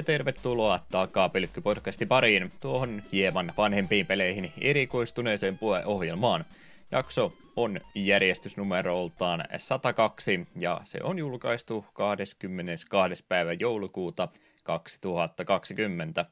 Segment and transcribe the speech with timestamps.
[0.00, 6.44] Ja tervetuloa Takapelkky-podcastin pariin, tuohon hieman vanhempiin peleihin erikoistuneeseen puheohjelmaan.
[6.90, 13.24] Jakso on järjestysnumeroltaan 102 ja se on julkaistu 22.
[13.28, 14.28] päivä joulukuuta
[14.64, 16.26] 2020.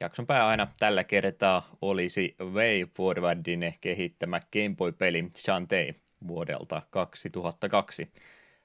[0.00, 5.94] Jakson pääaina tällä kertaa olisi Way Forwardin kehittämä Gameboy-peli Shantae
[6.28, 8.12] vuodelta 2002.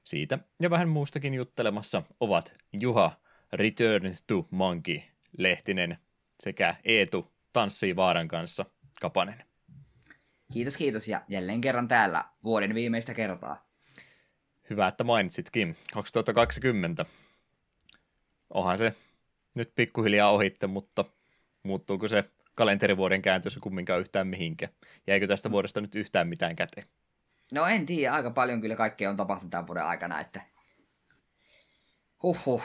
[0.04, 3.25] Siitä ja vähän muustakin juttelemassa ovat Juha
[3.55, 5.02] Return to Monkey
[5.38, 5.98] Lehtinen
[6.40, 8.66] sekä Eetu Tanssii Vaaran kanssa
[9.02, 9.44] Kapanen.
[10.54, 13.68] Kiitos, kiitos ja jälleen kerran täällä vuoden viimeistä kertaa.
[14.70, 15.77] Hyvä, että mainitsitkin.
[15.93, 17.05] 2020.
[18.49, 18.96] Onhan se
[19.55, 21.05] nyt pikkuhiljaa ohitte, mutta
[21.63, 22.24] muuttuuko se
[22.55, 24.70] kalenterivuoden kääntössä kumminkaan yhtään mihinkä?
[25.08, 26.87] Jäikö tästä vuodesta nyt yhtään mitään käteen?
[27.54, 30.41] No en tiedä, aika paljon kyllä kaikkea on tapahtunut tämän vuoden aikana, että
[32.24, 32.63] huhhuh.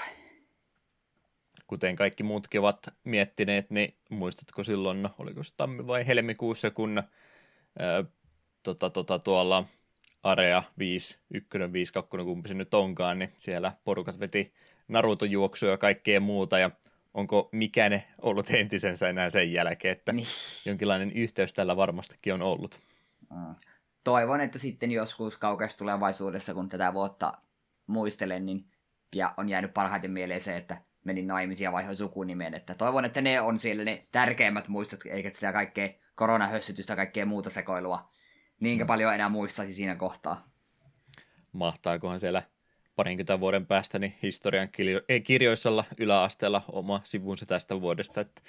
[1.70, 7.02] Kuten kaikki muutkin ovat miettineet, niin muistatko silloin, oliko se tammi vai helmikuussa, kun
[7.78, 8.04] ää,
[8.62, 9.64] tota, tota, tuolla
[10.22, 14.54] Area 5, 1, 5, 2, kumpi se nyt onkaan, niin siellä porukat veti
[14.88, 16.70] Naruto-juoksuja ja kaikkea muuta, ja
[17.14, 20.26] onko mikään ollut entisensä enää sen jälkeen, että niin.
[20.66, 22.80] jonkinlainen yhteys tällä varmastikin on ollut.
[23.30, 23.54] Mm
[24.04, 27.32] toivon, että sitten joskus kaukaisessa tulevaisuudessa, kun tätä vuotta
[27.86, 28.70] muistelen, niin
[29.14, 32.54] ja on jäänyt parhaiten mieleen se, että menin naimisiin ja vaihoin sukunimen.
[32.54, 37.26] Että toivon, että ne on siellä ne tärkeimmät muistot, eikä sitä kaikkea koronahössytystä ja kaikkea
[37.26, 38.10] muuta sekoilua
[38.60, 38.86] niinkä mm.
[38.86, 40.44] paljon enää muistaisi siinä kohtaa.
[41.52, 42.42] Mahtaakohan siellä
[42.96, 44.68] parinkymmentä vuoden päästä niin historian
[45.24, 48.20] kirjoissa olla yläasteella oma sivunsa tästä vuodesta.
[48.20, 48.42] Että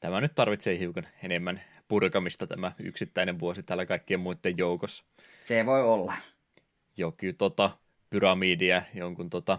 [0.00, 5.04] tämä nyt tarvitsee hiukan enemmän purkamista tämä yksittäinen vuosi täällä kaikkien muiden joukossa.
[5.42, 6.14] Se voi olla.
[6.96, 7.70] Joku tota,
[8.10, 9.58] pyramidia, jonkun tota,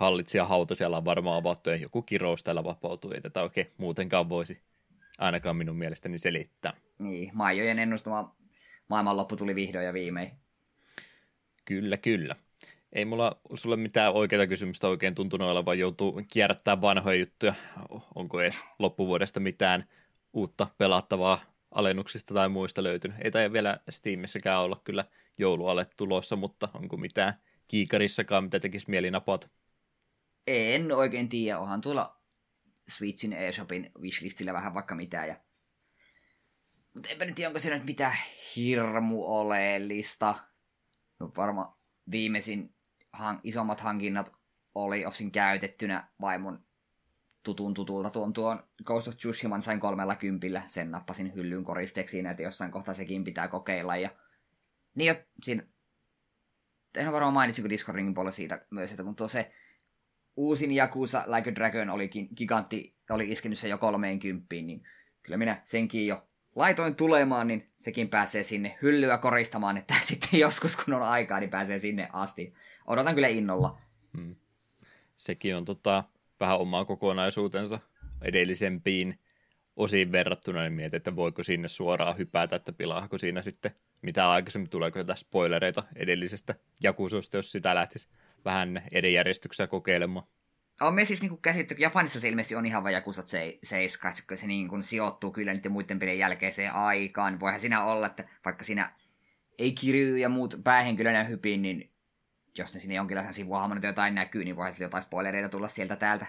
[0.00, 3.12] hallitsija hauta siellä on varmaan avattu ja joku kirous täällä vapautuu.
[3.12, 4.60] Ei tätä oikein muutenkaan voisi
[5.18, 6.72] ainakaan minun mielestäni selittää.
[6.98, 8.36] Niin, Maijojen ennustama
[8.88, 10.30] maailmanloppu tuli vihdoin ja viimein.
[11.64, 12.36] Kyllä, kyllä.
[12.92, 17.54] Ei mulla sulle mitään oikeita kysymystä oikein tuntunut olevan, joutuu kierrättämään vanhoja juttuja.
[18.14, 19.84] Onko edes loppuvuodesta mitään
[20.32, 21.40] uutta pelattavaa
[21.70, 23.16] alennuksista tai muista löytynyt.
[23.24, 25.04] Ei tai vielä Steamissäkään olla kyllä
[25.38, 27.34] jouluale tulossa, mutta onko mitään
[27.68, 29.48] kiikarissakaan, mitä tekisi mieli napata?
[30.46, 32.20] En oikein tiedä, onhan tuolla
[32.88, 35.28] Switchin eShopin wishlistillä vähän vaikka mitään.
[35.28, 35.36] Ja...
[36.94, 38.16] Mutta enpä nyt tiedä, onko siinä nyt mitään
[38.56, 40.34] hirmu oleellista.
[41.18, 41.74] No varmaan
[42.10, 42.74] viimeisin
[43.12, 44.32] han- isommat hankinnat
[44.74, 46.64] oli osin käytettynä vaimon
[47.42, 50.62] tutun tutulta tuon tuon Ghost of Tsushiman sain kolmella kympillä.
[50.68, 53.96] Sen nappasin hyllyn koristeeksi siinä, että jossain kohtaa sekin pitää kokeilla.
[53.96, 54.10] Ja...
[54.94, 55.62] Niin jo, siinä...
[56.96, 59.52] En ole varmaan mainitsin, kun Discordin puolella siitä myös, että mutta se
[60.40, 64.82] uusin Yakuza Like a Dragon olikin, gigantti oli iskenyt se jo kolmeen kymppiin, niin
[65.22, 70.76] kyllä minä senkin jo laitoin tulemaan, niin sekin pääsee sinne hyllyä koristamaan, että sitten joskus
[70.76, 72.54] kun on aikaa, niin pääsee sinne asti.
[72.86, 73.78] Odotan kyllä innolla.
[74.16, 74.36] Hmm.
[75.16, 76.04] Sekin on tota,
[76.40, 77.78] vähän omaa kokonaisuutensa
[78.22, 79.18] edellisempiin
[79.76, 83.70] osiin verrattuna, niin mietin, että voiko sinne suoraan hypätä, että pilaako siinä sitten
[84.02, 88.08] mitä aikaisemmin, tuleeko jotain spoilereita edellisestä Jakusosta, jos sitä lähtisi
[88.44, 90.26] vähän eri järjestyksessä kokeilemaan.
[90.80, 93.22] On me siis niin käsittää, kun Japanissa se ilmeisesti on ihan vain Jakusa
[93.62, 97.40] 7, että se niin kuin sijoittuu kyllä niiden muiden pelien jälkeiseen aikaan.
[97.40, 98.92] Voihan siinä olla, että vaikka siinä
[99.58, 101.90] ei kirju ja muut päähenkilöiden hypin, niin
[102.58, 106.26] jos ne sinne jonkinlaisen sivuhahmon jotain näkyy, niin voihan jotain spoilereita tulla sieltä täältä.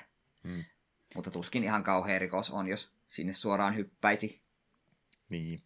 [0.47, 0.63] Hmm.
[1.15, 4.41] Mutta tuskin ihan kauhea rikos on, jos sinne suoraan hyppäisi.
[5.31, 5.63] Niin.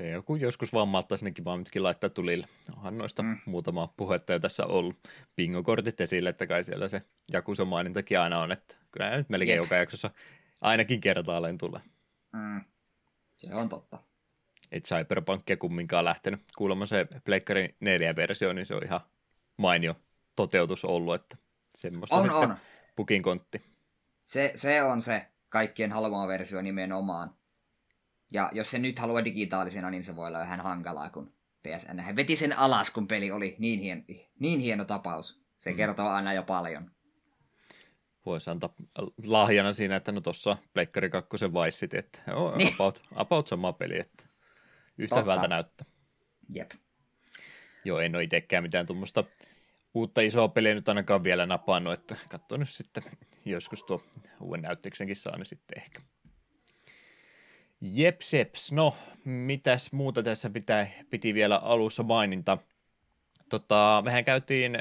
[0.00, 2.46] Se joku joskus vaan malttaa sinnekin vaan mitkin laittaa tulille.
[2.76, 3.38] Onhan noista mm.
[3.46, 4.96] muutama puhetta jo tässä ollut.
[5.36, 7.02] Pingokortit esille, että kai siellä se
[7.32, 9.64] Jakuso mainintakin aina on, että kyllä nyt melkein Jep.
[9.64, 10.10] joka jaksossa
[10.60, 11.80] ainakin kertaalleen tulee.
[12.32, 12.60] Mm.
[13.36, 13.98] Se on totta.
[14.72, 16.40] Et Cyberpunkia kumminkaan lähtenyt.
[16.56, 19.00] Kuulemma se Pleikkari 4-versio, niin se on ihan
[19.56, 19.94] mainio
[20.36, 21.36] toteutus ollut, että
[21.78, 22.56] semmoista on, sitten on.
[22.96, 23.62] pukin kontti.
[24.24, 27.39] Se, se on se kaikkien haluama versio nimenomaan.
[28.32, 31.32] Ja jos se nyt haluaa digitaalisena, niin se voi olla vähän hankalaa, kun
[31.62, 34.04] PSN he veti sen alas, kun peli oli niin, hien,
[34.38, 35.42] niin hieno tapaus.
[35.58, 35.76] Se mm.
[35.76, 36.90] kertoo aina jo paljon.
[38.26, 38.74] Voisi antaa
[39.24, 42.74] lahjana siinä, että no tuossa Pleikkari 2 Vice että oh, niin.
[42.74, 44.24] about, about sama peli, että
[44.98, 45.20] yhtä Totta.
[45.20, 45.86] hyvältä näyttää.
[46.54, 46.70] Jep.
[47.84, 49.24] Joo, en ole itsekään mitään tuommoista
[49.94, 53.02] uutta isoa peliä nyt ainakaan vielä napannut, että katso nyt sitten
[53.44, 54.02] joskus tuo
[54.40, 56.00] uuden näytteeksenkin saa, niin sitten ehkä.
[57.80, 62.58] Jepseps, no mitäs muuta tässä pitää, piti vielä alussa maininta.
[63.48, 64.78] Tota, mehän käytiin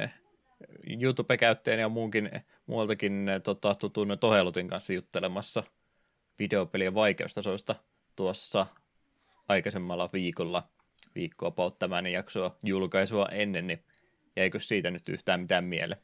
[1.02, 2.30] YouTube-käyttäjän ja muunkin,
[2.66, 5.64] muualtakin tota, tutun Tohelutin kanssa juttelemassa
[6.40, 7.76] videopelien vaikeustasoista
[8.16, 8.66] tuossa
[9.48, 10.70] aikaisemmalla viikolla,
[11.16, 13.84] viikkoa tämän jaksoa julkaisua ennen, niin
[14.36, 16.02] jäikö siitä nyt yhtään mitään mieleen?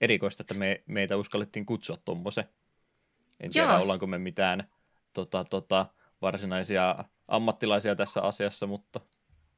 [0.00, 2.44] Erikoista, että me, meitä uskallettiin kutsua tuommoisen.
[3.40, 3.82] En tiedä, Jos.
[3.82, 4.68] ollaanko me mitään
[5.12, 5.86] tota, tota,
[6.22, 9.00] varsinaisia ammattilaisia tässä asiassa, mutta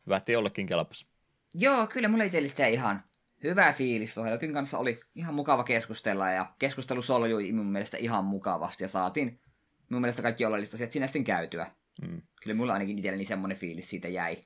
[0.07, 1.07] hyvä, että jollekin kelpas.
[1.55, 3.03] Joo, kyllä mulla itsellistä ihan
[3.43, 4.17] hyvä fiilis.
[4.17, 9.41] Helkin kanssa oli ihan mukava keskustella ja keskustelu soljui mun mielestä ihan mukavasti ja saatiin
[9.89, 11.71] mun mielestä kaikki oleellista sieltä sinä sitten käytyä.
[12.03, 12.23] Mm.
[12.43, 14.37] Kyllä mulla ainakin itselleni semmoinen fiilis siitä jäi.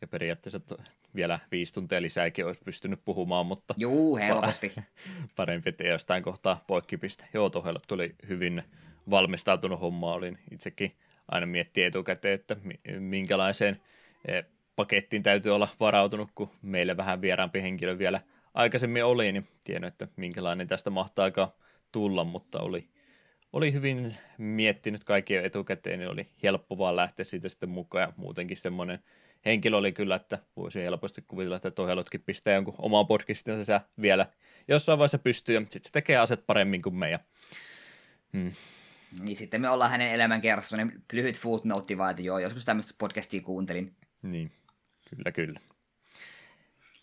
[0.00, 0.76] Ja periaatteessa
[1.14, 3.74] vielä viisi tuntia lisääkin olisi pystynyt puhumaan, mutta...
[3.76, 4.72] Juu, helposti.
[5.36, 7.28] Parempi, että jostain kohtaa poikkipiste.
[7.34, 8.62] Joo, Tohelle tuli hyvin
[9.10, 10.12] valmistautunut homma.
[10.12, 10.96] Olin itsekin
[11.30, 12.56] aina miettiä etukäteen, että
[12.98, 13.80] minkälaiseen
[14.28, 14.44] eh,
[14.76, 18.20] pakettiin täytyy olla varautunut, kun meille vähän vieraampi henkilö vielä
[18.54, 21.30] aikaisemmin oli, niin tiedän, että minkälainen tästä mahtaa
[21.92, 22.88] tulla, mutta oli,
[23.52, 28.56] oli hyvin miettinyt kaikki etukäteen, niin oli helppo vaan lähteä siitä sitten mukaan, ja muutenkin
[28.56, 28.98] semmoinen
[29.46, 34.26] henkilö oli kyllä, että voisi helposti kuvitella, että Tohelotkin pistää jonkun oman podcastinsa vielä
[34.68, 37.10] jossain vaiheessa pystyy, ja sitten se tekee aset paremmin kuin me.
[37.10, 37.18] Ja,
[38.32, 38.52] hmm.
[39.20, 40.76] Niin sitten me ollaan hänen elämän kerrassa
[41.12, 43.96] lyhyt footnote vaan, että joo, joskus tämmöistä podcastia kuuntelin.
[44.22, 44.52] Niin,
[45.10, 45.60] kyllä, kyllä.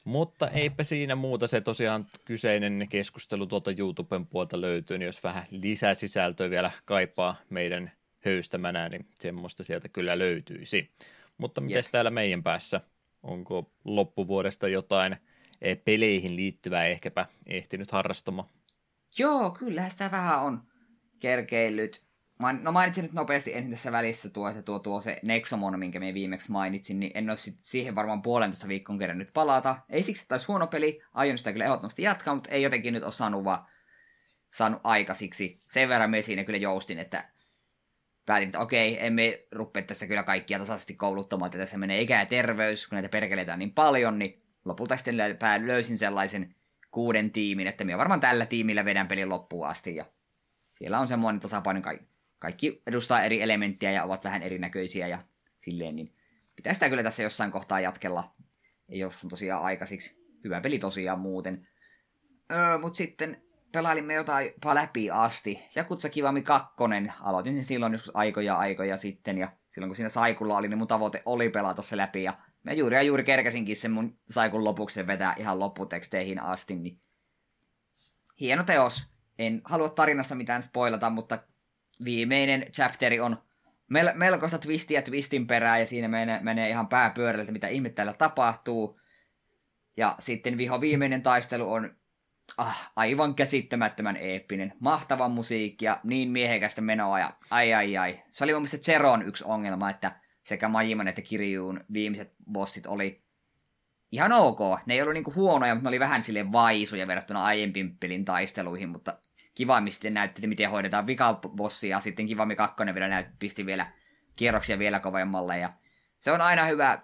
[0.03, 5.45] Mutta eipä siinä muuta, se tosiaan kyseinen keskustelu tuolta YouTuben puolta löytyy, niin jos vähän
[5.51, 7.91] lisää sisältöä vielä kaipaa meidän
[8.25, 10.91] höystämänä, niin semmoista sieltä kyllä löytyisi.
[11.37, 12.81] Mutta miten täällä meidän päässä?
[13.23, 15.17] Onko loppuvuodesta jotain
[15.61, 18.49] eh, peleihin liittyvää ehkäpä ehtinyt harrastamaan?
[19.17, 20.61] Joo, kyllä sitä vähän on
[21.19, 22.07] kerkeillyt.
[22.61, 26.13] No mainitsin nyt nopeasti ensin tässä välissä tuo, että tuo, tuo se Nexomon, minkä me
[26.13, 29.77] viimeksi mainitsin, niin en ole sit siihen varmaan puolentoista viikon kerran nyt palata.
[29.89, 33.03] Ei siksi, että olisi huono peli, aion sitä kyllä ehdottomasti jatkaa, mutta ei jotenkin nyt
[33.03, 33.65] ole saanut vaan
[34.53, 35.61] saanut aikaisiksi.
[35.69, 37.29] Sen verran me siinä kyllä joustin, että
[38.25, 42.25] päätin, että okei, emme rupea tässä kyllä kaikkia tasaisesti kouluttamaan, että tässä menee ikä ja
[42.25, 45.17] terveys, kun näitä perkeleitä on niin paljon, niin lopulta sitten
[45.65, 46.55] löysin sellaisen
[46.91, 50.05] kuuden tiimin, että minä varmaan tällä tiimillä vedän pelin loppuun asti, ja
[50.77, 51.81] siellä on semmoinen tasapaino,
[52.39, 55.19] kaikki edustaa eri elementtiä ja ovat vähän erinäköisiä ja
[55.57, 56.13] silleen, niin
[56.55, 58.35] pitää sitä kyllä tässä jossain kohtaa jatkella.
[58.89, 60.17] Ei ole tosiaan aikaisiksi.
[60.43, 61.67] Hyvä peli tosiaan muuten.
[62.51, 63.41] Öö, Mutta sitten
[63.71, 65.67] pelailimme jotain läpi asti.
[65.75, 66.67] Jakutsa Kivami 2.
[67.21, 69.37] Aloitin sen silloin joskus aikoja aikoja sitten.
[69.37, 72.23] Ja silloin kun siinä Saikulla oli, niin mun tavoite oli pelata se läpi.
[72.23, 76.75] Ja mä juuri ja juuri kerkäsinkin sen mun Saikun lopuksi vetää ihan lopputeksteihin asti.
[76.75, 77.01] Niin...
[78.39, 79.16] Hieno teos.
[79.39, 81.39] En halua tarinasta mitään spoilata, mutta
[82.03, 83.37] viimeinen chapteri on
[83.93, 88.99] mel- melkoista twistiä twistin perää, ja siinä menee, menee ihan pääpyörällä, mitä ihme täällä tapahtuu.
[89.97, 91.95] Ja sitten viho viimeinen taistelu on
[92.57, 94.73] ah, aivan käsittämättömän eeppinen.
[94.79, 98.19] Mahtava musiikki ja niin miehekästä menoa ja ai ai ai.
[98.31, 100.11] Se oli mun mielestä Zeron yksi ongelma, että
[100.43, 103.26] sekä Majiman että Kirjuun viimeiset bossit oli
[104.17, 104.59] ihan ok.
[104.85, 108.89] Ne ei ollut niinku huonoja, mutta ne oli vähän sille vaisuja verrattuna aiempiin pelin taisteluihin,
[108.89, 109.17] mutta
[109.55, 113.87] Kivami sitten näytti, miten hoidetaan vikabossia, ja sitten Kivami 2 vielä näytti, pisti vielä
[114.35, 115.73] kierroksia vielä kovemmalle, ja
[116.19, 116.99] se on aina hyvä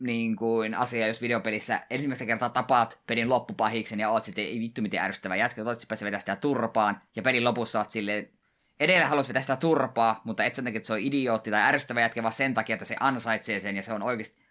[0.00, 4.82] niin kuin asia, jos videopelissä ensimmäistä kertaa tapaat pelin loppupahiksen ja oot sitten ei vittu
[4.82, 8.30] miten ärsyttävä jätkä, toivottavasti päästä vetää sitä turpaan, ja pelin lopussa oot silleen,
[8.80, 12.00] edelleen haluat vetää sitä turpaa, mutta et sen takia, että se on idiootti tai ärsyttävä
[12.00, 14.45] jätkä, vaan sen takia, että se ansaitsee sen, ja se on oikeasti,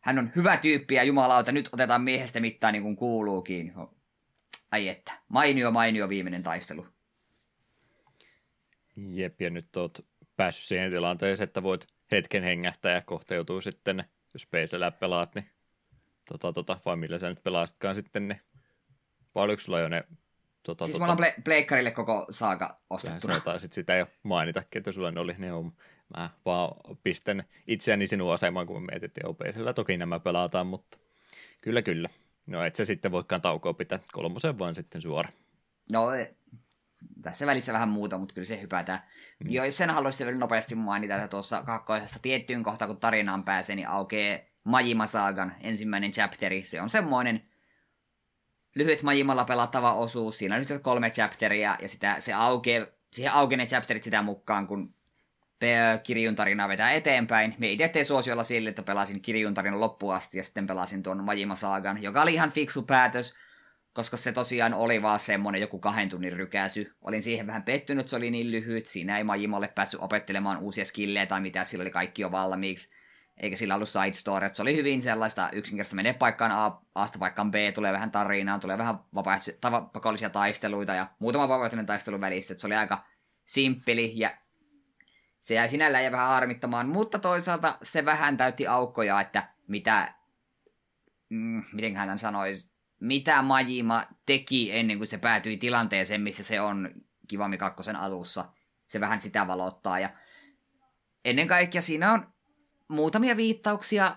[0.00, 3.72] hän on hyvä tyyppi, ja jumalauta, nyt otetaan miehestä mittaan niin kuin kuuluukin.
[4.70, 6.86] Ai että, mainio mainio viimeinen taistelu.
[8.96, 14.04] Jep, ja nyt oot päässyt siihen tilanteeseen, että voit hetken hengähtää ja kohta joutuu sitten,
[14.34, 15.50] jos PCllä pelaat, niin
[16.28, 18.40] tota, tota, vai millä sä nyt pelaasitkaan sitten, niin
[19.34, 20.04] vai oliko sulla jo ne
[20.66, 23.26] Tota, siis tota, mulla on ple- pleikkarille koko saaka ostettu.
[23.26, 25.72] Sä taisit sitä jo mainitakin, että sulla ne oli ne on.
[26.16, 30.98] Mä vaan pistän itseäni sinun asemaan, kun mietit, että joo, toki nämä pelataan, mutta
[31.60, 32.08] kyllä, kyllä.
[32.46, 35.30] No et se sitten voikaan taukoa pitää kolmosen vaan sitten suora.
[35.92, 36.08] No
[37.22, 39.00] tässä välissä vähän muuta, mutta kyllä se hypätään.
[39.44, 39.50] Mm.
[39.50, 43.76] Joo, jos sen haluaisin vielä nopeasti mainita, että tuossa kakkoisessa tiettyyn kohtaan, kun tarinaan pääsee,
[43.76, 46.62] niin aukeaa Majima Saagan ensimmäinen chapteri.
[46.62, 47.48] Se on semmoinen
[48.74, 50.38] lyhyt Majimalla pelattava osuus.
[50.38, 54.66] Siinä on nyt kolme chapteria, ja sitä, se aukeaa, siihen aukeaa ne chapterit sitä mukaan,
[54.66, 54.94] kun
[56.02, 57.54] Kirjun tarinaa vetää eteenpäin.
[57.58, 61.24] Me itse tein suosiolla sille, että pelasin Kirjun tarinan loppuun asti ja sitten pelasin tuon
[61.24, 63.34] Majima Saagan, joka oli ihan fiksu päätös,
[63.92, 66.94] koska se tosiaan oli vaan semmonen joku kahden tunnin rykäsy.
[67.00, 68.86] Olin siihen vähän pettynyt, se oli niin lyhyt.
[68.86, 72.88] Siinä ei Majimalle päässyt opettelemaan uusia skillejä tai mitä, sillä oli kaikki jo valmiiksi.
[73.36, 74.48] eikä sillä ollut side story.
[74.52, 78.78] Se oli hyvin sellaista yksinkertaista menee paikkaan A, A paikkaan B, tulee vähän tarinaa, tulee
[78.78, 78.98] vähän
[79.92, 82.54] pakollisia taisteluita ja muutama vapaaehtoinen taistelu välissä.
[82.54, 83.04] Et se oli aika
[83.44, 84.30] simppeli ja
[85.46, 90.14] se jäi sinällään ja vähän harmittamaan, mutta toisaalta se vähän täytti aukkoja, että mitä,
[91.28, 96.90] mm, miten hän sanoisi, mitä Majima teki ennen kuin se päätyi tilanteeseen, missä se on
[97.28, 98.44] Kivami kakkosen alussa.
[98.86, 100.10] Se vähän sitä valottaa ja
[101.24, 102.26] ennen kaikkea siinä on
[102.88, 104.16] muutamia viittauksia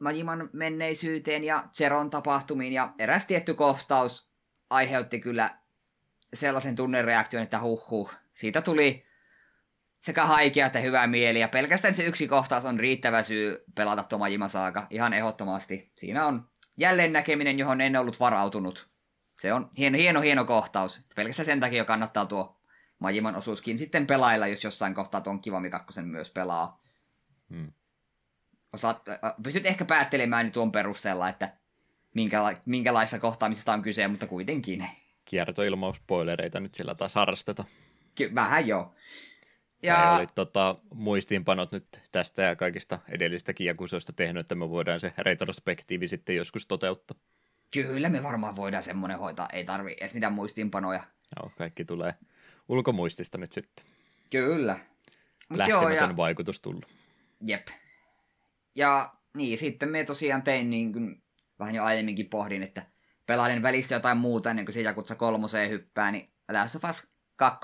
[0.00, 4.30] Majiman menneisyyteen ja Zeron tapahtumiin ja eräs tietty kohtaus
[4.70, 5.58] aiheutti kyllä
[6.34, 9.05] sellaisen tunnereaktion, että huh huh, siitä tuli
[10.06, 14.18] sekä haikea että hyvä mieli, ja pelkästään se yksi kohtaus on riittävä syy pelata tuo
[14.18, 15.90] Majima Saaga, ihan ehdottomasti.
[15.94, 18.88] Siinä on jälleen näkeminen, johon en ollut varautunut.
[19.40, 21.00] Se on hieno, hieno, hieno kohtaus.
[21.16, 22.60] Pelkästään sen takia kannattaa tuo
[22.98, 26.82] Majiman osuuskin sitten pelailla, jos jossain kohtaa tuon Kivami 2 myös pelaa.
[27.50, 27.72] Hmm.
[28.72, 29.02] Osaat,
[29.42, 31.52] pystyt ehkä päättelemään tuon perusteella, että
[32.14, 34.88] minkäla- minkälaista kohtaamisesta on kyse, mutta kuitenkin.
[35.24, 37.64] Kiertoilmauspoilereita nyt sillä taas harrasteta.
[38.14, 38.94] Ky- vähän joo.
[39.86, 40.12] Ja...
[40.12, 46.08] oli tota, muistiinpanot nyt tästä ja kaikista edellistäkin jakusoista tehnyt, että me voidaan se retrospektiivi
[46.08, 47.18] sitten joskus toteuttaa.
[47.70, 51.02] Kyllä me varmaan voidaan semmoinen hoitaa, ei tarvi edes mitään muistiinpanoja.
[51.36, 52.14] Joo, kaikki tulee
[52.68, 53.86] ulkomuistista nyt sitten.
[54.30, 54.78] Kyllä.
[55.48, 56.16] Mut Lähtemätön joo, ja...
[56.16, 56.86] vaikutus tullut.
[57.46, 57.68] Jep.
[58.74, 61.22] Ja niin, sitten me tosiaan tein niin kuin,
[61.58, 62.82] vähän jo aiemminkin pohdin, että
[63.26, 67.60] pelailen välissä jotain muuta ennen kuin se Jakutsa kolmoseen hyppää, niin Last of Us 2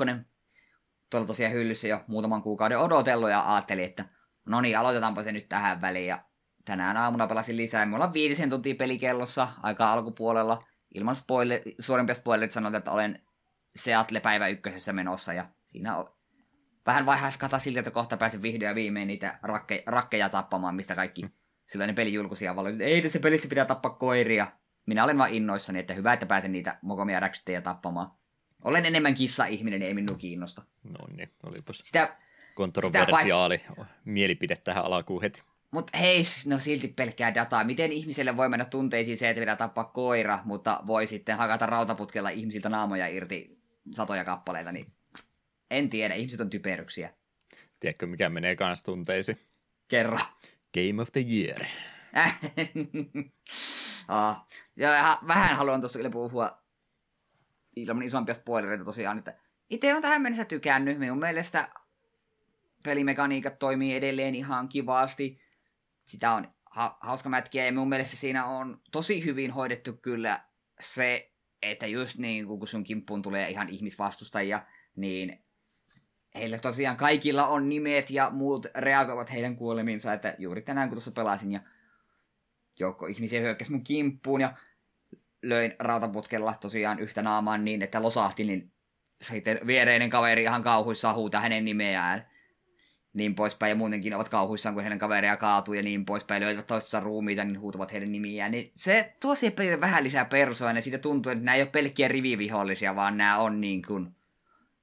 [1.13, 4.05] tuolla tosiaan hyllyssä jo muutaman kuukauden odotellut ja ajattelin, että
[4.47, 6.07] no niin, aloitetaanpa se nyt tähän väliin.
[6.07, 6.25] Ja
[6.65, 7.87] tänään aamuna pelasin lisää.
[7.87, 10.65] Mulla on viitisen tuntia pelikellossa aika alkupuolella.
[10.95, 13.23] Ilman spoiler, suorimpia spoilerit sanoin, että olen
[13.77, 16.15] Seattle päivä ykkösessä menossa ja siinä on
[16.87, 21.27] vähän vaihaiskata siltä, että kohta pääsen vihdoin ja viimein niitä rakke, rakkeja tappamaan, mistä kaikki
[21.69, 22.85] sellainen peli julkuisia valoja.
[22.85, 24.47] Ei tässä pelissä pitää tappaa koiria.
[24.87, 28.11] Minä olen vaan innoissani, että hyvä, että pääsen niitä mokomia räksyttejä tappamaan.
[28.65, 30.63] Olen enemmän kissa-ihminen, niin ei minun kiinnosta.
[30.85, 32.17] No niin, olipas sitä,
[32.55, 35.43] kontroversiaali sitä paik- mielipide tähän alkuun heti.
[35.71, 37.65] Mutta hei, no silti pelkkää dataa.
[37.65, 42.31] Miten ihmiselle voi mennä tunteisiin se, että pitää tappaa koira, mutta voi sitten hakata rautaputkella
[42.31, 43.59] ihmisiltä naamoja irti
[43.91, 44.93] satoja kappaleita, niin
[45.71, 47.15] en tiedä, ihmiset on typeryksiä.
[47.81, 49.41] Tiedätkö, mikä menee kans tunteisiin?
[49.89, 50.19] Kerro.
[50.75, 51.65] Game of the Year.
[54.09, 54.45] ah,
[54.77, 56.62] ja vähän haluan tuossa kyllä puhua
[57.77, 59.35] ilman isompia spoilereita tosiaan, että
[59.71, 60.99] itse on tähän mennessä tykännyt.
[60.99, 61.69] Minun mielestä
[62.83, 65.41] pelimekaniikat toimii edelleen ihan kivasti.
[66.05, 70.41] Sitä on ha- hauska mätkiä ja minun mielestä siinä on tosi hyvin hoidettu kyllä
[70.81, 75.45] se, että just niin kun sun kimppuun tulee ihan ihmisvastustajia, niin
[76.35, 81.11] heillä tosiaan kaikilla on nimet ja muut reagoivat heidän kuolemiinsa, että juuri tänään kun tuossa
[81.11, 81.61] pelasin ja
[82.79, 84.57] joukko ihmisiä hyökkäsi mun kimppuun ja
[85.43, 88.73] löin rautaputkella tosiaan yhtä naamaan niin, että losahti, niin
[89.21, 92.27] sitten viereinen kaveri ihan kauhuissaan huutaa hänen nimeään.
[93.13, 97.01] Niin poispäin, ja muutenkin ovat kauhuissaan, kun heidän kaveria kaatuu ja niin poispäin, löytävät toisessa
[97.01, 98.51] ruumiita, niin huutavat heidän nimiään.
[98.51, 101.71] Niin se tuo siihen pelille vähän lisää persoa, ja siitä tuntuu, että nämä ei ole
[101.71, 104.17] pelkkiä rivivihollisia, vaan nämä on niin kuin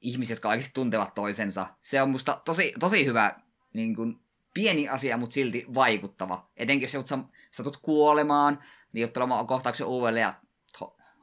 [0.02, 1.68] ihmiset, jotka oikeasti tuntevat toisensa.
[1.82, 3.36] Se on musta tosi, tosi hyvä
[3.74, 4.20] niin kuin,
[4.54, 6.50] pieni asia, mutta silti vaikuttava.
[6.58, 7.10] Etenkin jos
[7.52, 8.64] satut kuolemaan,
[8.94, 10.34] niin ottelemaan kohtauksen uudelleen ja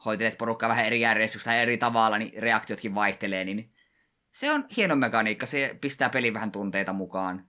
[0.07, 3.73] hoitelet porukkaa vähän eri järjestyksessä ja eri tavalla, niin reaktiotkin vaihtelee, niin
[4.33, 7.49] se on hieno mekaniikka, se pistää pelin vähän tunteita mukaan.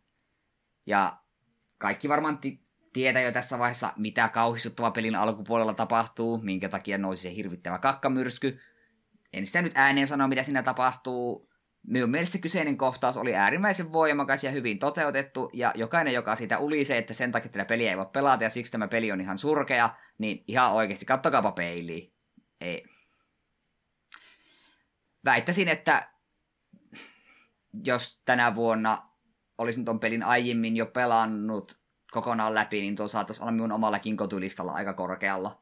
[0.86, 1.18] Ja
[1.78, 7.22] kaikki varmaan t- tietää jo tässä vaiheessa, mitä kauhistuttava pelin alkupuolella tapahtuu, minkä takia nousi
[7.22, 8.60] se hirvittävä kakkamyrsky.
[9.34, 11.50] En sitä nyt ääneen sano, mitä siinä tapahtuu.
[11.88, 16.60] Minun mielestä se kyseinen kohtaus oli äärimmäisen voimakas ja hyvin toteutettu, ja jokainen, joka siitä
[16.60, 19.38] ulisee, että sen takia tätä peliä ei voi pelata, ja siksi tämä peli on ihan
[19.38, 22.17] surkea, niin ihan oikeasti, kattokaapa peiliin
[22.62, 22.86] ei.
[25.26, 26.10] Väittäisin, että
[27.84, 29.10] jos tänä vuonna
[29.58, 31.80] olisin ton pelin aiemmin jo pelannut
[32.12, 35.62] kokonaan läpi, niin tuo saattaisi olla minun omallakin kotulistalla aika korkealla.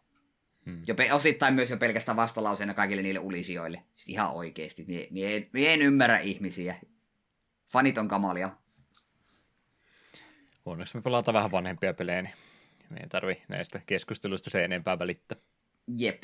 [0.65, 0.81] Hmm.
[0.87, 3.83] Jo pe- osittain myös jo pelkästään vastalauseena kaikille niille ulisijoille.
[3.95, 4.85] Siis ihan oikeesti.
[4.87, 6.75] Mie, mie, mie en ymmärrä ihmisiä.
[7.71, 8.49] Fanit on kamalia.
[10.65, 12.33] Onneksi me pelataan vähän vanhempia pelejä, niin
[12.91, 15.37] me ei tarvi näistä keskusteluista se enempää välittää.
[15.97, 16.23] Jep.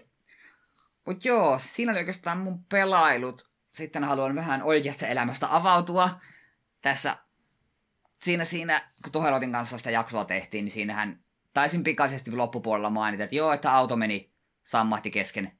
[1.05, 3.51] Mutta joo, siinä oli oikeastaan mun pelailut.
[3.73, 6.09] Sitten haluan vähän oikeasta elämästä avautua.
[6.81, 7.17] Tässä,
[8.21, 11.19] siinä, siinä kun Tohelotin kanssa sitä jaksoa tehtiin, niin siinähän
[11.53, 14.31] taisin pikaisesti loppupuolella mainita, että joo, että auto meni
[14.63, 15.51] sammahti kesken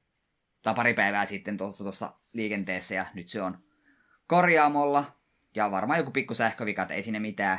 [0.62, 3.58] tai pari päivää sitten tuossa, tuossa liikenteessä ja nyt se on
[4.26, 5.04] korjaamolla.
[5.54, 7.58] Ja varmaan joku pikku sähkövika, ei sinne mitään.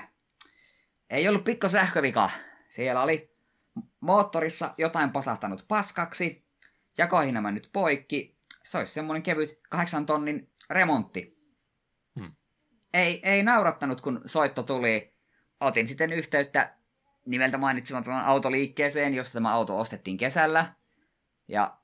[1.09, 2.29] ei ollut pikko sähkövika.
[2.69, 3.35] Siellä oli
[3.99, 6.42] moottorissa jotain pasahtanut paskaksi,
[6.97, 8.37] jakoihin nämä nyt poikki.
[8.63, 11.37] Se olisi semmoinen kevyt kahdeksan tonnin remontti.
[12.19, 12.35] Hmm.
[12.93, 15.13] Ei, ei naurattanut, kun soitto tuli.
[15.59, 16.75] Otin sitten yhteyttä
[17.27, 20.73] nimeltä mainitsemattoman autoliikkeeseen, josta tämä auto ostettiin kesällä.
[21.47, 21.77] Ja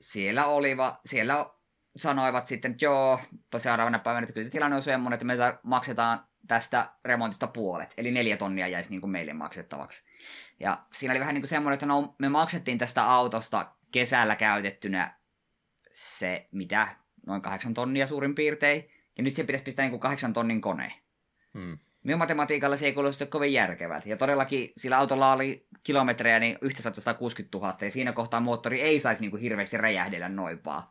[0.00, 1.50] siellä oliva, siellä
[1.96, 3.20] sanoivat sitten, että joo,
[3.58, 8.36] seuraavana päivänä, että kyllä tilanne on semmoinen, että me maksetaan tästä remontista puolet, eli neljä
[8.36, 10.04] tonnia jäisi niin kuin meille maksettavaksi.
[10.60, 15.20] Ja siinä oli vähän niin kuin semmoinen, että no, me maksettiin tästä autosta kesällä käytettynä
[15.90, 16.88] se, mitä,
[17.26, 20.92] noin kahdeksan tonnia suurin piirtein, ja nyt se pitäisi pistää niin kuin kahdeksan tonnin kone.
[21.54, 21.78] Hmm.
[22.04, 24.08] Minun matematiikalla se ei kuulosti kovin järkevältä.
[24.08, 29.00] Ja todellakin sillä autolla oli kilometrejä niin yhtä 160 000, ja siinä kohtaa moottori ei
[29.00, 30.82] saisi niin kuin hirveästi räjähdellä noin vaan.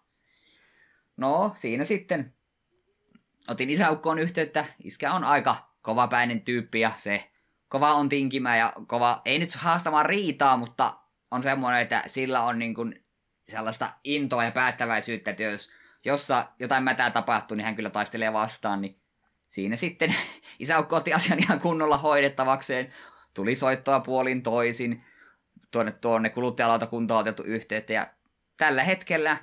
[1.17, 2.33] No, siinä sitten
[3.47, 4.65] otin isäukkoon yhteyttä.
[4.83, 7.31] Iskä on aika kovapäinen tyyppi ja se
[7.67, 10.93] kova on tinkimä ja kova, ei nyt haastamaan riitaa, mutta
[11.31, 13.03] on semmoinen, että sillä on niin kuin
[13.49, 15.73] sellaista intoa ja päättäväisyyttä, että jos
[16.05, 18.99] jossa jotain mätää tapahtuu, niin hän kyllä taistelee vastaan, niin
[19.47, 20.15] siinä sitten
[20.59, 22.93] isäukko otti asian ihan kunnolla hoidettavakseen.
[23.33, 25.03] Tuli soittoa puolin toisin,
[25.71, 28.07] tuonne, tuonne kuluttajalautakuntaan otettu yhteyttä ja
[28.57, 29.37] tällä hetkellä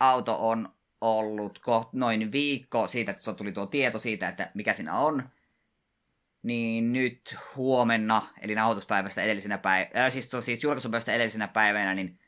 [0.00, 0.68] auto on
[1.00, 1.60] ollut
[1.92, 5.28] noin viikko siitä, että tuli tuo tieto siitä, että mikä siinä on.
[6.46, 12.18] Niin nyt huomenna, eli nauhoituspäivästä edellisenä päivänä, äh, siis, siis julkaisupäivästä edellisenä päivänä, niin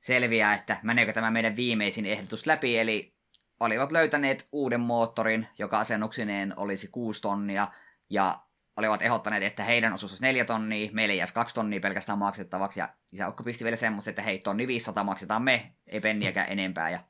[0.00, 3.14] selviää, että meneekö tämä meidän viimeisin ehdotus läpi, eli
[3.60, 7.68] olivat löytäneet uuden moottorin, joka asennuksineen olisi 6 tonnia,
[8.10, 8.38] ja
[8.76, 12.88] olivat ehdottaneet, että heidän osuus olisi 4 tonnia, meille jäisi 2 tonnia pelkästään maksettavaksi, ja
[13.12, 17.00] isäukko pisti vielä semmoista, että hei, tonni 500 maksetaan me, ei penniäkään enempää, ja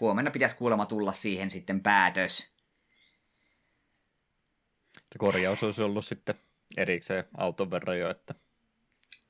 [0.00, 2.59] huomenna pitäisi kuulemma tulla siihen sitten päätös.
[5.18, 6.34] Korjaus olisi ollut sitten
[6.76, 8.34] erikseen auton verran jo, että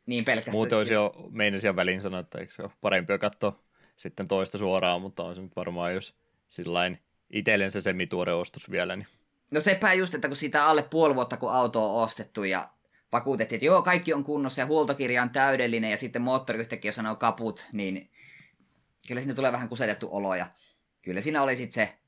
[0.06, 0.56] niin pelkästään.
[0.56, 3.62] Muuten olisi jo meinasi väliin sanoa, että eikö se ole parempi katsoa
[3.96, 6.14] sitten toista suoraan, mutta on se nyt varmaan, jos
[6.48, 6.98] sillain
[7.30, 8.96] itsellensä semituore ostos vielä.
[8.96, 9.06] Niin.
[9.50, 12.68] No sepä just, että kun siitä alle puoli vuotta, kun auto on ostettu ja
[13.12, 17.16] vakuutettiin, että joo, kaikki on kunnossa ja huoltokirja on täydellinen ja sitten moottori yhtäkkiä sanoo
[17.16, 18.10] kaput, niin
[19.08, 20.46] kyllä sinne tulee vähän kusetettu olo ja
[21.02, 21.98] kyllä siinä oli sitten se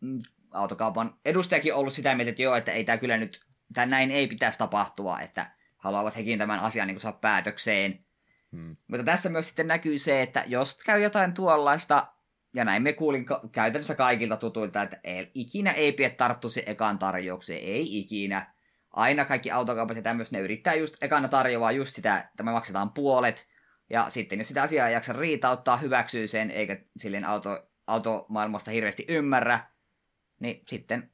[0.00, 0.18] mm,
[0.50, 3.40] autokaupan edustajakin ollut sitä mieltä, että joo, että ei tämä kyllä nyt,
[3.74, 8.04] tämä näin ei pitäisi tapahtua, että haluavat hekin tämän asian niin saa päätökseen.
[8.52, 8.76] Hmm.
[8.88, 12.06] Mutta tässä myös sitten näkyy se, että jos käy jotain tuollaista,
[12.54, 16.62] ja näin me kuulin ka- käytännössä kaikilta tutuilta, että ei, ikinä ei pidä tarttua se
[16.66, 18.52] ekaan tarjoukseen, ei ikinä.
[18.90, 22.92] Aina kaikki autokaupat ja tämmöistä, ne yrittää just ekana tarjoaa just sitä, että me maksetaan
[22.92, 23.48] puolet,
[23.90, 29.04] ja sitten jos sitä asiaa ei jaksa riitauttaa, hyväksyy sen, eikä silleen auto, automaailmasta hirveästi
[29.08, 29.60] ymmärrä,
[30.40, 31.10] niin sitten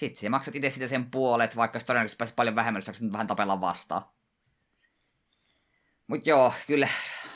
[0.00, 3.26] sitten sä maksat itse sitä sen puolet, vaikka jos todennäköisesti pääsisi paljon vähemmän, jos vähän
[3.26, 4.02] tapella vastaan.
[6.06, 6.88] Mutta joo, kyllä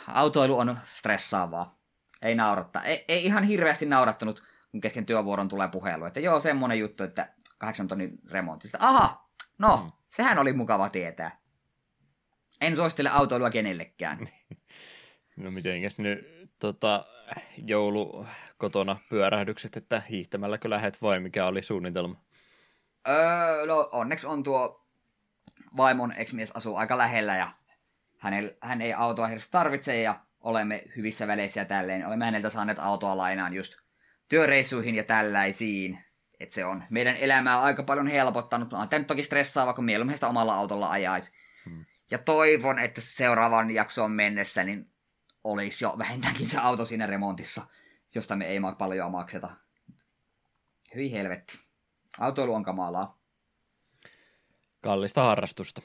[0.08, 1.78] autoilu on stressaavaa.
[2.22, 2.82] Ei nauratta.
[2.82, 6.04] Ei, ei ihan hirveästi naurattanut, kun kesken työvuoron tulee puhelu.
[6.04, 8.78] Että joo, semmonen juttu, että kahdeksan tonnin remontista.
[8.80, 9.92] Aha, no, mm.
[10.10, 11.40] sehän oli mukava tietää.
[12.60, 14.18] En suosittele autoilua kenellekään.
[15.36, 16.20] No mitenkäs nyt
[16.58, 17.06] tota,
[17.56, 22.20] joulu kotona pyörähdykset, että hiihtämälläkö lähet vai mikä oli suunnitelma?
[23.08, 24.86] Öö, no onneksi on tuo
[25.76, 27.52] vaimon ex-mies asuu aika lähellä ja
[28.18, 32.06] hänel, hän ei autoa hirveästi tarvitse ja olemme hyvissä väleissä ja tälleen.
[32.06, 33.74] Olemme häneltä saaneet autoa lainaan just
[34.28, 36.04] työreissuihin ja tällaisiin.
[36.40, 38.72] Et se on meidän elämää aika paljon helpottanut.
[38.72, 41.32] On tämä nyt toki stressaava, kun mieluummin sitä omalla autolla ajaisi.
[41.64, 41.84] Hmm.
[42.10, 44.90] Ja toivon, että seuraavan jaksoon mennessä niin
[45.44, 47.66] olisi jo vähintäänkin se auto siinä remontissa,
[48.14, 49.50] josta me ei paljon makseta.
[50.94, 51.58] Hyvin helvetti.
[52.18, 53.18] Autoilu on kamalaa.
[54.80, 55.82] Kallista harrastusta.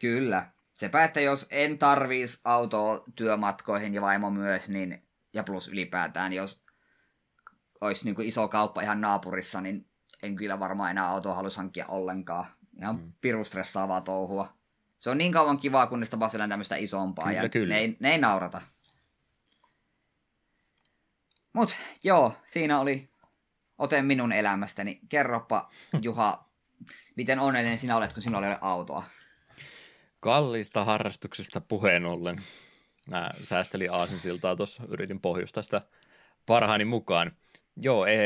[0.00, 0.50] Kyllä.
[0.74, 6.64] Se että jos en tarvis autoa työmatkoihin ja vaimo myös, niin, ja plus ylipäätään, jos
[7.80, 9.86] olisi niin kuin iso kauppa ihan naapurissa, niin
[10.22, 12.46] en kyllä varmaan enää autoa halus hankkia ollenkaan.
[12.80, 13.12] Ihan mm.
[13.20, 14.56] pirustressaavaa touhua.
[14.98, 17.74] Se on niin kauan kivaa, kunnes tapahtuu tämmöistä isompaa, kyllä, ja kyllä.
[17.74, 18.62] Ne, ei, ne ei naurata.
[21.52, 23.08] Mut joo, siinä oli
[23.78, 25.00] ote minun elämästäni.
[25.08, 25.70] Kerropa,
[26.02, 26.48] Juha,
[27.16, 29.04] miten onnellinen sinä olet, kun sinulla ole autoa?
[30.20, 32.42] Kallista harrastuksesta puheen ollen.
[33.10, 35.82] Mä säästelin aasinsiltaa tuossa, yritin pohjustaa sitä
[36.46, 37.32] parhaani mukaan.
[37.76, 38.16] Joo, ei,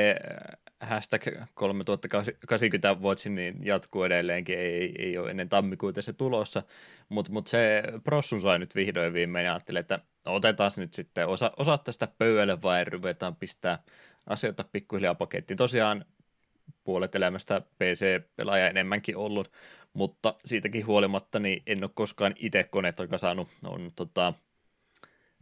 [0.80, 1.22] hashtag
[1.54, 6.62] 3080 vuotsi niin jatkuu edelleenkin, ei, ei ole ennen tammikuuta se tulossa,
[7.08, 11.52] mutta mut se prossu sai nyt vihdoin viimein, ja ajattelin, että otetaan nyt sitten osa,
[11.56, 13.78] osa tästä pöydälle vai ruvetaan pistää
[14.26, 15.56] asioita pikkuhiljaa pakettiin.
[15.56, 16.04] Tosiaan
[16.84, 19.52] puolet elämästä PC-pelaaja enemmänkin ollut,
[19.92, 23.48] mutta siitäkin huolimatta niin en ole koskaan itse konetta kasannut.
[23.64, 24.34] On tota,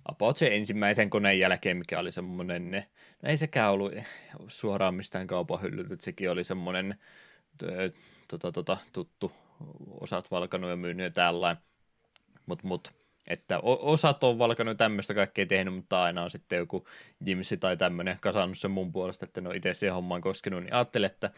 [0.04, 2.70] about se ensimmäisen koneen jälkeen, mikä oli semmoinen,
[3.22, 3.92] no ei sekään ollut
[4.48, 6.98] suoraan mistään kaupan hyllyltä, että sekin oli semmoinen
[8.30, 9.32] tota, tota, tuttu,
[10.00, 11.62] osat valkanut ja myynyt ja tällainen,
[12.46, 12.92] mutta mut,
[13.26, 16.86] että osat on valkannut tämmöistä kaikkea tehnyt, mutta aina on sitten joku
[17.26, 21.06] Jimsi tai tämmöinen kasannut sen mun puolesta, että no itse siihen hommaan koskenut, niin ajattelin,
[21.06, 21.30] että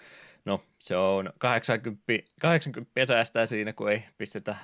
[0.45, 2.03] no se on 80,
[2.41, 4.57] 80 säästää siinä, kun ei pistetä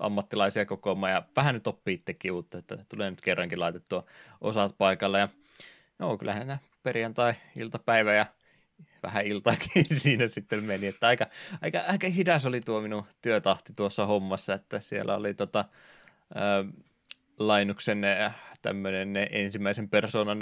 [0.00, 4.04] ammattilaisia kokoamaan ja vähän nyt oppii itsekin uutta, että tulee nyt kerrankin laitettua
[4.40, 5.28] osat paikalle ja
[5.98, 8.26] no kyllähän nämä perjantai-iltapäivä ja
[9.02, 11.26] vähän iltaakin siinä sitten meni, että aika,
[11.60, 15.64] aika, aika hidas oli tuo minun työtahti tuossa hommassa, että siellä oli tota,
[16.36, 16.72] äh,
[17.38, 18.02] Lainuksen
[18.62, 20.38] tämmöinen ensimmäisen persoonan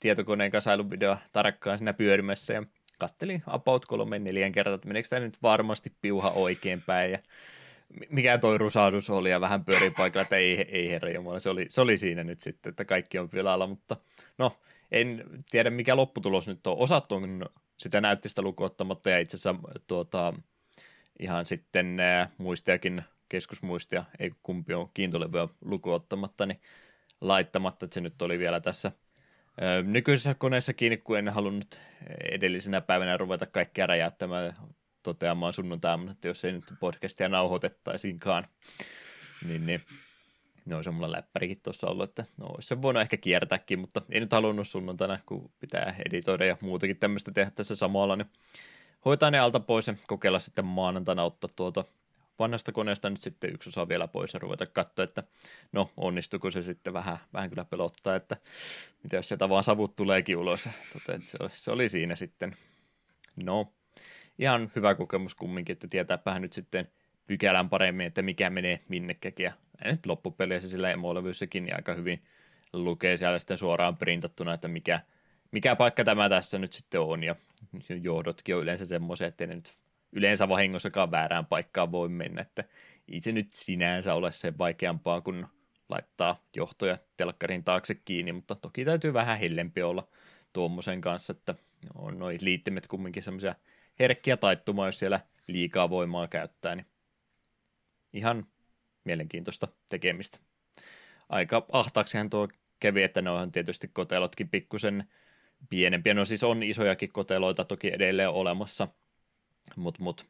[0.00, 2.62] tietokoneen kasailuvideo tarkkaan siinä pyörimässä ja
[2.98, 7.18] kattelin about kolmen neljän kertaa, että meneekö tämä nyt varmasti piuha oikein päin ja
[8.10, 11.66] mikä toi rusahdus oli ja vähän pyörii paikalla, että ei, ei herra Jumala, se oli,
[11.68, 13.96] se oli siinä nyt sitten, että kaikki on pilalla, mutta
[14.38, 14.56] no,
[14.92, 16.78] en tiedä mikä lopputulos nyt on.
[16.78, 19.54] Osat on sitä näyttistä lukuottamatta ja itse asiassa
[19.86, 20.34] tuota,
[21.18, 26.60] ihan sitten ää, muistiakin, keskusmuistia, ei kumpi on kiintolevyä lukuottamatta, niin
[27.20, 28.92] laittamatta, että se nyt oli vielä tässä
[29.60, 31.80] ää, nykyisessä koneessa kiinni, kun en halunnut
[32.32, 34.54] edellisenä päivänä ruveta kaikkea räjäyttämään
[35.02, 38.46] toteamaan sunnuntaina, että jos ei nyt podcastia nauhoitettaisiinkaan,
[39.46, 39.80] niin, niin
[40.64, 44.20] ne olisi mulla läppärikin tuossa ollut, että no olisi se voinut ehkä kiertääkin, mutta ei
[44.20, 48.30] nyt halunnut sunnuntaina, kun pitää editoida ja muutakin tämmöistä tehdä tässä samalla, niin
[49.04, 51.84] hoitaa ne alta pois ja kokeilla sitten maanantaina ottaa tuota
[52.40, 55.22] vanhasta koneesta nyt sitten yksi osa vielä pois ja ruveta katsoa, että
[55.72, 58.36] no onnistuuko se sitten vähän, vähän kyllä pelottaa, että
[59.02, 60.68] mitä jos sieltä vaan savut tuleekin ulos.
[60.92, 62.56] Tota, että se, oli, se oli siinä sitten.
[63.36, 63.72] No,
[64.38, 66.88] ihan hyvä kokemus kumminkin, että tietääpähän nyt sitten
[67.26, 69.44] pykälän paremmin, että mikä menee minnekäkin.
[69.44, 69.52] Ja
[69.84, 72.22] nyt loppupeleissä sillä emolevyyssäkin niin aika hyvin
[72.72, 75.00] lukee siellä sitten suoraan printattuna, että mikä,
[75.52, 77.22] mikä paikka tämä tässä nyt sitten on.
[77.22, 77.34] Ja
[78.02, 79.72] johdotkin on yleensä semmoisia, että ne nyt
[80.12, 82.64] yleensä vahingossakaan väärään paikkaan voi mennä, että
[83.08, 85.46] ei se nyt sinänsä ole se vaikeampaa kuin
[85.88, 90.08] laittaa johtoja telkkarin taakse kiinni, mutta toki täytyy vähän hellempi olla
[90.52, 91.54] tuommoisen kanssa, että
[91.94, 93.54] on noin liittimet kumminkin semmoisia
[94.00, 96.86] herkkiä taittumaa, jos siellä liikaa voimaa käyttää, niin
[98.12, 98.46] ihan
[99.04, 100.38] mielenkiintoista tekemistä.
[101.28, 102.48] Aika ahtaaksihan tuo
[102.80, 105.08] kävi, että ne on tietysti kotelotkin pikkusen
[105.68, 106.14] pienempiä.
[106.14, 108.88] No siis on isojakin koteloita toki edelleen olemassa,
[109.76, 110.26] mutta mut,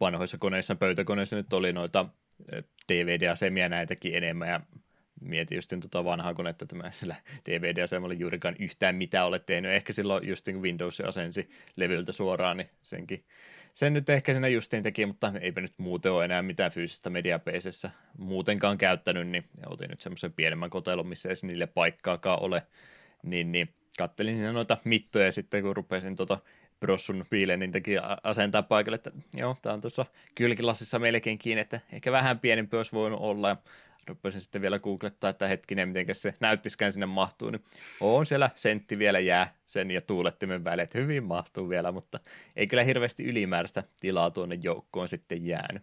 [0.00, 2.06] vanhoissa koneissa, pöytäkoneissa nyt oli noita
[2.92, 4.60] DVD-asemia näitäkin enemmän ja
[5.20, 7.16] mietin just tuota vanhaa konetta, että mä sillä
[7.48, 9.70] DVD-asemalla juurikaan yhtään mitä olet tehnyt.
[9.70, 13.24] Ehkä silloin just niin Windows asensi levyltä suoraan, niin senkin
[13.74, 17.90] sen nyt ehkä sinä justiin teki, mutta eipä nyt muuten ole enää mitään fyysistä mediapeisessä
[18.18, 22.62] muutenkaan käyttänyt, niin otin nyt semmoisen pienemmän kotelon, missä ei niille paikkaakaan ole,
[23.22, 26.38] niin, niin kattelin siinä noita mittoja sitten, kun rupesin tuota
[26.80, 27.24] Brossun
[27.58, 32.38] niin teki asentaa paikalle, että joo, tämä on tuossa kylkilassissa melkein kiinni, että ehkä vähän
[32.38, 33.56] pienempi olisi voinut olla, ja
[34.08, 37.64] rupesin sitten vielä googlettaa, että hetkinen, miten se näyttiskään sinne mahtuu, niin
[38.00, 42.20] on siellä sentti vielä jää sen ja tuulettimen väliin, että hyvin mahtuu vielä, mutta
[42.56, 45.82] ei kyllä hirveästi ylimääräistä tilaa tuonne joukkoon sitten jäänyt.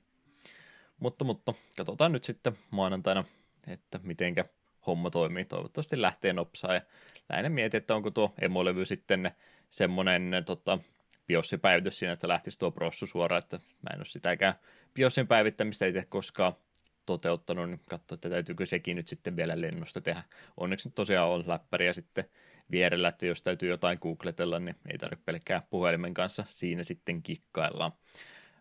[1.00, 3.24] Mutta, mutta katsotaan nyt sitten maanantaina,
[3.68, 4.46] että mitenkä
[4.88, 5.46] homma toimii.
[5.46, 6.82] Toivottavasti lähtee nopsaa ja
[7.30, 9.32] lähinnä mietin, että onko tuo emolevy sitten
[9.70, 10.80] semmoinen tota,
[11.28, 14.54] BIOS-päivitys siinä, että lähtisi tuo prossu suoraan, että mä en ole sitäkään
[14.94, 16.54] BIOSin päivittämistä itse koskaan
[17.06, 20.24] toteuttanut, niin katsoa, että täytyykö sekin nyt sitten vielä lennosta tehdä.
[20.58, 22.26] Onneksi nyt tosiaan on läppäriä sitten
[22.72, 27.92] vierellä, että jos täytyy jotain googletella, niin ei tarvitse pelkkää puhelimen kanssa siinä sitten kikkaillaan.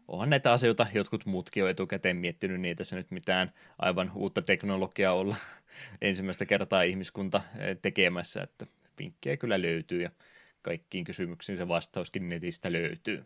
[0.09, 5.15] Onhan näitä asioita, jotkut muutkin on etukäteen miettinyt niitä, se nyt mitään aivan uutta teknologiaa
[5.15, 5.37] olla
[6.03, 8.67] ensimmäistä kertaa ihmiskunta eh, tekemässä, että
[8.99, 10.11] vinkkejä kyllä löytyy ja
[10.63, 13.25] kaikkiin kysymyksiin se vastauskin netistä löytyy.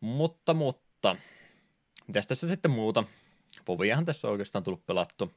[0.00, 1.16] Mutta, mutta,
[2.08, 3.04] mitäs tässä sitten muuta?
[3.68, 5.32] Voviahan tässä on oikeastaan tullut pelattu.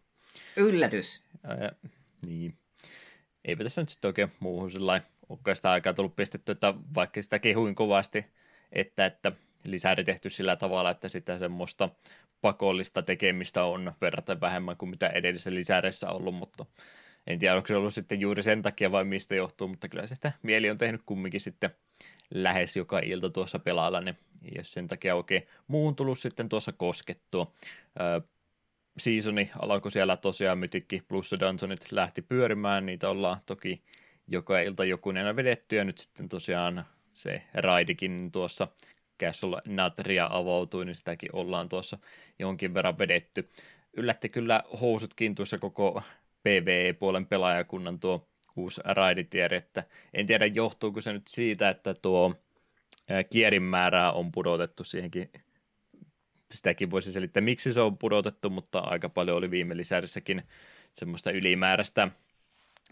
[0.56, 1.24] Yllätys.
[1.44, 1.72] Ää,
[2.28, 2.58] niin.
[3.46, 4.72] Eipä tässä nyt sitten oikein muuhun
[5.30, 8.26] olekaan sitä aikaa tullut pistetty, että vaikka sitä kehuin kovasti,
[8.72, 9.32] että, että
[9.68, 11.90] lisäri tehty sillä tavalla, että sitä semmoista
[12.42, 16.66] pakollista tekemistä on verrattuna vähemmän kuin mitä edellisessä lisäreissä ollut, mutta
[17.28, 20.16] en tiedä, onko se ollut sitten juuri sen takia vai mistä johtuu, mutta kyllä se
[20.16, 21.70] sitä mieli on tehnyt kumminkin sitten
[22.34, 24.18] lähes joka ilta tuossa pelailla, niin
[24.56, 27.54] jos sen takia oikein muun tullut sitten tuossa koskettua.
[28.02, 28.20] Öö,
[28.98, 33.84] seasoni alkoi siellä tosiaan mytikki plus Dungeonit lähti pyörimään, niitä ollaan toki
[34.28, 38.68] joka ilta jokunen vedetty ja nyt sitten tosiaan se raidikin tuossa
[39.20, 41.98] Castle Natria avautui, niin sitäkin ollaan tuossa
[42.40, 43.50] jonkin verran vedetty.
[43.94, 46.02] Yllätti kyllä housutkin tuossa koko
[46.44, 52.36] PvE-puolen pelaajakunnan tuo uusi raiditieri, että en tiedä johtuuko se nyt siitä, että tuo
[53.30, 55.30] kierin määrää on pudotettu siihenkin
[56.54, 60.44] sitäkin voisi selittää, miksi se on pudotettu, mutta aika paljon oli viime lisärissäkin
[60.94, 62.08] semmoista ylimääräistä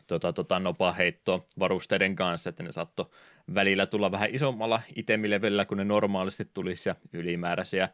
[0.08, 3.06] tota, tota, nopaheittoa varusteiden kanssa, että ne saattoi
[3.54, 7.90] välillä tulla vähän isommalla itemilevelillä kuin ne normaalisti tulisi ja ylimääräisiä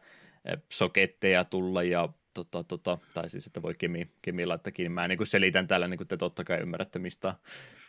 [0.72, 4.88] soketteja tulla ja tota, tota, tai siis, että voi kemi, kemi laittaa kiinni.
[4.88, 7.34] Mä niin kuin selitän täällä, niin kuin te totta kai ymmärrätte, mistä,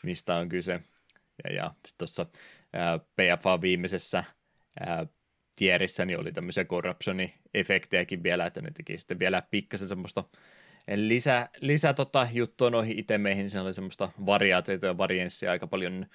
[0.04, 0.82] mistä on kyse.
[1.44, 2.26] Ja, ja tuossa
[3.16, 4.24] PFA viimeisessä
[5.56, 10.24] tierissä niin oli tämmöisiä corruptioni-efektejäkin vielä, että ne teki sitten vielä pikkasen semmoista
[10.96, 16.06] lisä, lisä tota, juttua noihin itemeihin, siinä oli semmoista variaatiota ja varienssia aika paljon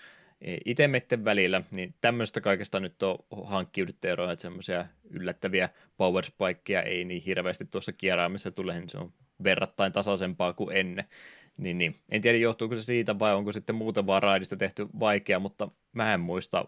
[0.64, 6.24] itemetten välillä, niin tämmöistä kaikesta nyt on hankkiuduttu eroa, että semmoisia yllättäviä power
[6.84, 9.12] ei niin hirveästi tuossa kieraamissa tule, niin se on
[9.44, 11.04] verrattain tasaisempaa kuin ennen.
[11.56, 12.00] Niin, niin.
[12.08, 16.14] En tiedä, johtuuko se siitä vai onko sitten muuten vaan raidista tehty vaikea, mutta mä
[16.14, 16.64] en muista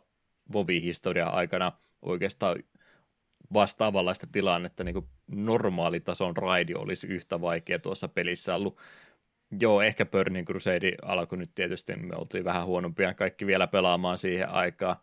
[0.52, 2.62] Vovi-historiaa aikana oikeastaan
[3.54, 8.78] vastaavanlaista tilannetta, niin kuin normaalitason raidi olisi yhtä vaikea tuossa pelissä ollut.
[9.60, 14.48] Joo, ehkä Burning Crusade alkoi nyt tietysti, me oltiin vähän huonompia kaikki vielä pelaamaan siihen
[14.48, 14.96] aikaan,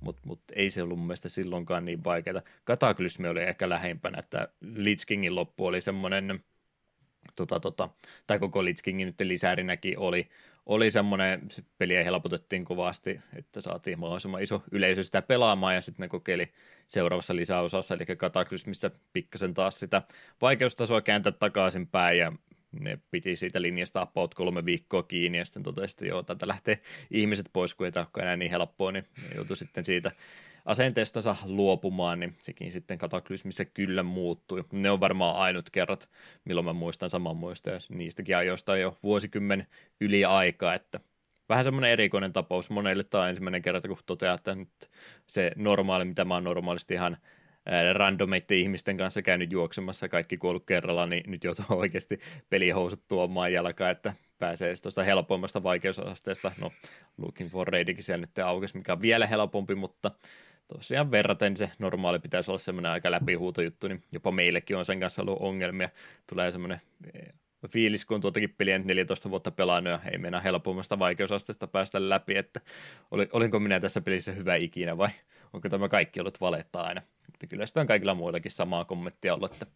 [0.00, 2.42] mutta mut ei se ollut mun mielestä silloinkaan niin vaikeaa.
[2.64, 6.44] Kataklysmi oli ehkä lähempänä, että Lich Kingin loppu oli semmoinen,
[7.36, 7.88] tota, tota,
[8.26, 10.28] tai koko Lich Kingin nyt lisärinäkin oli,
[10.68, 16.08] oli semmoinen, peliä helpotettiin kovasti, että saatiin mahdollisimman iso yleisö sitä pelaamaan ja sitten ne
[16.08, 16.52] kokeili
[16.88, 20.02] seuraavassa lisäosassa, eli Kataklysmissä pikkasen taas sitä
[20.42, 22.32] vaikeustasoa kääntää takaisinpäin ja
[22.72, 26.80] ne piti siitä linjasta about kolme viikkoa kiinni ja sitten totesi, että joo, tätä lähtee
[27.10, 29.04] ihmiset pois, kun ei tämä enää niin helppoa, niin
[29.34, 30.12] joutui sitten siitä
[30.68, 34.64] asenteestansa luopumaan, niin sekin sitten kataklysmissä kyllä muuttui.
[34.72, 36.08] Ne on varmaan ainut kerrat,
[36.44, 39.66] milloin mä muistan saman muista, ja niistäkin ajoista on jo vuosikymmen
[40.00, 41.00] yli aikaa, että
[41.48, 44.90] vähän semmoinen erikoinen tapaus monelle tämä ensimmäinen kerta, kun toteaa, että nyt
[45.26, 47.16] se normaali, mitä mä oon normaalisti ihan
[47.92, 52.18] randomeiden ihmisten kanssa käynyt juoksemassa kaikki kuollut kerralla, niin nyt joutuu oikeasti
[52.50, 56.52] pelihousut tuomaan jalkaan, että pääsee tuosta helpoimmasta vaikeusasteesta.
[56.60, 56.72] No,
[57.18, 60.10] Looking for Raidikin siellä nyt aukesi, mikä on vielä helpompi, mutta
[60.68, 65.22] tosiaan verraten se normaali pitäisi olla semmoinen aika läpihuutojuttu, niin jopa meillekin on sen kanssa
[65.22, 65.88] ollut ongelmia.
[66.26, 66.80] Tulee semmoinen
[67.14, 67.32] eh,
[67.68, 72.60] fiilis, kun tuotakin peliä 14 vuotta pelannut ja ei mennä helpommasta vaikeusasteesta päästä läpi, että
[73.10, 75.10] oli, olinko minä tässä pelissä hyvä ikinä vai
[75.52, 77.02] onko tämä kaikki ollut valetta aina.
[77.26, 79.66] Mutta kyllä sitä on kaikilla muillakin samaa kommenttia ollut, että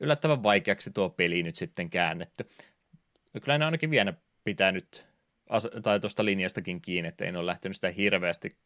[0.00, 2.48] yllättävän vaikeaksi tuo peli nyt sitten käännetty.
[3.42, 4.12] Kyllä ne ainakin vielä
[4.44, 5.06] pitää nyt,
[5.82, 8.56] tai tuosta linjastakin kiinni, että ei ole lähtenyt sitä hirveästi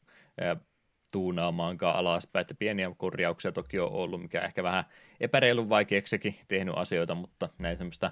[1.12, 4.84] tuunaamaankaan alaspäin, että pieniä korjauksia toki on ollut, mikä ehkä vähän
[5.20, 8.10] epäreilun vaikeaksikin tehnyt asioita, mutta näin semmoista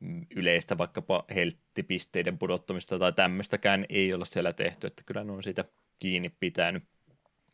[0.00, 5.42] mm, yleistä vaikkapa helttipisteiden pudottamista tai tämmöistäkään ei olla siellä tehty, että kyllä ne on
[5.42, 5.64] siitä
[5.98, 6.82] kiinni pitänyt.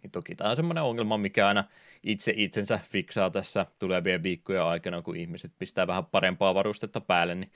[0.03, 1.65] Ja toki tämä on semmoinen ongelma, mikä aina
[2.03, 7.53] itse itsensä fiksaa tässä tulevien viikkojen aikana, kun ihmiset pistää vähän parempaa varustetta päälle, niin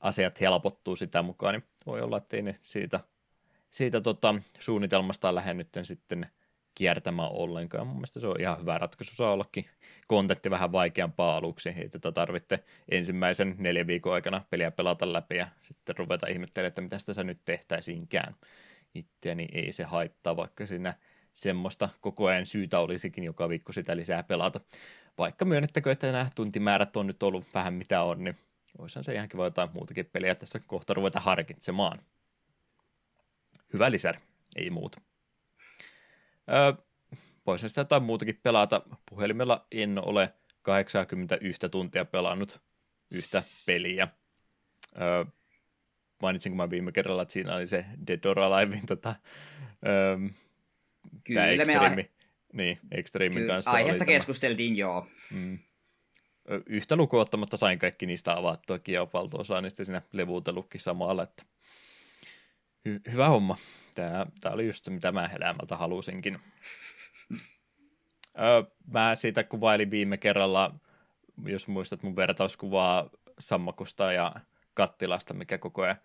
[0.00, 3.00] asiat helpottuu sitä mukaan, niin voi olla, että ei ne siitä,
[3.70, 6.26] siitä tota, suunnitelmasta lähde nyt sitten
[6.74, 7.86] kiertämään ollenkaan.
[7.86, 9.14] Mun mielestä se on ihan hyvä ratkaisu.
[9.14, 9.64] Saa ollakin
[10.06, 15.48] kontentti vähän vaikeampaa aluksi, että tota tarvitte ensimmäisen neljän viikon aikana peliä pelata läpi ja
[15.62, 18.34] sitten ruveta ihmettelemään, että mitä sitä nyt tehtäisiinkään.
[18.94, 20.94] Itseäni ei se haittaa, vaikka siinä
[21.34, 24.60] semmoista koko ajan syytä olisikin joka viikko sitä lisää pelata.
[25.18, 28.38] Vaikka myönnettäkö, että nämä tuntimäärät on nyt ollut vähän mitä on, niin
[28.78, 31.98] voisihan se ihan kiva jotain muutakin peliä tässä kohta ruveta harkitsemaan.
[33.72, 34.16] Hyvä lisär,
[34.56, 35.00] ei muuta.
[36.50, 36.72] Öö,
[37.46, 38.82] voisin sitä jotain muutakin pelata.
[39.10, 42.60] Puhelimella en ole 81 tuntia pelannut
[43.14, 44.08] yhtä peliä.
[45.00, 45.24] Öö,
[46.22, 49.14] mainitsinko mä viime kerralla, että siinä oli se Dead or Alivein tota,
[49.86, 50.18] öö,
[51.24, 52.10] Kyllä, extreme, me
[52.52, 53.70] niin, Extremin kanssa.
[53.70, 55.06] Aiheesta keskusteltiin, joo.
[55.30, 55.58] Mm.
[56.66, 61.42] Yhtä lukuottamatta sain kaikki niistä avattua ja valtaosaa niistä siinä levuutellutkin samalla, että
[62.88, 63.56] hy- hyvä homma.
[63.94, 66.38] Tämä, tämä oli just se, mitä mä elämältä halusinkin.
[68.40, 70.74] Öö, mä siitä kuvailin viime kerralla,
[71.46, 74.34] jos muistat mun vertauskuvaa sammakusta ja
[74.74, 75.96] kattilasta, mikä koko ajan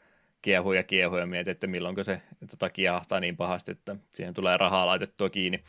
[0.42, 4.58] kiehuu ja kiehuu ja mietit, että milloin se tota, kiehahtaa niin pahasti, että siihen tulee
[4.58, 5.64] rahaa laitettua kiinni.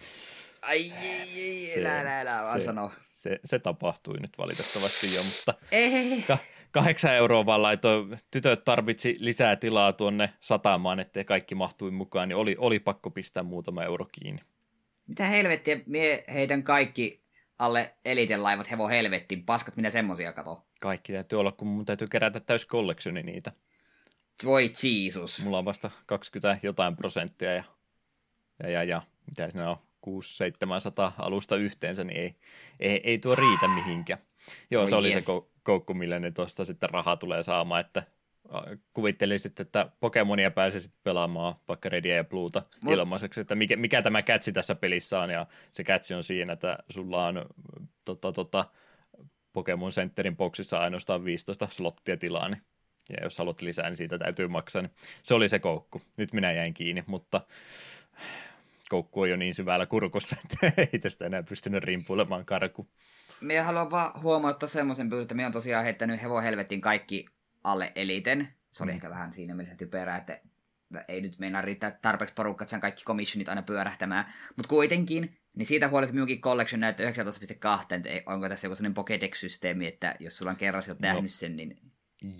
[0.62, 2.92] Ai, ei, ei, se, älä, älä, älä vaan se, sano.
[3.02, 6.24] Se, se, tapahtui nyt valitettavasti jo, mutta ei.
[6.26, 6.38] Ka-
[6.70, 12.36] kahdeksan euroa vaan laitoi, tytöt tarvitsi lisää tilaa tuonne satamaan, ettei kaikki mahtui mukaan, niin
[12.36, 14.42] oli, oli pakko pistää muutama euro kiinni.
[15.06, 17.20] Mitä helvettiä, mie heitän kaikki
[17.58, 19.44] alle elitelaivat hevo helvettiin.
[19.44, 20.64] Paskat, minä semmosia kato.
[20.80, 23.52] Kaikki täytyy olla, kun mun täytyy kerätä täys collectioni niitä.
[24.44, 25.44] Voi Jeesus.
[25.44, 27.64] Mulla on vasta 20 jotain prosenttia ja,
[28.62, 32.34] ja, ja, ja mitä siinä on, 600-700 alusta yhteensä, niin ei,
[32.80, 34.20] ei, ei tuo riitä mihinkään.
[34.70, 35.24] Joo, se oli yes.
[35.24, 35.32] se
[35.62, 38.02] koukku, millä ne tuosta sitten rahaa tulee saamaan, että
[38.92, 42.94] kuvittelisit, että Pokemonia pääsisit pelaamaan vaikka Redia ja Bluuta Mut...
[42.94, 46.78] ilmaiseksi, että mikä, mikä tämä kätsi tässä pelissä on, ja se kätsi on siinä, että
[46.88, 47.46] sulla on
[48.04, 48.64] tota, tota,
[49.52, 52.62] Pokemon Centerin boksissa ainoastaan 15 slottia tilaa, niin,
[53.10, 54.82] ja jos haluat lisää, niin siitä täytyy maksaa.
[54.82, 56.02] Niin se oli se koukku.
[56.18, 57.40] Nyt minä jäin kiinni, mutta
[58.88, 62.88] koukku on jo niin syvällä kurkussa, että ei tästä enää pystynyt rimpuilemaan karku.
[63.40, 67.26] Minä haluan vaan huomauttaa semmoisen että minä on tosiaan heittänyt hevo helvetin kaikki
[67.64, 68.48] alle eliten.
[68.70, 68.94] Se oli mm.
[68.94, 70.40] ehkä vähän siinä mielessä typerää, että
[71.08, 74.24] ei nyt meinaa riittää tarpeeksi porukka, että kaikki commissionit aina pyörähtämään.
[74.56, 77.12] Mutta kuitenkin, niin siitä huolimatta minunkin collection näyttää 19.2,
[78.26, 81.76] onko tässä joku sellainen Pokédex-systeemi, että jos sulla on kerran jo nähnyt no, sen, niin...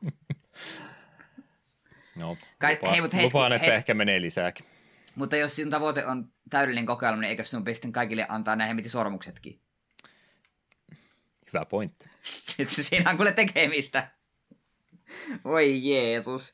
[2.18, 3.76] no, Kai, lupaan, hei, mutta hetki, lupaan, että hetki.
[3.76, 4.66] ehkä menee lisääkin.
[5.14, 8.90] Mutta jos sinun tavoite on täydellinen kokeilma, niin eikö sinun sitten kaikille antaa nämä hemmetin
[8.90, 9.60] sormuksetkin?
[11.52, 12.10] Hyvä pointti.
[12.68, 14.08] Siinä on kuule tekemistä.
[15.44, 16.52] Voi Jeesus.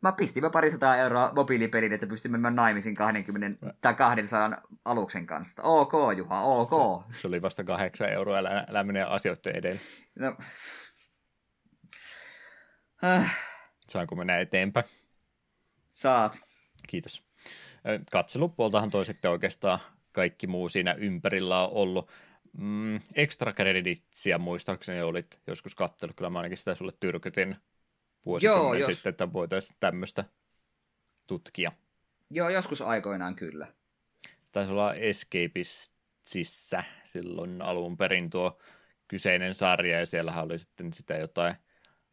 [0.00, 5.62] Mä pistin pari sataa euroa mobiilipelin, että pystyn menemään naimisiin 20 tai 200 aluksen kanssa.
[5.62, 7.04] Ok, Juha, ok.
[7.10, 9.80] Se, se oli vasta 8 euroa, älä, älä mene asioiden edelle.
[10.18, 10.36] No.
[13.04, 13.36] Äh.
[13.88, 14.86] Saanko mennä eteenpäin?
[15.90, 16.40] Saat.
[16.86, 17.24] Kiitos.
[18.12, 19.78] Katselupuoltahan toi sitten oikeastaan
[20.12, 22.10] kaikki muu siinä ympärillä on ollut.
[22.58, 27.56] Mm, extra creditsiä muistaakseni olit joskus katsellut, kyllä mä ainakin sitä sulle tyrkytin
[28.26, 30.24] vuosikymmenen Joo, sitten, että voitaisiin tämmöistä
[31.26, 31.72] tutkia.
[32.30, 33.66] Joo, joskus aikoinaan kyllä.
[34.52, 38.58] Taisi olla Escapistissä silloin alun perin tuo
[39.08, 41.54] kyseinen sarja, ja siellähän oli sitten sitä jotain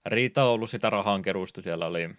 [0.05, 2.09] riita ollut sitä rahankeruusta, siellä oli,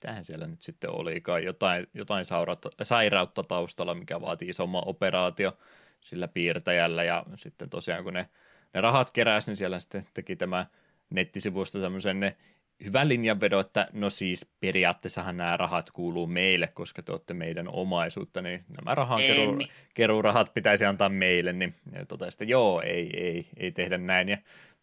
[0.00, 5.58] tähän siellä nyt sitten olikaan, jotain, jotain sairautta, sairautta taustalla, mikä vaatii isomman operaatio
[6.00, 8.28] sillä piirtäjällä, ja sitten tosiaan kun ne,
[8.74, 10.66] ne rahat keräsi, niin siellä sitten teki tämä
[11.10, 12.36] nettisivusto tämmöisen
[12.84, 18.42] hyvän linjanvedon, että no siis periaatteessahan nämä rahat kuuluu meille, koska te olette meidän omaisuutta,
[18.42, 21.74] niin nämä rahankeruurahat pitäisi antaa meille, niin
[22.08, 24.38] totesi, että joo, ei, ei, ei tehdä näin, ja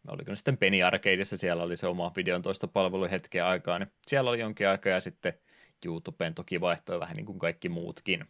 [0.07, 3.91] oliko ne sitten Penny Arcadeissa, siellä oli se oma videon toista palvelu hetken aikaa, niin
[4.07, 5.33] siellä oli jonkin aikaa, ja sitten
[5.85, 8.25] YouTubeen toki vaihtoi vähän niin kuin kaikki muutkin.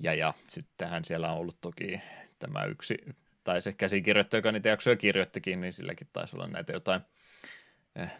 [0.00, 2.00] Ja, ja sittenhän siellä on ollut toki
[2.38, 2.96] tämä yksi,
[3.44, 7.00] tai se käsikirjoittaja, joka niitä jaksoja kirjoittikin, niin silläkin taisi olla näitä jotain–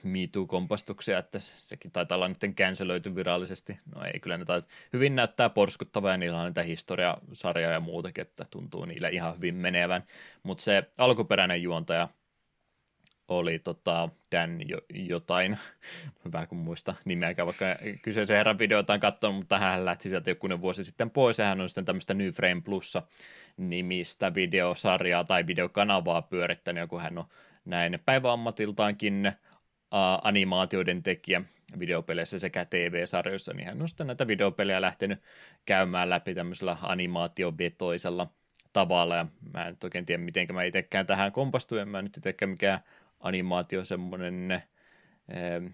[0.02, 3.78] MeToo-kompastuksia, että sekin taitaa olla nyt cancelöity virallisesti.
[3.94, 8.22] No ei, kyllä ne taitaa hyvin näyttää porskuttavaa ja niillä on niitä historiasarjaa ja muutakin,
[8.22, 10.04] että tuntuu niillä ihan hyvin menevän.
[10.42, 12.08] Mutta se alkuperäinen juontaja
[13.28, 15.58] oli tota, Dan jo, jotain,
[16.24, 17.64] hyvä kun muista nimeäkään, vaikka
[18.02, 21.60] kyseisen herran videota on katsonut, mutta hän lähti sieltä jokunen vuosi sitten pois, ja hän
[21.60, 23.02] on sitten tämmöistä New Frame Plussa
[23.56, 27.24] nimistä videosarjaa tai videokanavaa pyörittänyt, kun hän on
[27.64, 29.32] näin päiväammatiltaankin
[30.22, 31.42] animaatioiden tekijä
[31.78, 35.22] videopeleissä sekä TV-sarjoissa, niin hän on sitten näitä videopelejä lähtenyt
[35.66, 38.26] käymään läpi tämmöisellä animaatiovetoisella
[38.72, 42.50] tavalla, ja mä en oikein tiedä, miten mä itsekään tähän kompastuin, mä en nyt itsekään
[42.50, 42.80] mikään
[43.20, 45.72] animaatio semmoinen, eh,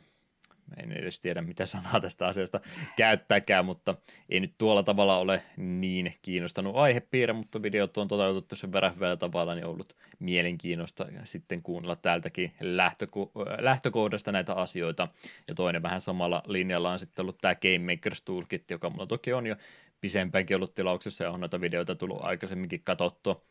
[0.77, 2.61] en edes tiedä mitä sanaa tästä asiasta
[2.97, 3.95] käyttääkään, mutta
[4.29, 9.17] ei nyt tuolla tavalla ole niin kiinnostanut aihepiirre, mutta videot on toteutettu sen verran hyvällä
[9.17, 15.09] tavalla, niin ollut mielenkiinnosta sitten kuunnella täältäkin lähtöko- lähtökohdasta näitä asioita.
[15.49, 19.33] Ja toinen vähän samalla linjalla on sitten ollut tämä Game Makers Toolkit, joka mulla toki
[19.33, 19.57] on jo
[20.01, 23.45] pisempäänkin ollut tilauksessa ja on noita videoita tullut aikaisemminkin katsottua.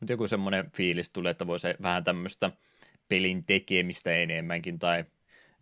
[0.00, 2.50] Mutta joku semmoinen fiilis tulee, että voisi vähän tämmöistä
[3.08, 5.04] pelin tekemistä enemmänkin tai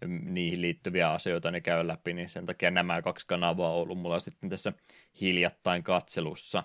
[0.09, 4.18] niihin liittyviä asioita ne käy läpi, niin sen takia nämä kaksi kanavaa on ollut mulla
[4.18, 4.72] sitten tässä
[5.20, 6.62] hiljattain katselussa.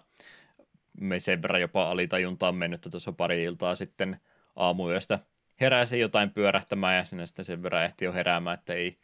[1.01, 4.19] Me sen verran jopa alitajuntaan mennyt tuossa pari iltaa sitten
[4.55, 5.19] aamuyöstä
[5.61, 8.99] heräsi jotain pyörähtämään ja sinne sitten sen verran ehti jo heräämään, että ei,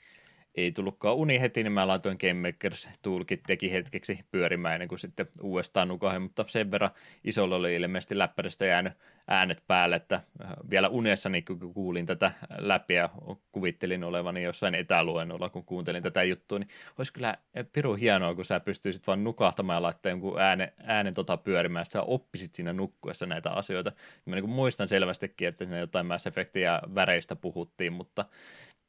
[0.57, 4.99] ei tullutkaan uni heti, niin mä laitoin Game Makers Toolkit teki hetkeksi pyörimään ennen kuin
[4.99, 6.91] sitten uudestaan nukahin, mutta sen verran
[7.23, 8.93] isolla oli ilmeisesti läppäristä jäänyt
[9.27, 13.09] äänet päälle, että äh, vielä unessa kun kuulin tätä läpi ja
[13.51, 17.37] kuvittelin olevani jossain etäluennolla, kun kuuntelin tätä juttua, niin olisi kyllä
[17.73, 21.91] piru hienoa, kun sä pystyisit vaan nukahtamaan ja laittaa jonkun äänen, äänen tota pyörimään, että
[21.91, 23.91] sä oppisit siinä nukkuessa näitä asioita.
[24.25, 28.25] Mä niin muistan selvästikin, että siinä jotain Mass Effectia väreistä puhuttiin, mutta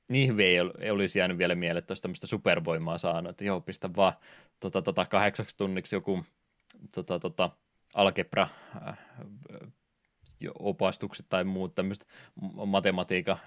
[0.09, 4.13] niin ei, olisi jäänyt vielä mieleen, että olisi tämmöistä supervoimaa saanut, että joo, pistä vaan
[4.61, 6.25] tota, tota, kahdeksaksi tunniksi joku
[6.95, 7.51] tota, tota,
[7.95, 8.49] algebra
[8.89, 8.99] äh,
[10.59, 12.07] opastukset tai muut tämmöistä
[12.67, 13.39] matematiikka,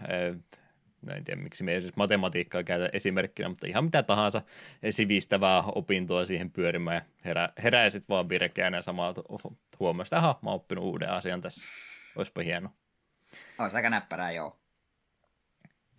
[1.01, 4.41] no en tiedä miksi me ei siis matematiikkaa käytä esimerkkinä, mutta ihan mitä tahansa
[4.89, 9.23] sivistävää opintoa siihen pyörimään ja herä, heräisit vaan virkeänä ja samalla
[9.79, 11.67] huomasit, että aha, mä oon oppinut uuden asian tässä.
[12.15, 12.69] Olisipa hieno.
[13.59, 14.59] Olisi aika näppärää, joo.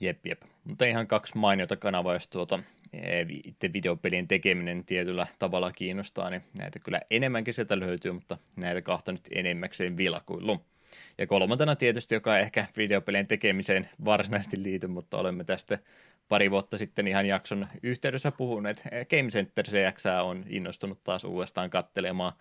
[0.01, 0.43] Jep, jep.
[0.65, 2.59] Mutta ihan kaksi mainiota kanavaa, jos tuota
[2.93, 8.83] e, itse videopelien tekeminen tietyllä tavalla kiinnostaa, niin näitä kyllä enemmänkin sieltä löytyy, mutta näitä
[8.83, 10.63] kahta nyt enemmäkseen vilkuillut.
[11.19, 15.79] Ja kolmantena tietysti, joka ehkä videopelien tekemiseen varsinaisesti liity, mutta olemme tästä
[16.29, 18.83] pari vuotta sitten ihan jakson yhteydessä puhuneet.
[19.11, 22.33] Game Center CX on innostunut taas uudestaan kattelemaan.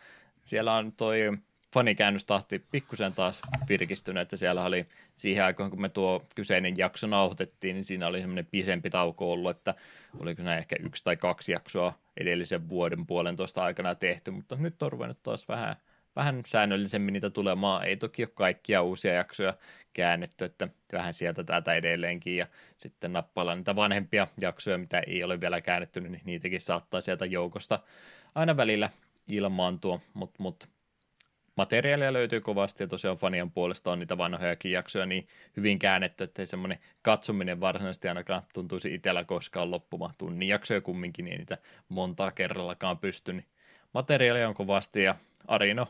[0.45, 1.37] Siellä on toi
[1.73, 7.75] fanikäännöstahti pikkusen taas virkistynyt, että siellä oli siihen aikaan, kun me tuo kyseinen jakso nauhoitettiin,
[7.75, 9.75] niin siinä oli semmoinen pisempi tauko ollut, että
[10.19, 14.91] oliko se ehkä yksi tai kaksi jaksoa edellisen vuoden puolentoista aikana tehty, mutta nyt on
[14.91, 15.75] ruvennut taas vähän,
[16.15, 17.85] vähän säännöllisemmin niitä tulemaan.
[17.85, 19.53] Ei toki ole kaikkia uusia jaksoja
[19.93, 22.47] käännetty, että vähän sieltä täältä edelleenkin ja
[22.77, 27.79] sitten nappailla niitä vanhempia jaksoja, mitä ei ole vielä käännetty, niin niitäkin saattaa sieltä joukosta
[28.35, 28.89] aina välillä
[29.31, 30.69] ilmaantua, mutta mut,
[31.59, 36.41] materiaalia löytyy kovasti ja tosiaan fanien puolesta on niitä vanhojakin jaksoja niin hyvin käännetty, että
[36.41, 40.13] ei semmoinen katsominen varsinaisesti ainakaan tuntuisi itsellä koskaan loppumaan.
[40.17, 41.57] Tunnin jaksoja kumminkin, niin niitä
[41.89, 43.33] montaa kerrallakaan pysty.
[43.33, 43.45] Niin
[43.93, 45.15] materiaalia on kovasti ja
[45.47, 45.87] Arino,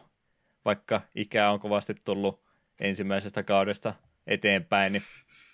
[0.65, 2.41] vaikka ikää on kovasti tullut
[2.81, 3.93] ensimmäisestä kaudesta
[4.27, 5.03] eteenpäin, niin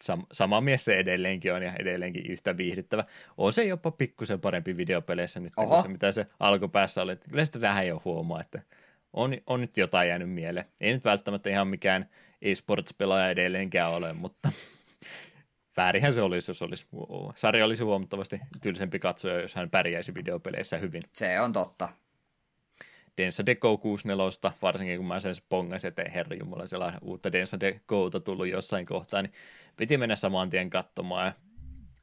[0.03, 3.03] sam- sama mies se edelleenkin on ja edelleenkin yhtä viihdyttävä.
[3.37, 7.15] On se jopa pikkusen parempi videopeleissä nyt kuin se, mitä se alkupäässä oli.
[7.15, 8.61] Kyllä sitä vähän jo huomaa, että
[9.15, 10.65] on, on nyt jotain jäänyt mieleen.
[10.81, 12.09] Ei nyt välttämättä ihan mikään
[12.41, 14.51] e-sports-pelaaja edelleenkään ole, mutta
[15.77, 16.87] väärihän se olisi, jos olisi,
[17.35, 21.03] sarja olisi huomattavasti tylsempi katsoja, jos hän pärjäisi videopeleissä hyvin.
[21.13, 21.89] Se on totta.
[23.17, 27.59] Densa Deco 64, varsinkin kun mä sen pongasin, että herra jumala, siellä on uutta Densa
[27.59, 29.33] Decouta tullut jossain kohtaa, niin
[29.77, 31.33] piti mennä saman tien katsomaan ja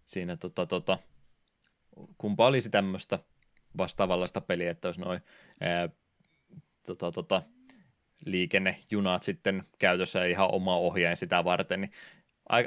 [0.04, 0.98] siinä tota, tota,
[2.18, 3.18] kumpa olisi tämmöistä
[3.78, 5.20] vastaavallaista peliä, että olisi noin
[6.86, 7.42] tota, tota,
[8.26, 11.92] liikennejunat sitten käytössä ihan oma ohjaajan sitä varten, niin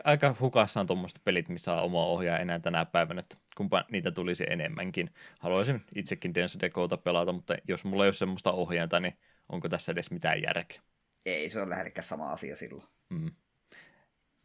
[0.03, 4.11] aika hukassa on tuommoista pelit, missä on oma ohjaaja enää tänä päivänä, että kumpa niitä
[4.11, 5.09] tulisi enemmänkin.
[5.39, 9.17] Haluaisin itsekin Dance Decota pelata, mutta jos mulla ei ole semmoista ohjainta, niin
[9.49, 10.81] onko tässä edes mitään järkeä?
[11.25, 12.87] Ei, se on lähellekään sama asia silloin.
[13.09, 13.31] Mm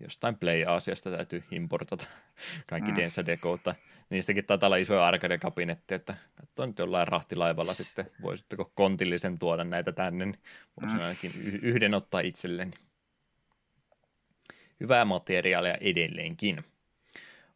[0.00, 2.06] jostain Play-asiasta täytyy importata
[2.66, 2.96] kaikki mm.
[2.96, 3.74] Densa Decota.
[4.11, 9.92] Niistäkin taitaa olla isoja arcade-kabinetteja, että katsoin nyt jollain rahtilaivalla sitten, voisitteko kontillisen tuoda näitä
[9.92, 10.38] tänne, niin
[10.80, 11.04] voisin mm.
[11.04, 11.32] ainakin
[11.62, 12.72] yhden ottaa itselleni.
[14.80, 16.64] Hyvää materiaalia edelleenkin.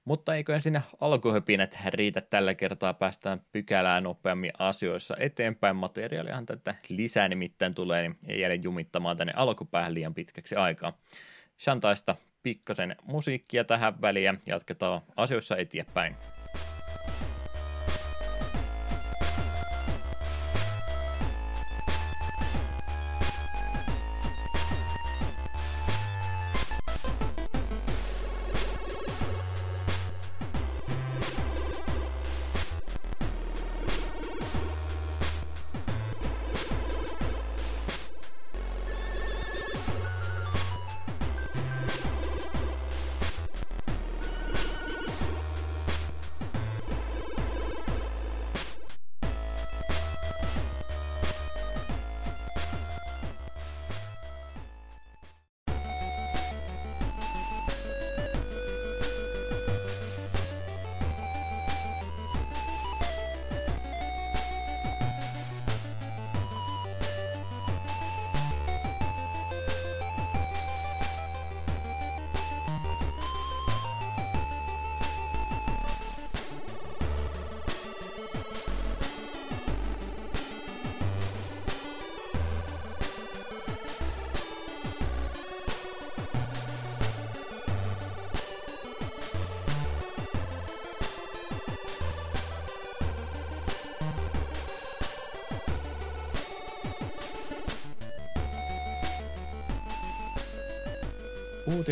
[0.05, 5.77] Mutta eiköhän sinne alkuhöpinät riitä tällä kertaa, päästään pykälään nopeammin asioissa eteenpäin.
[5.77, 10.99] Materiaaliahan tätä lisää nimittäin tulee, niin ei jäädä jumittamaan tänne alkupäähän liian pitkäksi aikaa.
[11.59, 16.17] Shantaista pikkasen musiikkia tähän väliin jatketaan asioissa eteenpäin.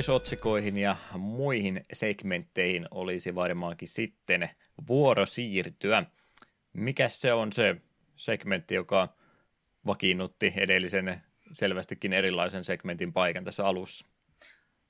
[0.02, 4.50] Uutisotsikoihin ja muihin segmentteihin olisi varmaankin sitten
[4.88, 6.04] vuoro siirtyä.
[6.72, 7.76] Mikä se on se
[8.16, 9.08] segmentti, joka
[9.86, 11.22] vakiinnutti edellisen
[11.52, 14.06] selvästikin erilaisen segmentin paikan tässä alussa?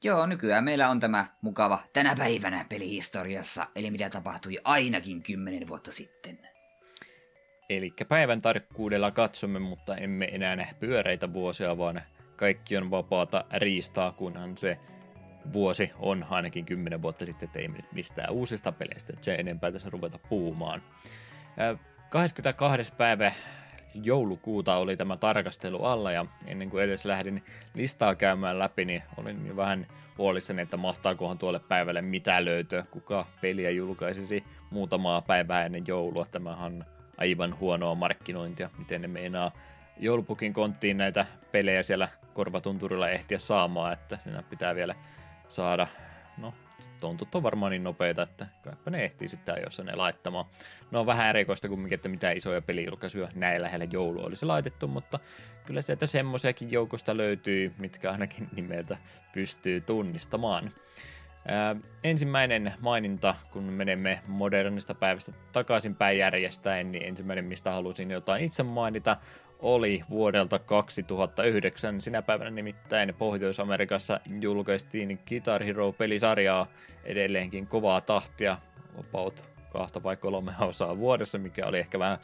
[0.04, 5.92] Joo, nykyään meillä on tämä mukava tänä päivänä pelihistoriassa, eli mitä tapahtui ainakin kymmenen vuotta
[5.92, 6.38] sitten.
[7.68, 12.02] Eli päivän tarkkuudella katsomme, mutta emme enää näe pyöreitä vuosia, vaan
[12.36, 14.78] kaikki on vapaata riistaa, kunhan se
[15.52, 19.90] vuosi on ainakin 10 vuotta sitten, että ei nyt mistään uusista peleistä, se enempää tässä
[19.90, 20.82] ruveta puhumaan.
[22.10, 22.92] 22.
[22.92, 23.32] päivä
[23.94, 29.46] joulukuuta oli tämä tarkastelu alla ja ennen kuin edes lähdin listaa käymään läpi, niin olin
[29.46, 29.86] jo vähän
[30.18, 36.26] huolissani, että mahtaakohan tuolle päivälle mitä löytöä, kuka peliä julkaisisi muutamaa päivää ennen joulua.
[36.30, 36.84] Tämähän on
[37.18, 39.50] aivan huonoa markkinointia, miten ne meinaa
[39.98, 44.94] joulupukin konttiin näitä pelejä siellä korvatunturilla ehtiä saamaan, että siinä pitää vielä
[45.52, 45.86] saada,
[46.38, 46.54] no
[47.00, 50.46] tontut on varmaan niin nopeita, että kaipa ne ehtii sitten ajoissa ne laittamaan.
[50.90, 55.18] No on vähän erikoista kumminkin, että mitä isoja pelijulkaisuja näin lähellä joulua olisi laitettu, mutta
[55.66, 58.96] kyllä sieltä semmoisiakin joukosta löytyy, mitkä ainakin nimeltä
[59.32, 60.70] pystyy tunnistamaan.
[61.48, 68.62] Ää, ensimmäinen maininta, kun menemme modernista päivästä takaisinpäin järjestäen, niin ensimmäinen, mistä halusin jotain itse
[68.62, 69.16] mainita,
[69.62, 72.00] oli vuodelta 2009.
[72.00, 76.66] Sinä päivänä nimittäin Pohjois-Amerikassa julkaistiin Guitar Hero-pelisarjaa
[77.04, 78.58] edelleenkin kovaa tahtia,
[78.98, 82.18] about kahta vai kolme osaa vuodessa, mikä oli ehkä vähän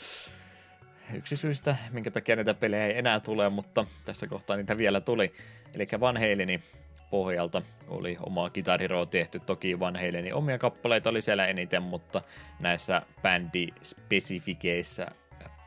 [1.15, 5.33] yksi syystä, minkä takia näitä pelejä ei enää tule, mutta tässä kohtaa niitä vielä tuli.
[5.75, 6.63] Eli Van Halenin
[7.11, 9.41] pohjalta oli oma Guitar Hero tehty.
[9.41, 12.23] Toki Van Halenin omia kappaleita oli siellä eniten, mutta
[12.61, 15.11] näissä bändi-spesifikeissä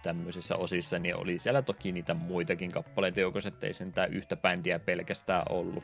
[0.04, 5.44] tämmöisissä osissa, niin oli siellä toki niitä muitakin kappaleita joukossa, ettei sentään yhtä bändiä pelkästään
[5.50, 5.84] ollut.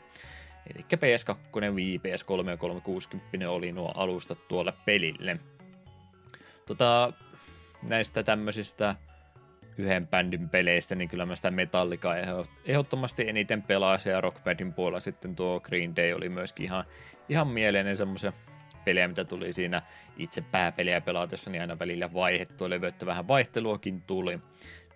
[0.75, 5.39] Eli PS2, Wii, PS3 ja 360 oli nuo alustat tuolle pelille.
[6.65, 7.13] Tota,
[7.83, 8.95] näistä tämmöisistä
[9.77, 12.15] yhden bändin peleistä, niin kyllä mä sitä Metallica
[12.65, 16.83] ehdottomasti eniten pelaisin ja Rockbandin puolella sitten tuo Green Day oli myöskin ihan,
[17.29, 18.33] ihan mieleinen semmoisen
[18.87, 19.81] pelejä, mitä tuli siinä
[20.17, 24.39] itse pääpeliä pelatessa, niin aina välillä vaihettua levy, että vähän vaihteluakin tuli.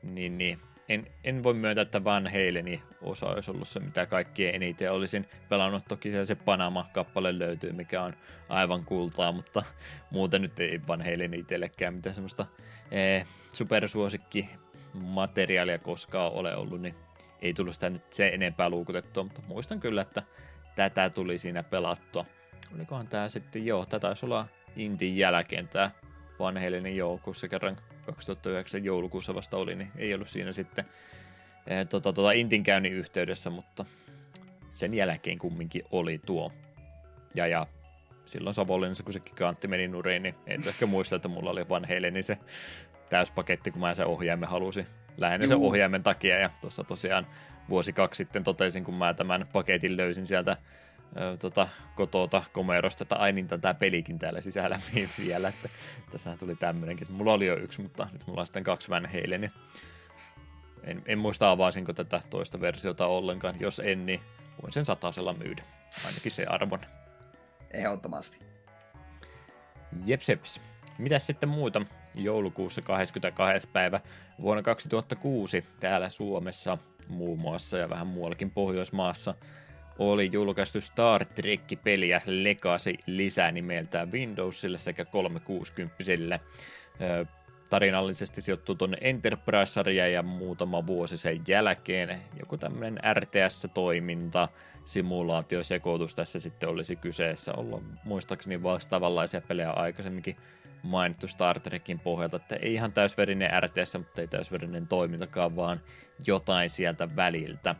[0.03, 4.55] Niin, niin en, en voi myöntää, että Van Haleni osa olisi ollut se, mitä kaikkien
[4.55, 5.83] eniten olisin pelannut.
[5.87, 8.13] Toki se Panama-kappale löytyy, mikä on
[8.49, 9.63] aivan kultaa, mutta
[10.11, 12.45] muuten nyt ei Van Haleni itsellekään mitään semmoista
[12.91, 14.49] ee, supersuosikki
[14.93, 16.95] materiaalia koskaan ole ollut, niin
[17.41, 20.23] ei tullut sitä nyt se enempää luukutettua, mutta muistan kyllä, että
[20.75, 22.25] tätä tuli siinä pelattua
[22.75, 25.91] olikohan tämä sitten, joo, tätä taisi olla Intin jälkeen tämä
[26.39, 30.85] vanheellinen joulukuussa kerran 2009 joulukuussa vasta oli, niin ei ollut siinä sitten
[31.67, 33.85] e, tota, tota Intin käynnin yhteydessä, mutta
[34.73, 36.51] sen jälkeen kumminkin oli tuo.
[37.35, 37.67] Ja, ja
[38.25, 42.11] silloin Savonlinnassa, kun se gigantti meni nuriin, niin en ehkä muista, että mulla oli vanheille,
[42.11, 42.37] niin se
[43.09, 44.87] täyspaketti, kun mä sen ohjaimen halusin.
[45.17, 47.27] Lähinnä sen ohjaimen takia, ja tuossa tosiaan
[47.69, 50.57] vuosi kaksi sitten totesin, kun mä tämän paketin löysin sieltä
[51.39, 54.79] tota, kotota komerosta, että ai niin tämä pelikin täällä sisällä
[55.25, 55.69] vielä, että
[56.11, 57.11] tässä tuli tämmöinenkin.
[57.11, 59.51] Mulla oli jo yksi, mutta nyt mulla on sitten kaksi Van niin
[60.83, 63.59] en, en muista avaisinko tätä toista versiota ollenkaan.
[63.59, 64.21] Jos en, niin
[64.61, 65.63] voin sen satasella myydä.
[66.07, 66.79] Ainakin se arvon.
[67.71, 68.39] Ehdottomasti.
[70.05, 70.61] Jeps, jeps.
[70.97, 71.81] Mitäs sitten muuta?
[72.15, 73.67] Joulukuussa 22.
[73.67, 73.99] päivä
[74.41, 79.35] vuonna 2006 täällä Suomessa muun muassa ja vähän muuallakin Pohjoismaassa–
[79.99, 86.39] oli julkaistu Star Trek-peliä Legacy lisää nimeltään Windowsille sekä 360
[87.69, 94.47] tarinallisesti sijoittuu tuonne Enterprise-sarjaan ja muutama vuosi sen jälkeen joku tämmöinen RTS-toiminta,
[94.85, 97.53] simulaatiosekoitus tässä sitten olisi kyseessä.
[97.53, 100.35] Olla muistaakseni vastaavanlaisia pelejä aikaisemminkin
[100.83, 105.81] mainittu Star Trekin pohjalta, että ei ihan täysverinen RTS, mutta ei täysverinen toimintakaan, vaan
[106.27, 107.75] jotain sieltä väliltä.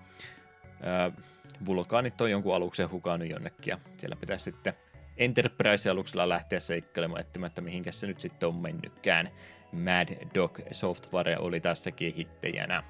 [1.66, 4.74] Vulkaanit on jonkun aluksen hukannut jonnekin ja siellä pitäisi sitten
[5.18, 9.32] Enterprise-aluksella lähteä seikkailemaan etsimättä, mihinkä se nyt sitten on mennytkään.
[9.72, 12.84] Mad Dog Software oli tässä kehittäjänä.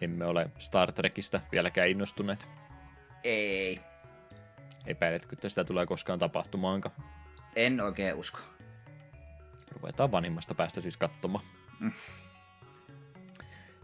[0.00, 2.48] Emme ole Star Trekistä vieläkään innostuneet.
[3.24, 3.80] Ei.
[4.86, 6.94] Epäiletkö, että sitä tulee koskaan tapahtumaankaan?
[7.56, 8.38] En oikein usko.
[9.72, 11.44] Ruvetaan vanhimmasta päästä siis katsomaan.
[11.80, 11.92] Mm.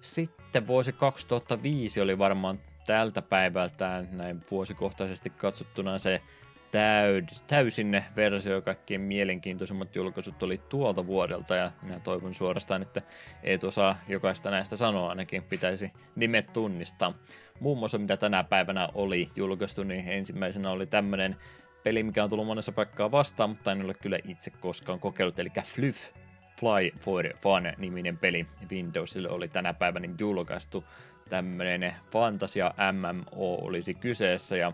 [0.01, 6.23] Sitten vuosi 2005 oli varmaan tältä päivältään näin vuosikohtaisesti katsottuna se
[6.71, 13.03] täyd, täysin versio, kaikkien mielenkiintoisimmat julkaisut oli tuolta vuodelta ja minä toivon suorastaan, että
[13.43, 17.15] ei osaa jokaista näistä sanoa, ainakin pitäisi nimet tunnistaa.
[17.61, 21.37] Muun muassa mitä tänä päivänä oli julkaistu, niin ensimmäisenä oli tämmöinen
[21.83, 25.51] peli, mikä on tullut monessa paikkaa vastaan, mutta en ole kyllä itse koskaan kokeillut, eli
[25.65, 26.13] Flyff,
[26.61, 30.85] Fly for Fun-niminen peli Windowsille oli tänä päivänä julkaistu.
[31.31, 34.73] Tämmöinen fantasia MMO olisi kyseessä ja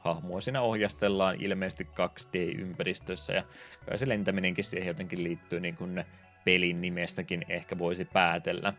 [0.00, 3.42] hahmoa siinä ohjastellaan ilmeisesti 2D-ympäristössä ja
[3.88, 6.04] kai se lentäminenkin siihen jotenkin liittyy niin kuin
[6.44, 8.72] pelin nimestäkin ehkä voisi päätellä.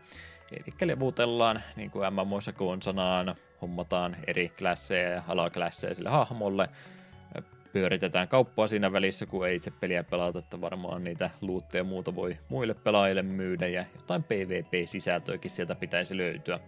[0.52, 2.52] Eli levutellaan, niin kuin MMOissa
[2.82, 6.68] sanaan, hommataan eri klasseja ja alaklasseja sille hahmolle,
[7.72, 12.14] pyöritetään kauppaa siinä välissä, kun ei itse peliä pelata, että varmaan niitä luutteja ja muuta
[12.14, 16.60] voi muille pelaajille myydä ja jotain PvP-sisältöäkin sieltä pitäisi löytyä.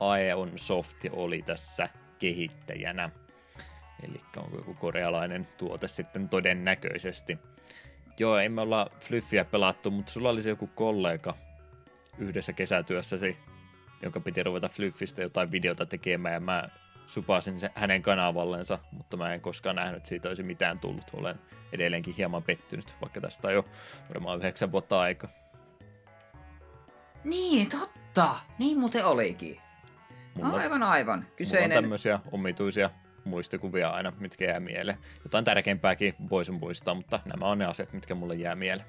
[0.00, 1.88] Aeon Soft oli tässä
[2.18, 3.10] kehittäjänä.
[4.02, 7.38] Eli onko joku korealainen tuote sitten todennäköisesti.
[8.18, 11.34] Joo, emme olla Flyffiä pelattu, mutta sulla oli se joku kollega
[12.18, 13.38] yhdessä kesätyössäsi,
[14.02, 16.68] jonka piti ruveta Flyffistä jotain videota tekemään, ja mä
[17.06, 21.04] supasin se hänen kanavallensa, mutta mä en koskaan nähnyt, että siitä olisi mitään tullut.
[21.12, 21.40] Olen
[21.72, 23.64] edelleenkin hieman pettynyt, vaikka tästä on jo
[24.08, 25.28] varmaan yhdeksän vuotta aika.
[27.24, 28.36] Niin, totta.
[28.58, 29.60] Niin muuten olikin.
[30.46, 31.26] Mulla, aivan, aivan.
[31.36, 31.68] Kyseinen...
[31.68, 32.90] Mulla on tämmöisiä omituisia
[33.24, 34.98] muistikuvia aina, mitkä jää mieleen.
[35.24, 38.88] Jotain tärkeämpääkin voisin muistaa, mutta nämä on ne asiat, mitkä mulle jää mieleen.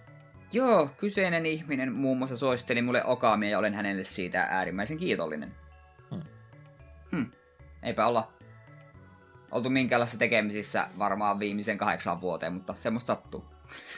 [0.51, 5.55] Joo, kyseinen ihminen muun muassa suositteli mulle Okaamia ja olen hänelle siitä äärimmäisen kiitollinen.
[6.11, 6.21] Hmm.
[7.11, 7.31] Hmm.
[7.83, 8.33] Eipä olla
[9.51, 13.45] oltu minkäänlaisissa tekemisissä varmaan viimeisen kahdeksan vuoteen, mutta semmoista sattuu.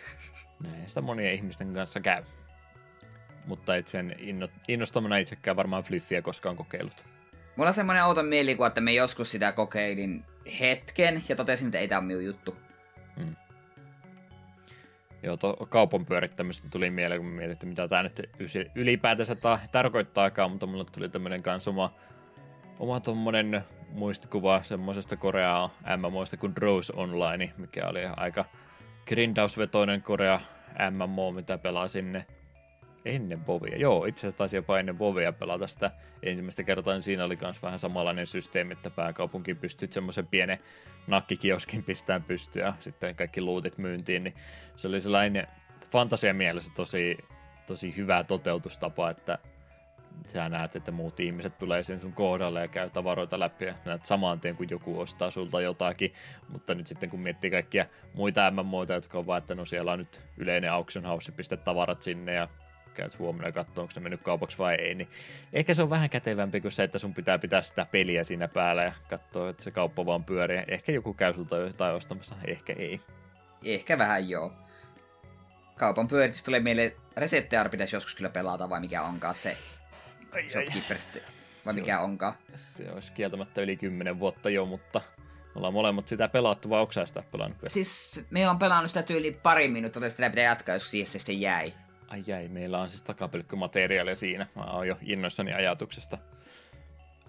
[0.63, 2.23] Näin sitä monien ihmisten kanssa käy.
[3.45, 4.15] Mutta et sen
[4.67, 7.05] innostamana itsekään varmaan Flyffiä koskaan kokeillut.
[7.55, 10.25] Mulla on semmoinen outo mielikuva, että me joskus sitä kokeilin
[10.59, 12.55] hetken ja totesin, että ei tämä ole minun juttu.
[13.17, 13.35] Hmm.
[15.23, 18.29] Joo, to, kaupan pyörittämistä tuli mieleen, kun mietin, että mitä tämä nyt
[18.75, 21.93] ylipäätänsä ta- tarkoittaakaan, mutta mulle tuli tämmöinen kans oma,
[22.79, 28.45] oma tommonen muistikuva semmoisesta Koreaa MMOista kuin Rose Online, mikä oli aika
[29.07, 30.39] grindausvetoinen Korea
[30.91, 32.25] MMO, mitä pelasin
[33.05, 33.77] ennen Vovia.
[33.77, 35.91] Joo, itse asiassa taisi jopa ennen Vovia pelata sitä
[36.23, 40.59] ensimmäistä kertaa, niin siinä oli myös vähän samanlainen systeemi, että pääkaupunki pystyt semmoisen pienen
[41.07, 44.35] nakkikioskin pistämään pystyyn ja sitten kaikki luutit myyntiin, niin
[44.75, 45.47] se oli sellainen
[45.91, 47.17] fantasia mielessä tosi,
[47.67, 49.37] tosi hyvä toteutustapa, että
[50.27, 54.05] sä näet, että muut ihmiset tulee sen sun kohdalle ja käy tavaroita läpi ja näet
[54.05, 56.13] saman tien, kun joku ostaa sulta jotakin.
[56.49, 59.99] Mutta nyt sitten kun miettii kaikkia muita MMOita, jotka on vaan, että no siellä on
[59.99, 62.47] nyt yleinen auction house, pistä tavarat sinne ja
[62.93, 65.09] käyt huomenna ja katsoo, onko se mennyt kaupaksi vai ei, niin
[65.53, 68.83] ehkä se on vähän kätevämpi kuin se, että sun pitää pitää sitä peliä siinä päällä
[68.83, 70.63] ja katsoa, että se kauppa vaan pyörii.
[70.67, 73.01] Ehkä joku käy sulta jotain ostamassa, ehkä ei.
[73.65, 74.53] Ehkä vähän joo.
[75.77, 79.57] Kaupan pyöritys tulee meille Resettear pitäisi joskus kyllä pelata, vai mikä onkaan se
[80.31, 81.09] ai, Shopkeepers,
[81.65, 82.33] vai mikä on, onkaan.
[82.55, 85.01] Se olisi kieltämättä yli 10 vuotta jo, mutta
[85.55, 87.57] ollaan molemmat sitä pelattu, vai onko sitä pelannut?
[87.67, 91.41] Siis me on pelannut sitä tyyli pari minuuttia, sitä pitää jatkaa, jos siihen se sitten
[91.41, 91.73] jäi.
[92.12, 94.47] Ai jäi, meillä on siis takapylkkymateriaalia siinä.
[94.55, 96.18] Mä oon jo innoissani ajatuksesta.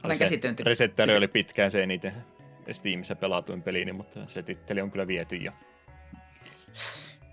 [0.04, 0.60] Olen käsittänyt.
[0.60, 2.12] Resettari oli pitkään se eniten
[2.70, 5.52] Steamissa pelatuin peliini, mutta se titteli on kyllä viety jo.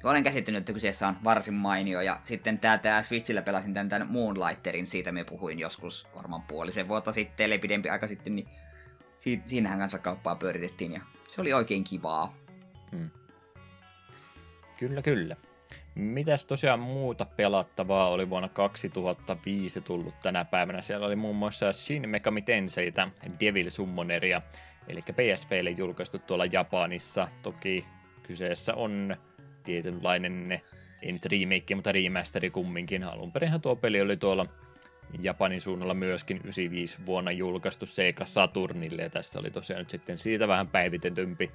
[0.04, 4.08] Olen käsittänyt, että kyseessä on varsin mainio, ja sitten tää, tää Switchillä pelasin tämän, tämän
[4.08, 8.47] Moonlighterin, siitä me puhuin joskus varmaan puolisen vuotta sitten, eli pidempi aika sitten, niin
[9.16, 12.38] si- siinähän kanssa kauppaa pyöritettiin, ja se oli oikein kivaa.
[12.91, 13.10] Hmm.
[14.78, 15.36] Kyllä, kyllä.
[16.00, 20.82] Mitäs tosiaan muuta pelattavaa oli vuonna 2005 tullut tänä päivänä?
[20.82, 23.08] Siellä oli muun muassa Shin Megami Tenseitä,
[23.39, 24.41] Devil Summoneria,
[24.88, 27.28] eli PSPlle julkaistu tuolla Japanissa.
[27.41, 27.86] Toki
[28.24, 29.16] kyseessä on
[29.64, 30.62] tietynlainen,
[31.02, 33.04] ei nyt remake, mutta remasteri kumminkin.
[33.04, 34.45] Alun perinhän tuo peli oli tuolla
[35.20, 40.47] Japanin suunnalla myöskin 95 vuonna julkaistu Sega Saturnille, ja tässä oli tosiaan nyt sitten siitä
[40.47, 41.52] vähän päivitetympi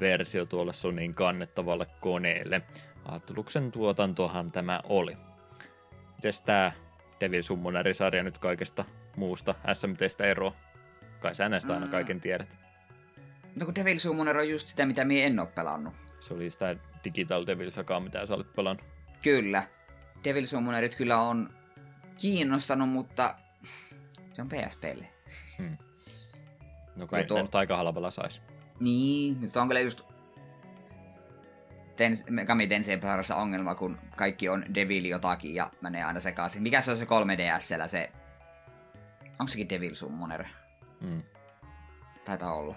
[0.00, 2.62] versio tuolla Sonin kannettavalle koneelle.
[3.08, 5.16] Atluksen tuotantohan tämä oli.
[6.16, 6.72] Mites tää
[7.20, 8.84] Devil Summoneri-sarja nyt kaikesta
[9.16, 10.52] muusta SMTstä eroa?
[11.20, 12.56] Kai sä näistä aina kaiken tiedät.
[13.60, 15.94] No kun Devil Summoner on just sitä, mitä minä en ole pelannut.
[16.20, 18.86] Se oli sitä Digital Devil Sagaa, mitä sä olet pelannut.
[19.22, 19.62] Kyllä.
[20.24, 21.50] Devil Summonerit kyllä on
[22.20, 23.34] kiinnostanut, mutta
[24.32, 25.08] se on PSPlle.
[25.58, 25.76] Hmm.
[26.96, 27.48] No kai tuo...
[27.52, 28.42] aika halvalla sais.
[28.80, 30.02] Niin, nyt on kyllä just
[31.98, 36.62] Tens, Megami Tensei parassa ongelma, kun kaikki on Devil jotakin ja menee aina sekaisin.
[36.62, 38.12] Mikä se on se 3DSllä se...
[39.38, 40.44] Onko sekin Devil Summoner?
[41.00, 41.22] Hmm.
[42.24, 42.74] Taitaa olla.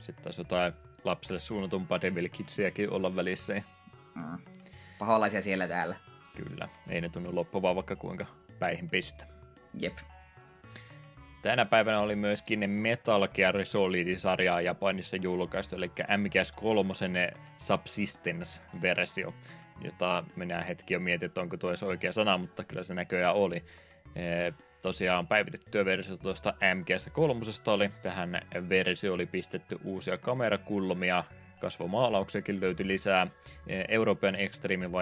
[0.00, 0.72] Sitten taisi jotain
[1.04, 3.62] lapselle suunnatumpaa Devil Kidsiäkin olla välissä.
[4.14, 4.38] Mm.
[4.98, 5.96] Paholaisia siellä täällä.
[6.36, 8.26] Kyllä, ei ne tunnu loppuvaa vaikka kuinka
[8.58, 9.26] päihin pistä.
[9.80, 9.98] Jep.
[11.46, 16.92] Tänä päivänä oli myöskin Metal Gear Solid-sarjaa Japanissa julkaistu, eli MGS 3
[17.58, 19.34] Subsistence-versio,
[19.84, 23.34] jota minä hetki jo mietin, että onko tuo edes oikea sana, mutta kyllä se näköjään
[23.34, 23.64] oli.
[24.16, 27.90] E, tosiaan päivitettyä versio tuosta MGS 3 oli.
[28.02, 31.24] Tähän versio oli pistetty uusia kamerakulmia,
[31.60, 33.26] kasvomaalauksiakin löytyi lisää.
[33.66, 34.92] E, Euroopan Extreme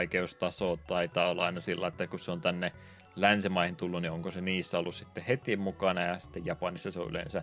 [0.86, 2.72] taitaa olla aina sillä, että kun se on tänne
[3.16, 7.10] länsimaihin tullut, niin onko se niissä ollut sitten heti mukana, ja sitten Japanissa se on
[7.10, 7.42] yleensä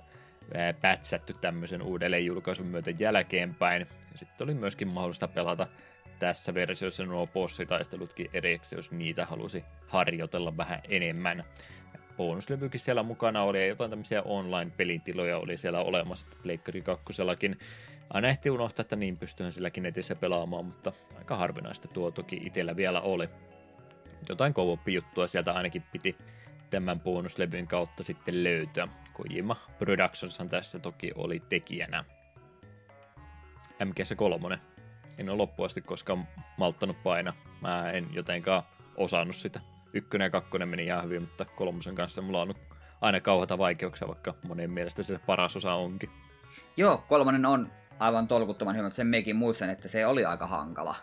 [0.81, 3.87] pätsätty tämmöisen uudelleen julkaisun myötä jälkeenpäin.
[4.11, 5.67] Ja sitten oli myöskin mahdollista pelata
[6.19, 11.43] tässä versiossa nuo bossitaistelutkin erikseen, jos niitä halusi harjoitella vähän enemmän.
[12.17, 17.05] Bonuslevykin siellä mukana oli ja jotain tämmöisiä online-pelitiloja oli siellä olemassa, Pleikkari 2
[18.09, 22.75] aina ehti unohtaa, että niin pystyihän silläkin netissä pelaamaan, mutta aika harvinaista tuo toki itsellä
[22.75, 23.29] vielä oli
[24.29, 24.53] jotain
[24.87, 26.17] juttua sieltä ainakin piti
[26.69, 28.87] tämän bonuslevyn kautta sitten löytyä.
[29.13, 32.03] Kojima Productionshan tässä toki oli tekijänä.
[33.85, 34.59] MGS 3.
[35.17, 37.33] En ole loppuun asti koskaan malttanut paina.
[37.61, 38.63] Mä en jotenkaan
[38.97, 39.59] osannut sitä.
[39.93, 42.55] Ykkönen ja kakkonen meni ihan hyvin, mutta kolmosen kanssa mulla on
[43.01, 46.09] aina kauheita vaikeuksia, vaikka monen mielestä se paras osa onkin.
[46.77, 50.95] Joo, kolmonen on aivan tolkuttoman hyvä, mutta sen mekin muistan, että se oli aika hankala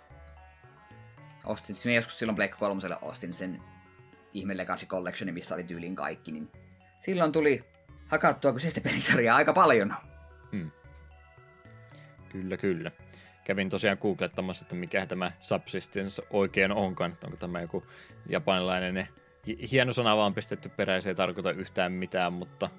[1.49, 3.63] ostin, siis joskus silloin Black 3 ostin sen
[4.35, 6.51] ihme Legacy Collectionin, missä oli tyyliin kaikki, niin
[6.99, 7.65] silloin tuli
[8.07, 9.95] hakattua kyseistä pelisarjaa aika paljon.
[10.53, 10.71] Hmm.
[12.29, 12.91] Kyllä, kyllä.
[13.45, 17.17] Kävin tosiaan googlettamassa, että mikä tämä Subsistence oikein onkaan.
[17.25, 17.85] Onko tämä joku
[18.29, 19.09] japanilainen
[19.71, 22.71] hieno sana vaan pistetty perään, se ei tarkoita yhtään mitään, mutta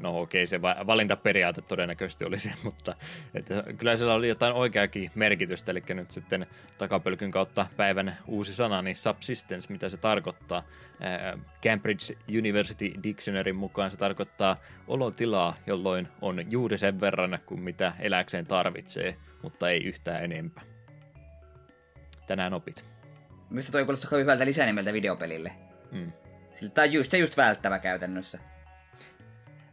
[0.00, 2.96] no okei, se valintaperiaate todennäköisesti oli se, mutta
[3.34, 6.46] että kyllä siellä oli jotain oikeakin merkitystä, eli nyt sitten
[6.78, 10.62] takapölkyn kautta päivän uusi sana, niin subsistence, mitä se tarkoittaa.
[11.62, 14.56] Cambridge University Dictionary mukaan se tarkoittaa
[14.88, 20.64] olotilaa, jolloin on juuri sen verran kuin mitä eläkseen tarvitsee, mutta ei yhtään enempää.
[22.26, 22.84] Tänään opit.
[23.50, 25.52] Minusta toi kuulostaa hyvältä lisänimeltä videopelille.
[25.92, 26.12] Mm.
[26.52, 28.38] Sillä tämä on just, se just välttävä käytännössä.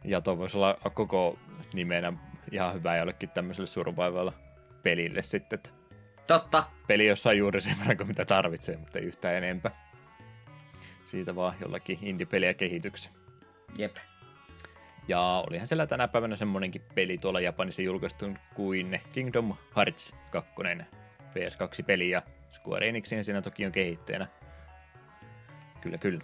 [0.04, 1.38] Ja tuo voisi olla koko
[1.72, 2.12] nimenä
[2.52, 4.32] ihan hyvä jollekin tämmöiselle survival
[4.82, 5.60] pelille sitten.
[6.26, 6.64] Totta.
[6.86, 9.88] Peli, jossa on juuri sen verran kuin mitä tarvitsee, mutta ei yhtään enempää.
[11.04, 13.12] Siitä vaan jollakin indie-peliä kehityksen.
[13.78, 13.96] Jep.
[15.08, 20.52] Ja olihan siellä tänä päivänä semmonenkin peli tuolla Japanissa julkaistu kuin Kingdom Hearts 2
[21.30, 22.22] PS2-peli ja
[22.52, 24.26] Square Enixin siinä toki on kehittäjänä.
[25.80, 26.20] Kyllä, kyllä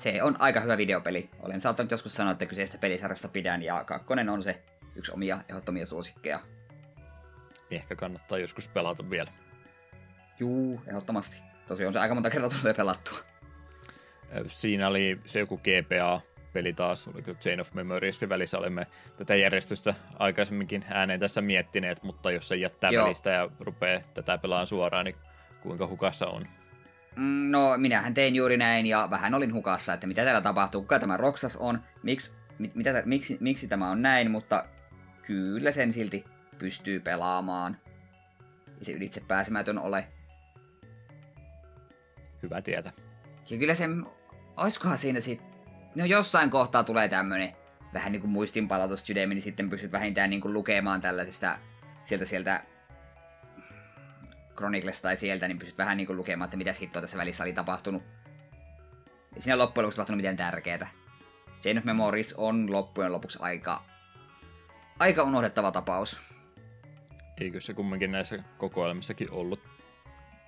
[0.00, 1.30] se on aika hyvä videopeli.
[1.40, 4.62] Olen saattanut joskus sanoa, että kyseistä pelisarjasta pidän, ja kakkonen on se
[4.96, 6.40] yksi omia ehdottomia suosikkeja.
[7.70, 9.30] Ehkä kannattaa joskus pelata vielä.
[10.38, 11.42] Juu, ehdottomasti.
[11.66, 13.18] Tosi on se aika monta kertaa tulee pelattua.
[14.46, 16.20] Siinä oli se joku GPA,
[16.52, 18.86] peli taas, oliko Chain of Memoriesin välissä olemme
[19.16, 23.04] tätä järjestystä aikaisemminkin ääneen tässä miettineet, mutta jos se jättää Joo.
[23.04, 25.16] välistä ja rupeaa tätä pelaan suoraan, niin
[25.62, 26.46] kuinka hukassa on?
[27.16, 30.98] Mm, no, minähän tein juuri näin ja vähän olin hukassa, että mitä täällä tapahtuu, kuka
[30.98, 34.64] tämä Roxas on, miksi, mit, mitä, miksi, miksi tämä on näin, mutta
[35.26, 36.24] kyllä sen silti
[36.58, 37.76] pystyy pelaamaan.
[38.78, 40.06] Ei se ylitse pääsemätön ole.
[42.42, 42.92] Hyvä tietä.
[43.50, 43.84] Ja kyllä se,
[44.56, 45.42] oiskohan siinä sit,
[45.94, 47.52] no jossain kohtaa tulee tämmönen
[47.94, 51.58] vähän niin kuin muistinpalautus niin sitten pystyt vähintään niin kuin lukemaan tällaisesta
[52.04, 52.64] sieltä sieltä
[54.60, 57.52] Chronicles tai sieltä, niin pystyt vähän niin kuin lukemaan, että mitä hittoa tässä välissä oli
[57.52, 58.02] tapahtunut.
[59.36, 60.90] Ei siinä loppujen lopuksi tapahtunut mitään tärkeää.
[61.62, 63.84] Chain of Memories on loppujen lopuksi aika,
[64.98, 66.20] aika unohdettava tapaus.
[67.40, 69.60] Eikö se kumminkin näissä kokoelmissakin ollut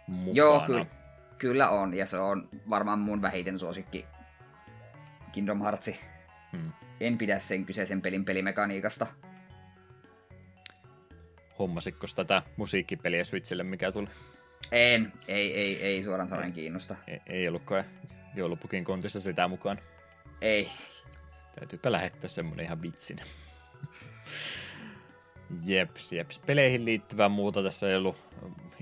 [0.07, 0.37] mukana?
[0.37, 0.91] Joo, ky-
[1.39, 4.07] kyllä on, ja se on varmaan mun vähiten suosikki
[5.33, 5.91] Kingdom Hearts.
[6.53, 6.73] Hmm.
[7.01, 9.07] En pidä sen kyseisen pelin pelimekaniikasta
[11.59, 14.09] hommasitko tätä musiikkipeliä Switchille, mikä tuli?
[14.73, 16.97] En, ei, ei, ei suoraan sanoen kiinnosta.
[17.07, 17.85] Ei, ei ollutkaan
[18.35, 19.79] joulupukin kontissa sitä mukaan.
[20.41, 20.69] Ei.
[21.59, 23.27] Täytyypä lähettää semmonen ihan vitsinen.
[25.65, 26.39] jeps, jeps.
[26.39, 28.17] Peleihin liittyvää muuta tässä ei ollut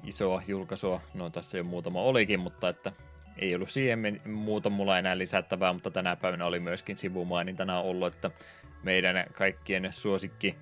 [0.05, 1.01] isoa julkaisua.
[1.15, 2.93] No tässä jo muutama olikin, mutta että
[3.39, 8.31] ei ollut siihen muuta mulla enää lisättävää, mutta tänä päivänä oli myöskin sivumainintana ollut, että
[8.83, 10.57] meidän kaikkien suosikki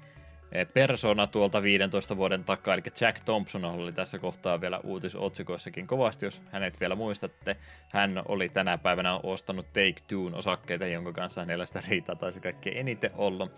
[0.74, 6.42] persona tuolta 15 vuoden takaa, eli Jack Thompson oli tässä kohtaa vielä uutisotsikoissakin kovasti, jos
[6.52, 7.56] hänet vielä muistatte.
[7.92, 12.76] Hän oli tänä päivänä ostanut Take Two osakkeita, jonka kanssa hänellä sitä riitaa taisi kaikkein
[12.76, 13.48] eniten olla.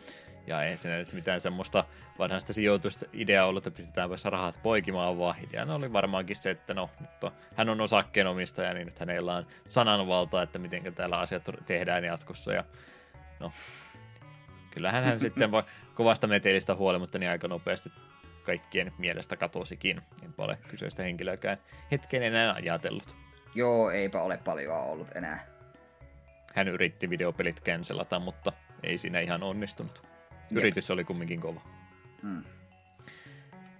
[0.47, 1.85] Ja ei siinä nyt mitään semmoista
[2.19, 6.91] vanhasta sijoitusta ideaa ollut, että pistetään rahat poikimaan, vaan ideana oli varmaankin se, että no,
[7.23, 12.53] on, hän on osakkeenomistaja, niin nyt hänellä on sananvalta, että miten täällä asiat tehdään jatkossa.
[12.53, 12.65] Ja
[13.41, 13.53] no,
[14.71, 15.65] kyllähän hän sitten va-
[15.95, 17.93] kovasta metelistä huolimatta niin aika nopeasti
[18.45, 20.01] kaikkien mielestä katosikin.
[20.25, 21.59] Enpä ole kyseistä henkilöäkään
[21.91, 23.17] hetken enää ajatellut.
[23.55, 25.47] Joo, eipä ole paljon ollut enää.
[26.55, 28.53] Hän yritti videopelit cancelata, mutta
[28.83, 30.03] ei siinä ihan onnistunut.
[30.51, 30.95] Yritys Jep.
[30.95, 31.61] oli kumminkin kova.
[32.23, 32.45] Hmm.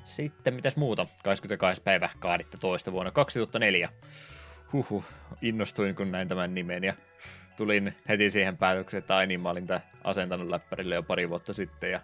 [0.05, 1.07] Sitten mitäs muuta?
[1.25, 1.83] 22.
[1.83, 2.93] päivä 12.
[2.93, 3.89] vuonna 2004.
[4.73, 5.05] Huhu,
[5.43, 6.95] innostuin kun näin tämän nimen ja
[7.61, 9.67] tulin heti siihen päätökseen, että ai niin, mä olin
[10.05, 12.01] asentanut läppärille jo pari vuotta sitten ja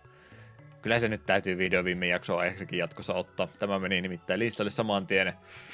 [0.82, 3.48] kyllä se nyt täytyy video viime jaksoa aiheeksikin jatkossa ottaa.
[3.58, 5.32] Tämä meni nimittäin listalle saman tien.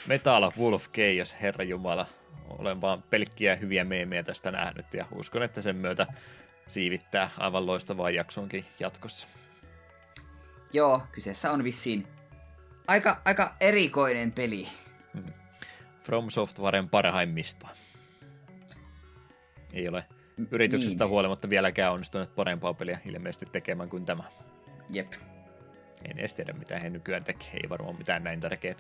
[0.09, 2.07] Metal Wolf Chaos, herra jumala.
[2.49, 6.07] Olen vaan pelkkiä hyviä meemejä tästä nähnyt ja uskon, että sen myötä
[6.69, 9.29] siivittää aivan loistavaa jaksonkin jatkossa.
[10.73, 12.07] Joo, kyseessä on vissiin
[12.87, 14.69] aika, aika erikoinen peli.
[15.15, 15.33] Hmm.
[16.03, 17.82] From Softwaren parhaimmistoa.
[19.73, 20.05] Ei ole
[20.51, 21.11] yrityksestä niin.
[21.11, 24.25] huolimatta vieläkään onnistunut parempaa peliä ilmeisesti tekemään kuin tämä.
[24.91, 25.13] Jep.
[26.05, 27.51] En edes tiedä, mitä he nykyään tekee.
[27.53, 28.77] Ei varmaan mitään näin tärkeää.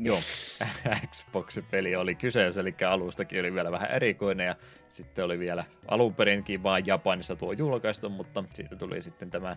[0.00, 0.18] Joo,
[1.10, 4.56] Xbox-peli oli kyseessä, eli alustakin oli vielä vähän erikoinen, ja
[4.88, 9.56] sitten oli vielä alun perinkin vaan Japanissa tuo julkaistu, mutta siitä tuli sitten tämä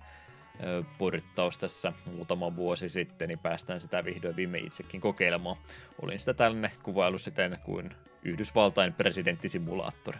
[0.98, 5.58] purttaus tässä muutama vuosi sitten, niin päästään sitä vihdoin viime itsekin kokeilemaan.
[6.02, 7.90] Olin sitä tällainen kuvailu siten kuin
[8.24, 10.20] Yhdysvaltain presidenttisimulaattori.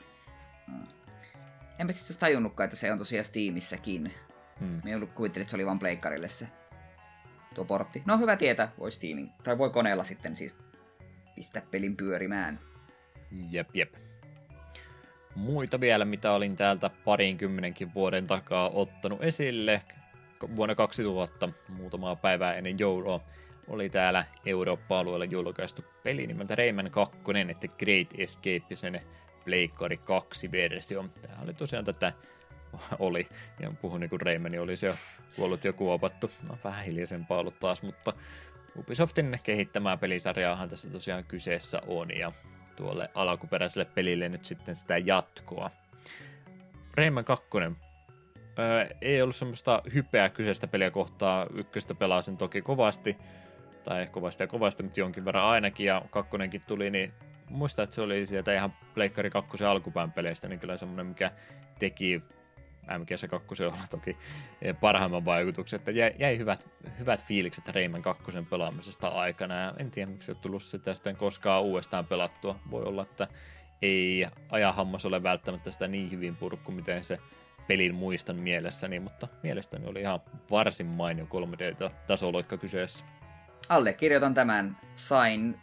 [0.70, 0.84] Hmm.
[1.80, 4.14] Enpä siis tajunnutkaan, että se on tosiaan Steamissäkin.
[4.60, 4.82] Hmm.
[4.84, 6.48] Me kuvittelin, että se oli vain pleikkarille se
[7.56, 8.04] tuo portti.
[8.06, 10.60] No hyvä tietää, voi Steamin, tai voi koneella sitten siis
[11.36, 12.60] pistää pelin pyörimään.
[13.50, 13.94] Jep, jep.
[15.36, 19.82] Muita vielä, mitä olin täältä parinkymmenenkin vuoden takaa ottanut esille.
[20.56, 23.22] Vuonna 2000, muutamaa päivää ennen joulua,
[23.68, 27.18] oli täällä Eurooppa-alueella julkaistu peli nimeltä Rayman 2,
[27.50, 29.02] että Great Escape, sen
[29.50, 31.06] Pleikkari 2-versio.
[31.22, 32.14] Tämä oli tosiaan tätä
[33.00, 33.28] oli,
[33.60, 34.96] ja puhun niin kuin Raymani olisi jo
[35.36, 36.32] kuollut jo kuopattu.
[36.50, 38.14] No, vähän hiljaisempaa ollut taas, mutta
[38.78, 42.32] Ubisoftin kehittämää pelisarjaahan tässä tosiaan kyseessä on, ja
[42.76, 45.72] tuolle alkuperäiselle pelille nyt sitten sitä jatkoa.
[46.94, 47.48] Rayman 2.
[48.60, 51.48] Öö, ei ollut semmoista hypeä kyseistä peliä kohtaa.
[51.54, 53.18] Ykköstä pelasin toki kovasti,
[53.84, 57.14] tai kovasti ja kovasti, mutta jonkin verran ainakin, ja kakkonenkin tuli, niin
[57.50, 61.32] muista, että se oli sieltä ihan Pleikkari 2 alkupään peleistä, niin kyllä semmoinen, mikä
[61.80, 62.22] teki
[62.88, 64.18] MGS2 olla toki
[64.82, 66.70] parhaimman vaikutuksen, että jäi, jäi hyvät,
[67.00, 71.16] hyvät fiilikset Rayman 2 pelaamisesta aikana, ja en tiedä miksi ei ole tullut sitä sitten
[71.16, 72.60] koskaan uudestaan pelattua.
[72.72, 73.28] Voi olla, että
[73.82, 77.20] ei ajahammas ole välttämättä sitä niin hyvin purkku, miten se
[77.68, 80.20] pelin muistan mielessäni, mutta mielestäni oli ihan
[80.52, 83.06] varsin mainio 3D-tasoloikka kyseessä.
[83.70, 84.78] Allekirjoitan tämän.
[84.96, 85.60] Sain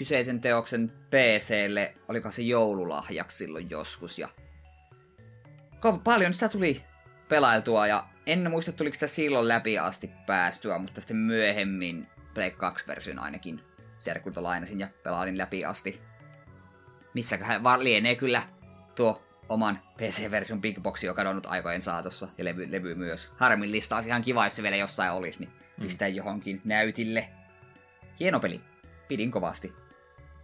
[0.00, 4.28] kyseisen teoksen PClle, oliko se joululahjaksi silloin joskus, ja
[6.04, 6.82] paljon sitä tuli
[7.28, 13.18] pelailtua ja en muista tuliko sitä silloin läpi asti päästyä, mutta sitten myöhemmin Play 2-version
[13.18, 13.60] ainakin
[13.98, 16.00] serkulta lainasin ja pelailin läpi asti.
[17.14, 18.42] Missäköhän vaan lienee kyllä
[18.94, 23.32] tuo oman PC-version Big Boxi on kadonnut aikojen saatossa ja levy, levy myös.
[23.36, 25.82] Harmillista olisi ihan kiva, jos se vielä jossain olisi, niin mm.
[25.82, 26.14] pistää mm.
[26.14, 27.28] johonkin näytille.
[28.20, 28.60] Hieno peli.
[29.08, 29.79] Pidin kovasti.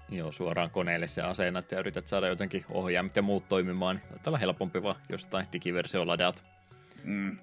[0.08, 4.00] Joo, suoraan koneelle se asennat ja yrität saada jotenkin ohjaimet ja muut toimimaan.
[4.08, 6.44] Taitaa olla helpompi vaan jostain digiversio ladat.
[7.04, 7.38] Mm.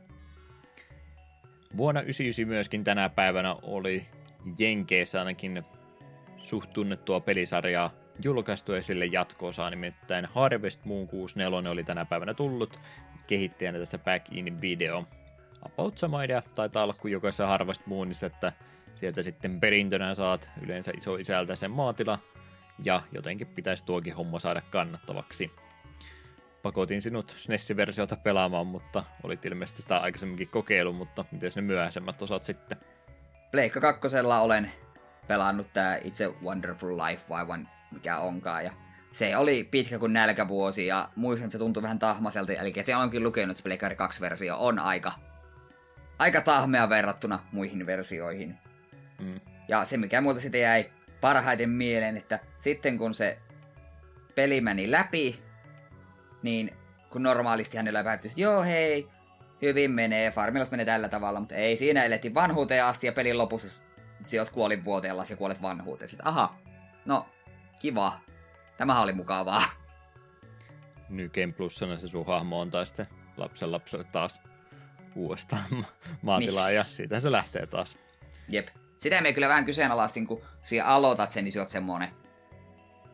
[1.77, 4.05] Vuonna 1999 myöskin tänä päivänä oli
[4.59, 5.63] Jenkeissä ainakin
[6.37, 7.91] suht tunnettua pelisarjaa
[8.23, 12.79] julkaistu ja sille jatkoosaa, nimittäin Harvest Moon 64 oli tänä päivänä tullut
[13.27, 15.05] kehittäjänä tässä Back in Video.
[15.61, 18.51] About sama idea taitaa olla kuin jokaisessa Harvest Moonissa, että
[18.95, 22.19] sieltä sitten perintönä saat yleensä iso isältä sen maatila,
[22.83, 25.51] ja jotenkin pitäisi tuokin homma saada kannattavaksi.
[26.63, 32.43] Pakotin sinut SNES-versiota pelaamaan, mutta olit ilmeisesti sitä aikaisemminkin kokeilu, mutta miten ne myöhäisemmät osat
[32.43, 32.77] sitten?
[33.51, 34.71] Pleikka kakkosella olen
[35.27, 38.73] pelannut tämä itse Wonderful Life vai van, mikä onkaan, ja
[39.11, 43.23] se oli pitkä kuin nälkävuosi, ja muistan, että se tuntui vähän tahmaselta, eli että onkin
[43.23, 45.11] lukenut, että Pleikari 2-versio on aika,
[46.19, 48.57] aika tahmea verrattuna muihin versioihin.
[49.19, 49.39] Mm.
[49.67, 50.85] Ja se, mikä muuta sitten jäi
[51.23, 53.37] parhaiten mieleen, että sitten kun se
[54.35, 55.39] peli meni läpi,
[56.41, 56.73] niin
[57.09, 59.07] kun normaalisti hänellä päättyi, että joo hei,
[59.61, 63.85] hyvin menee, Farmilas menee tällä tavalla, mutta ei siinä elettiin vanhuuteen asti ja pelin lopussa
[64.21, 66.09] sijoit kuolin vuoteella ja kuolet vanhuuteen.
[66.09, 66.55] Sitten, aha,
[67.05, 67.25] no,
[67.79, 68.19] kiva.
[68.77, 69.63] Tämähän oli mukavaa.
[71.09, 73.07] New Game Plusana se sun hahmo on tai sitten
[73.37, 74.41] lapsen lapselle taas
[75.15, 75.85] uudestaan
[76.21, 77.97] maatilaa ja siitä se lähtee taas.
[78.49, 78.67] Jep.
[79.03, 82.09] Sitä me kyllä vähän kyseenalaistin, kun siinä aloitat sen, niin sä oot semmonen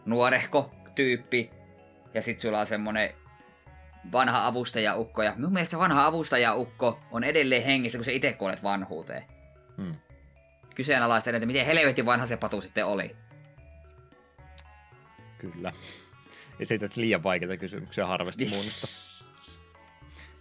[0.06, 1.52] nuorehko tyyppi,
[2.14, 3.14] ja sit sulla on semmonen
[4.12, 8.64] vanha avustajaukko, ja mun mielestä se vanha avustajaukko on edelleen hengissä, kun se itse kuolet
[8.64, 9.24] vanhuuteen.
[9.78, 9.96] Hmm.
[10.76, 13.16] Kyseenalaisten, että miten helvetin vanha se patu sitten oli.
[15.38, 15.74] Kyllä.
[16.60, 18.88] Ja sitten liian vaikeita kysymyksiä Harvest Moonista.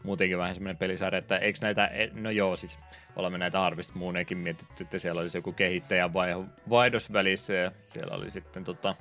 [0.03, 2.81] Muutenkin vähän semmoinen pelisarja, että eikö näitä, e, no joo, siis
[3.17, 8.15] olemme näitä Harvest Moonekin mietitty, että siellä olisi joku kehittäjä vai vaihdos välissä ja siellä
[8.15, 8.95] oli sitten tota,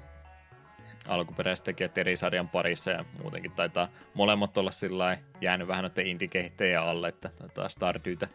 [1.07, 6.81] alkuperäiset tekijät eri sarjan parissa ja muutenkin taitaa molemmat olla sillä jäänyt vähän noiden indie-kehittäjien
[6.81, 8.27] alle, että taitaa Stardewtä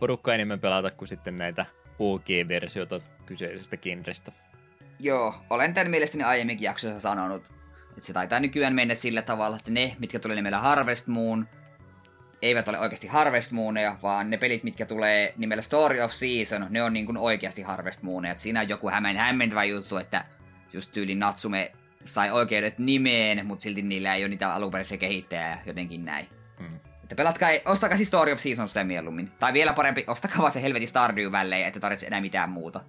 [0.00, 1.66] porukka enemmän pelata kuin sitten näitä
[1.98, 4.32] OG-versioita kyseisestä genrestä.
[4.98, 7.52] Joo, olen tämän mielestäni aiemminkin jaksossa sanonut,
[7.90, 11.48] että se taitaa nykyään mennä sillä tavalla, että ne, mitkä tulee nimellä Harvest Moon,
[12.42, 16.82] eivät ole oikeasti Harvest Mooneja, vaan ne pelit, mitkä tulee nimellä Story of Season, ne
[16.82, 18.32] on niin kuin oikeasti Harvest Mooneja.
[18.32, 20.24] Et siinä on joku hämmen, hämmentävä juttu, että
[20.72, 21.72] just tyyli Natsume
[22.04, 26.26] sai oikeudet nimeen, mutta silti niillä ei ole niitä alunperäisiä kehittäjää jotenkin näin.
[26.58, 26.76] Hmm.
[27.02, 29.30] Että pelatkaa, ostakaa siis Story of Season sen mieluummin.
[29.38, 32.80] Tai vielä parempi, ostakaa vaan se helvetin Stardew Valley, että tarvitse enää mitään muuta.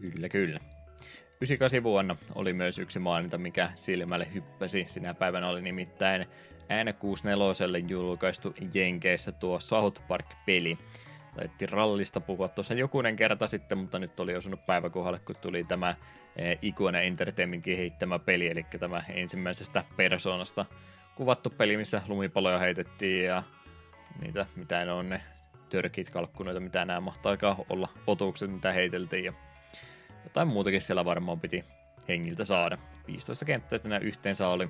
[0.00, 0.60] Kyllä, kyllä.
[1.40, 4.84] 98 vuonna oli myös yksi maininta, mikä silmälle hyppäsi.
[4.88, 6.26] Sinä päivänä oli nimittäin
[6.66, 10.78] N64 julkaistu Jenkeissä tuo South Park-peli.
[11.36, 15.94] Taittiin rallista puhua tuossa jokunen kerta sitten, mutta nyt oli osunut päiväkohdalle, kun tuli tämä
[16.36, 20.66] eh, Ikuinen Entertainment kehittämä peli, eli tämä ensimmäisestä persoonasta
[21.14, 23.42] kuvattu peli, missä lumipaloja heitettiin ja
[24.20, 25.20] niitä, mitä ne on ne
[25.68, 27.36] törkit kalkkunoita, mitä nämä mahtaa
[27.68, 29.32] olla otukset, mitä heiteltiin ja
[30.24, 31.64] jotain muutakin siellä varmaan piti
[32.08, 32.78] hengiltä saada.
[33.06, 34.68] 15 kenttää sitten yhteensä oli.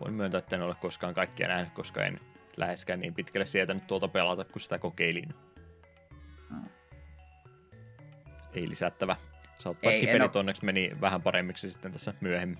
[0.00, 2.20] Voin myöntää, että en ole koskaan kaikkia nähnyt, koska en
[2.56, 5.34] läheskään niin pitkälle sietänyt tuolta pelata, kun sitä kokeilin.
[6.48, 6.68] Hmm.
[8.52, 9.16] Ei lisättävä.
[9.58, 12.58] South Park-pelit onneksi meni vähän paremmiksi sitten tässä myöhemmin.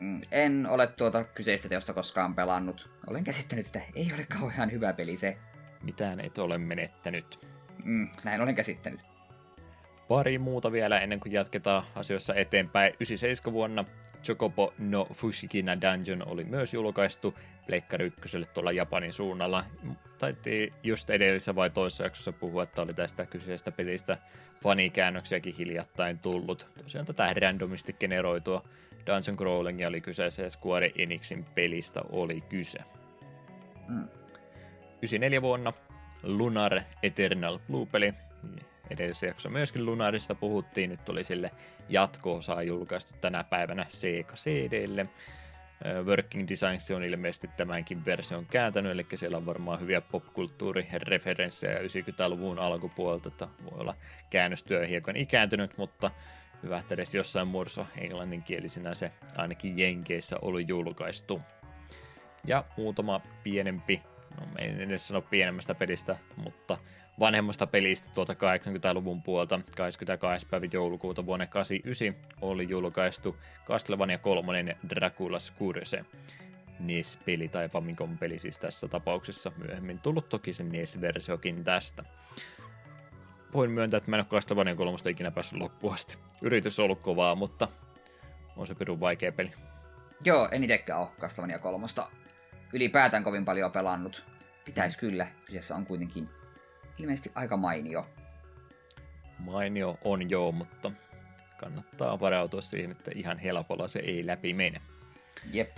[0.00, 2.90] Mm, en ole tuota kyseistä teosta koskaan pelannut.
[3.06, 5.36] Olen käsittänyt, että ei ole kauhean hyvä peli se.
[5.82, 7.46] Mitään et ole menettänyt.
[7.84, 9.00] Mm, näin olen käsittänyt.
[10.08, 12.92] Pari muuta vielä ennen kuin jatketaan asioissa eteenpäin.
[12.92, 13.84] 97 vuonna
[14.22, 17.34] Chocobo no Fushikina Dungeon oli myös julkaistu
[17.66, 19.64] Pleikkari 1 tuolla Japanin suunnalla.
[20.18, 24.18] Taittiin just edellisessä vai toisessa jaksossa puhua, että oli tästä kyseisestä pelistä
[24.62, 26.66] fanikäännöksiäkin hiljattain tullut.
[26.82, 28.64] Tosiaan tätä randomisti generoitua
[29.06, 32.78] Dungeon Crawlingia oli kyseessä ja Square Enixin pelistä oli kyse.
[33.88, 34.08] Mm.
[34.98, 35.72] 94 vuonna
[36.22, 38.14] Lunar Eternal Blue-peli
[38.90, 41.50] edellisessä jaksossa myöskin Lunarista puhuttiin, nyt oli sille
[41.88, 45.06] jatko-osa julkaistu tänä päivänä Sega CDlle.
[46.04, 53.28] Working Designs on ilmeisesti tämänkin version kääntänyt, eli siellä on varmaan hyviä popkulttuurireferenssejä 90-luvun alkupuolelta,
[53.28, 53.94] että voi olla
[54.30, 56.10] käännöstyö hiekan ikääntynyt, mutta
[56.62, 61.40] hyvä, että edes jossain muodossa englanninkielisenä se ainakin Jenkeissä oli julkaistu.
[62.44, 64.02] Ja muutama pienempi,
[64.40, 66.78] no en edes sano pienemmästä pelistä, mutta
[67.20, 70.46] vanhemmasta pelistä tuolta 80-luvun puolta 22.
[70.46, 76.04] päivä joulukuuta vuonna 89 oli julkaistu Castlevania 3 Dracula's Curse.
[76.78, 79.52] NES-peli tai Famicom-peli siis tässä tapauksessa.
[79.56, 82.04] Myöhemmin tullut toki se NES-versiokin tästä.
[83.52, 86.18] Voin myöntää, että mä en ole Castlevania 3 ikinä päässyt loppuun asti.
[86.42, 87.68] Yritys on ollut kovaa, mutta
[88.56, 89.52] on se pirun vaikea peli.
[90.24, 91.86] Joo, en itsekään ole Castlevania 3
[92.72, 94.26] ylipäätään kovin paljon pelannut.
[94.64, 96.28] Pitäisi kyllä, kyseessä on kuitenkin
[97.00, 98.06] ilmeisesti aika mainio.
[99.38, 100.92] Mainio on joo, mutta
[101.56, 104.80] kannattaa varautua siihen, että ihan helpolla se ei läpi mene.
[105.52, 105.76] Jep.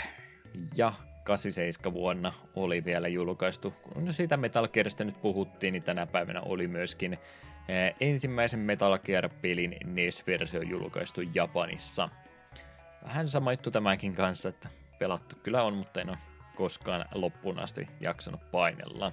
[0.77, 0.93] Ja
[1.25, 6.69] 87 vuonna oli vielä julkaistu, kun siitä Metal Gearista nyt puhuttiin, niin tänä päivänä oli
[6.69, 7.13] myöskin
[7.69, 12.09] eh, ensimmäisen Metal Gear-pelin NES-versio julkaistu Japanissa.
[13.05, 14.69] Vähän sama juttu tämänkin kanssa, että
[14.99, 16.19] pelattu kyllä on, mutta en ole
[16.57, 19.13] koskaan loppuun asti jaksanut painella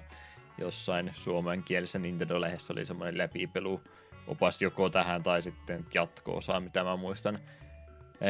[0.60, 3.80] jossain suomenkielisessä Nintendo-lehdessä oli semmoinen läpipelu
[4.26, 7.38] opas joko tähän tai sitten jatko-osa, mitä mä muistan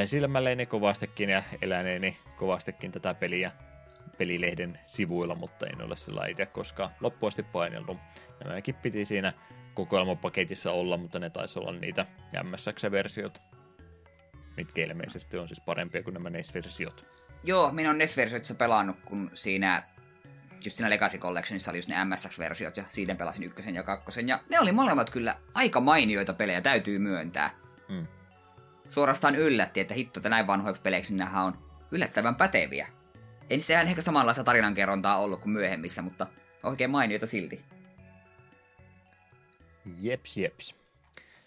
[0.05, 3.53] silmälleeni kovastikin ja eläneeni kovastikin tätä peliä
[4.19, 7.99] pelilehden sivuilla, mutta en ole sillä itse koskaan loppuasti painellut.
[8.45, 9.33] Nämäkin piti siinä
[9.75, 12.07] kokoelmapaketissa olla, mutta ne taisi olla niitä
[12.43, 13.43] MSX-versiot,
[14.57, 17.07] mitkä ilmeisesti on siis parempia kuin nämä NES-versiot.
[17.45, 19.83] Joo, minä olen NES-versioissa pelannut, kun siinä
[20.65, 24.41] just siinä Legacy Collectionissa oli just ne MSX-versiot, ja siitä pelasin ykkösen ja kakkosen, ja
[24.49, 27.51] ne oli molemmat kyllä aika mainioita pelejä, täytyy myöntää.
[27.89, 28.07] Mm.
[28.91, 31.59] Suorastaan yllätti, että hitto, että näin vanhoiksi peleiksi niin on
[31.91, 32.89] yllättävän päteviä.
[33.51, 36.27] En sehän ehkä samanlaista tarinankerrontaa ollut kuin myöhemmissä, mutta
[36.63, 37.65] oikein mainioita silti.
[40.01, 40.75] Jeps, jeps.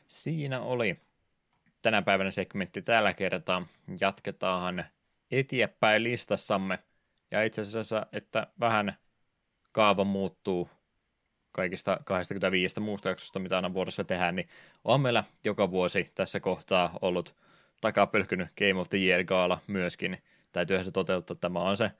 [0.08, 1.02] Siinä oli
[1.82, 3.68] tänä päivänä segmentti tällä kertaa.
[4.02, 4.86] Jatketaan
[5.32, 6.80] eteenpäin listassamme.
[7.32, 8.98] Ja itse asiassa, että vähän
[9.74, 10.70] kaava muuttuu
[11.52, 14.50] kaikista 25 muusta jaksosta, mitä aina vuodessa tehdään, niin
[14.84, 17.36] on meillä joka vuosi tässä kohtaa ollut
[17.82, 20.18] takapölkynyt Game of the Year-gaala myöskin.
[20.52, 21.36] Täytyyhän se toteuttaa.
[21.36, 21.92] Tämä on se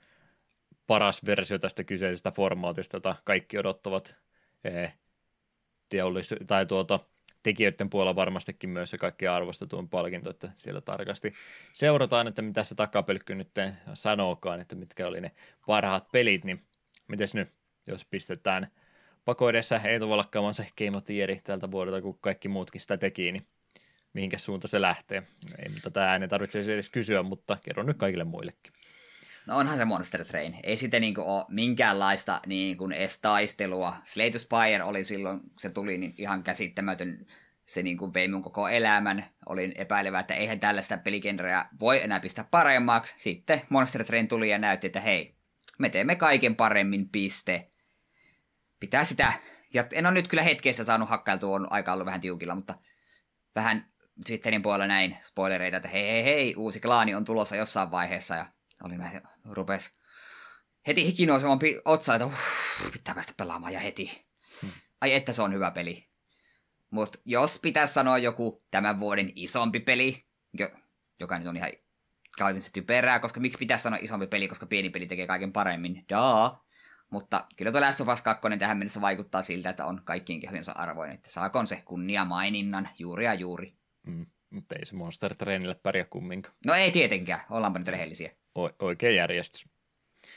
[0.86, 4.16] paras versio tästä kyseisestä formaatista, jota kaikki odottavat
[4.64, 4.94] eh,
[5.88, 7.00] teollis- tai tuota,
[7.42, 11.32] tekijöiden puolella varmastikin myös se kaikki arvostetuin palkinto, että siellä tarkasti
[11.72, 13.50] seurataan, että mitä se takapölkky nyt
[13.94, 15.30] sanookaan, että mitkä oli ne
[15.66, 16.62] parhaat pelit, niin
[17.08, 17.48] mites nyt,
[17.88, 18.68] jos pistetään
[19.24, 23.32] pakoidessa Eetu Valkkaamaan se Game of the Year tältä vuodelta, kun kaikki muutkin sitä teki,
[23.32, 23.46] niin
[24.12, 25.22] mihinkä suunta se lähtee.
[25.58, 28.72] Ei tätä äänen tarvitse edes kysyä, mutta kerron nyt kaikille muillekin.
[29.46, 30.56] No onhan se Monster Train.
[30.62, 33.96] Ei sitten niinku ole minkäänlaista niinku edes taistelua.
[34.04, 37.26] Slay to Spire oli silloin, se tuli niin ihan käsittämätön.
[37.66, 39.26] Se niinku vei mun koko elämän.
[39.46, 43.14] Olin epäilevä, että eihän tällaista peligenreä voi enää pistää paremmaksi.
[43.18, 45.34] Sitten Monster Train tuli ja näytti, että hei,
[45.78, 47.70] me teemme kaiken paremmin, piste.
[48.84, 49.32] Pitää sitä,
[49.72, 52.74] ja en ole nyt kyllä hetkestä saanut hakkailtua, on aika ollut vähän tiukilla, mutta
[53.54, 53.92] vähän
[54.26, 58.46] Twitterin puolella näin spoilereita, että hei hei hei, uusi klaani on tulossa jossain vaiheessa, ja
[58.82, 59.10] oli mä
[59.44, 59.90] rupes
[60.86, 62.32] heti hiki nousemaan otsa, että uh,
[62.92, 64.24] pitää päästä pelaamaan ja heti.
[64.62, 64.70] Hmm.
[65.00, 66.08] Ai että se on hyvä peli.
[66.90, 70.24] Mutta jos pitäisi sanoa joku tämän vuoden isompi peli,
[71.20, 71.70] joka nyt on ihan
[72.38, 76.04] käytännössä typerää, koska miksi pitäisi sanoa isompi peli, koska pieni peli tekee kaiken paremmin.
[76.08, 76.64] Daa.
[77.10, 80.72] Mutta kyllä tuo Last of Us 2 tähän mennessä vaikuttaa siltä, että on kaikkien kehujensa
[80.72, 81.14] arvoinen.
[81.14, 83.74] Että saakoon se kunnia maininnan juuri ja juuri.
[84.06, 86.54] Mm, mutta ei se Monster Trainille pärjää kumminkaan.
[86.66, 89.68] No ei tietenkään, ollaanpa nyt rehellisiä o- oikein järjestys.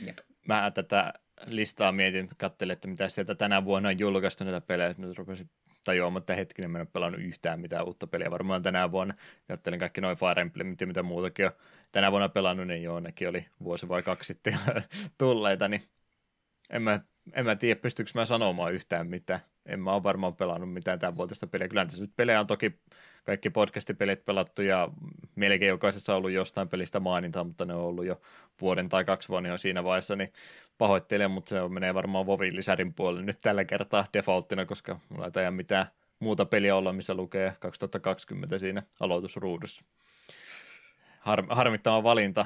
[0.05, 0.17] Jep.
[0.47, 1.13] Mä tätä
[1.45, 4.95] listaa mietin, katselin, että mitä sieltä tänä vuonna on julkaistu näitä pelejä.
[4.97, 5.49] Nyt rupesin
[5.83, 9.13] tajuamaan, että hetkinen, mä en ole pelannut yhtään mitään uutta peliä varmaan tänä vuonna.
[9.47, 11.51] Katselin kaikki noin Fire Emblemit ja mitä muutakin on
[11.91, 14.59] tänä vuonna pelannut, niin joo, nekin oli vuosi vai kaksi sitten
[15.17, 15.89] tulleita, niin
[16.69, 16.99] en mä,
[17.33, 19.39] en mä tiedä, pystyykö mä sanomaan yhtään mitään.
[19.65, 21.67] En mä ole varmaan pelannut mitään tämän vuotista peliä.
[21.67, 22.79] Kyllä tässä nyt pelejä on toki
[23.23, 24.89] kaikki podcastipelit pelattu ja
[25.35, 28.21] melkein jokaisessa on ollut jostain pelistä mainintaa, mutta ne on ollut jo
[28.61, 30.33] vuoden tai kaksi vuotta jo siinä vaiheessa, niin
[30.77, 35.51] pahoittelen, mutta se menee varmaan Vovin lisärin puolelle nyt tällä kertaa defaulttina, koska mulla ei
[35.51, 35.85] mitään
[36.19, 39.85] muuta peliä olla, missä lukee 2020 siinä aloitusruudussa.
[41.27, 42.45] Har, harmittava valinta,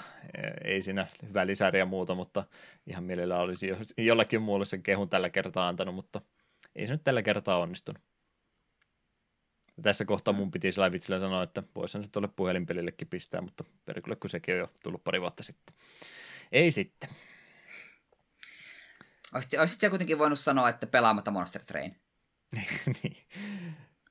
[0.64, 2.44] ei siinä hyvä lisäri ja muuta, mutta
[2.88, 3.68] ihan mielellä olisi
[3.98, 6.22] jollakin muulle sen kehun tällä kertaa antanut, mutta
[6.76, 8.02] ei se nyt tällä kertaa onnistunut.
[9.82, 14.16] Tässä kohtaa mun piti sillä vitsillä sanoa, että voisin se tuolle puhelinpelillekin pistää, mutta perkele,
[14.16, 15.76] kun sekin on jo tullut pari vuotta sitten.
[16.52, 17.10] Ei sitten.
[19.34, 21.96] Olisit, olisit kuitenkin voinut sanoa, että pelaamatta Monster Train.
[23.04, 23.18] niin.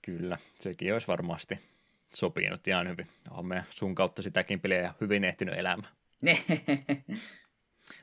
[0.03, 1.71] Kyllä, sekin olisi varmasti
[2.15, 3.07] sopinut ihan hyvin.
[3.31, 5.93] Olemme sun kautta sitäkin peliä hyvin ehtinyt elämään.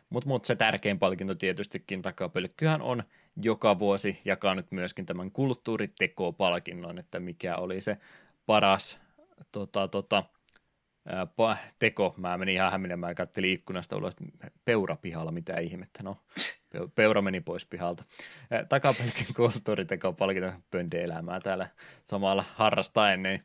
[0.10, 3.04] Mutta mut se tärkein palkinto tietystikin takapölkkyhän on
[3.42, 7.98] joka vuosi jakaa nyt myöskin tämän kulttuuriteko-palkinnon, että mikä oli se
[8.46, 9.00] paras
[9.52, 10.24] tota, tota,
[11.08, 11.28] ää,
[11.80, 12.14] teko.
[12.18, 14.14] Mä menin ihan ja kattelin ikkunasta ulos
[14.66, 16.04] peurapihalla, mitä ihmettä.
[16.04, 16.18] No,
[16.96, 18.04] peura meni pois pihalta.
[18.70, 21.70] Takapelkin kulttuuriteko-palkinto pönde elämää täällä
[22.06, 23.44] samalla harrastaen, niin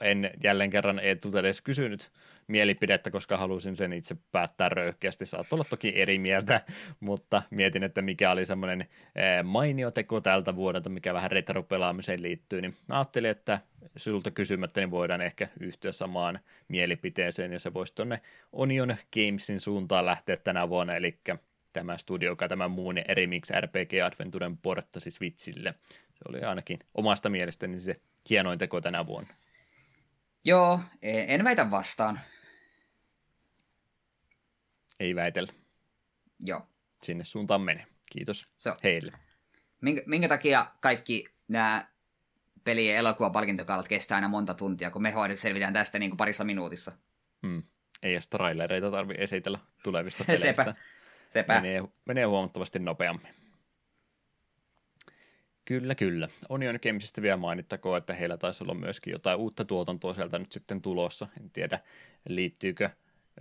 [0.00, 2.10] en jälleen kerran Eetulta edes kysynyt
[2.46, 5.26] mielipidettä, koska halusin sen itse päättää röyhkeästi.
[5.26, 6.60] Saat olla toki eri mieltä,
[7.00, 8.88] mutta mietin, että mikä oli semmoinen
[9.44, 13.60] mainio teko tältä vuodelta, mikä vähän retro-pelaamiseen liittyy, niin ajattelin, että
[13.96, 18.20] sulta kysymättä niin voidaan ehkä yhtyä samaan mielipiteeseen, ja se voisi tuonne
[18.52, 21.18] Onion Gamesin suuntaan lähteä tänä vuonna, eli
[21.72, 25.74] tämä studio, joka tämä muun eri Mix RPG Adventuren porttasi Switchille.
[26.24, 29.34] Se oli ainakin omasta mielestäni se hienoin teko tänä vuonna.
[30.44, 32.20] Joo, en väitä vastaan.
[35.00, 35.52] Ei väitellä.
[36.40, 36.68] Joo.
[37.02, 37.86] Sinne suuntaan mene.
[38.10, 38.76] Kiitos so.
[38.84, 39.12] heille.
[39.80, 41.88] Minkä, minkä takia kaikki nämä
[42.64, 46.44] peli- ja elokuvapalkintokaalat kestää aina monta tuntia, kun me hoidet selvitään tästä niin kuin parissa
[46.44, 46.92] minuutissa?
[47.46, 47.62] Hmm.
[48.02, 50.64] Ei edes trailereita tarvitse esitellä tulevista peleistä.
[50.64, 50.74] Sepä.
[51.28, 51.54] Sepä.
[51.54, 53.43] Menee, menee huomattavasti nopeammin.
[55.64, 56.28] Kyllä, kyllä.
[56.48, 60.82] Onion Gamesista vielä mainittakoon, että heillä taisi olla myöskin jotain uutta tuotantoa sieltä nyt sitten
[60.82, 61.28] tulossa.
[61.40, 61.80] En tiedä,
[62.28, 62.90] liittyykö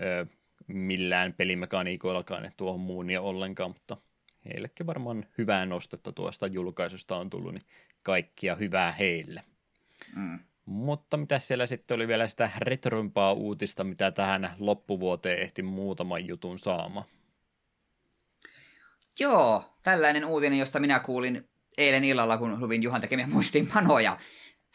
[0.01, 0.25] ö,
[0.67, 3.97] millään pelimekaniikoillakaan tuohon muunia ollenkaan, mutta
[4.45, 7.65] heillekin varmaan hyvää nostetta tuosta julkaisusta on tullut, niin
[8.03, 9.43] kaikkia hyvää heille.
[10.15, 10.39] Mm.
[10.65, 16.59] Mutta mitä siellä sitten oli vielä sitä retroimpaa uutista, mitä tähän loppuvuoteen ehti muutaman jutun
[16.59, 17.05] saama?
[19.19, 24.17] Joo, tällainen uutinen, josta minä kuulin eilen illalla, kun luvin Juhan tekemiä muistiinpanoja.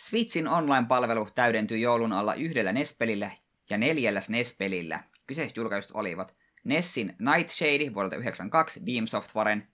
[0.00, 3.30] Switchin online-palvelu täydentyi joulun alla yhdellä NES-pelillä
[3.70, 5.04] ja neljällä SNES-pelillä.
[5.26, 9.68] Kyseiset julkaisut olivat Nessin Nightshade vuodelta 1992 Beam Softwaren,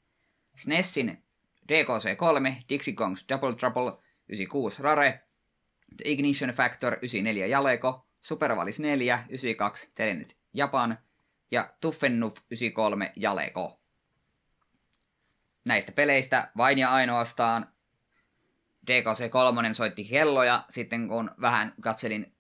[0.56, 1.24] SNESin
[1.72, 3.92] DKC3 Dixie Kongs Double Trouble
[4.28, 5.20] 96 Rare,
[5.96, 10.98] The Ignition Factor 94 Jaleko, Supervalis 4 92 Telenet Japan
[11.50, 13.80] ja Tuffennuff 93 Jaleko.
[15.64, 17.66] Näistä peleistä vain ja ainoastaan
[18.90, 22.34] DKC3 soitti kelloja sitten kun vähän katselin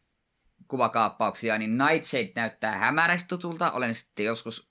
[0.68, 3.72] kuvakaappauksia, niin Nightshade näyttää hämärästi tutulta.
[3.72, 4.70] Olen sitten joskus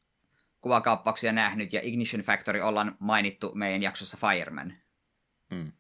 [0.61, 4.73] kuvakaappauksia nähnyt, ja Ignition Factory ollaan mainittu meidän jaksossa Fireman.
[5.55, 5.71] Hmm.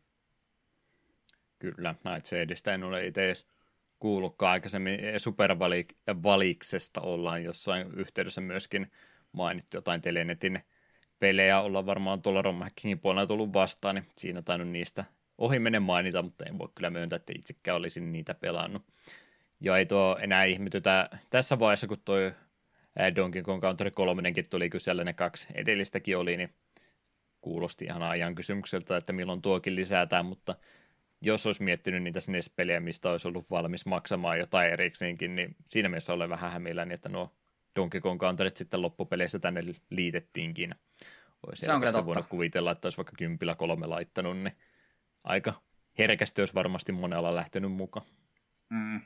[1.59, 3.47] Kyllä, Nightshadeista en ole itse edes
[3.99, 4.99] kuullutkaan aikaisemmin.
[5.17, 8.91] Supervaliksesta ollaan jossain yhteydessä myöskin
[9.31, 10.63] mainittu jotain Telenetin
[11.23, 11.61] pelejä.
[11.61, 15.05] Ollaan varmaan tuolla Romhackingin puolella tullut vastaan, niin siinä tainnut niistä
[15.37, 18.81] ohi mene mainita, mutta en voi kyllä myöntää, että itsekään olisin niitä pelannut.
[19.59, 22.33] Ja ei tuo enää ihmetytä tässä vaiheessa, kun toi
[23.15, 26.53] Donkey Kong Country 3 tuli, kun siellä ne kaksi edellistäkin oli, niin
[27.41, 30.55] kuulosti ihan ajan kysymykseltä, että milloin tuokin lisätään, mutta
[31.21, 36.13] jos olisi miettinyt niitä SNES-pelejä, mistä olisi ollut valmis maksamaan jotain erikseenkin, niin siinä mielessä
[36.13, 37.31] olen vähän hämilläni, että nuo
[37.75, 40.75] Donkey Kong Countryt sitten loppupeleissä tänne liitettiinkin.
[41.47, 44.57] Olisi Se on kyllä voinut kuvitella, että olisi vaikka kympillä kolme laittanut, niin
[45.23, 45.53] aika
[45.99, 48.05] herkästi olisi varmasti monella lähtenyt mukaan.
[48.69, 49.01] Mm.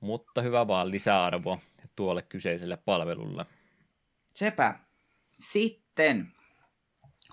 [0.00, 1.60] Mutta hyvä vaan lisäarvo
[1.96, 3.46] tuolle kyseiselle palvelulle.
[4.34, 4.78] Sepä.
[5.38, 6.32] Sitten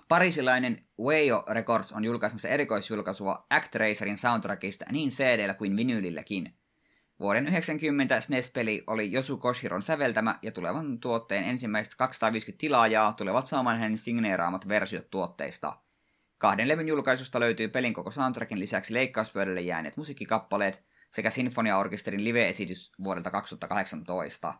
[0.08, 6.58] parisilainen Wayo Records on julkaisemassa erikoisjulkaisua Actracerin soundtrackista niin cd kuin vinyylilläkin.
[7.20, 13.78] Vuoden 90 SNES-peli oli Josu Koshiron säveltämä ja tulevan tuotteen ensimmäiset 250 tilaajaa tulevat saamaan
[13.78, 15.76] hänen signeeraamat versiot tuotteista.
[16.38, 23.30] Kahden levyn julkaisusta löytyy pelin koko soundtrackin lisäksi leikkauspöydälle jääneet musiikkikappaleet sekä Sinfoniaorkesterin live-esitys vuodelta
[23.30, 24.54] 2018.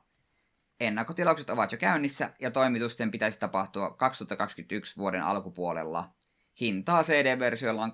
[0.80, 6.10] Ennakkotilaukset ovat jo käynnissä ja toimitusten pitäisi tapahtua 2021 vuoden alkupuolella.
[6.60, 7.92] Hintaa CD-versiolla on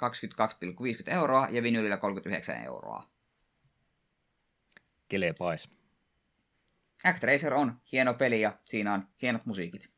[1.07, 3.20] 22,50 euroa ja vinylillä 39 euroa.
[5.11, 5.71] Kelepais.
[7.05, 9.91] Actracer on hieno peli ja siinä on hienot musiikit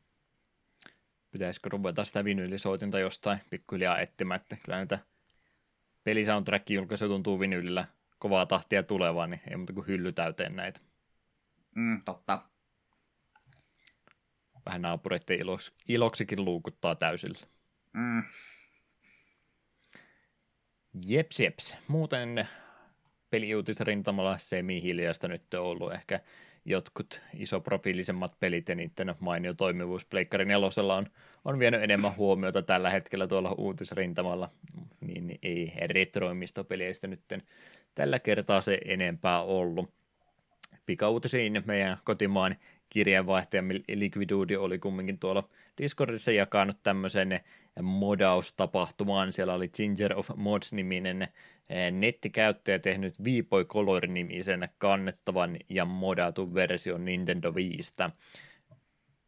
[1.33, 4.99] pitäisikö ruveta sitä vinyylisoitinta jostain pikkuhiljaa etsimään, että kyllä näitä
[6.03, 7.85] pelisoundtrack julkaisu tuntuu vinyylillä
[8.19, 10.79] kovaa tahtia tulevaan, niin ei muuta kuin hylly täyteen näitä.
[11.75, 12.41] Mm, totta.
[14.65, 17.39] Vähän naapureiden iloks, iloksikin luukuttaa täysillä.
[17.93, 18.23] Mm.
[21.07, 21.77] Jeps, jeps.
[21.87, 22.49] Muuten
[23.33, 26.19] peliuutisrintamalla semi-hiljasta nyt on ollut ehkä
[26.65, 31.07] jotkut isoprofiilisemmat pelit ja niiden mainio toimivuus Pleikkarin nelosella on,
[31.45, 34.49] on vienyt enemmän huomiota tällä hetkellä tuolla uutisrintamalla,
[35.01, 37.21] niin, niin ei retroimista peleistä nyt
[37.95, 39.93] tällä kertaa se enempää ollut.
[40.85, 42.55] Pikauutisiin meidän kotimaan
[42.89, 47.39] kirjeenvaihtaja Liquidudi oli kumminkin tuolla Discordissa jakanut tämmöisen
[47.81, 49.33] modaustapahtumaan.
[49.33, 57.55] Siellä oli Ginger of Mods-niminen eh, nettikäyttäjä tehnyt Viipoi Color-nimisen kannettavan ja modatun version Nintendo
[57.55, 57.93] 5.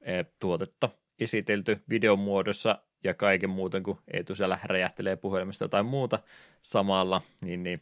[0.01, 0.89] Eh, tuotetta
[1.19, 6.19] esitelty videomuodossa ja kaiken muuten, kun Eetu siellä räjähtelee puhelimesta tai muuta
[6.61, 7.81] samalla, niin, niin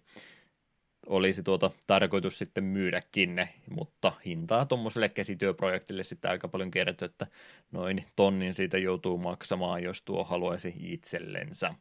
[1.06, 7.28] olisi tuota tarkoitus sitten myydäkin ne, mutta hintaa tuommoiselle käsityöprojektille sitten aika paljon kertoo, että
[7.72, 11.74] noin tonnin siitä joutuu maksamaan, jos tuo haluaisi itsellensä.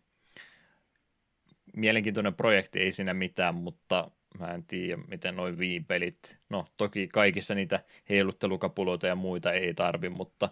[1.76, 7.54] Mielenkiintoinen projekti, ei siinä mitään, mutta mä en tiedä, miten noin viipelit, no toki kaikissa
[7.54, 10.48] niitä heiluttelukapuloita ja muita ei tarvi, mutta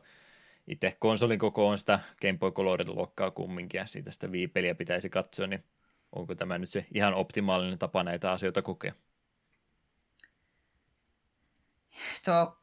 [0.66, 5.10] itse konsolin koko on sitä Game Boy Colorin luokkaa kumminkin, ja siitä sitä viipeliä pitäisi
[5.10, 5.64] katsoa, niin
[6.12, 8.92] onko tämä nyt se ihan optimaalinen tapa näitä asioita kokea?
[12.24, 12.60] Tuo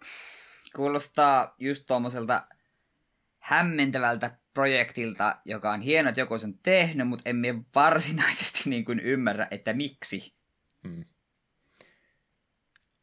[0.75, 2.47] kuulostaa just tuommoiselta
[3.39, 9.47] hämmentävältä projektilta, joka on hieno, että joku sen tehnyt, mutta emme varsinaisesti niin kuin ymmärrä,
[9.51, 10.33] että miksi.
[10.87, 11.05] Hmm.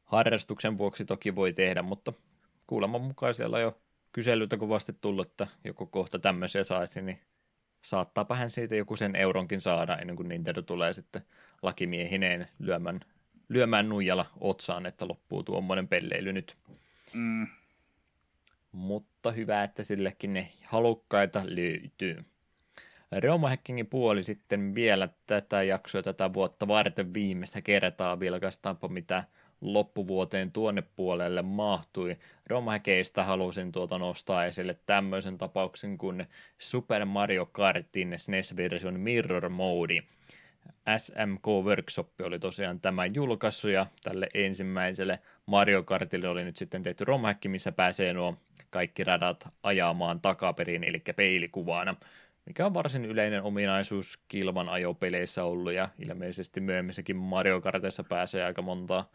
[0.04, 2.12] Harrastuksen vuoksi toki voi tehdä, mutta
[2.66, 3.80] kuulemma mukaan siellä on jo
[4.12, 7.20] kyselyitä kovasti tullut, että joku kohta tämmöisiä saisi, niin
[7.85, 11.23] saattaapa hän siitä joku sen euronkin saada ennen kuin Nintendo tulee sitten
[11.62, 13.01] lakimiehineen lyömään
[13.48, 16.56] lyömään nuijalla otsaan, että loppuu tuommoinen pelleily nyt.
[17.15, 17.47] Mm.
[18.73, 22.24] Mutta hyvä, että sillekin ne halukkaita löytyy.
[23.23, 29.24] Roma Hackingin puoli sitten vielä tätä jaksoa tätä vuotta varten viimeistä kertaa vilkaistaanpa mitä
[29.65, 32.16] loppuvuoteen tuonne puolelle mahtui.
[32.47, 36.27] Romhäkeistä halusin tuota nostaa esille tämmöisen tapauksen kuin
[36.59, 40.03] Super Mario Kartin SNES-version Mirror Mode.
[40.97, 47.05] SMK Workshop oli tosiaan tämä julkaisu ja tälle ensimmäiselle Mario Kartille oli nyt sitten tehty
[47.05, 48.36] romhäkki, missä pääsee nuo
[48.70, 51.97] kaikki radat ajamaan takaperin, eli peilikuvana
[52.47, 58.62] mikä on varsin yleinen ominaisuus kilvan ajopeleissä ollut ja ilmeisesti myöhemmissäkin Mario Kartissa pääsee aika
[58.62, 59.11] montaa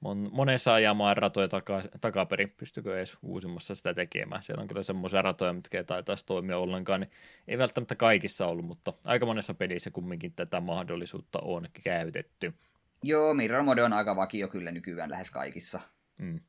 [0.00, 4.42] mon, monessa ajamaan ratoja taka, takaperin, pystykö edes uusimmassa sitä tekemään.
[4.42, 7.10] Siellä on kyllä semmoisia ratoja, mitkä ei taitaisi toimia ollenkaan, niin
[7.48, 12.54] ei välttämättä kaikissa ollut, mutta aika monessa pelissä kumminkin tätä mahdollisuutta on käytetty.
[13.02, 15.80] Joo, Mirror Mode on aika vakio kyllä nykyään lähes kaikissa.
[16.18, 16.40] Mm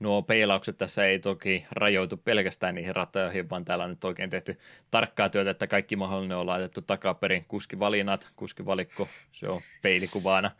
[0.00, 4.58] nuo peilaukset tässä ei toki rajoitu pelkästään niihin ratoihin, vaan täällä on nyt oikein tehty
[4.90, 7.44] tarkkaa työtä, että kaikki mahdollinen on laitettu takaperin.
[7.48, 10.50] Kuskivalinnat, kuskivalikko, se on peilikuvana.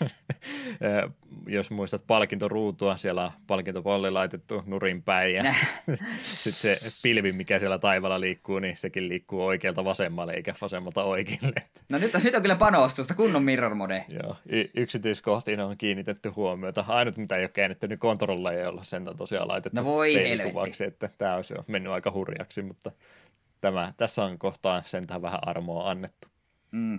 [1.46, 5.42] Jos muistat palkintoruutua, siellä on palkintopolli laitettu nurin päin ja
[6.20, 11.54] sitten se pilvi, mikä siellä taivaalla liikkuu, niin sekin liikkuu oikealta vasemmalle eikä vasemmalta oikealle.
[11.88, 14.04] No nyt on, nyt on kyllä panostusta, kunnon mirror mode.
[14.08, 16.84] Joo, y- yksityiskohtiin on kiinnitetty huomiota.
[16.88, 20.84] Ainut, mitä ei ole käännetty, niin kontrolla ei olla sen tosiaan laitettu no voi kuvaksi,
[20.84, 22.92] että tämä olisi jo mennyt aika hurjaksi, mutta
[23.60, 26.28] tämä, tässä on kohtaan sentään vähän armoa annettu.
[26.70, 26.98] Mm.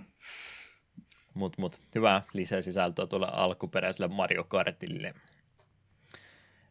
[1.34, 5.12] Mut, mut, hyvää lisäsisältöä tuolle alkuperäiselle Mario Kartille.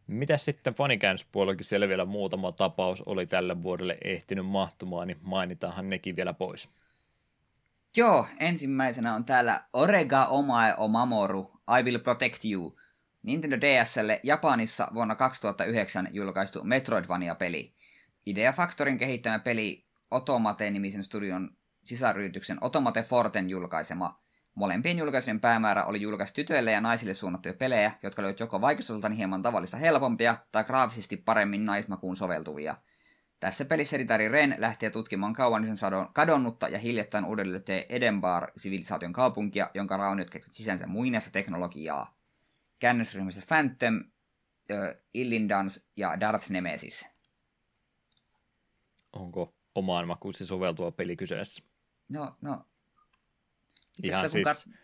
[0.06, 6.16] Mitäs sitten fanikäännöspuolellakin siellä vielä muutama tapaus oli tälle vuodelle ehtinyt mahtumaan, niin mainitaanhan nekin
[6.16, 6.68] vielä pois.
[7.96, 12.76] Joo, ensimmäisenä on täällä Orega Omae Omamoru, I Will Protect You,
[13.22, 17.74] Nintendo DSlle Japanissa vuonna 2009 julkaistu Metroidvania-peli.
[18.26, 21.50] Idea Factorin kehittämä peli Otomate-nimisen studion
[21.84, 24.20] sisäryrityksen Otomate Forten julkaisema.
[24.54, 29.42] Molempien julkaisujen päämäärä oli julkaista tytöille ja naisille suunnattuja pelejä, jotka olivat joko vaikutusultaan hieman
[29.42, 32.76] tavallista helpompia tai graafisesti paremmin naismakuun soveltuvia.
[33.40, 39.96] Tässä pelissä ritari Ren lähtee tutkimaan kauan sadon kadonnutta ja hiljattain uudelleen Edinburgh-sivilisaation kaupunkia, jonka
[39.96, 42.17] rauniot sisänsä muinaista teknologiaa
[42.78, 44.04] käännösryhmissä Phantom,
[45.14, 47.06] Illindans ja Darth Nemesis.
[49.12, 51.62] Onko omaan makuusi soveltuva peli kyseessä?
[52.08, 52.64] No, no.
[54.02, 54.74] Ihan siis kat...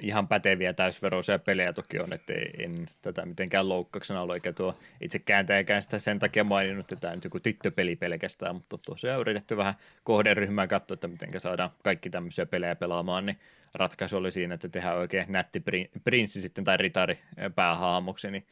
[0.00, 5.18] ihan päteviä täysveroisia pelejä toki on, että en tätä mitenkään loukkauksena ole, eikä tuo itse
[5.18, 9.74] kääntäjäkään sitä sen takia maininnut, että tämä on joku tyttöpeli pelkästään, mutta tosiaan yritetty vähän
[10.04, 13.38] kohderyhmää katsoa, että miten saadaan kaikki tämmöisiä pelejä pelaamaan, niin
[13.74, 15.62] ratkaisu oli siinä, että tehdään oikein nätti
[16.04, 17.18] prinssi sitten tai ritari
[17.54, 18.46] päähaamoksi, niin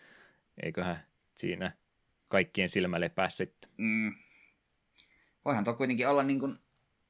[0.63, 1.01] eiköhän
[1.35, 1.73] siinä
[2.29, 3.71] kaikkien silmälle pääs sitten.
[3.77, 4.15] Mm.
[5.45, 6.59] Voihan tuo kuitenkin olla niin kuin,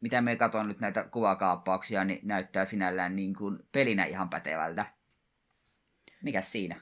[0.05, 4.85] mitä me katson nyt näitä kuvakaappauksia, niin näyttää sinällään niin kuin pelinä ihan pätevältä.
[6.23, 6.81] Mikäs siinä?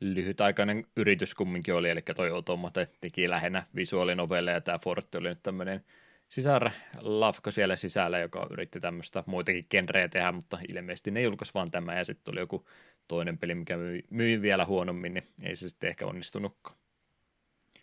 [0.00, 5.42] Lyhytaikainen yritys kumminkin oli, eli toi Automate teki lähinnä visuaalinovelleja, ja tämä Forte oli nyt
[5.42, 5.84] tämmöinen
[6.28, 11.94] sisar-lafka siellä sisällä, joka yritti tämmöistä muitakin genrejä tehdä, mutta ilmeisesti ne julkaisi vaan tämä
[11.94, 12.66] ja sitten tuli joku
[13.08, 16.76] toinen peli, mikä myi, myi vielä huonommin, niin ei se sitten ehkä onnistunutkaan.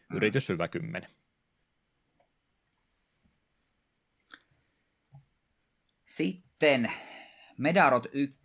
[0.10, 0.18] Mm.
[0.18, 1.10] Yritys hyvä kymmenen.
[6.12, 6.92] Sitten
[7.58, 8.36] Medarot 1.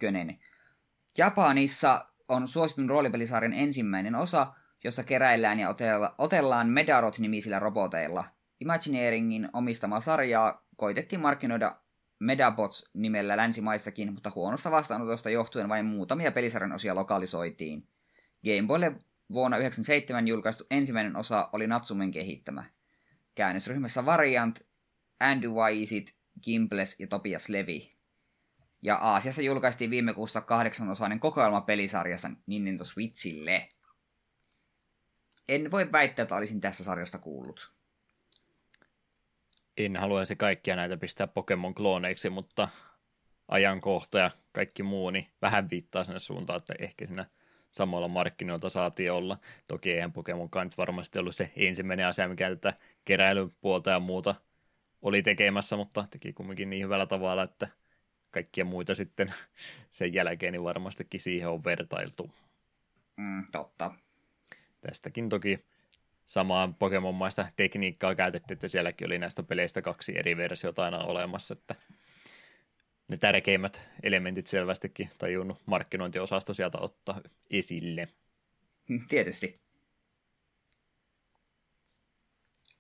[1.18, 5.74] Japanissa on suositun roolipelisarjan ensimmäinen osa, jossa keräillään ja
[6.18, 8.24] otellaan Medarot-nimisillä roboteilla–
[8.60, 11.76] Imagineeringin omistama sarjaa koitettiin markkinoida
[12.18, 17.88] Medabots nimellä länsimaissakin, mutta huonosta vastaanotosta johtuen vain muutamia pelisarjan osia lokalisoitiin.
[18.44, 18.86] Game Boylle
[19.32, 22.64] vuonna 1997 julkaistu ensimmäinen osa oli Natsumen kehittämä.
[23.34, 24.60] Käännösryhmässä Variant,
[25.20, 27.96] Andy Waisit, Gimples ja Topias Levi.
[28.82, 33.68] Ja Aasiassa julkaistiin viime kuussa kahdeksanosainen kokoelma pelisarjassa Nintendo Switchille.
[35.48, 37.76] En voi väittää, että olisin tässä sarjasta kuullut
[39.76, 42.68] en haluaisi kaikkia näitä pistää Pokemon-klooneiksi, mutta
[43.48, 47.26] ajankohta ja kaikki muu, niin vähän viittaa sinne suuntaan, että ehkä siinä
[47.70, 49.38] samalla markkinoilta saatiin olla.
[49.66, 54.34] Toki eihän Pokemonkaan nyt varmasti ollut se ensimmäinen asia, mikä tätä keräilypuolta ja muuta
[55.02, 57.68] oli tekemässä, mutta teki kumminkin niin hyvällä tavalla, että
[58.31, 59.35] kaikkia muita sitten
[59.90, 62.31] sen jälkeen niin varmastikin siihen on vertailtu.
[63.16, 63.90] Mm, totta.
[64.81, 65.64] Tästäkin toki
[66.27, 71.74] samaa Pokemon-maista tekniikkaa käytetty, että sielläkin oli näistä peleistä kaksi eri versiota aina olemassa, että
[73.09, 77.20] ne tärkeimmät elementit selvästikin tajunnut markkinointiosasto sieltä ottaa
[77.51, 78.09] esille.
[79.09, 79.60] Tietysti.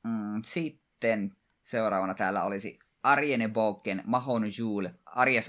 [0.04, 1.36] Mm, sitten
[1.66, 4.94] seuraavana täällä olisi Ariene Boken, Mahon Jule,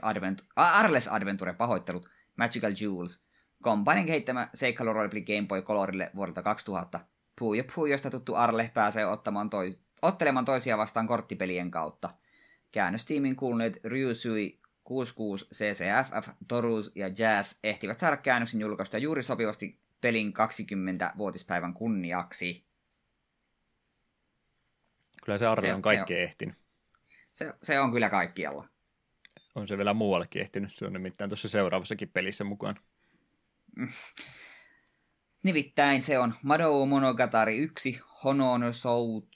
[0.03, 3.27] Adventure, Arles Adventure, pahoittelut, Magical Jewels,
[3.63, 6.99] Companin kehittämä seikkailu Game Boy Colorille vuodelta 2000.
[7.39, 12.09] Puu ja josta tuttu Arle pääsee ottamaan tois, ottelemaan toisia vastaan korttipelien kautta.
[12.71, 20.33] Käännöstiimin kuuluneet Ryusui 66, CCFF, Torus ja Jazz ehtivät saada käännöksen julkaista juuri sopivasti pelin
[20.33, 22.66] 20-vuotispäivän kunniaksi.
[25.27, 26.55] Kyllä se Arle on kaikki se, ehtinyt.
[27.29, 28.67] Se, se on kyllä kaikkialla.
[29.55, 32.79] On se vielä muuallekin ehtinyt, se on nimittäin tuossa seuraavassakin pelissä mukaan.
[33.75, 33.87] Mm.
[35.43, 39.27] Nimittäin se on Madou Monogatari 1, Honon Sou,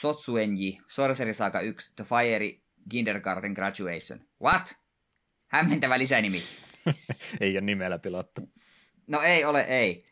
[0.00, 2.60] Sotsuenji, Sorcery Saga 1, The Fire,
[2.90, 4.20] Kindergarten Graduation.
[4.42, 4.74] What?
[5.46, 6.42] Hämmentävä lisänimi.
[7.40, 8.52] ei ole nimellä pilattu.
[9.06, 10.04] No ei ole, ei.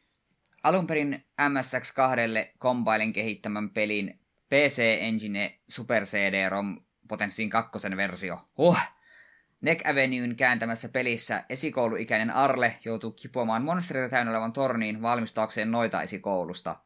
[0.63, 4.22] Alun perin MSX2 Compilen kehittämän pelin
[4.53, 8.49] PC Engine Super CD-ROM Potenssiin kakkosen versio.
[8.59, 8.79] Huh!
[9.61, 16.77] Neck Avenuen kääntämässä pelissä esikouluikäinen Arle joutuu kipuamaan monstereita täynnä olevan torniin valmistaakseen noita esikoulusta.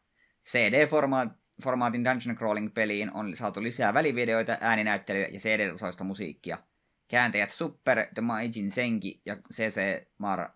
[0.48, 6.59] CD-formaatin Dungeon Crawling peliin on saatu lisää välivideoita, ääninäyttelyä ja CD-tasoista musiikkia.
[7.09, 10.48] Kääntäjät Super, The Maijin Senki ja CC Mar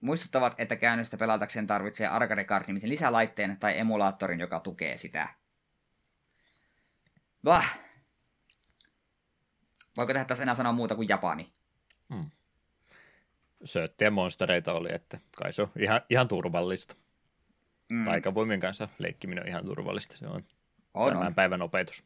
[0.00, 5.28] muistuttavat, että käännöstä pelatakseen tarvitsee arcade card-nimisen lisälaitteen tai emulaattorin, joka tukee sitä.
[7.44, 7.78] Bah!
[9.96, 11.52] Voiko tehdä tässä enää sanoa muuta kuin Japani?
[12.14, 12.30] Hmm.
[13.64, 16.94] Sööttiä monstereita oli, että kai se on ihan, ihan turvallista.
[17.88, 18.04] Mm.
[18.04, 20.16] Taikavoimien kanssa leikkiminen on ihan turvallista.
[20.16, 20.44] Se on,
[20.94, 21.34] on tämän on.
[21.34, 22.04] päivän opetus.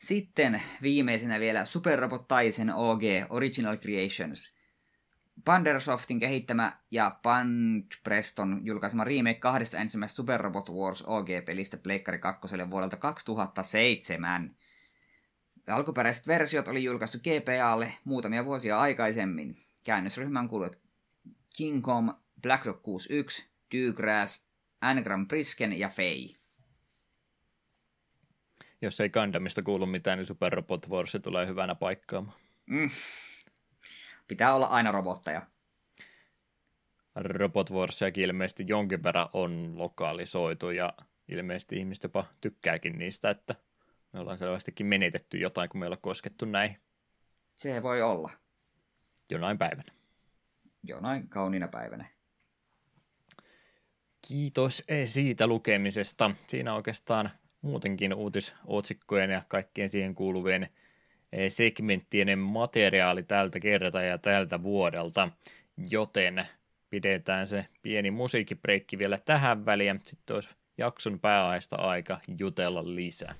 [0.00, 4.54] Sitten viimeisenä vielä Super Robot Taisen OG Original Creations.
[5.44, 7.20] Pandersoftin kehittämä ja
[8.02, 14.56] Preston julkaisema remake kahdesta ensimmäisestä Super Robot Wars OG-pelistä Pleikkari 2 vuodelta 2007.
[15.68, 19.56] Alkuperäiset versiot oli julkaistu GPAlle muutamia vuosia aikaisemmin.
[19.84, 20.80] Käännösryhmän kuuluvat
[21.56, 24.48] Kingcom, Black Rock 61, Dugrass,
[24.80, 26.36] Angram Prisken ja Fei.
[28.82, 32.36] Jos ei Gundamista kuulu mitään, niin Super Robot Wars tulee hyvänä paikkaamaan.
[32.66, 32.90] Mm.
[34.28, 35.42] Pitää olla aina robotteja.
[37.14, 40.92] Robot Warsiakin ilmeisesti jonkin verran on lokalisoitu ja
[41.28, 43.54] ilmeisesti ihmiset jopa tykkääkin niistä, että
[44.12, 46.76] me ollaan selvästikin menetetty jotain, kun me ollaan koskettu näihin.
[47.54, 48.30] Se voi olla.
[49.30, 49.92] Jonain päivänä.
[50.82, 52.06] Jonain kauniina päivänä.
[54.28, 56.30] Kiitos siitä lukemisesta.
[56.46, 57.30] Siinä oikeastaan
[57.60, 60.68] muutenkin uutisotsikkojen ja kaikkien siihen kuuluvien
[61.48, 65.28] segmenttien materiaali tältä kertaa ja tältä vuodelta,
[65.90, 66.46] joten
[66.90, 70.00] pidetään se pieni musiikkibreikki vielä tähän väliin.
[70.02, 70.48] Sitten olisi
[70.78, 73.34] jakson pääaista aika jutella lisää.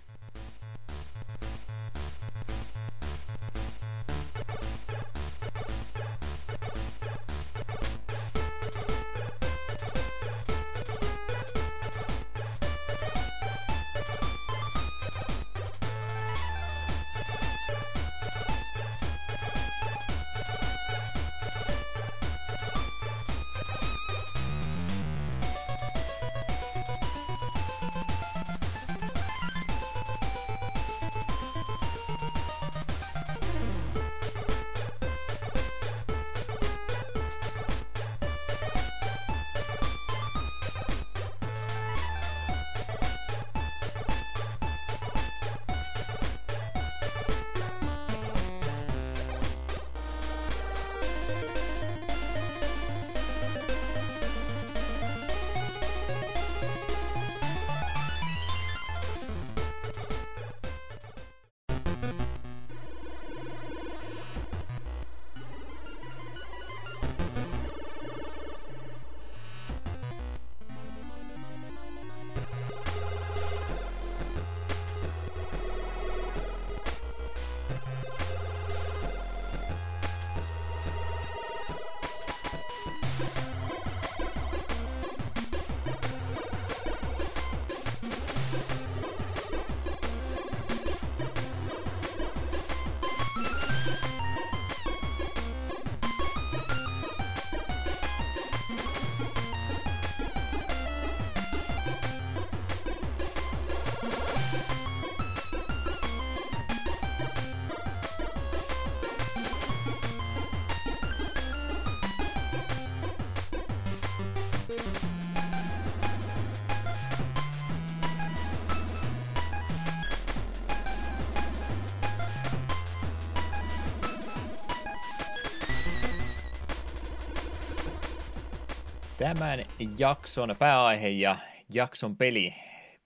[129.35, 129.65] Tämän
[129.98, 131.36] jakson pääaihe ja
[131.73, 132.55] jakson peli,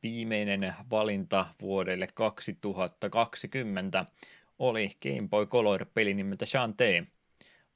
[0.02, 4.05] viimeinen valinta vuodelle 2020,
[4.59, 7.06] oli Game Boy Color-peli nimeltä Shantae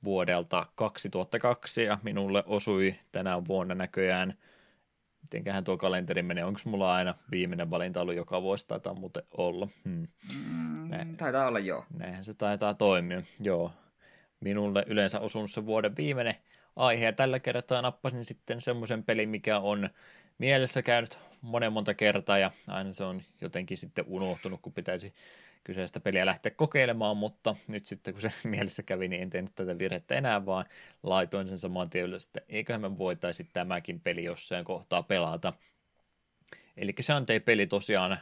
[0.05, 4.35] vuodelta 2002, ja minulle osui tänä vuonna näköjään,
[5.23, 9.69] mitenköhän tuo kalenteri menee, onko mulla aina viimeinen valinta ollut joka vuosi, taitaa muuten olla.
[9.85, 10.09] Hmm.
[10.51, 11.85] Mm, taitaa olla joo.
[11.99, 13.73] Näinhän se taitaa toimia, joo.
[14.41, 16.35] Minulle yleensä osunut se vuoden viimeinen
[16.77, 19.91] aihe, ja tällä kertaa nappasin sitten semmoisen pelin, mikä on
[20.39, 25.15] mielessä käynyt monen monta kertaa, ja aina se on jotenkin sitten unohtunut, kun pitäisi
[25.65, 29.79] kyseistä peliä lähteä kokeilemaan, mutta nyt sitten kun se mielessä kävi, niin en tehnyt tätä
[29.79, 30.65] virhettä enää, vaan
[31.03, 35.53] laitoin sen saman tien ylös, että eiköhän me voitaisi tämäkin peli jossain kohtaa pelata.
[36.77, 38.19] Eli Shantae-peli tosiaan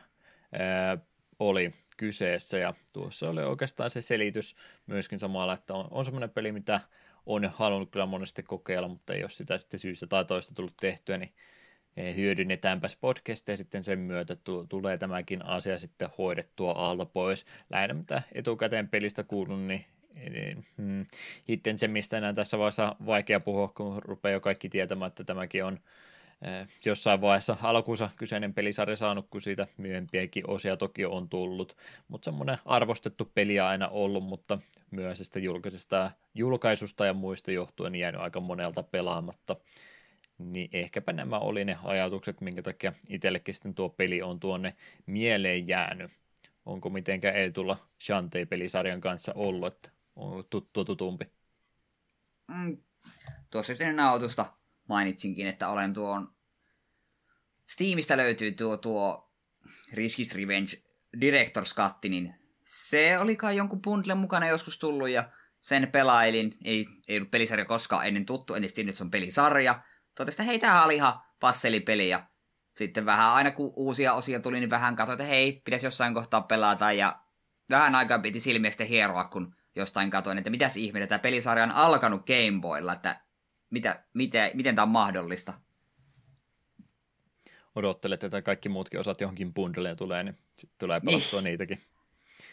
[0.53, 0.99] ää,
[1.39, 4.57] oli kyseessä, ja tuossa oli oikeastaan se selitys
[4.87, 6.81] myöskin samalla, että on, on semmoinen peli, mitä
[7.35, 11.33] on halunnut kyllä monesti kokeilla, mutta ole sitä sitten syystä tai toista tullut tehtyä, niin
[11.97, 14.37] eh, hyödynnetäänpäs podcasteja sitten sen myötä
[14.69, 17.47] tulee tämäkin asia sitten hoidettua alta pois.
[17.71, 19.85] Lähinnä mitä etukäteen pelistä kuulun, niin
[20.77, 21.07] hmm,
[21.49, 25.67] hitten se, mistä enää tässä vaiheessa vaikea puhua, kun rupeaa jo kaikki tietämään, että tämäkin
[25.67, 25.81] on
[26.85, 31.77] jossain vaiheessa alkuunsa kyseinen pelisarja saanut, kun siitä myöhempiäkin osia toki on tullut,
[32.09, 34.59] mutta semmoinen arvostettu peli aina ollut, mutta
[34.91, 39.57] myöhäisestä julkaisesta julkaisusta ja muista johtuen jäänyt aika monelta pelaamatta.
[40.39, 44.77] Niin ehkäpä nämä oli ne ajatukset, minkä takia itsellekin sitten tuo peli on tuonne
[45.07, 46.13] mieleen jäänyt.
[46.67, 51.25] Onko mitenkään ei tulla Shantae-pelisarjan kanssa ollut, että on tuttu tutumpi?
[52.49, 52.77] Mm,
[53.51, 54.47] tuossa ennen nautusta
[54.91, 56.35] mainitsinkin, että olen tuon...
[57.67, 59.33] Steamista löytyy tuo, tuo
[59.93, 60.71] Riskis Revenge
[61.17, 62.35] Director's Cut, niin
[62.65, 65.31] se oli kai jonkun bundlen mukana joskus tullut ja
[65.61, 66.53] sen pelailin.
[66.65, 69.83] Ei, ei ollut pelisarja koskaan ennen tuttu, en nyt se on pelisarja.
[70.15, 72.27] Totesin, että hei, tämä oli ihan passelipeli ja
[72.77, 76.41] sitten vähän aina kun uusia osia tuli, niin vähän katsoin, että hei, pitäisi jossain kohtaa
[76.41, 77.21] pelata ja
[77.71, 81.71] vähän aikaa piti silmiä sitten hieroa, kun jostain katoin, että mitäs ihmettä, tämä pelisarja on
[81.71, 83.21] alkanut Gameboylla, että
[83.71, 85.53] mitä, mitä, miten tämä on mahdollista.
[87.75, 91.45] Odottelet, että kaikki muutkin osat johonkin bundleen tulee, niin sitten tulee pelattua niin.
[91.45, 91.81] niitäkin.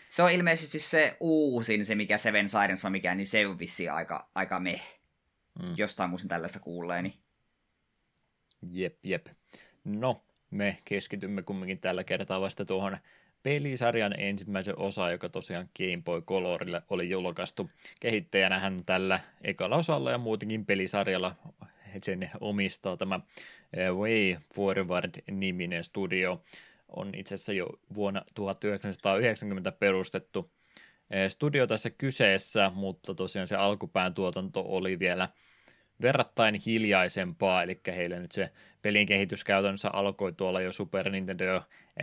[0.07, 3.89] Se on ilmeisesti se uusin, se mikä Seven Sirens vai mikä, niin se on vissi
[3.89, 4.99] aika, aika meh.
[5.61, 5.73] Mm.
[5.77, 7.17] Jostain muistin tällaista kuulleeni.
[8.71, 9.27] Jep, jep.
[9.83, 12.97] No, me keskitymme kumminkin tällä kertaa vasta tuohon
[13.47, 17.69] pelisarjan ensimmäisen osa, joka tosiaan Game Boy Colorille oli julkaistu.
[17.99, 21.35] Kehittäjänähän tällä ekalla osalla ja muutenkin pelisarjalla
[22.03, 23.19] sen omistaa tämä
[23.73, 26.43] eh, Way Forward-niminen studio.
[26.87, 30.51] On itse asiassa jo vuonna 1990 perustettu
[31.11, 35.29] eh, studio tässä kyseessä, mutta tosiaan se alkupään tuotanto oli vielä–
[36.01, 38.51] verrattain hiljaisempaa, eli heillä nyt se
[38.81, 41.61] pelin kehitys käytännössä alkoi tuolla jo Super Nintendo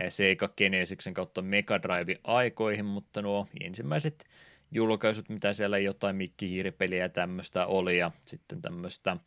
[0.09, 4.25] Sega Genesiksen kautta Mega Drive aikoihin, mutta nuo ensimmäiset
[4.71, 9.17] julkaisut, mitä siellä jotain mikkihiiripeliä ja tämmöistä oli, ja sitten tämmöistä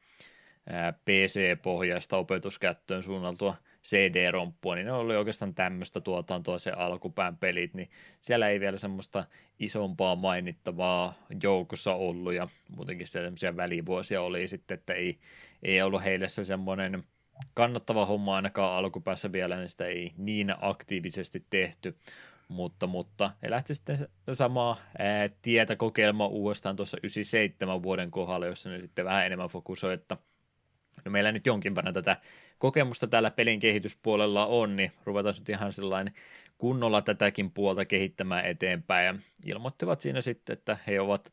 [1.05, 3.55] PC-pohjaista opetuskäyttöön suunnaltua
[3.85, 7.91] CD-romppua, niin ne oli oikeastaan tämmöistä tuotantoa se alkupään pelit, niin
[8.21, 9.25] siellä ei vielä semmoista
[9.59, 15.19] isompaa mainittavaa joukossa ollut, ja muutenkin sellaisia välivuosia oli sitten, että ei,
[15.63, 17.05] ei ollut heille se semmoinen
[17.55, 21.97] kannattava homma ainakaan alkupäässä vielä, niin sitä ei niin aktiivisesti tehty,
[22.49, 28.71] mutta, mutta he lähti sitten samaa ää, tietä kokeilemaan uudestaan tuossa 97 vuoden kohdalla, jossa
[28.71, 30.17] ne sitten vähän enemmän fokusoi, että
[31.05, 32.17] no meillä nyt jonkin verran tätä
[32.59, 36.15] kokemusta täällä pelin kehityspuolella on, niin ruvetaan nyt ihan sellainen
[36.59, 39.07] kunnolla tätäkin puolta kehittämään eteenpäin.
[39.07, 39.15] Ja
[39.47, 41.33] ilmoittivat siinä sitten, että he ovat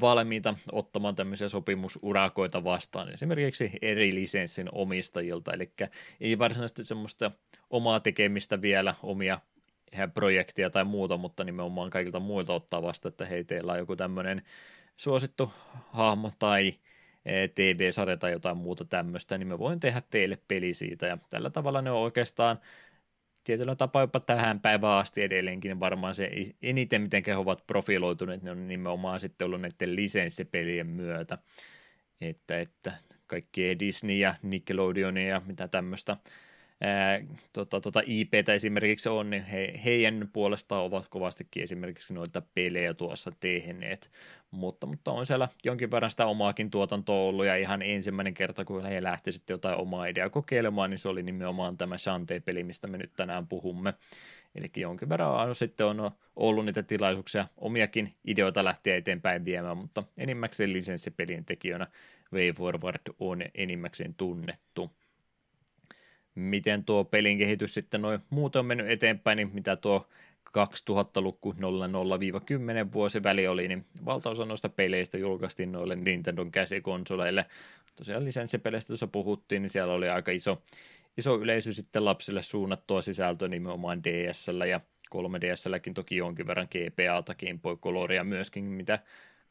[0.00, 5.72] valmiita ottamaan tämmöisiä sopimusurakoita vastaan, esimerkiksi eri lisenssin omistajilta, eli
[6.20, 7.30] ei varsinaisesti semmoista
[7.70, 9.40] omaa tekemistä vielä, omia
[10.14, 14.42] projektia tai muuta, mutta nimenomaan kaikilta muilta ottaa vasta, että hei, teillä on joku tämmöinen
[14.96, 15.52] suosittu
[15.92, 16.74] hahmo tai
[17.54, 21.82] TV-sarja tai jotain muuta tämmöistä, niin me voin tehdä teille peli siitä, ja tällä tavalla
[21.82, 22.58] ne on oikeastaan
[23.44, 26.30] tietyllä tapaa jopa tähän päivään asti edelleenkin niin varmaan se
[26.62, 31.38] eniten, miten he ovat profiloituneet, ne on nimenomaan sitten ollut näiden lisenssipelien myötä,
[32.20, 32.92] että, että
[33.26, 36.16] kaikki Disney ja Nickelodeon ja mitä tämmöistä
[36.84, 37.20] ää,
[37.52, 43.32] tota, tota IPtä esimerkiksi on, niin he, heidän puolestaan ovat kovastikin esimerkiksi noita pelejä tuossa
[43.40, 44.10] tehneet,
[44.50, 48.86] mutta, mutta on siellä jonkin verran sitä omaakin tuotantoa ollut, ja ihan ensimmäinen kerta, kun
[48.86, 52.98] he lähti sitten jotain omaa ideaa kokeilemaan, niin se oli nimenomaan tämä Shantae-peli, mistä me
[52.98, 53.94] nyt tänään puhumme.
[54.54, 60.02] Eli jonkin verran on, sitten on ollut niitä tilaisuuksia omiakin ideoita lähteä eteenpäin viemään, mutta
[60.16, 61.86] enimmäkseen lisenssipelien tekijöinä
[62.32, 64.90] Way Forward on enimmäkseen tunnettu.
[66.34, 70.08] Miten tuo pelin kehitys sitten noin muuten on mennyt eteenpäin, niin mitä tuo
[70.58, 71.56] 2000-luku 00-10
[72.92, 77.46] vuosi väli oli, niin valtaosa noista peleistä julkaistiin noille Nintendon käsikonsoleille.
[77.96, 80.62] Tosiaan lisenssipeleistä tuossa puhuttiin, niin siellä oli aika iso,
[81.18, 84.80] iso yleisö sitten lapsille suunnattua sisältöä nimenomaan DSL ja
[85.14, 88.98] 3DSlläkin toki jonkin verran GPA, Game Boy Coloria myöskin, mitä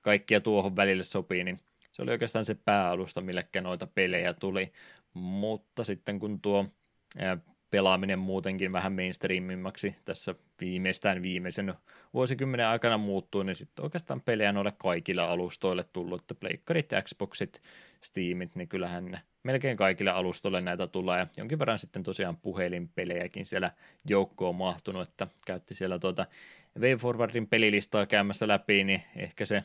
[0.01, 1.59] kaikkia tuohon välille sopii, niin
[1.91, 4.71] se oli oikeastaan se pääalusta, millekä noita pelejä tuli,
[5.13, 6.65] mutta sitten kun tuo
[7.73, 11.73] pelaaminen muutenkin vähän mainstreamimmaksi tässä viimeistään viimeisen
[12.13, 17.61] vuosikymmenen aikana muuttuu, niin sitten oikeastaan pelejä noille kaikille alustoille tullut, että pleikkarit, Xboxit,
[18.01, 23.71] Steamit, niin kyllähän melkein kaikille alustoille näitä tulee, ja jonkin verran sitten tosiaan puhelinpelejäkin siellä
[24.09, 26.25] joukkoon mahtunut, että käytti siellä tuota
[26.79, 29.63] Way Forwardin pelilistaa käymässä läpi, niin ehkä se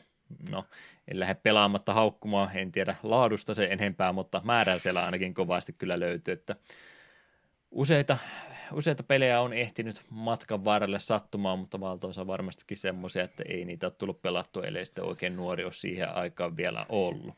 [0.51, 0.65] no,
[1.07, 5.99] en lähde pelaamatta haukkumaan, en tiedä laadusta se enempää, mutta määrää siellä ainakin kovasti kyllä
[5.99, 6.55] löytyy, että
[7.71, 8.17] useita,
[8.73, 13.93] useita pelejä on ehtinyt matkan varrelle sattumaan, mutta valtaosa varmastikin semmoisia, että ei niitä ole
[13.97, 17.35] tullut pelattua, ellei sitten oikein nuori ole siihen aikaan vielä ollut.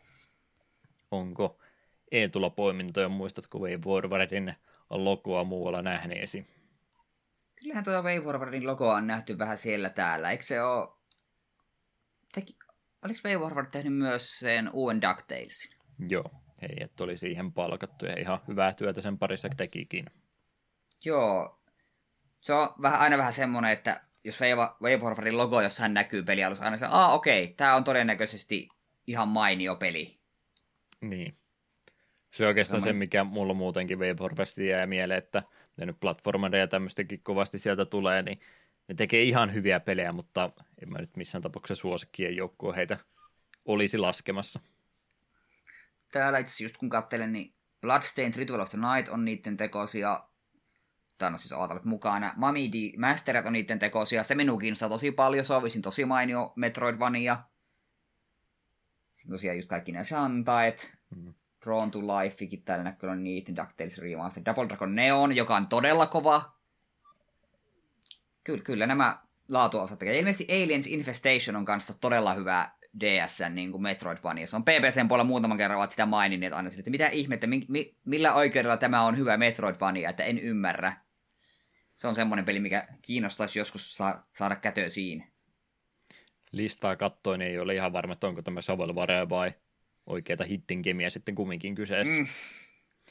[1.11, 1.59] Onko
[2.11, 4.53] e-tulopoimintoja, muistatko Way Forwardin
[4.89, 6.47] logoa muualla nähneesi?
[7.55, 10.31] Kyllähän tuo Way Forwardin logoa on nähty vähän siellä täällä.
[10.31, 11.00] Eikö se ole...
[13.05, 15.77] Oliko Way Forward tehnyt myös sen uuden DuckTalesin?
[16.09, 20.05] Joo, heidät oli siihen palkattu ja ihan hyvää työtä sen parissa tekikin.
[21.05, 21.61] Joo,
[22.39, 24.39] se on vähän, aina vähän semmoinen, että jos
[24.81, 28.69] Way Forwardin logo jossain näkyy pelialussa, aina se, aa okei, okay, tämä on todennäköisesti
[29.07, 30.19] ihan mainio peli.
[31.01, 31.37] Niin.
[32.31, 35.43] Se on oikeastaan se, se mikä mulla muutenkin Way Forwardista jää mieleen, että
[35.77, 38.39] ne nyt platformeja ja tämmöistäkin kovasti sieltä tulee, niin
[38.87, 40.49] ne tekee ihan hyviä pelejä, mutta
[40.81, 42.97] en mä nyt missään tapauksessa suosikkien joukkoon heitä
[43.65, 44.59] olisi laskemassa.
[46.11, 50.23] Täällä itse asiassa just kun katselen, niin Bloodstained Ritual of the Night on niiden tekosia,
[51.17, 52.33] tai no siis olet mukana.
[52.35, 52.97] Mami D.
[52.97, 54.23] Masterat on niiden tekosia.
[54.23, 55.45] Se minun kiinnostaa tosi paljon.
[55.45, 57.43] Se on tosi mainio Metroidvania.
[59.13, 60.97] Sitten tosiaan just kaikki nämä Shantaet.
[61.15, 61.33] Mm.
[61.65, 63.55] Drawn to Lifekin täällä näkyy on niitä.
[63.55, 64.45] DuckTales Remastered.
[64.45, 66.60] Double Dragon Neon, joka on todella kova.
[68.43, 69.19] Kyllä, kyllä nämä
[69.49, 70.19] laatuosat tekee.
[70.19, 74.47] Ilmeisesti Aliens Infestation on kanssa todella hyvä DSn niin kuin Metroidvania.
[74.47, 77.95] Se on PPCn puolella muutaman kerran ovat sitä maininneet aina että mitä ihmettä, mi, mi,
[78.05, 80.93] millä oikeudella tämä on hyvä Metroidvania, että en ymmärrä.
[81.95, 84.57] Se on semmoinen peli, mikä kiinnostaisi joskus saa, saada
[84.89, 85.25] siinä.
[86.51, 89.51] Listaa kattoin niin ei ole ihan varma, että onko tämä Shovelware vai
[90.05, 92.21] oikeita hittin kemiä sitten kumminkin kyseessä.
[92.21, 92.27] Mm,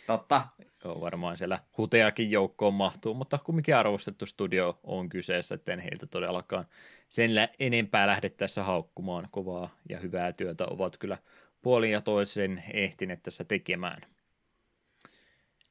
[0.06, 0.48] totta.
[0.84, 6.06] Joo, varmaan siellä huteakin joukkoon mahtuu, mutta kumminkin arvostettu studio on kyseessä, että en heiltä
[6.06, 6.66] todellakaan
[7.08, 11.18] sen enempää lähdettäessä haukkumaan kovaa ja hyvää työtä ovat kyllä
[11.62, 14.02] puolin ja toisen ehtineet tässä tekemään.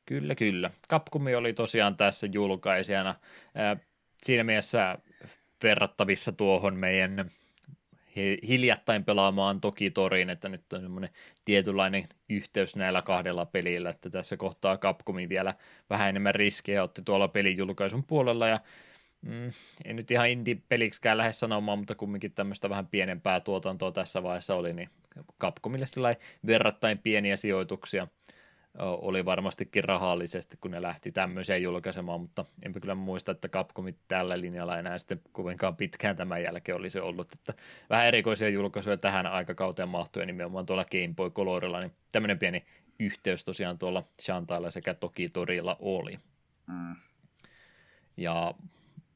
[0.06, 0.72] Kyllä, kyllä.
[0.90, 3.16] Capcomi oli tosiaan tässä julkaisijana.
[4.24, 4.98] Siinä mielessä
[5.64, 7.32] verrattavissa tuohon meidän
[8.48, 11.10] hiljattain pelaamaan toki toriin, että nyt on semmoinen
[11.46, 15.54] tietynlainen yhteys näillä kahdella pelillä, että tässä kohtaa Capcomi vielä
[15.90, 18.60] vähän enemmän riskejä otti tuolla pelijulkaisun puolella ja
[19.22, 19.52] mm,
[19.86, 24.74] en nyt ihan indie-peliksikään lähde sanomaan, mutta kumminkin tämmöistä vähän pienempää tuotantoa tässä vaiheessa oli,
[24.74, 24.90] niin
[25.42, 28.08] Capcomille verrattain pieniä sijoituksia
[28.78, 34.42] oli varmastikin rahallisesti, kun ne lähti tämmöiseen julkaisemaan, mutta enpä kyllä muista, että Capcomit tällä
[34.42, 37.54] linjalla enää sitten kovinkaan pitkään tämän jälkeen olisi ollut, että
[37.90, 42.66] vähän erikoisia julkaisuja tähän aikakauteen mahtui nimenomaan tuolla Game Boy Colorilla, niin tämmöinen pieni
[43.00, 46.20] yhteys tosiaan tuolla Shantailla sekä toki Torilla oli.
[46.68, 46.96] Mm.
[48.18, 48.54] Ja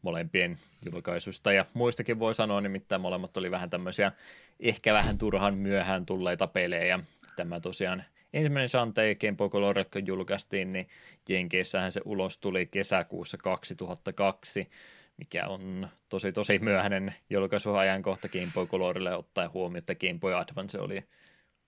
[0.01, 0.57] molempien
[0.91, 4.11] julkaisuista ja muistakin voi sanoa, nimittäin molemmat oli vähän tämmöisiä
[4.59, 6.99] ehkä vähän turhan myöhään tulleita pelejä.
[7.35, 8.03] Tämä tosiaan
[8.34, 10.88] ensimmäinen Shantae Game Boy Color, kun julkaistiin, niin
[11.30, 14.69] Jenkeissähän se ulos tuli kesäkuussa 2002,
[15.18, 20.80] mikä on tosi tosi myöhäinen julkaisuajankohta Game Boy Colorille ottaen huomioon, että Game Boy Advance
[20.80, 21.03] oli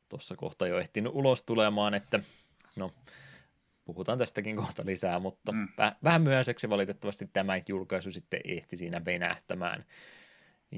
[0.10, 2.20] tuossa kohta jo ehtinyt ulos tulemaan, että
[2.76, 2.92] no
[3.86, 5.68] puhutaan tästäkin kohta lisää, mutta mm.
[5.68, 9.86] väh- vähän myöhäiseksi valitettavasti tämä julkaisu sitten ehti siinä venähtämään.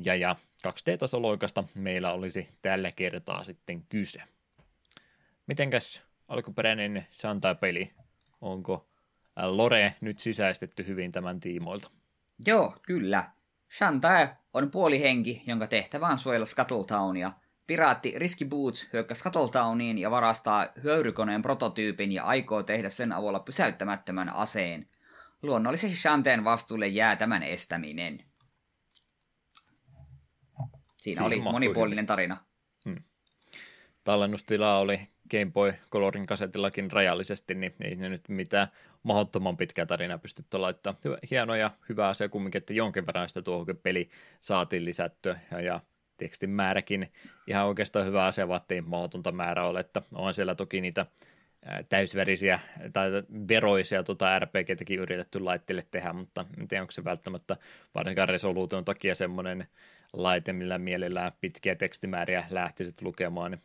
[0.05, 0.35] Ja, ja
[0.67, 4.23] 2D-tasoloikasta meillä olisi tällä kertaa sitten kyse.
[5.47, 7.93] Mitenkäs alkuperäinen Shantai-peli,
[8.41, 8.89] onko
[9.35, 11.91] Lore nyt sisäistetty hyvin tämän tiimoilta?
[12.45, 13.31] Joo, kyllä.
[13.77, 17.31] Shantai on puolihenki, jonka tehtävä on suojella Scuttletownia–
[17.67, 24.29] Piraatti Risky Boots hyökkäsi Scuttletowniin ja varastaa hyörykoneen prototyypin ja aikoo tehdä sen avulla pysäyttämättömän
[24.29, 24.89] aseen.
[25.41, 28.17] Luonnollisesti Shanteen vastuulle jää tämän estäminen.
[28.17, 28.27] Siinä,
[30.97, 32.07] Siinä oli monipuolinen hyvin.
[32.07, 32.37] tarina.
[32.89, 33.03] Hmm.
[34.03, 38.67] Tallennustila oli Game Boy Colorin kasetillakin rajallisesti, niin ei ne nyt mitään
[39.03, 41.01] mahdottoman pitkää tarinaa pystytty laittamaan.
[41.31, 44.09] Hieno ja hyvä asia kumminkin, että jonkin verran sitä tuohon peli
[44.41, 45.79] saatiin lisättyä ja, ja
[46.17, 47.11] tekstin määräkin
[47.47, 51.05] ihan oikeastaan hyvä asia, ei mahdotonta määrä ole, että on siellä toki niitä
[51.89, 52.59] täysverisiä
[52.93, 53.09] tai
[53.47, 57.57] veroisia tota RPGtäkin yritetty laitteille tehdä, mutta en tiedä, onko se välttämättä
[57.95, 59.67] varsinkaan resoluution takia semmoinen
[60.13, 63.61] laite, millä mielellään pitkiä tekstimääriä lähtisit lukemaan, niin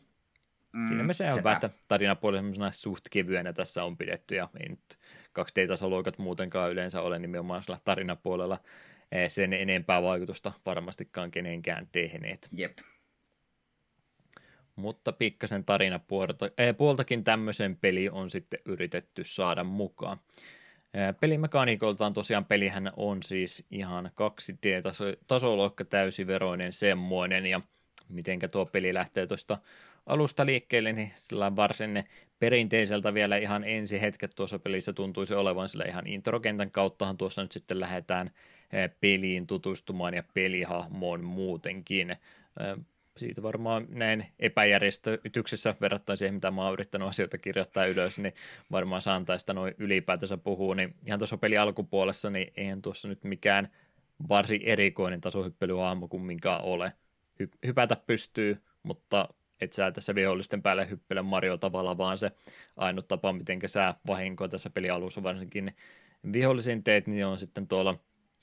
[0.72, 2.38] mm, siinä me se on hyvä, että tarinapuoli
[2.72, 4.98] suht kevyenä tässä on pidetty, ja ei nyt
[5.38, 8.58] 2D-tasoluokat muutenkaan yleensä ole nimenomaan sillä tarinapuolella
[9.28, 12.48] sen enempää vaikutusta varmastikaan kenenkään tehneet.
[12.52, 12.78] Jep.
[14.76, 20.18] Mutta pikkasen tarinapuolta, äh, puoltakin tämmöisen peli on sitten yritetty saada mukaan.
[20.96, 27.60] Äh, pelimekaniikoltaan tosiaan pelihän on siis ihan 2D-tasoloikka täysiveroinen semmoinen, ja
[28.08, 29.58] mitenkä tuo peli lähtee tuosta
[30.06, 32.04] alusta liikkeelle, niin sillä varsin
[32.38, 37.52] perinteiseltä vielä ihan ensi hetket tuossa pelissä tuntuisi olevan, sillä ihan introkentän kauttahan tuossa nyt
[37.52, 38.30] sitten lähdetään
[39.00, 42.16] peliin tutustumaan ja pelihahmoon muutenkin.
[43.16, 48.34] Siitä varmaan näin epäjärjestyksessä verrattuna siihen, mitä mä oon yrittänyt asioita kirjoittaa ylös, niin
[48.70, 53.24] varmaan saan tästä noin ylipäätänsä puhua, niin ihan tuossa peli alkupuolessa, niin eihän tuossa nyt
[53.24, 53.68] mikään
[54.28, 56.92] varsin erikoinen tasohyppelyhahmo kumminkaan ole.
[57.42, 59.28] Hy- hypätä pystyy, mutta
[59.62, 62.30] et sä tässä vihollisten päälle hyppele Mario tavalla, vaan se
[62.76, 65.76] ainut tapa, miten sä vahinkoa tässä pelialussa varsinkin
[66.32, 67.98] vihollisiin teet, niin on sitten tuolla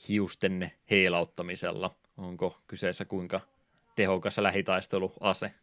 [0.08, 1.96] hiusten heilauttamisella.
[2.18, 3.42] Onko kyseessä kuinka
[3.96, 5.54] tehokas lähitaisteluase?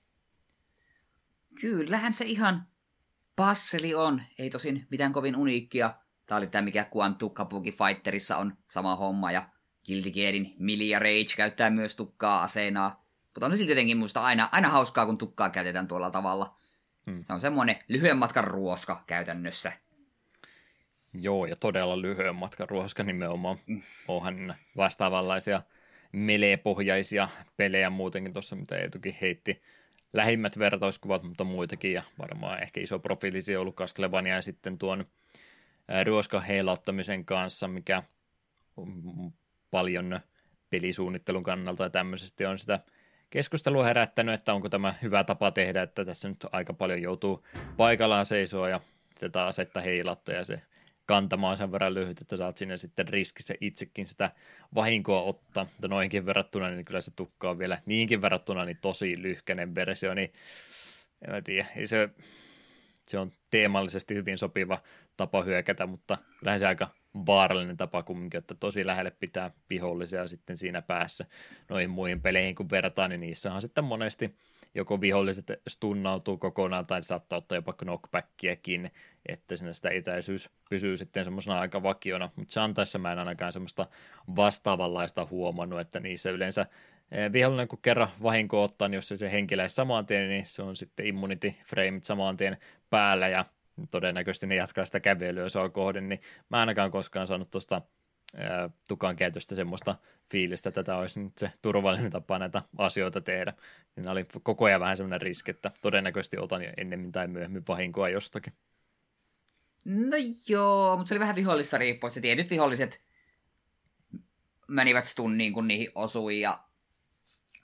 [1.60, 2.66] Kyllähän se ihan
[3.36, 4.22] passeli on.
[4.38, 5.94] Ei tosin mitään kovin uniikkia.
[6.26, 9.48] Tämä oli tämä, mikä Quantum Kabuki Fighterissa on sama homma, ja
[9.86, 13.05] Guilty Gearin Milia Rage käyttää myös tukkaa aseenaa.
[13.36, 16.56] Mutta on se silti jotenkin muista aina, aina hauskaa, kun tukkaa käytetään tuolla tavalla.
[17.06, 17.24] Hmm.
[17.24, 19.72] Se on semmoinen lyhyen matkan ruoska käytännössä.
[21.12, 23.58] Joo, ja todella lyhyen matkan ruoska nimenomaan.
[23.66, 23.82] Mm.
[24.08, 25.62] Onhan vastaavanlaisia
[26.12, 29.62] melepohjaisia pelejä muutenkin tuossa, mitä Eetukin heitti
[30.12, 35.04] lähimmät vertauskuvat, mutta muitakin, ja varmaan ehkä iso profiilisi ollut Castlevania ja sitten tuon
[36.06, 38.02] ruoskan heilauttamisen kanssa, mikä
[38.76, 39.02] on
[39.70, 40.20] paljon
[40.70, 42.80] pelisuunnittelun kannalta ja tämmöisesti on sitä
[43.36, 47.46] keskustelua herättänyt, että onko tämä hyvä tapa tehdä, että tässä nyt aika paljon joutuu
[47.76, 48.80] paikallaan seisoa ja
[49.20, 50.62] tätä asetta heilattua ja se
[51.06, 54.30] kantamaan sen verran lyhyt, että saat sinne sitten riskissä itsekin sitä
[54.74, 55.64] vahinkoa ottaa.
[55.64, 60.14] Mutta noinkin verrattuna, niin kyllä se tukka on vielä niinkin verrattuna niin tosi lyhkäinen versio,
[60.14, 60.32] niin
[61.26, 62.08] en mä tiedä, ei se,
[63.08, 64.78] se on teemallisesti hyvin sopiva
[65.16, 66.88] tapa hyökätä, mutta lähes aika
[67.26, 71.26] vaarallinen tapa kumminkin, että tosi lähelle pitää vihollisia sitten siinä päässä
[71.68, 74.34] noihin muihin peleihin kun verrataan, niin on sitten monesti
[74.76, 78.90] joko viholliset stunnautuu kokonaan tai saattaa ottaa jopa knockbackiäkin,
[79.26, 83.86] että sinne sitä etäisyys pysyy sitten semmoisena aika vakiona, mutta Shantaissa mä en ainakaan semmoista
[84.36, 86.66] vastaavanlaista huomannut, että niissä yleensä
[87.10, 90.62] eh, vihollinen kun kerran vahinko ottaa, niin jos se, se henkiläisi saman tien, niin se
[90.62, 92.56] on sitten immunity frameit saman tien
[92.90, 93.44] päällä ja
[93.90, 96.20] todennäköisesti ne jatkaa sitä kävelyä on kohden, niin
[96.50, 97.82] mä ainakaan koskaan saanut tuosta
[98.88, 99.94] tukan käytöstä semmoista
[100.30, 103.52] fiilistä, että tämä olisi nyt se turvallinen tapa näitä asioita tehdä.
[103.96, 108.08] Niin oli koko ajan vähän semmoinen riski, että todennäköisesti otan jo ennemmin tai myöhemmin vahinkoa
[108.08, 108.52] jostakin.
[109.84, 110.16] No
[110.48, 112.10] joo, mutta se oli vähän vihollista riippuen.
[112.10, 113.02] Se tietyt viholliset
[114.68, 116.64] menivät stunniin, kun niihin osui ja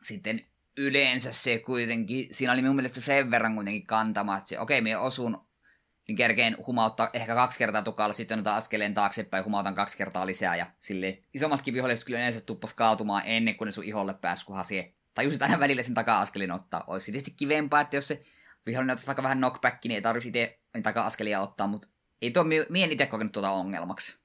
[0.03, 4.81] sitten yleensä se kuitenkin, siinä oli minun mielestä sen verran kuitenkin kantama, että se, okei,
[4.81, 5.47] minä osun
[6.09, 10.57] niin kerkeen humauttaa ehkä kaksi kertaa tukalla, sitten otan askeleen taaksepäin humautan kaksi kertaa lisää.
[10.57, 14.65] Ja sille isommatkin viholliset kyllä yleensä tuppas kaatumaan ennen kuin ne sun iholle pääsi, kunhan
[14.65, 16.85] sie tajusit aina välillä sen taka-askelin ottaa.
[16.87, 18.23] Olisi tietysti kivempaa, että jos se
[18.67, 21.89] vihollinen ottaisi vaikka vähän knockback, niin ei tarvitsisi itse taka-askelia ottaa, mutta
[22.23, 24.19] ei tuo mien itse kokenut tuota ongelmaksi.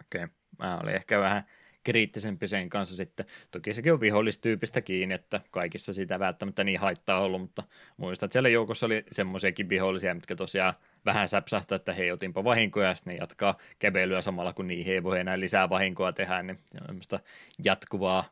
[0.00, 0.34] Okei, okay.
[0.58, 1.42] mä olin ehkä vähän
[1.84, 3.26] kriittisempi sen kanssa sitten.
[3.50, 7.62] Toki sekin on vihollistyypistä kiinni, että kaikissa sitä välttämättä niin haittaa ollut, mutta
[7.96, 10.74] muistan, että siellä joukossa oli semmoisiakin vihollisia, mitkä tosiaan
[11.06, 15.02] vähän säpsähtää, että hei, otinpa vahinkoja, ja sitten ne jatkaa kävelyä samalla, kun niihin ei
[15.02, 16.58] voi enää lisää vahinkoa tehdä, niin
[16.88, 17.20] on
[17.64, 18.24] jatkuvaa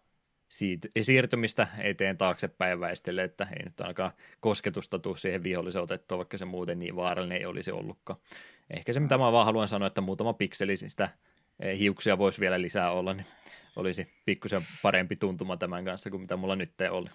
[1.02, 4.10] siirtymistä eteen taaksepäin väistelle, että ei nyt ainakaan
[4.40, 8.18] kosketusta tule siihen vihollisen otettua, vaikka se muuten niin vaarallinen ei olisi ollutkaan.
[8.70, 11.08] Ehkä se, mitä mä vaan haluan sanoa, että muutama pikseli sitä
[11.60, 13.26] eh, hiuksia voisi vielä lisää olla, niin
[13.76, 17.08] olisi pikkusen parempi tuntuma tämän kanssa kuin mitä mulla nyt oli.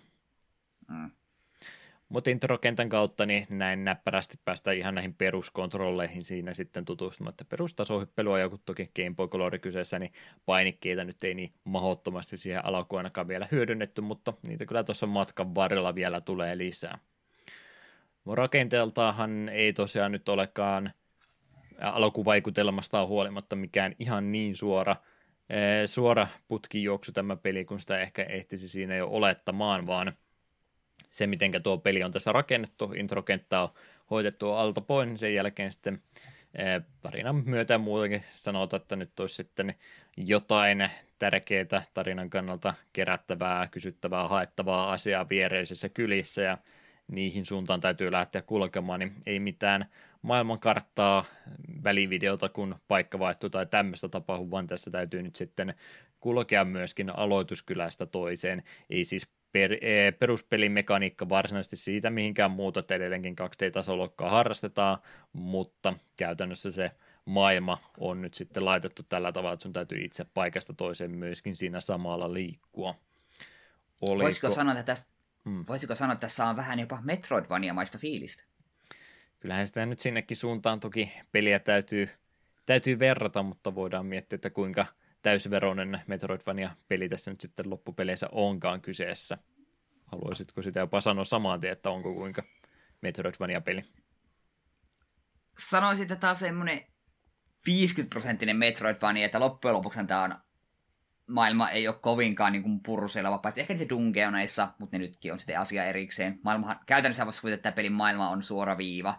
[0.87, 1.11] Mm.
[2.09, 8.39] Mutta introkentän kautta niin näin näppärästi päästä ihan näihin peruskontrolleihin siinä sitten tutustumaan, että perustasohyppelyä
[8.39, 10.11] joku toki Game Boy Color kyseessä, niin
[10.45, 15.55] painikkeita nyt ei niin mahdottomasti siihen alkuun ainakaan vielä hyödynnetty, mutta niitä kyllä tuossa matkan
[15.55, 16.99] varrella vielä tulee lisää.
[18.33, 20.91] Rakenteeltahan ei tosiaan nyt olekaan
[21.81, 24.95] alkuvaikutelmastaan huolimatta mikään ihan niin suora,
[25.85, 30.13] suora putkijuoksu tämä peli, kun sitä ehkä ehtisi siinä jo olettamaan, vaan
[31.09, 33.69] se, miten tuo peli on tässä rakennettu, introkenttä on
[34.09, 36.01] hoitettu alta pois, niin sen jälkeen sitten
[37.01, 39.75] tarinan myötä muutenkin sanotaan, että nyt olisi sitten
[40.17, 40.89] jotain
[41.19, 46.57] tärkeää tarinan kannalta kerättävää, kysyttävää, haettavaa asiaa viereisissä kylissä ja
[47.07, 49.85] niihin suuntaan täytyy lähteä kulkemaan, niin ei mitään
[50.21, 51.25] maailmankarttaa,
[51.83, 55.73] välivideota, kun paikka vaihtuu tai tämmöistä tapahtuu, vaan tässä täytyy nyt sitten
[56.19, 58.63] kulkea myöskin aloituskylästä toiseen.
[58.89, 64.97] Ei siis per, e, peruspelimekaniikka varsinaisesti siitä mihinkään muuta, että edelleenkin 2D-tasolokkaa harrastetaan,
[65.33, 66.91] mutta käytännössä se
[67.25, 71.79] maailma on nyt sitten laitettu tällä tavalla, että sun täytyy itse paikasta toiseen myöskin siinä
[71.79, 72.95] samalla liikkua.
[74.01, 74.23] Oliko...
[74.23, 75.13] Voisiko sanoa, että tässä,
[75.45, 75.65] hmm.
[75.67, 78.43] voisiko sanoa, että tässä on vähän jopa Metroidvania-maista fiilistä?
[79.39, 82.09] Kyllähän sitä nyt sinnekin suuntaan toki peliä täytyy,
[82.65, 84.85] täytyy verrata, mutta voidaan miettiä, että kuinka–
[85.21, 89.37] täysveroinen Metroidvania-peli tässä nyt sitten loppupeleissä onkaan kyseessä.
[90.05, 92.43] Haluaisitko sitä jopa sanoa samaan tien, että onko kuinka
[93.01, 93.85] Metroidvania-peli?
[95.57, 96.81] Sanoisin, että tämä on semmoinen
[97.69, 100.35] 50-prosenttinen Metroidvania, että loppujen lopuksi tämä on
[101.29, 105.59] maailma ei ole kovinkaan niin purruselava, paitsi ehkä se dungeoneissa, mutta ne nytkin on sitten
[105.59, 106.39] asia erikseen.
[106.43, 109.17] Maailma, käytännössä voisi kuvitella, että pelin maailma on suora viiva,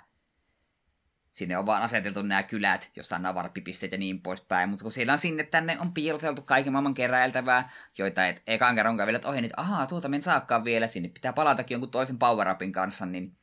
[1.33, 5.13] Sinne on vaan aseteltu nämä kylät, jossa on varppipisteet ja niin poispäin, mutta kun siellä
[5.13, 9.55] on sinne tänne on piiloteltu kaiken maailman keräiltävää, joita et ekan kerran kävelet ohi, että
[9.57, 13.37] ahaa, tuota men saakkaan vielä, sinne pitää palatakin jonkun toisen power kanssa, niin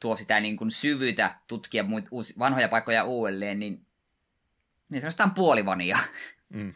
[0.00, 3.86] tuo sitä niin kuin syvyyttä tutkia muut, uusi, vanhoja paikkoja uudelleen, niin,
[4.88, 5.98] niin sanotaan puolivania.
[6.48, 6.74] Mm.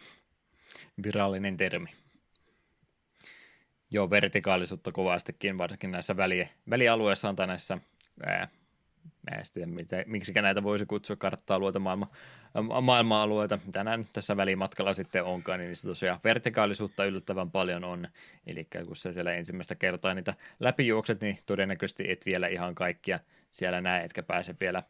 [1.04, 1.88] Virallinen termi.
[3.90, 7.78] Joo, vertikaalisuutta kovastikin, varsinkin näissä väli, välialueissa on tai näissä
[8.26, 8.48] ää,
[9.30, 12.10] mä en tiedä, mitä, miksi näitä voisi kutsua kartta-alueita, maailma,
[12.82, 18.08] maailma-alueita, mitä nämä nyt tässä välimatkalla sitten onkaan, niin niissä tosiaan vertikaalisuutta yllättävän paljon on,
[18.46, 23.20] eli kun sä siellä ensimmäistä kertaa niitä läpijuokset, niin todennäköisesti et vielä ihan kaikkia
[23.50, 24.82] siellä näe, etkä pääse vielä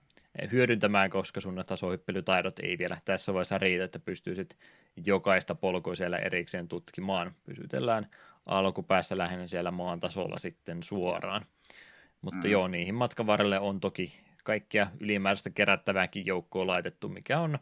[0.53, 4.59] hyödyntämään, koska sun tasohyppelytaidot ei vielä tässä vaiheessa riitä, että pystyisit
[5.07, 7.35] jokaista polkua siellä erikseen tutkimaan.
[7.45, 8.07] Pysytellään
[8.47, 11.47] alkupäässä lähinnä siellä maan tasolla sitten suoraan.
[12.23, 12.51] Mutta mm.
[12.51, 14.13] joo, niihin matkan varrelle on toki
[14.45, 17.59] kaikkia ylimääräistä kerättävääkin joukkoa laitettu, mikä on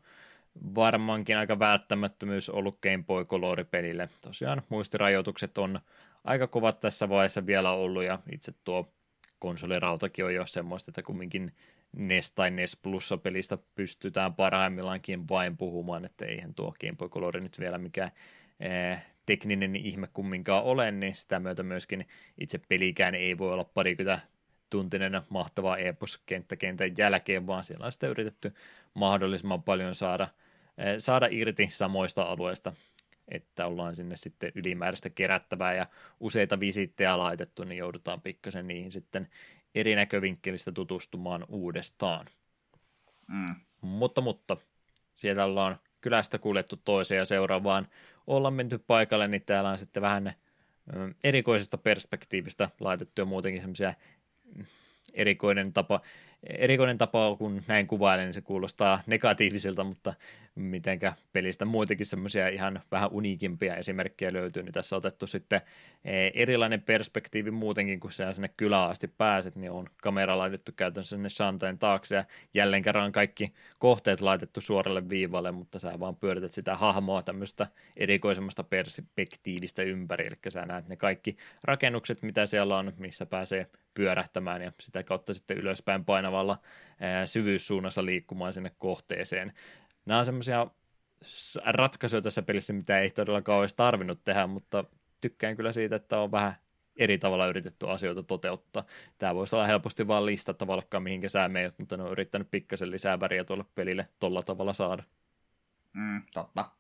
[0.74, 4.08] varmaankin aika välttämättömyys ollut Game Boy Color-pelille.
[4.22, 5.80] Tosiaan muistirajoitukset on
[6.24, 8.92] aika kovat tässä vaiheessa vielä ollut, ja itse tuo
[9.38, 11.52] konsolirautakin on jo semmoista, että kumminkin
[11.96, 17.58] NES tai NES Plussa-pelistä pystytään parhaimmillaankin vain puhumaan, että eihän tuo Game Boy Color nyt
[17.60, 18.10] vielä mikään
[18.60, 22.06] eh, tekninen ihme kumminkaan ole, niin sitä myötä myöskin
[22.38, 24.35] itse pelikään ei voi olla parikymmentä
[24.70, 28.55] tuntinen mahtava epos kenttäkentän jälkeen, vaan siellä on sitten yritetty
[28.94, 30.28] mahdollisimman paljon saada,
[30.78, 32.72] eh, saada irti samoista alueista,
[33.28, 35.86] että ollaan sinne sitten ylimääräistä kerättävää ja
[36.20, 39.28] useita visittejä laitettu, niin joudutaan pikkasen niihin sitten
[39.74, 42.26] eri näkövinkkelistä tutustumaan uudestaan.
[43.28, 43.55] Mm.
[43.80, 44.56] Mutta, mutta
[45.14, 47.88] siellä ollaan kylästä kuljettu toiseen ja seuraavaan
[48.26, 50.32] ollaan menty paikalle, niin täällä on sitten vähän
[51.24, 53.94] erikoisesta perspektiivistä laitettu jo muutenkin semmoisia
[55.14, 56.01] erikoinen tapa
[56.43, 60.14] erikoinen tapa, kun näin kuvailen, niin se kuulostaa negatiiviselta, mutta
[60.55, 65.60] mitenkä pelistä muitakin semmoisia ihan vähän uniikimpia esimerkkejä löytyy, niin tässä on otettu sitten
[66.05, 71.16] eh, erilainen perspektiivi muutenkin, kun sä sinne kylään asti pääset, niin on kamera laitettu käytännössä
[71.16, 72.24] sinne Shantain taakse ja
[72.55, 77.66] jälleen kerran kaikki kohteet laitettu suoralle viivalle, mutta sä vaan pyörität sitä hahmoa tämmöistä
[77.97, 83.66] erikoisemmasta perspektiivistä ympäri, eli sä näet ne kaikki rakennukset, mitä siellä on, missä pääsee
[83.97, 86.59] pyörähtämään ja sitä kautta sitten ylöspäin painavalla
[87.27, 89.52] syvyyssuunnassa liikkumaan sinne kohteeseen.
[90.06, 90.66] Nämä on semmoisia
[91.64, 94.85] ratkaisuja tässä pelissä, mitä ei todellakaan olisi tarvinnut tehdä, mutta
[95.20, 96.56] tykkään kyllä siitä, että on vähän
[96.97, 98.85] eri tavalla yritetty asioita toteuttaa.
[99.18, 102.90] Tämä voisi olla helposti vaan listata valkkaa, mihinkä sä meet, mutta ne on yrittänyt pikkasen
[102.90, 105.02] lisää väriä tuolle pelille tolla tavalla saada.
[105.93, 106.70] Mm, totta.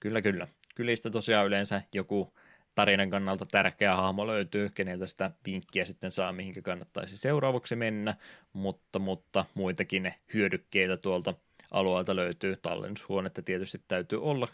[0.00, 0.48] Kyllä, kyllä.
[0.74, 2.34] Kylistä tosiaan yleensä joku
[2.78, 8.14] tarinan kannalta tärkeä hahmo löytyy, keneltä sitä vinkkiä sitten saa, mihinkä kannattaisi seuraavaksi mennä,
[8.52, 11.34] mutta, mutta muitakin hyödykkeitä tuolta
[11.70, 12.56] alueelta löytyy.
[12.56, 14.48] Tallennushuonetta tietysti täytyy olla,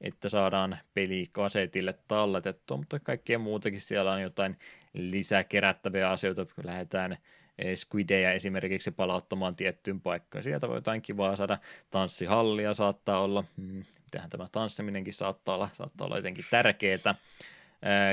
[0.00, 4.58] että saadaan peli kasetille talletettua, mutta kaikkea muutakin siellä on jotain
[4.92, 7.16] lisäkerättäviä asioita, kun lähdetään
[7.58, 10.44] eh, squidejä esimerkiksi palauttamaan tiettyyn paikkaan.
[10.44, 11.58] Sieltä voi jotain kivaa saada.
[11.90, 17.14] Tanssihallia saattaa olla, hmm, mitähän tämä tanssiminenkin saattaa olla, saattaa olla jotenkin tärkeää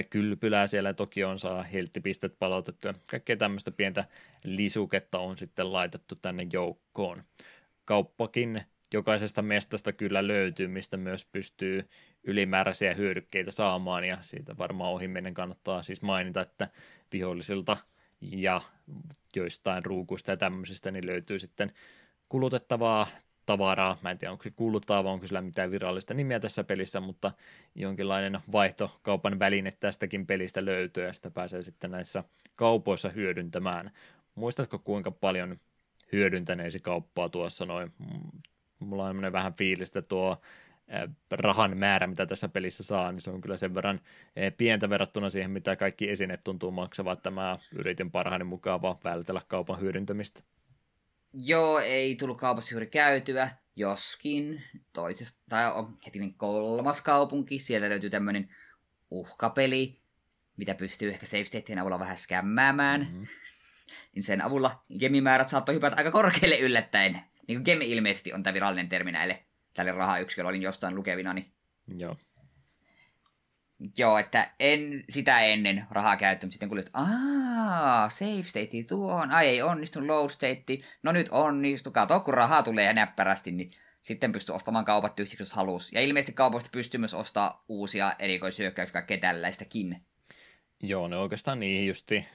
[0.09, 2.93] kylpylää siellä toki on, saa helttipistet palautettua.
[3.11, 4.05] Kaikkea tämmöistä pientä
[4.43, 7.23] lisuketta on sitten laitettu tänne joukkoon.
[7.85, 8.61] Kauppakin
[8.93, 11.89] jokaisesta mestasta kyllä löytyy, mistä myös pystyy
[12.23, 16.67] ylimääräisiä hyödykkeitä saamaan, ja siitä varmaan ohi meidän kannattaa siis mainita, että
[17.13, 17.77] vihollisilta
[18.21, 18.61] ja
[19.35, 21.71] joistain ruukuista ja tämmöisistä niin löytyy sitten
[22.29, 23.07] kulutettavaa
[23.45, 23.97] tavaraa.
[24.01, 27.31] Mä en tiedä, onko se kuluttaa vai onko sillä mitään virallista nimeä tässä pelissä, mutta
[27.75, 32.23] jonkinlainen vaihtokaupan väline tästäkin pelistä löytyy ja sitä pääsee sitten näissä
[32.55, 33.91] kaupoissa hyödyntämään.
[34.35, 35.59] Muistatko kuinka paljon
[36.11, 37.93] hyödyntäneesi kauppaa tuossa noin?
[38.79, 40.41] Mulla on vähän fiilis, että tuo
[41.31, 44.01] rahan määrä, mitä tässä pelissä saa, niin se on kyllä sen verran
[44.57, 47.23] pientä verrattuna siihen, mitä kaikki esineet tuntuu maksavat.
[47.23, 50.43] Tämä yritin parhaani mukaan vaan vältellä kaupan hyödyntämistä.
[51.37, 54.63] Joo, ei tullut kaupassa juuri käytyä, joskin
[54.93, 58.55] toisesta, tai on heti kolmas kaupunki, sieltä löytyy tämmöinen
[59.11, 59.99] uhkapeli,
[60.57, 63.01] mitä pystyy ehkä save avulla vähän skämmäämään.
[63.01, 63.27] Mm-hmm.
[64.15, 67.13] Niin sen avulla gemimäärät saattoi hypätä aika korkealle yllättäen.
[67.47, 71.33] Niin kuin gemi ilmeisesti on tämä virallinen termi näille tälle rahayksikölle, olin jostain lukevina.
[71.33, 71.53] Niin...
[71.97, 72.17] Joo.
[73.97, 76.53] Joo, että en sitä ennen rahaa käyttänyt.
[76.53, 79.31] Sitten kuulin, että aah, save state tuohon.
[79.31, 80.77] Ai ei onnistunut load state.
[81.03, 81.91] No nyt onnistu.
[81.91, 83.71] Kato, kun rahaa tulee näppärästi, niin
[84.01, 85.93] sitten pystyy ostamaan kaupat tyhjiksi, jos halus.
[85.93, 90.01] Ja ilmeisesti kaupoista pystyy myös ostaa uusia erikoisyökkäyksiä, kaikkea tällaistakin.
[90.83, 92.25] Joo, ne oikeastaan niihin justi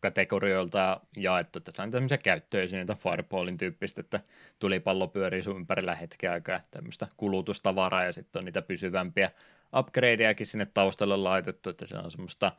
[0.00, 4.20] kategorioilta jaettu, että se on tämmöisiä käyttöesineitä Fireballin tyyppistä, että
[4.58, 9.28] tulipallo pyörii sun ympärillä hetken aikaa, tämmöistä kulutustavaraa ja sitten on niitä pysyvämpiä
[9.76, 12.52] upgradejakin sinne taustalle laitettu, että se on semmoista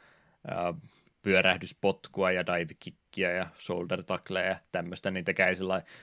[0.47, 0.73] ää,
[1.21, 5.55] pyörähdyspotkua ja dive ja shoulder tackleja ja tämmöistä, niitä käy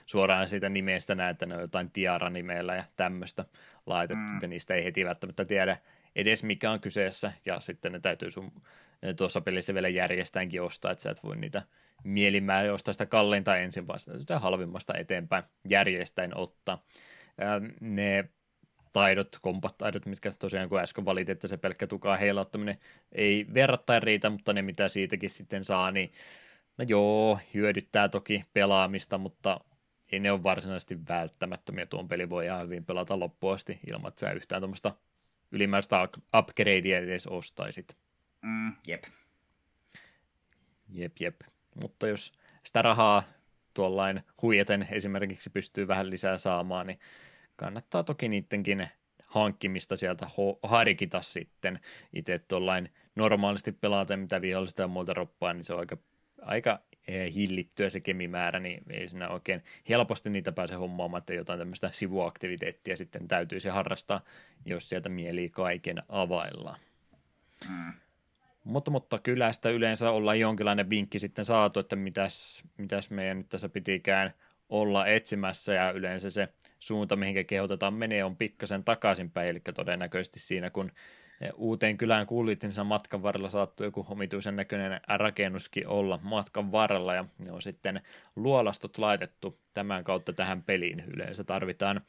[0.06, 3.44] suoraan siitä nimestä näet, että ne on jotain tiara-nimeillä ja tämmöistä
[3.86, 4.34] laitettu, mm.
[4.34, 5.76] että niistä ei heti välttämättä tiedä
[6.16, 8.52] edes mikä on kyseessä, ja sitten ne täytyy sun
[9.16, 11.62] tuossa pelissä vielä järjestäänkin ostaa, että sä et voi niitä
[12.04, 16.84] mielimään ostaa sitä kalleinta ensin, vaan sitä halvimmasta eteenpäin järjestäen ottaa.
[17.80, 18.28] Ne
[18.92, 22.78] taidot, kompataidot, mitkä tosiaan kun äsken valitin, että se pelkkä tukaa heilauttaminen
[23.12, 26.12] ei verrattain riitä, mutta ne mitä siitäkin sitten saa, niin
[26.78, 29.60] no joo, hyödyttää toki pelaamista, mutta
[30.12, 31.86] ei ne ole varsinaisesti välttämättömiä.
[31.86, 34.94] Tuon peli voi ihan hyvin pelata loppuun asti ilman, että sä yhtään tuommoista
[35.52, 36.08] ylimääräistä
[36.38, 37.96] upgradea edes ostaisit.
[38.42, 39.04] Mm, jep.
[40.88, 41.40] Jep, jep.
[41.82, 42.32] Mutta jos
[42.64, 43.22] sitä rahaa
[43.74, 46.98] tuollain huijeten esimerkiksi pystyy vähän lisää saamaan, niin
[47.58, 48.88] kannattaa toki niidenkin
[49.26, 51.80] hankkimista sieltä ho- harkita sitten.
[52.12, 55.96] Itse tuollain normaalisti pelaten, mitä vihollista ja muilta roppaa, niin se on aika,
[56.42, 61.58] aika eh, hillittyä se kemimäärä, niin ei siinä oikein helposti niitä pääse hommaamaan, että jotain
[61.58, 64.20] tämmöistä sivuaktiviteettia sitten täytyisi harrastaa,
[64.64, 66.80] jos sieltä mieli kaiken availlaan.
[67.68, 67.92] Mm.
[68.64, 73.48] Mutta, mutta kyllä sitä yleensä ollaan jonkinlainen vinkki sitten saatu, että mitäs, mitäs meidän nyt
[73.48, 74.32] tässä pitikään
[74.68, 76.48] olla etsimässä ja yleensä se
[76.78, 80.92] suunta, mihinkä kehotetaan menee, on pikkasen takaisinpäin, eli todennäköisesti siinä, kun
[81.54, 87.24] uuteen kylään kullit, niin matkan varrella saattoi joku omituisen näköinen rakennuskin olla matkan varrella, ja
[87.44, 88.00] ne on sitten
[88.36, 91.04] luolastot laitettu tämän kautta tähän peliin.
[91.14, 92.00] Yleensä tarvitaan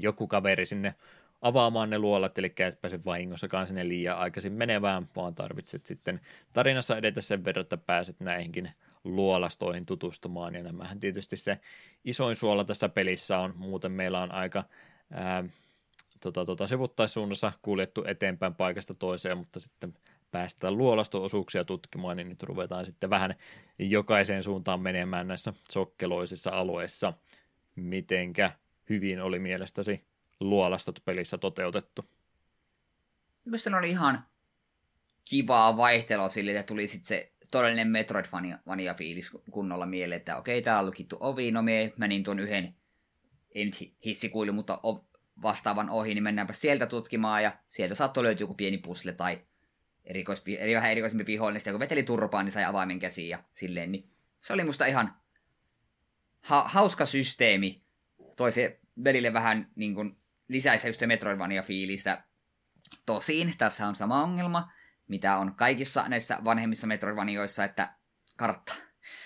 [0.00, 0.94] joku kaveri sinne
[1.42, 6.20] avaamaan ne luolat, eli et pääse vahingossakaan sinne liian aikaisin menevään, vaan tarvitset sitten
[6.52, 8.70] tarinassa edetä sen verran, että pääset näihinkin
[9.04, 11.60] luolastoihin tutustumaan, ja nämähän tietysti se
[12.04, 14.64] isoin suola tässä pelissä on, muuten meillä on aika
[15.12, 15.44] ää,
[16.20, 19.94] tota, tota, sivuttaissuunnassa kuljettu eteenpäin paikasta toiseen, mutta sitten
[20.30, 23.34] päästään luolasto-osuuksia tutkimaan, niin nyt ruvetaan sitten vähän
[23.78, 27.12] jokaiseen suuntaan menemään näissä sokkeloisissa alueissa.
[27.76, 28.50] Mitenkä
[28.88, 30.04] hyvin oli mielestäsi
[30.40, 32.04] luolastot pelissä toteutettu.
[33.44, 34.24] Minusta ne oli ihan
[35.24, 40.86] kivaa vaihtelua sille, että tuli sitten se todellinen Metroidvania-fiilis kunnolla mieleen, että okei, täällä on
[40.86, 42.74] lukittu ovi, no me menin tuon yhden,
[43.54, 44.80] ei nyt hissikuilu, mutta
[45.42, 49.40] vastaavan ohi, niin mennäänpä sieltä tutkimaan, ja sieltä saattoi löytyä joku pieni pusle tai
[50.04, 53.92] erikois, eri, vähän erikoisempi vihollinen, sitten kun veteli turpaan, niin sai avaimen käsiin ja silleen,
[53.92, 54.10] niin
[54.40, 55.14] se oli musta ihan
[56.40, 57.82] ha- hauska systeemi.
[58.36, 60.16] Toi se välille vähän niin kuin
[60.48, 62.22] lisäisi just Metroidvania-fiilistä.
[63.06, 64.72] Tosin tässä on sama ongelma,
[65.12, 67.94] mitä on kaikissa näissä vanhemmissa Metroidvanioissa, että
[68.36, 68.74] kartta.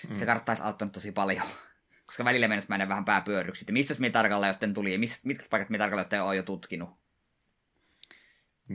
[0.09, 0.15] Mm.
[0.15, 1.45] Se kartta olisi auttanut tosi paljon.
[2.07, 5.45] Koska välillä mennessä mennä vähän pääpyöryksi, että missä me tarkalleen joten tuli ja missä, mitkä
[5.49, 6.89] paikat me tarkalleen joten on jo tutkinut.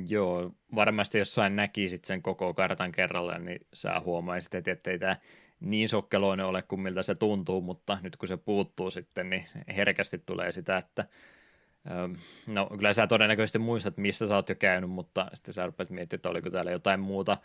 [0.09, 5.17] Joo, varmasti jossain näkisit sen koko kartan kerralla, niin sä huomaisit, että ei tämä
[5.61, 10.19] niin sokkeloinen ole kuin miltä se tuntuu, mutta nyt kun se puuttuu sitten, niin herkästi
[10.19, 11.05] tulee sitä, että
[12.47, 16.19] No kyllä sä todennäköisesti muistat, missä sä oot jo käynyt, mutta sitten sä rupeat miettimään,
[16.19, 17.39] että oliko täällä jotain muuta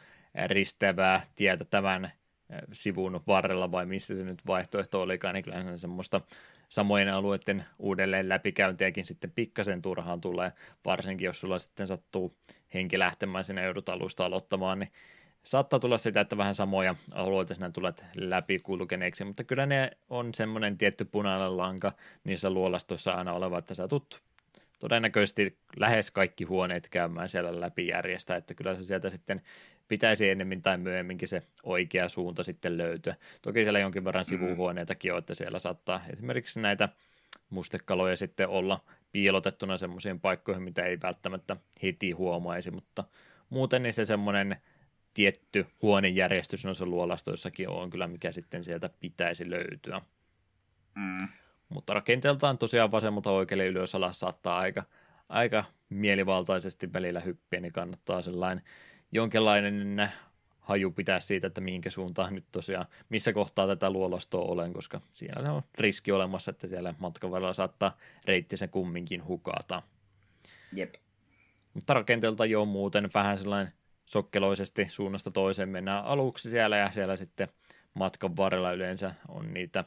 [0.48, 2.12] risteävää tietä tämän
[2.72, 6.22] sivun varrella vai missä se nyt vaihtoehto olikaan, niin kyllä semmoista
[6.70, 10.52] samojen alueiden uudelleen läpikäyntiäkin sitten pikkasen turhaan tulee,
[10.86, 12.38] varsinkin jos sulla sitten sattuu
[12.74, 14.92] henki lähtemään sinne joudut alusta aloittamaan, niin
[15.44, 20.34] saattaa tulla sitä, että vähän samoja alueita sinä tulet läpi kulkeneeksi, mutta kyllä ne on
[20.34, 21.94] semmoinen tietty punainen lanka
[22.24, 24.27] niissä luolastoissa aina oleva, että sä tulet
[24.80, 29.42] todennäköisesti lähes kaikki huoneet käymään siellä läpi järjestä, että kyllä se sieltä sitten
[29.88, 33.16] pitäisi ennemmin tai myöhemminkin se oikea suunta sitten löytyä.
[33.42, 34.28] Toki siellä jonkin verran mm.
[34.28, 36.90] sivuhuoneitakin on, että siellä saattaa esimerkiksi näitä
[37.50, 43.04] mustekaloja sitten olla piilotettuna semmoisiin paikkoihin, mitä ei välttämättä heti huomaisi, mutta
[43.50, 44.56] muuten niin se semmoinen
[45.14, 50.02] tietty huonejärjestys noissa luolastoissakin on kyllä, mikä sitten sieltä pitäisi löytyä.
[50.96, 51.28] Mm.
[51.70, 54.84] Mutta rakenteeltaan tosiaan vasemmalta oikealle ylös alas saattaa aika,
[55.30, 58.64] aika mielivaltaisesti välillä hyppiä, niin kannattaa sellainen
[59.12, 60.12] jonkinlainen
[60.60, 65.54] haju pitää siitä, että mihinkä suuntaan nyt tosiaan, missä kohtaa tätä luolastoa olen, koska siellä
[65.54, 69.82] on riski olemassa, että siellä matkan varrella saattaa reittisen kumminkin hukata.
[70.74, 70.96] Jep.
[71.74, 73.74] Mutta rakenteelta jo muuten vähän sellainen
[74.06, 77.48] sokkeloisesti suunnasta toiseen mennään aluksi siellä ja siellä sitten
[77.94, 79.84] matkan varrella yleensä on niitä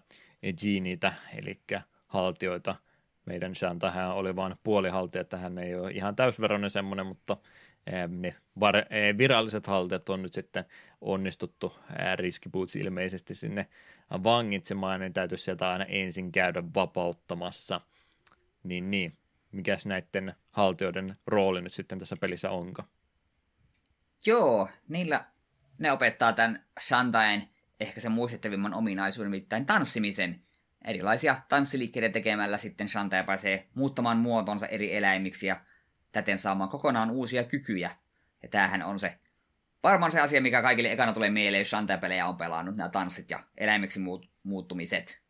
[0.63, 1.61] geniitä, eli
[2.07, 2.77] haltioita.
[3.27, 7.37] Meidän Shantahan oli vain puolihaltija, että hän ei ole ihan täysveroinen semmoinen, mutta
[8.09, 8.37] ne
[9.19, 10.65] viralliset haltijat on nyt sitten
[11.01, 11.77] onnistuttu
[12.17, 13.67] riskiboots ilmeisesti sinne
[14.11, 17.81] vangitsemaan, niin täytyisi sieltä aina ensin käydä vapauttamassa.
[18.63, 19.17] Niin, niin.
[19.53, 22.85] Mikäs näiden haltioiden rooli nyt sitten tässä pelissä onka?
[24.27, 25.25] Joo, niillä
[25.79, 27.49] ne opettaa tämän Shantaen
[27.81, 30.43] ehkä sen muistettavimman ominaisuuden, nimittäin tanssimisen.
[30.85, 35.61] Erilaisia tanssiliikkeitä tekemällä sitten Shantae pääsee muuttamaan muotonsa eri eläimiksi ja
[36.13, 37.91] täten saamaan kokonaan uusia kykyjä.
[38.43, 39.19] Ja tämähän on se
[39.83, 43.45] varmaan se asia, mikä kaikille ekana tulee mieleen, jos Shantae-pelejä on pelannut, nämä tanssit ja
[43.57, 45.23] eläimeksi muut, muuttumiset.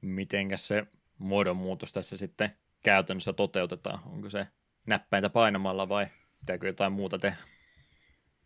[0.00, 0.86] Mitenkäs se
[1.18, 2.50] muodonmuutos tässä sitten
[2.82, 3.98] käytännössä toteutetaan?
[4.06, 4.46] Onko se
[4.86, 6.06] näppäintä painamalla vai
[6.40, 7.55] pitääkö jotain muuta tehdä?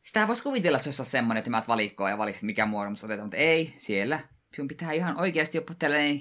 [0.02, 3.26] Sitä voisi kuvitella, että se olisi semmoinen, että mä valikkoa ja valitset mikä muodon otetaan,
[3.26, 4.20] mutta ei, siellä.
[4.56, 6.20] Sun pitää ihan oikeasti jopa tällainen,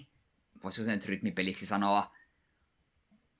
[0.63, 2.15] voisiko se nyt rytmipeliksi sanoa,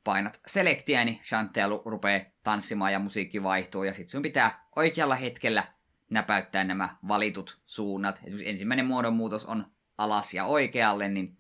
[0.04, 5.64] painat selektiä, niin Shantea rupeaa tanssimaan ja musiikki vaihtuu, ja sitten sun pitää oikealla hetkellä
[6.10, 8.20] näpäyttää nämä valitut suunnat.
[8.24, 11.38] Esimerkiksi ensimmäinen muodonmuutos on alas ja oikealle, niin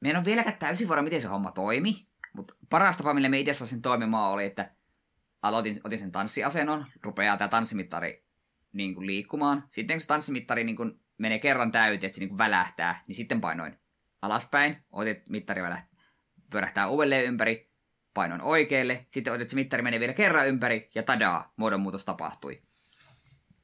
[0.00, 3.38] me en ole vieläkään täysin varma, miten se homma toimi, mutta paras tapa, millä me
[3.38, 4.74] itse sen toimimaan oli, että
[5.42, 8.24] aloitin, otin sen tanssiasennon, rupeaa tämä tanssimittari
[8.72, 9.64] niin kuin liikkumaan.
[9.70, 13.16] Sitten kun se tanssimittari niin kuin menee kerran täyteen, että se niin kuin välähtää, niin
[13.16, 13.78] sitten painoin
[14.22, 16.00] alaspäin, otit mittari välähtää,
[16.50, 17.70] pyörähtää uudelleen ympäri,
[18.14, 22.62] painoin oikealle, sitten otit se mittari menee vielä kerran ympäri, ja tadaa, muodonmuutos tapahtui.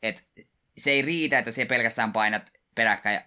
[0.02, 0.28] Et
[0.76, 3.20] se ei riitä, että se pelkästään painat peräkkäin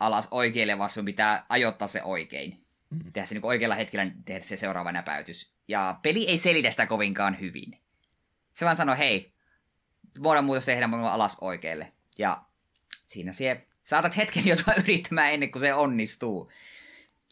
[0.00, 2.67] alas oikealle, vaan sun pitää ajoittaa se oikein.
[2.90, 3.12] Mm.
[3.12, 5.52] Tehdä se niin oikealla hetkellä tehdä se seuraava näpäytys.
[5.68, 7.78] Ja peli ei selitä sitä kovinkaan hyvin.
[8.54, 9.32] Se vaan sanoo, hei,
[10.18, 11.92] muodonmuutos tehdään alas oikealle.
[12.18, 12.44] Ja
[13.06, 16.50] siinä se saatat hetken joutua yrittämään ennen kuin se onnistuu.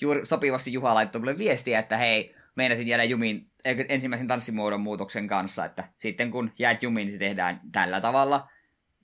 [0.01, 3.51] Juuri sopivasti Juha laittoi mulle viestiä, että hei, meinasin jäädä jumiin
[3.89, 8.51] ensimmäisen tanssimuodon muutoksen kanssa, että sitten kun jäät jumiin, niin se tehdään tällä tavalla.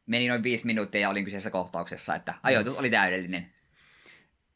[0.07, 3.53] Meni noin viisi minuuttia ja olin kyseessä kohtauksessa, että ajoitus oli täydellinen.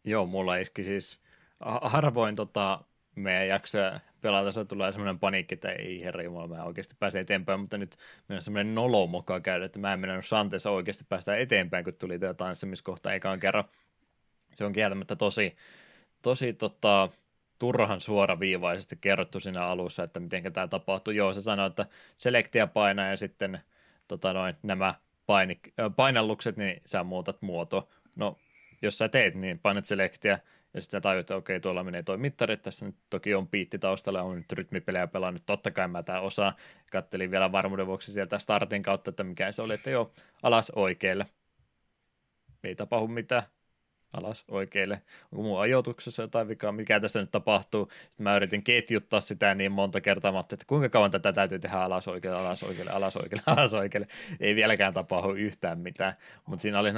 [0.05, 1.26] Joo, mulla iski siis
[1.61, 2.85] harvoin tota,
[3.15, 7.79] meidän jaksoja pelatessa tulee semmoinen paniikki, että ei herra jumala, mä oikeasti pääsen eteenpäin, mutta
[7.79, 7.97] nyt
[8.29, 12.19] meillä on semmoinen nolomoka käydä, että mä en mennyt Santeessa oikeasti päästä eteenpäin, kun tuli
[12.19, 13.65] tämä tanssimiskohta ekaan kerran.
[14.55, 15.57] Se on kieltämättä tosi,
[16.23, 17.09] tosi tota,
[17.59, 21.13] turhan suoraviivaisesti kerrottu siinä alussa, että miten tämä tapahtuu.
[21.13, 23.61] Joo, se sanoi, että selektiä painaa ja sitten
[24.09, 24.95] tota noin, nämä
[25.27, 25.61] paini,
[25.97, 27.89] painallukset, niin sä muutat muoto.
[28.17, 28.39] No,
[28.83, 30.39] jos sä teet, niin painat selektiä,
[30.77, 34.23] ja sitten tajuit, että okei, tuolla menee tuo mittari, tässä nyt toki on piitti taustalla,
[34.23, 36.57] on nyt rytmipelejä pelannut, totta kai mä tämä osaa.
[36.93, 40.13] Kattelin vielä varmuuden vuoksi sieltä startin kautta, että mikä se oli, että joo,
[40.43, 41.27] alas oikealle.
[42.65, 43.43] Ei tapahdu mitään,
[44.13, 45.03] alas oikealle.
[45.33, 47.89] Onko mun ajoituksessa jotain vikaa, mikä tässä nyt tapahtuu.
[47.91, 52.09] Sitten mä yritin ketjuttaa sitä niin monta kertaa, että kuinka kauan tätä täytyy tehdä alas
[52.09, 54.09] oikealle, alas oikealle, alas oikealle, alas oikealle.
[54.41, 56.13] Ei vieläkään tapahdu yhtään mitään.
[56.47, 56.91] Mutta siinä oli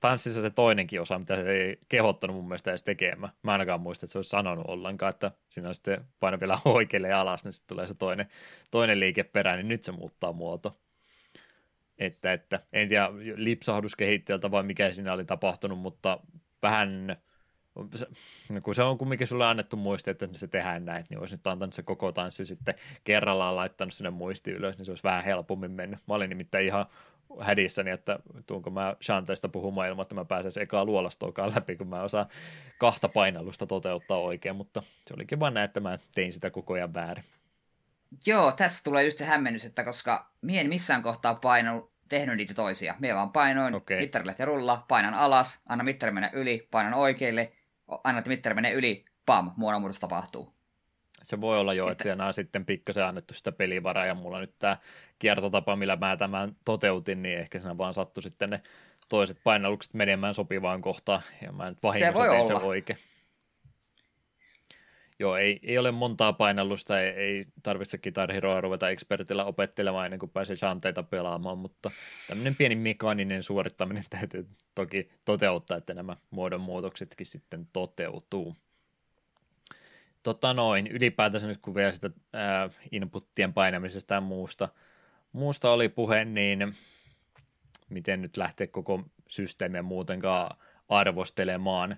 [0.00, 3.32] tanssissa se toinenkin osa, mitä se ei kehottanut mun mielestä edes tekemään.
[3.42, 7.08] Mä ainakaan muista, että se olisi sanonut ollenkaan, että siinä on sitten paino vielä oikealle
[7.08, 8.26] ja alas, niin sitten tulee se toinen,
[8.70, 10.76] toinen liike perään, niin nyt se muuttaa muoto
[11.98, 16.20] että, että en tiedä lipsahduskehittäjältä vai mikä siinä oli tapahtunut, mutta
[16.62, 17.16] vähän
[18.54, 21.46] no kun se on kumminkin sulle annettu muisti, että se tehdään näin, niin olisi nyt
[21.46, 22.74] antanut se koko tanssi sitten
[23.04, 26.00] kerrallaan laittanut sinne muisti ylös, niin se olisi vähän helpommin mennyt.
[26.08, 26.86] Mä olin nimittäin ihan
[27.40, 32.02] hädissäni, että tuunko mä Shanteista puhumaan ilman, että mä pääsen ekaa luolastoakaan läpi, kun mä
[32.02, 32.26] osaan
[32.78, 36.94] kahta painallusta toteuttaa oikein, mutta se olikin vaan näin, että mä tein sitä koko ajan
[36.94, 37.24] väärin.
[38.26, 42.54] Joo, tässä tulee just se hämmennys, että koska mie en missään kohtaa painanut, tehnyt niitä
[42.54, 42.94] toisia.
[42.98, 44.00] Mie vaan painoin, okay.
[44.00, 47.52] mittari lähti rulla, painan alas, anna mittari mennä yli, painan oikealle,
[48.04, 50.54] anna mittari mennä yli, pam, muodonmuutos tapahtuu.
[51.22, 54.40] Se voi olla jo, että, että siellä on sitten pikkasen annettu sitä pelivaraa, ja mulla
[54.40, 54.76] nyt tämä
[55.18, 58.62] kiertotapa, millä mä tämän toteutin, niin ehkä siinä vaan sattui sitten ne
[59.08, 62.98] toiset painallukset menemään sopivaan kohtaan, ja mä nyt vahingossa tein se oikein.
[65.20, 70.18] Joo, ei, ei ole montaa painallusta, ei, ei tarvitse Guitar Heroa ruveta expertillä opettelemaan ennen
[70.20, 71.90] kuin pääsee shanteita pelaamaan, mutta
[72.28, 78.56] tämmöinen pieni mekaaninen suorittaminen täytyy toki toteuttaa, että nämä muodonmuutoksetkin sitten toteutuu.
[80.22, 84.68] Tota noin, ylipäätänsä nyt kun vielä sitä ää, inputtien painamisesta ja muusta,
[85.32, 86.76] muusta oli puhe, niin
[87.88, 90.56] miten nyt lähteä koko systeemiä muutenkaan
[90.88, 91.96] arvostelemaan.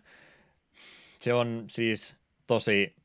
[1.20, 2.16] Se on siis
[2.46, 2.99] tosi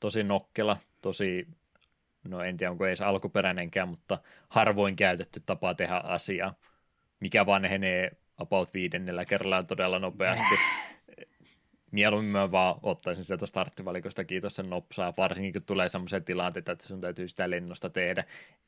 [0.00, 1.48] tosi nokkela, tosi,
[2.24, 4.18] no en tiedä onko edes alkuperäinenkään, mutta
[4.48, 6.54] harvoin käytetty tapa tehdä asiaa,
[7.20, 10.54] mikä vanhenee about viidennellä kerralla todella nopeasti.
[11.90, 16.86] Mieluummin mä vaan ottaisin sieltä starttivalikosta kiitos sen nopsaa, varsinkin kun tulee semmoisia tilanteita, että
[16.86, 18.24] sun täytyy sitä lennosta tehdä.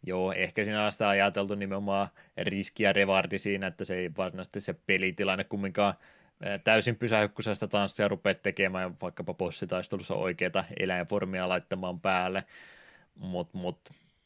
[0.06, 4.60] Joo, ehkä siinä on sitä ajateltu nimenomaan riski ja revardi siinä, että se ei varsinaisesti
[4.60, 5.94] se pelitilanne kumminkaan
[6.64, 12.44] täysin pysähykkysästä tanssia rupeat tekemään vaikkapa bossitaistelussa oikeita eläinformia laittamaan päälle,
[13.14, 13.78] mutta mut,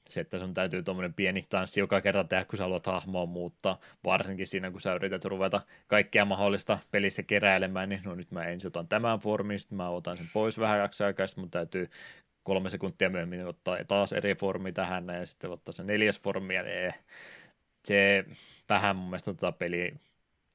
[0.09, 3.79] se, että sun täytyy tuommoinen pieni tanssi joka kerta tehdä, kun sä haluat hahmoa muuttaa,
[4.05, 8.69] varsinkin siinä, kun sä yrität ruveta kaikkea mahdollista pelissä keräilemään, niin no nyt mä ensin
[8.69, 11.91] otan tämän formin, sitten mä otan sen pois vähän aikaa, sitten mun täytyy
[12.43, 16.93] kolme sekuntia myöhemmin ottaa taas eri formi tähän, ja sitten ottaa se neljäs formi, ja
[17.85, 18.25] se
[18.69, 19.95] vähän mun mielestä tota peli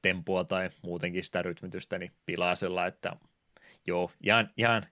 [0.02, 3.16] tempua tai muutenkin sitä rytmitystä niin pilaa sillä, että
[3.86, 4.86] joo, ihan, ihan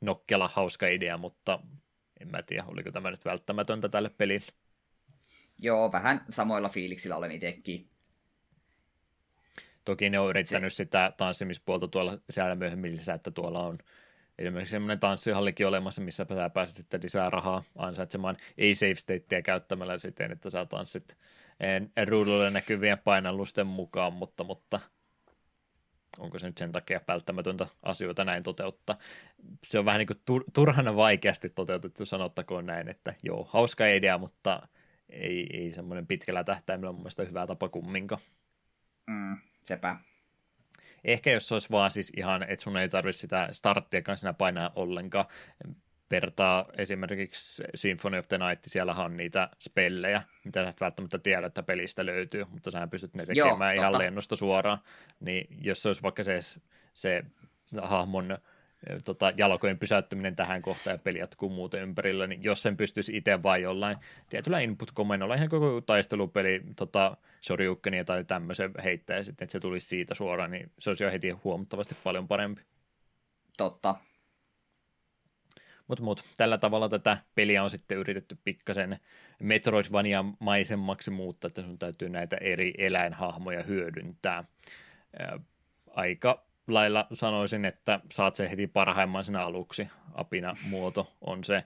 [0.00, 1.58] nokkela hauska idea, mutta
[2.20, 4.46] en mä tiedä, oliko tämä nyt välttämätöntä tälle pelille.
[5.58, 7.88] Joo, vähän samoilla fiiliksillä olen itsekin.
[9.84, 10.76] Toki ne on yrittänyt Se...
[10.76, 13.78] sitä tanssimispuolta tuolla siellä myöhemmin lisää, että tuolla on
[14.40, 19.98] esimerkiksi semmoinen tanssihallikin olemassa, missä sä pääset sitten lisää rahaa ansaitsemaan ei save stateja käyttämällä
[19.98, 21.16] siten, että sä tanssit
[22.08, 24.80] ruudulle näkyvien painallusten mukaan, mutta, mutta
[26.18, 28.98] onko se nyt sen takia välttämätöntä asioita näin toteuttaa.
[29.64, 34.68] Se on vähän niin kuin turhana vaikeasti toteutettu, sanottakoon näin, että joo, hauska idea, mutta
[35.08, 38.22] ei, ei semmoinen pitkällä tähtäimellä mun mielestä hyvä tapa kumminkaan.
[39.06, 39.96] Mm, sepä.
[41.04, 44.72] Ehkä jos se olisi vaan siis ihan, että sun ei tarvitse sitä starttia kanssa painaa
[44.76, 45.24] ollenkaan,
[46.10, 51.46] vertaa esimerkiksi Symphony of the Night, siellä on niitä spellejä, mitä sä et välttämättä tiedä,
[51.46, 54.04] että pelistä löytyy, mutta sä pystyt ne tekemään Joo, ihan totta.
[54.04, 54.78] lennosta suoraan,
[55.20, 56.38] niin jos se olisi vaikka se,
[56.94, 57.24] se
[57.82, 58.38] hahmon
[59.04, 63.42] tota, jalkojen pysäyttäminen tähän kohtaan ja peli jatkuu muuten ympärillä, niin jos sen pystyisi itse
[63.42, 63.96] vain jollain
[64.28, 67.16] tietyllä input-komennolla, ihan koko taistelupeli tota,
[67.46, 71.30] Shoryukenia tai tämmöisen heittää sitten, että se tulisi siitä suoraan, niin se olisi jo heti
[71.30, 72.62] huomattavasti paljon parempi.
[73.56, 73.94] Totta.
[75.86, 79.00] Mutta mut, tällä tavalla tätä peliä on sitten yritetty pikkasen
[79.42, 84.44] Metroidvania-maisemmaksi muuttaa, että sun täytyy näitä eri eläinhahmoja hyödyntää.
[85.90, 89.88] Aika lailla sanoisin, että saat se heti parhaimman sinä aluksi.
[90.14, 91.64] Apina muoto on se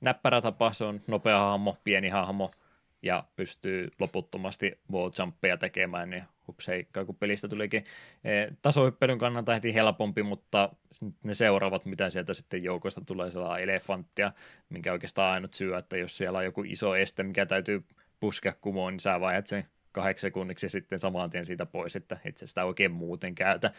[0.00, 2.50] näppärä tapa, se on nopea hahmo, pieni hahmo
[3.02, 5.10] ja pystyy loputtomasti wall
[5.58, 7.84] tekemään, niin hupseikkaa, kun pelistä tulikin
[8.24, 10.68] e, tasohyppelyn kannalta heti helpompi, mutta
[11.22, 14.32] ne seuraavat, mitä sieltä sitten joukosta tulee, sellainen elefanttia,
[14.68, 17.84] minkä oikeastaan ainut syy, että jos siellä on joku iso este, mikä täytyy
[18.20, 19.66] puskea kumoon, niin sä vaihdat sen
[19.96, 23.72] kahdeksan sekunniksi ja sitten saman tien siitä pois, että et sitä oikein muuten käytä.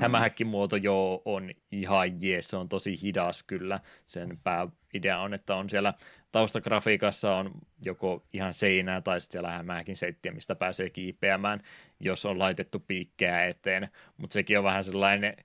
[0.00, 3.80] Tämä muoto jo on ihan jees, se on tosi hidas kyllä.
[4.06, 5.94] Sen pääidea on, että on siellä
[6.32, 7.50] taustagrafiikassa on
[7.80, 11.62] joko ihan seinää tai sitten siellä hämääkin seittiä, mistä pääsee kiipeämään,
[12.00, 13.88] jos on laitettu piikkejä eteen.
[14.16, 15.36] Mutta sekin on vähän sellainen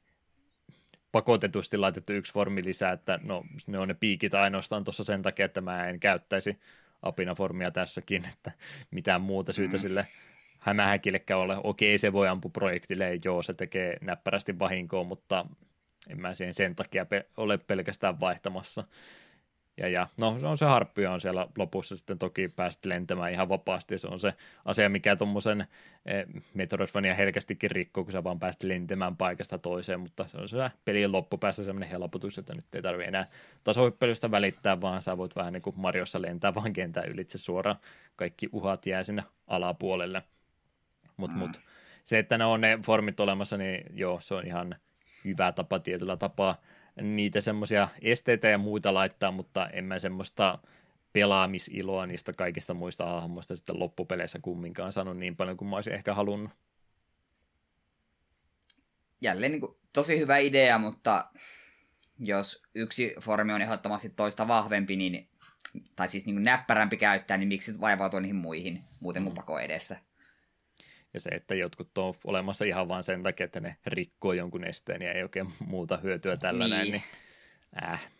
[1.11, 5.45] pakotetusti laitettu yksi formi lisää, että no ne on ne piikit ainoastaan tuossa sen takia,
[5.45, 6.59] että mä en käyttäisi
[7.03, 8.51] apinaformia tässäkin, että
[8.91, 9.81] mitään muuta syytä mm.
[9.81, 10.07] sille
[10.59, 11.57] hämähäkillekään ole.
[11.63, 15.45] Okei, se voi ampua projektille, joo, se tekee näppärästi vahinkoa, mutta
[16.09, 18.83] en mä siihen sen takia pe- ole pelkästään vaihtamassa.
[19.77, 23.49] Ja, ja no se on se harppi on siellä lopussa sitten toki päästä lentämään ihan
[23.49, 23.97] vapaasti.
[23.97, 24.33] Se on se
[24.65, 25.67] asia, mikä tuommoisen
[26.05, 30.71] eh, Metroidvania helkästikin rikkoo, kun sä vaan päästä lentämään paikasta toiseen, mutta se on se
[30.85, 33.27] pelin loppupäässä semmoinen helpotus, että nyt ei tarvitse enää
[33.63, 37.77] tasohyppelystä välittää, vaan sä voit vähän niin kuin Mariossa lentää vaan kentän ylitse suoraan.
[38.15, 40.23] Kaikki uhat jää sinne alapuolelle.
[41.17, 41.39] Mutta mm.
[41.39, 41.59] mut,
[42.03, 44.75] se, että ne on ne formit olemassa, niin joo, se on ihan
[45.25, 46.55] hyvä tapa tietyllä tapaa
[47.01, 50.59] niitä semmoisia esteitä ja muita laittaa, mutta en mä semmoista
[51.13, 56.13] pelaamisiloa niistä kaikista muista hahmoista sitten loppupeleissä kumminkaan sano niin paljon kuin mä olisin ehkä
[56.13, 56.51] halunnut.
[59.21, 61.29] Jälleen niin kuin, tosi hyvä idea, mutta
[62.19, 65.27] jos yksi formi on ehdottomasti toista vahvempi, niin,
[65.95, 69.35] tai siis niin kuin näppärämpi käyttää, niin miksi vaivautua niihin muihin, muuten kuin mm.
[69.35, 69.97] pako edessä.
[71.13, 75.01] Ja se, että jotkut on olemassa ihan vain sen takia, että ne rikkoo jonkun esteen
[75.01, 76.75] ja ei oikein muuta hyötyä tällä niin.
[76.75, 77.03] näin, niin
[77.83, 78.11] äh,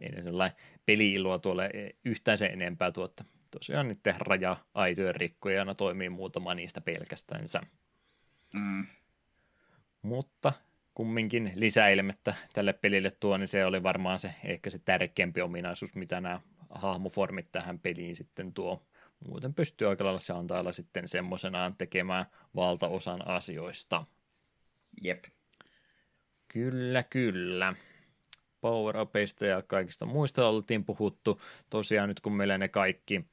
[0.00, 1.70] ei ne sellainen peli-iloa tuolle
[2.04, 3.24] yhtään sen enempää tuotta.
[3.50, 7.60] Tosiaan niiden raja-aitojen rikkojana toimii muutama niistä pelkästänsä.
[8.54, 8.86] Mm.
[10.02, 10.52] Mutta
[10.94, 16.20] kumminkin lisäilmettä tälle pelille tuo, niin se oli varmaan se ehkä se tärkeämpi ominaisuus, mitä
[16.20, 16.40] nämä
[16.70, 18.86] hahmoformit tähän peliin sitten tuo
[19.28, 22.26] muuten pystyy aika lailla se antaa sitten semmoisenaan tekemään
[22.56, 24.04] valtaosan asioista.
[25.02, 25.24] Jep.
[26.48, 27.74] Kyllä, kyllä.
[28.60, 28.96] power
[29.48, 31.40] ja kaikista muista oltiin puhuttu.
[31.70, 33.24] Tosiaan nyt kun meillä ne kaikki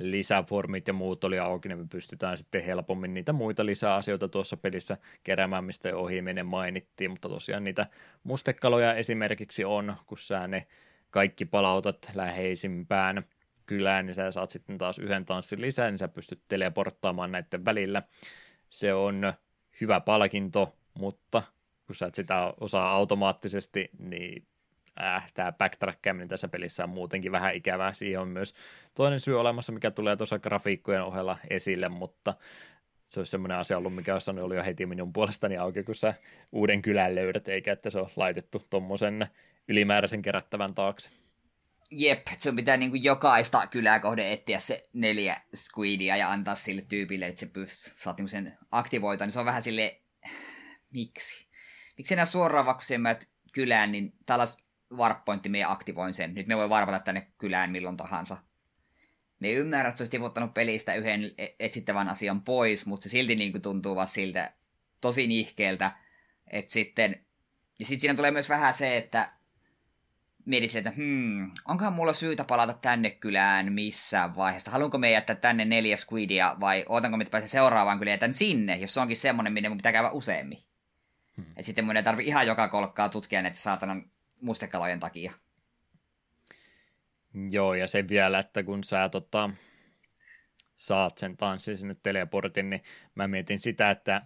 [0.00, 4.96] lisäformit ja muut oli auki, niin me pystytään sitten helpommin niitä muita lisäasioita tuossa pelissä
[5.24, 7.86] keräämään, mistä ohi menen mainittiin, mutta tosiaan niitä
[8.22, 10.66] mustekaloja esimerkiksi on, kun sä ne
[11.10, 13.24] kaikki palautat läheisimpään–
[13.68, 18.02] kylään, niin sä saat sitten taas yhden tanssin lisää, niin sä pystyt teleporttaamaan näiden välillä.
[18.70, 19.32] Se on
[19.80, 21.42] hyvä palkinto, mutta
[21.86, 24.46] kun sä et sitä osaa automaattisesti, niin
[25.02, 27.92] äh, tämä backtrackkaaminen tässä pelissä on muutenkin vähän ikävää.
[27.92, 28.54] Siihen on myös
[28.94, 32.34] toinen syy olemassa, mikä tulee tuossa grafiikkojen ohella esille, mutta
[33.08, 36.14] se olisi semmoinen asia ollut, mikä olisi ollut jo heti minun puolestani auki, kun sä
[36.52, 39.26] uuden kylän löydät, eikä että se on laitettu tuommoisen
[39.68, 41.10] ylimääräisen kerättävän taakse.
[41.90, 47.26] Jep, sun pitää niinku jokaista kylää kohde etsiä se neljä squidia ja antaa sille tyypille,
[47.26, 50.00] että se pystyy, saat niinku sen aktivoita, niin se on vähän sille
[50.90, 51.48] miksi?
[51.98, 53.02] Miksi enää suoraan vaikka sen
[53.52, 56.34] kylään, niin tällais warpointti, me aktivoin sen.
[56.34, 58.36] Nyt me voi varpata tänne kylään milloin tahansa.
[59.40, 63.34] Me ymmärrän, että se olisi tiputtanut pelistä yhden e- etsittävän asian pois, mutta se silti
[63.34, 64.52] niin kuin tuntuu vaan siltä
[65.00, 65.92] tosi nihkeeltä,
[66.50, 67.26] että sitten...
[67.78, 69.37] Ja sitten siinä tulee myös vähän se, että
[70.48, 74.70] mietin että hmm, onkohan mulla syytä palata tänne kylään missään vaiheessa.
[74.70, 78.94] Haluanko me jättää tänne neljä squidia vai ootanko me päästä seuraavaan kylään jätän sinne, jos
[78.94, 80.58] se onkin semmonen, minne mun pitää käydä useammin.
[81.36, 81.46] Hmm.
[81.56, 84.10] Et sitten mun ei tarvi ihan joka kolkkaa tutkia näitä saatanan
[84.40, 85.32] mustekalojen takia.
[87.50, 89.50] Joo, ja se vielä, että kun sä tota,
[90.76, 92.82] saat sen tanssin sinne teleportin, niin
[93.14, 94.22] mä mietin sitä, että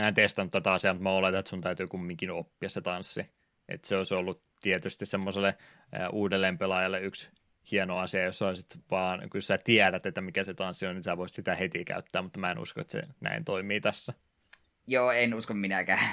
[0.00, 3.26] mä en testannut tätä asiaa, mutta mä oletan, että sun täytyy kumminkin oppia se tanssi.
[3.68, 5.54] Että se olisi ollut tietysti semmoiselle
[6.12, 7.30] uudelleen pelaajalle yksi
[7.70, 11.16] hieno asia, jos olisit vaan, kun sä tiedät, että mikä se tanssi on, niin sä
[11.16, 14.14] voisit sitä heti käyttää, mutta mä en usko, että se näin toimii tässä.
[14.86, 16.08] Joo, en usko minäkään.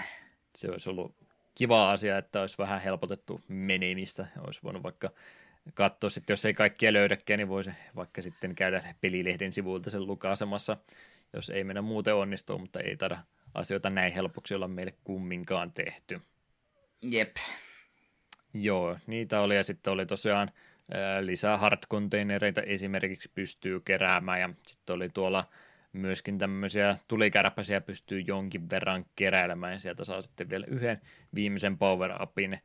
[0.55, 1.15] Se olisi ollut
[1.55, 4.27] kiva asia, että olisi vähän helpotettu menimistä.
[4.39, 5.09] Olisi voinut vaikka
[5.73, 10.77] katsoa sitten, jos ei kaikkia löydäkään, niin voisi vaikka sitten käydä pelilehden sivuilta sen lukaisemassa,
[11.33, 13.17] jos ei mennä muuten onnistua, mutta ei taida
[13.53, 16.21] asioita näin helpoksi olla meille kumminkaan tehty.
[17.01, 17.35] Jep.
[18.53, 20.51] Joo, niitä oli ja sitten oli tosiaan
[21.21, 25.45] lisää hard-containereita esimerkiksi pystyy keräämään ja sitten oli tuolla
[25.93, 31.01] myöskin tämmöisiä tulikärpäsiä pystyy jonkin verran keräilemään ja sieltä saa sitten vielä yhden
[31.35, 32.59] viimeisen power-upin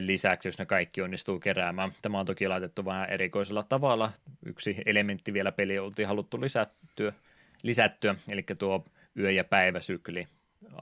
[0.00, 1.90] lisäksi, jos ne kaikki onnistuu keräämään.
[2.02, 4.12] Tämä on toki laitettu vähän erikoisella tavalla.
[4.46, 7.12] Yksi elementti vielä peli oltiin haluttu lisättyä,
[7.62, 8.84] lisättyä, eli tuo
[9.18, 10.28] yö- ja päiväsykli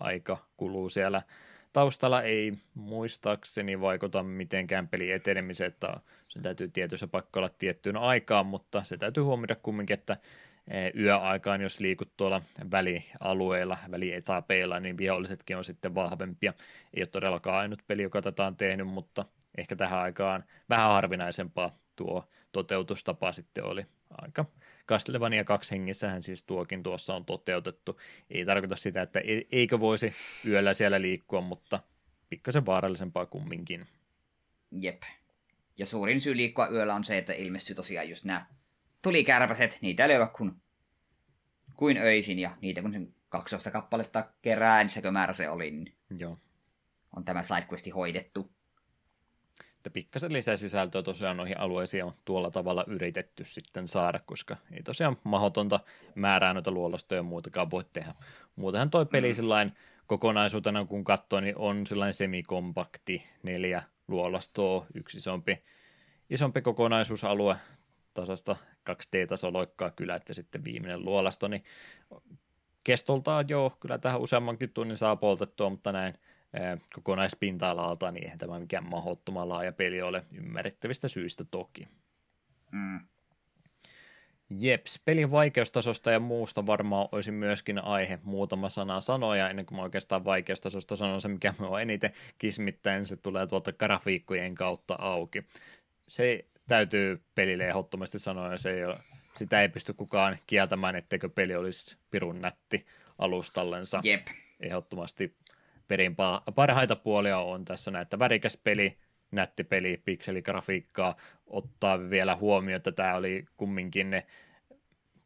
[0.00, 1.22] aika kuluu siellä
[1.72, 8.46] taustalla ei muistaakseni vaikuta mitenkään peli etenemiseen, että sen täytyy tietyssä pakko olla tiettyyn aikaan,
[8.46, 10.16] mutta se täytyy huomioida kumminkin, että
[10.68, 16.52] e, yöaikaan, jos liikut tuolla välialueilla, välietapeilla, niin vihollisetkin on sitten vahvempia.
[16.94, 19.24] Ei ole todellakaan ainut peli, joka tätä on tehnyt, mutta
[19.58, 24.44] ehkä tähän aikaan vähän harvinaisempaa tuo toteutustapa sitten oli aika
[24.88, 28.00] Castlevania kaksi hengissähän siis tuokin tuossa on toteutettu.
[28.30, 30.14] Ei tarkoita sitä, että e- eikö voisi
[30.46, 31.80] yöllä siellä liikkua, mutta
[32.28, 33.86] pikkasen vaarallisempaa kumminkin.
[34.70, 35.02] Jep.
[35.78, 38.46] Ja suurin syy liikkua yöllä on se, että ilmestyy tosiaan just nämä
[39.02, 40.52] tulikärpäset, niitä ei kuin,
[41.76, 46.38] kuin öisin, ja niitä kun sen 12 kappaletta kerää, niin määrä se oli, niin Joo.
[47.16, 48.52] on tämä sidequesti hoidettu.
[49.80, 55.16] Että pikkasen lisäsisältöä tosiaan noihin alueisiin on tuolla tavalla yritetty sitten saada, koska ei tosiaan
[55.24, 55.80] mahdotonta
[56.14, 58.14] määrää noita luolastoja ja muutakaan voi tehdä.
[58.56, 59.34] Muutenhan toi peli mm.
[59.34, 59.72] sillain
[60.06, 65.62] kokonaisuutena kun katsoo, niin on sellainen semikompakti, neljä luolastoa, yksi isompi,
[66.30, 67.56] isompi kokonaisuusalue,
[68.14, 68.56] tasasta
[68.90, 71.64] 2D-tasoloikkaa kylät ja sitten viimeinen luolasto, niin
[72.84, 76.14] kestoltaan joo, kyllä tähän useammankin tunnin saa poltettua, mutta näin
[76.94, 81.88] kokonaispinta-alalta, niin eihän tämä mikään mahdottoman laaja peli ole ymmärrettävistä syistä toki.
[82.72, 83.00] Mm.
[84.50, 89.82] Jeps, pelin vaikeustasosta ja muusta varmaan olisi myöskin aihe muutama sana sanoja, ennen kuin mä
[89.82, 95.44] oikeastaan vaikeustasosta sanon se, mikä me on eniten kismittäin, se tulee tuolta grafiikkojen kautta auki.
[96.08, 98.96] Se täytyy pelille ehdottomasti sanoa, ja se ei ole,
[99.36, 102.86] sitä ei pysty kukaan kieltämään, etteikö peli olisi pirun nätti
[103.18, 104.00] alustallensa.
[104.04, 104.26] Jep.
[104.60, 105.36] Ehdottomasti
[105.90, 106.16] perin
[106.54, 108.98] parhaita puolia on tässä näitä värikäs peli,
[109.30, 114.26] nätti peli, pikseligrafiikkaa, ottaa vielä huomioon, että tämä oli kumminkin ne,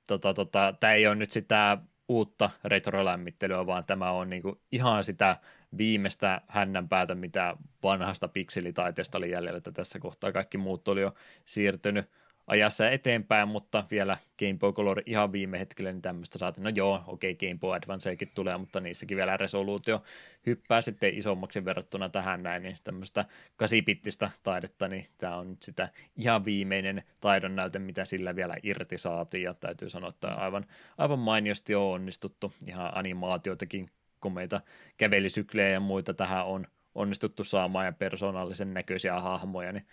[0.09, 1.79] tota, tota, tämä ei ole nyt sitä
[2.09, 5.37] uutta retrolämmittelyä, vaan tämä on niinku ihan sitä
[5.79, 11.15] viimeistä hännänpäätä, mitä vanhasta pikselitaiteesta oli jäljellä, että tässä kohtaa kaikki muut oli jo
[11.47, 12.11] siirtynyt
[12.47, 16.65] ajassa eteenpäin, mutta vielä Game Boy Color ihan viime hetkellä niin tämmöistä saatiin.
[16.65, 20.03] No joo, okei, okay, Game Boy Advancekin tulee, mutta niissäkin vielä resoluutio
[20.47, 23.25] hyppää sitten isommaksi verrattuna tähän näin, niin tämmöistä
[23.57, 28.99] kasipittistä taidetta, niin tämä on nyt sitä ihan viimeinen taidon näyte, mitä sillä vielä irti
[28.99, 30.67] saatiin, ja täytyy sanoa, että aivan,
[30.99, 33.91] aivan mainiosti on onnistuttu, ihan animaatioitakin
[34.21, 34.61] komeita
[34.97, 39.87] kävelysyklejä ja muita tähän on onnistuttu saamaan ja persoonallisen näköisiä hahmoja, niin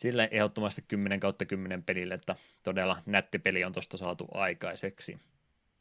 [0.00, 5.18] sille ehdottomasti 10 kautta 10 pelille, että todella nätti peli on tuosta saatu aikaiseksi.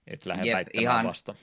[0.07, 1.35] Et lähde Jep, ihan, vasta.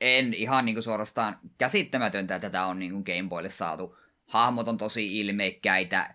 [0.00, 3.98] En ihan niin kuin suorastaan käsittämätöntä, että tätä on niin kuin Game Boylle saatu.
[4.26, 6.14] Hahmot on tosi ilmeikkäitä,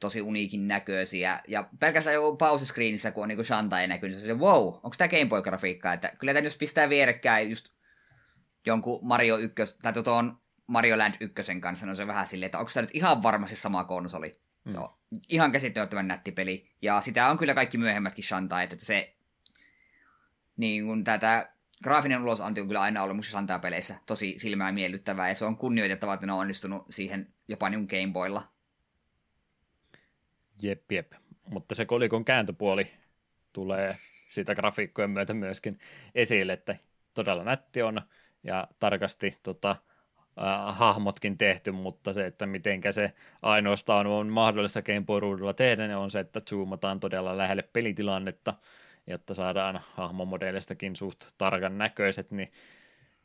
[0.00, 1.40] tosi uniikin näköisiä.
[1.48, 5.08] Ja pelkästään jo pausescreenissä, kun on niin Shantai näkyy, niin se on wow, onko tämä
[5.08, 5.92] Game Boy-grafiikkaa?
[5.92, 7.68] Että kyllä tämä jos pistää vierekkäin just
[8.66, 12.58] jonkun Mario 1, tai tuon Mario Land 1 kanssa, niin on se vähän silleen, että
[12.58, 14.45] onko tämä nyt ihan varmasti sama konsoli.
[14.66, 14.72] Mm.
[14.72, 14.88] Se on
[15.28, 16.70] ihan käsittämättömän nätti peli.
[16.82, 19.16] Ja sitä on kyllä kaikki myöhemmätkin Shantai, että se
[20.56, 21.52] niin kun tätä
[21.82, 26.14] graafinen ulosanti on kyllä aina ollut musta Shantai-peleissä tosi silmää miellyttävää, ja se on kunnioitettavaa,
[26.14, 28.48] että ne on onnistunut siihen jopa niin Game Boylla.
[30.62, 31.12] Jep, jep.
[31.46, 32.90] Mutta se kolikon kääntöpuoli
[33.52, 33.96] tulee
[34.28, 35.78] siitä grafiikkojen myötä myöskin
[36.14, 36.76] esille, että
[37.14, 38.02] todella nätti on,
[38.42, 39.76] ja tarkasti tota,
[40.38, 45.96] äh, hahmotkin tehty, mutta se, että mitenkä se ainoastaan on mahdollista Game Boy-ruudulla tehdä, niin
[45.96, 48.54] on se, että zoomataan todella lähelle pelitilannetta,
[49.06, 52.52] jotta saadaan hahmomodelistakin suht tarkan näköiset, niin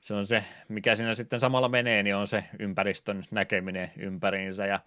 [0.01, 4.79] se on se, mikä siinä sitten samalla menee, niin on se ympäristön näkeminen ympäriinsä ja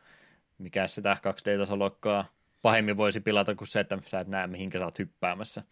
[0.59, 2.25] mikä sitä 2D-tasolokkaa
[2.63, 5.63] pahemmin voisi pilata kuin se, että sä et näe mihinkä sä oot hyppäämässä.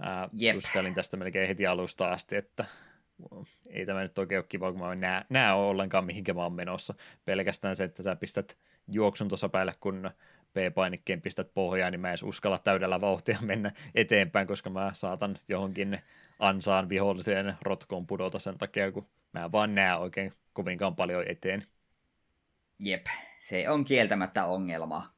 [0.00, 2.64] Ää, tuskalin tästä melkein heti alusta asti, että
[3.70, 6.52] ei tämä nyt oikein ole kiva, kun mä en näe, näe ollenkaan mihinkä mä oon
[6.52, 6.94] menossa.
[7.24, 10.10] Pelkästään se, että sä pistät juoksun tuossa päälle, kun
[10.52, 15.98] P-painikkeen pistät pohjaan, niin mä en uskalla täydellä vauhtia mennä eteenpäin, koska mä saatan johonkin
[16.38, 21.64] ansaan viholliseen rotkoon pudota sen takia, kun mä vaan näe oikein kovinkaan paljon eteen.
[22.84, 23.06] Jep,
[23.40, 25.15] se on kieltämättä ongelma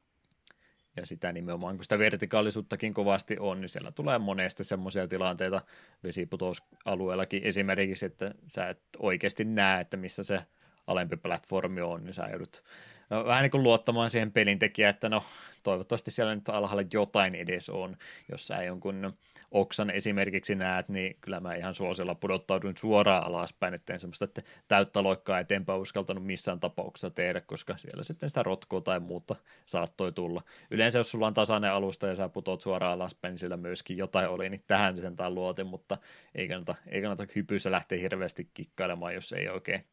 [0.99, 5.61] ja sitä nimenomaan, kun sitä vertikaalisuuttakin kovasti on, niin siellä tulee monesti semmoisia tilanteita
[6.03, 7.43] vesiputousalueellakin.
[7.43, 10.41] Esimerkiksi, että sä et oikeasti näe, että missä se
[10.87, 12.63] alempi platformi on, niin sä joudut
[13.09, 15.23] no, vähän niin kuin luottamaan siihen pelintekijään, että no
[15.63, 17.97] toivottavasti siellä nyt alhaalla jotain edes on,
[18.31, 19.13] jos sä jonkun
[19.51, 25.03] oksan esimerkiksi näet, niin kyllä mä ihan suosilla pudottauduin suoraan alaspäin, ettei semmoista että täyttä
[25.03, 29.35] loikkaa eteenpäin uskaltanut missään tapauksessa tehdä, koska siellä sitten sitä rotkoa tai muuta
[29.65, 30.41] saattoi tulla.
[30.71, 34.29] Yleensä jos sulla on tasainen alusta ja sä putot suoraan alaspäin, niin sillä myöskin jotain
[34.29, 35.97] oli, niin tähän sen tai luotin, mutta
[36.35, 39.85] ei kannata, ei kannata hypyssä lähteä hirveästi kikkailemaan, jos ei oikein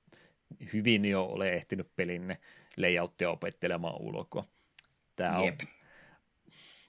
[0.73, 2.39] hyvin jo ole ehtinyt pelinne
[2.77, 4.45] layouttia opettelemaan ulkoa.
[5.17, 5.53] Tämä on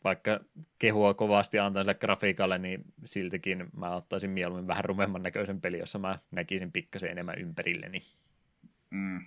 [0.03, 0.39] vaikka
[0.79, 5.99] kehua kovasti antaa sille grafiikalle, niin siltikin mä ottaisin mieluummin vähän rumemman näköisen peli, jossa
[5.99, 8.03] mä näkisin pikkasen enemmän ympärilleni.
[8.89, 9.21] Mm.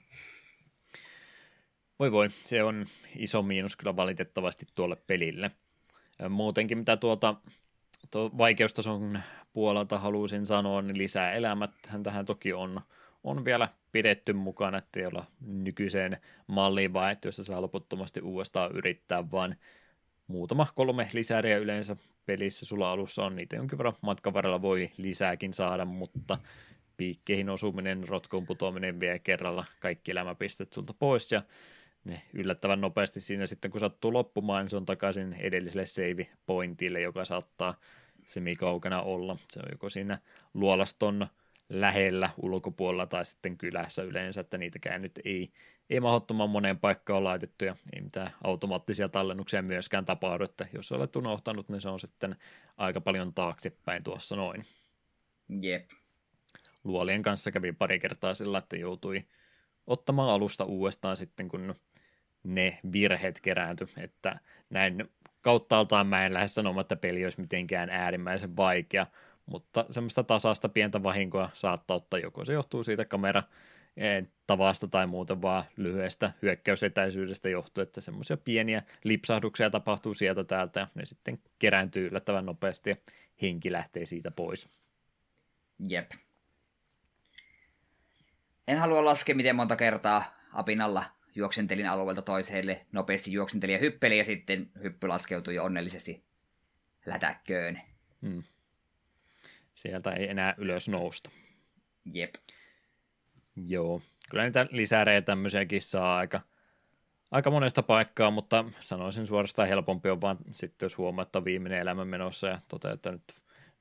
[1.99, 2.87] Voi voi, se on
[3.17, 5.51] iso miinus kyllä valitettavasti tuolle pelille.
[6.29, 7.35] Muutenkin mitä tuolta
[8.11, 9.21] tuo vaikeustason
[9.53, 11.71] puolelta haluaisin sanoa, niin lisää elämät
[12.03, 12.81] tähän toki on,
[13.25, 16.17] on vielä pidetty mukana, että ei olla nykyiseen
[16.47, 19.57] malliin vaihtu, jossa saa loputtomasti uudestaan yrittää, vaan
[20.31, 21.97] muutama kolme lisääriä yleensä
[22.27, 26.39] pelissä sulla alussa on, niitä jonkin verran matkan varrella voi lisääkin saada, mutta
[26.97, 31.43] piikkeihin osuminen, rotkoon putoaminen vie kerralla kaikki elämäpistet sulta pois ja
[32.05, 37.01] ne yllättävän nopeasti siinä sitten, kun sattuu loppumaan, niin se on takaisin edelliselle save pointille,
[37.01, 37.75] joka saattaa
[38.27, 39.37] semikaukana olla.
[39.53, 40.19] Se on joko siinä
[40.55, 41.27] luolaston
[41.71, 45.53] lähellä ulkopuolella tai sitten kylässä yleensä, että niitäkään nyt ei,
[45.91, 51.17] ei mahdottoman moneen paikkaan laitettu ja ei mitään automaattisia tallennuksia myöskään tapahdu, että jos olet
[51.17, 52.37] unohtanut, niin se on sitten
[52.77, 54.67] aika paljon taaksepäin tuossa noin.
[55.63, 55.91] Jep.
[56.85, 59.25] Luolien kanssa kävi pari kertaa sillä, että joutui
[59.87, 61.75] ottamaan alusta uudestaan sitten, kun
[62.45, 64.41] ne virheet kerääntyi, että
[64.71, 65.11] näin
[65.41, 69.07] kauttaaltaan mä en lähde sanomaan, että peli olisi mitenkään äärimmäisen vaikea,
[69.51, 73.43] mutta semmoista tasasta pientä vahinkoa saattaa ottaa, joko se johtuu siitä kamera
[74.47, 80.87] tavasta tai muuten vaan lyhyestä hyökkäysetäisyydestä johtuu, että semmoisia pieniä lipsahduksia tapahtuu sieltä täältä ja
[80.95, 82.97] ne sitten kerääntyy yllättävän nopeasti ja
[83.43, 84.69] henki lähtee siitä pois.
[85.89, 86.11] Jep.
[88.69, 91.05] En halua laskea, miten monta kertaa apinalla
[91.35, 96.25] juoksentelin alueelta toiselle, nopeasti juoksentelin ja hyppeli ja sitten hyppy laskeutui onnellisesti
[97.07, 97.81] lätäkköön.
[98.23, 98.43] Hmm.
[99.81, 101.31] Sieltä ei enää ylös nousta.
[102.13, 102.35] Jep.
[103.57, 106.41] Joo, kyllä niitä lisääreitä tämmöisiäkin saa aika,
[107.31, 111.81] aika monesta paikkaa, mutta sanoisin suorastaan helpompi on vaan sitten, jos huomaa, että on viimeinen
[111.81, 113.23] elämä menossa ja toteaa, että nyt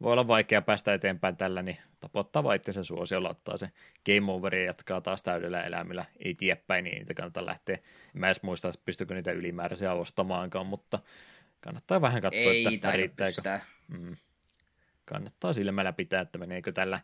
[0.02, 3.70] voi olla vaikea päästä eteenpäin tällä, niin tapottaa vaan itsensä suosiolla, ottaa se
[4.06, 6.06] game over ja jatkaa taas täydellä elämillä.
[6.26, 7.78] Ei tiedä päin, niin niitä kannattaa lähteä.
[8.14, 11.00] Mä edes muista, että pystykö niitä ylimääräisiä ostamaankaan, mutta
[11.62, 13.42] kannattaa vähän katsoa, Ei että riittääkö.
[13.88, 14.18] Mm.
[15.10, 17.00] Kannattaa silmällä pitää, että meneekö tällä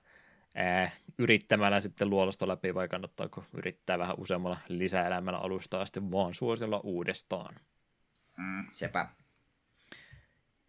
[0.56, 6.80] ää, yrittämällä sitten luolosta läpi vai kannattaako yrittää vähän useammalla lisäelämällä alusta asti vaan suosiolla
[6.84, 7.56] uudestaan.
[8.38, 9.08] Mm, sepä.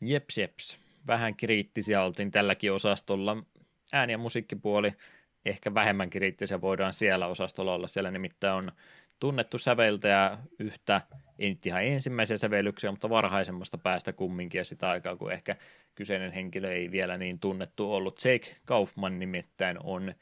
[0.01, 3.37] Jeps, jeps vähän kriittisiä oltiin tälläkin osastolla.
[3.93, 4.93] Ääni- ja musiikkipuoli
[5.45, 7.87] ehkä vähemmän kriittisiä voidaan siellä osastolla olla.
[7.87, 8.73] Siellä nimittäin on
[9.21, 11.01] tunnettu säveltäjä yhtä,
[11.39, 15.57] ei ihan ensimmäisiä sävellyksiä, mutta varhaisemmasta päästä kumminkin ja sitä aikaa, kun ehkä
[15.95, 18.25] kyseinen henkilö ei vielä niin tunnettu ollut.
[18.25, 20.15] Jake Kaufman nimittäin on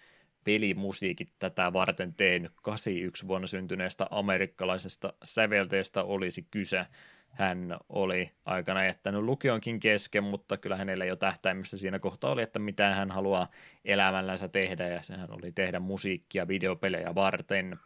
[0.45, 2.53] pelimusiikit tätä varten tehnyt.
[2.63, 6.87] 81 vuonna syntyneestä amerikkalaisesta sävelteestä olisi kyse.
[7.29, 12.59] Hän oli aikana jättänyt lukionkin kesken, mutta kyllä hänellä jo tähtäimessä siinä kohtaa oli, että
[12.59, 13.49] mitä hän haluaa
[13.85, 17.79] elämällänsä tehdä, ja sehän oli tehdä musiikkia videopelejä varten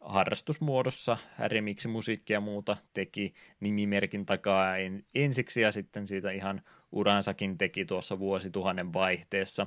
[0.00, 4.74] harrastusmuodossa, remiksi musiikkia ja muuta teki nimimerkin takaa
[5.14, 6.62] ensiksi, ja sitten siitä ihan
[6.92, 9.66] uransakin teki tuossa vuosituhannen vaihteessa,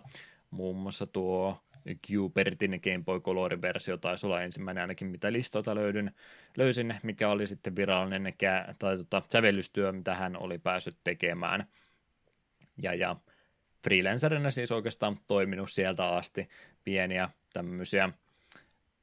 [0.50, 1.64] muun muassa tuo
[2.08, 6.12] Cubertin Game Boy Color-versio taisi olla ensimmäinen ainakin, mitä listoilta löydyn,
[6.58, 8.34] löysin, mikä oli sitten virallinen
[8.80, 11.68] tai tota, sävellystyö, mitä hän oli päässyt tekemään.
[12.84, 13.16] Ja, ja
[13.84, 16.50] freelancerina siis oikeastaan toiminut sieltä asti
[16.84, 18.10] pieniä tämmöisiä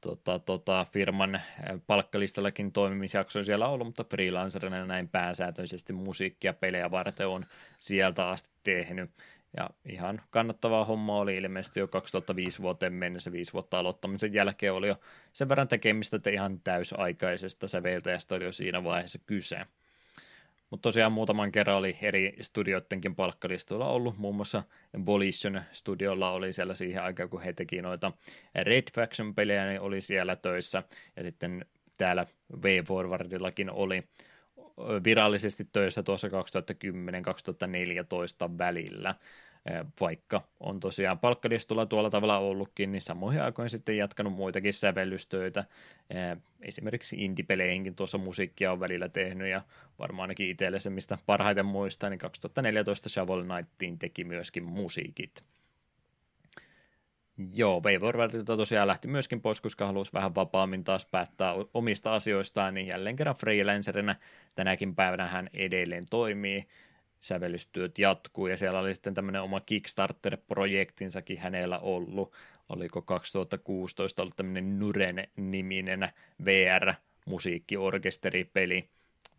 [0.00, 1.40] tota, tota, firman
[1.86, 7.46] palkkalistallakin toimimisjaksoja siellä ollut, mutta freelancerina näin pääsääntöisesti musiikkia pelejä varten on
[7.80, 9.10] sieltä asti tehnyt.
[9.56, 14.88] Ja ihan kannattavaa homma oli ilmeisesti jo 2005 vuoteen mennessä, viisi vuotta aloittamisen jälkeen oli
[14.88, 14.96] jo
[15.32, 19.66] sen verran tekemistä, että ihan täysaikaisesta säveltäjästä oli jo siinä vaiheessa kyse.
[20.70, 24.62] Mutta tosiaan muutaman kerran oli eri studioidenkin palkkalistoilla ollut, muun muassa
[25.06, 28.12] Volition studiolla oli siellä siihen aikaan, kun he teki noita
[28.54, 30.82] Red Faction-pelejä, niin oli siellä töissä,
[31.16, 31.66] ja sitten
[31.96, 32.26] täällä
[32.62, 34.02] V-Forwardillakin oli
[35.04, 36.32] virallisesti töissä tuossa 2010-2014
[38.58, 39.14] välillä,
[40.00, 45.64] vaikka on tosiaan palkkalistulla tuolla tavalla ollutkin, niin samoihin aikoihin sitten jatkanut muitakin sävellystöitä.
[46.62, 49.62] Esimerkiksi indie-peleihinkin tuossa musiikkia on välillä tehnyt, ja
[49.98, 55.44] varmaan ainakin itselle se, mistä parhaiten muistaa, niin 2014 Shovel Knightiin teki myöskin musiikit.
[57.56, 62.86] Joo, Waywardilta tosiaan lähti myöskin pois, koska halusi vähän vapaammin taas päättää omista asioistaan, niin
[62.86, 64.14] jälleen kerran freelancerina
[64.54, 66.66] tänäkin päivänä hän edelleen toimii,
[67.20, 72.32] sävellystyöt jatkuu, ja siellä oli sitten tämmöinen oma Kickstarter-projektinsakin hänellä ollut,
[72.68, 76.08] oliko 2016 ollut tämmöinen Nuren-niminen
[76.44, 78.88] VR-musiikkiorkesteripeli,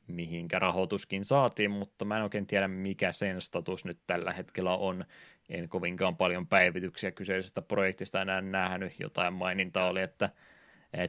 [0.08, 5.06] mihinkä rahoituskin saatiin, mutta mä en oikein tiedä, mikä sen status nyt tällä hetkellä on
[5.50, 8.94] en kovinkaan paljon päivityksiä kyseisestä projektista enää nähnyt.
[9.00, 10.30] Jotain mainintaa oli, että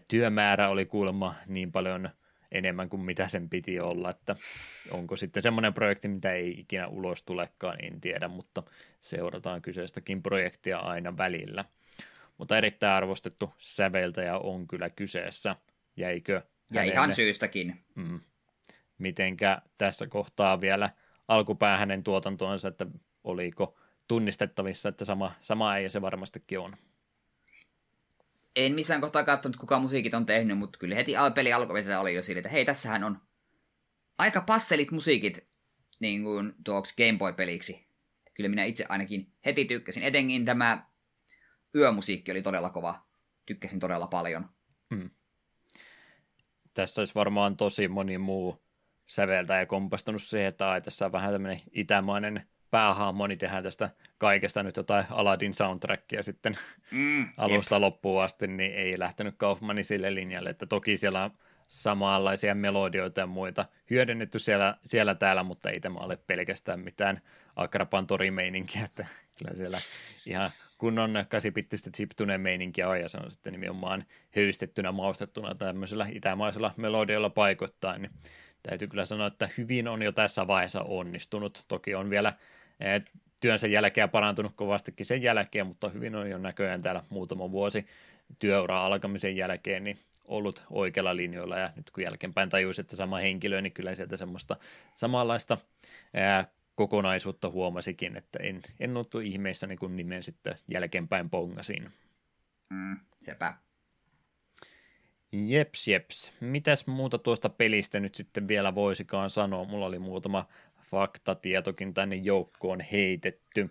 [0.08, 2.10] työmäärä oli kuulemma niin paljon
[2.52, 4.36] enemmän kuin mitä sen piti olla, että
[4.90, 8.62] onko sitten semmoinen projekti, mitä ei ikinä ulos tulekaan, en tiedä, mutta
[9.00, 11.64] seurataan kyseistäkin projektia aina välillä.
[12.38, 15.56] Mutta erittäin arvostettu säveltäjä on kyllä kyseessä.
[15.96, 16.32] Jäikö?
[16.32, 16.40] Ja
[16.74, 17.84] hänelle, ihan syystäkin.
[17.94, 18.20] Mm,
[18.98, 20.90] mitenkä tässä kohtaa vielä
[21.28, 22.86] alkupää hänen tuotantoonsa, että
[23.24, 23.76] oliko
[24.08, 26.76] tunnistettavissa, että sama, sama ei se varmastikin on.
[28.56, 32.22] En missään kohtaa katsonut, kuka musiikit on tehnyt, mutta kyllä heti peli alkuperäisellä oli jo
[32.22, 33.18] sille, että hei, tässähän on
[34.18, 35.48] aika passelit musiikit
[36.00, 37.86] niin kuin tuoksi Game Boy-peliksi.
[38.34, 40.02] Kyllä minä itse ainakin heti tykkäsin.
[40.02, 40.86] Etenkin tämä
[41.74, 43.06] yömusiikki oli todella kova.
[43.46, 44.48] Tykkäsin todella paljon.
[44.94, 45.10] Hmm.
[46.74, 48.62] Tässä olisi varmaan tosi moni muu
[49.06, 53.90] säveltäjä kompastunut siihen, että ai, tässä on vähän tämmöinen itämainen päähahmo, niin tehdään tästä
[54.22, 56.58] kaikesta nyt jotain Aladdin soundtrackia sitten
[56.90, 57.80] mm, alusta jep.
[57.80, 61.30] loppuun asti, niin ei lähtenyt Kaufmanin sille linjalle, että toki siellä on
[61.68, 67.20] samanlaisia melodioita ja muita hyödynnetty siellä, siellä täällä, mutta ei tämä ole pelkästään mitään
[67.56, 69.06] Akrapantori-meininkiä, että
[69.38, 69.78] kyllä siellä
[70.26, 74.04] ihan kunnon kasipittistä chiptuneen meininkiä on, ja se on sitten nimenomaan
[74.36, 78.12] höystettynä, maustettuna tämmöisellä itämaisella melodiolla paikoittain, niin
[78.62, 81.64] täytyy kyllä sanoa, että hyvin on jo tässä vaiheessa onnistunut.
[81.68, 82.32] Toki on vielä
[82.80, 83.02] eh,
[83.42, 87.86] työnsä jälkeen parantunut kovastikin sen jälkeen, mutta hyvin on jo näköjään täällä muutama vuosi
[88.38, 93.60] työura alkamisen jälkeen, niin ollut oikealla linjoilla ja nyt kun jälkeenpäin tajusi, että sama henkilö,
[93.60, 94.56] niin kyllä sieltä semmoista
[94.94, 95.58] samanlaista
[96.14, 101.92] ää, kokonaisuutta huomasikin, että en, en ollut ihmeissä niin kun nimen sitten jälkeenpäin pongasin.
[102.70, 103.54] Mm, sepä.
[105.32, 106.32] Jeps, jeps.
[106.40, 109.64] Mitäs muuta tuosta pelistä nyt sitten vielä voisikaan sanoa?
[109.64, 110.46] Mulla oli muutama
[110.92, 113.70] faktatietokin tänne joukkoon heitetty.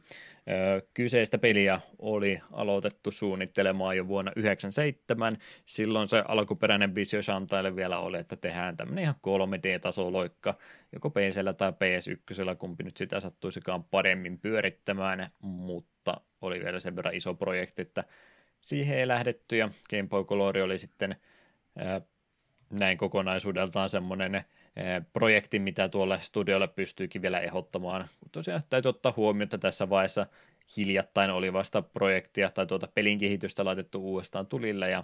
[0.94, 5.38] Kyseistä peliä oli aloitettu suunnittelemaan jo vuonna 1997.
[5.66, 10.54] Silloin se alkuperäinen visio Shantaille vielä oli, että tehdään tämmöinen ihan 3D-tasoloikka,
[10.94, 17.16] joko PCllä tai PS1, kumpi nyt sitä sattuisikaan paremmin pyörittämään, mutta oli vielä sen verran
[17.16, 18.04] iso projekti, että
[18.62, 21.16] siihen ei lähdetty ja Game Boy Color oli sitten
[22.70, 24.44] näin kokonaisuudeltaan semmoinen
[25.14, 28.08] projekti, mitä tuolle studiolle pystyykin vielä ehdottamaan.
[28.32, 30.28] Tosiaan täytyy ottaa huomioon, että tässä vaiheessa
[30.78, 35.04] hiljattain oli vasta projektia tai tuota pelin kehitystä laitettu uudestaan tulille ja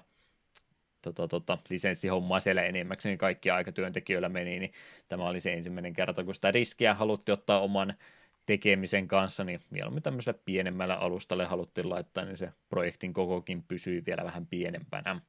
[1.01, 4.73] tota, tota, lisenssihommaa siellä enimmäkseen kaikki aikatyöntekijöillä meni, niin
[5.07, 7.93] tämä oli se ensimmäinen kerta, kun sitä riskiä haluttiin ottaa oman
[8.45, 14.23] tekemisen kanssa, niin mieluummin tämmöiselle pienemmälle alustalle haluttiin laittaa, niin se projektin kokokin pysyy vielä
[14.23, 15.21] vähän pienempänä.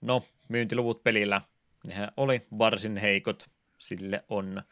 [0.00, 1.40] No, myyntiluvut pelillä
[1.86, 4.62] nehän oli varsin heikot, sille on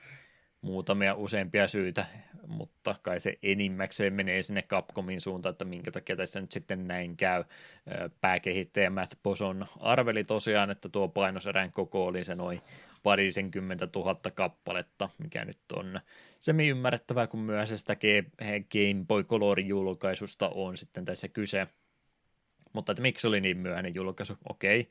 [0.60, 2.06] muutamia useampia syitä,
[2.46, 7.16] mutta kai se enimmäkseen menee sinne Capcomin suuntaan, että minkä takia tässä nyt sitten näin
[7.16, 7.44] käy.
[8.20, 12.60] Pääkehittäjä Matt Boson arveli tosiaan, että tuo painoserän koko oli se noin
[13.02, 16.00] parisenkymmentä tuhatta kappaletta, mikä nyt on
[16.40, 17.96] semi ymmärrettävää, kun myös sitä
[18.72, 21.66] Game Boy Colorin julkaisusta on sitten tässä kyse.
[22.72, 24.38] Mutta että miksi oli niin myöhäinen julkaisu?
[24.48, 24.88] Okei,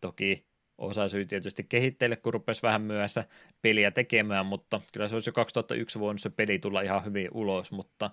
[0.00, 0.49] toki
[0.80, 3.24] osa syy tietysti kehittäjille, kun rupesi vähän myöhässä
[3.62, 7.72] peliä tekemään, mutta kyllä se olisi jo 2001 voinut se peli tulla ihan hyvin ulos,
[7.72, 8.10] mutta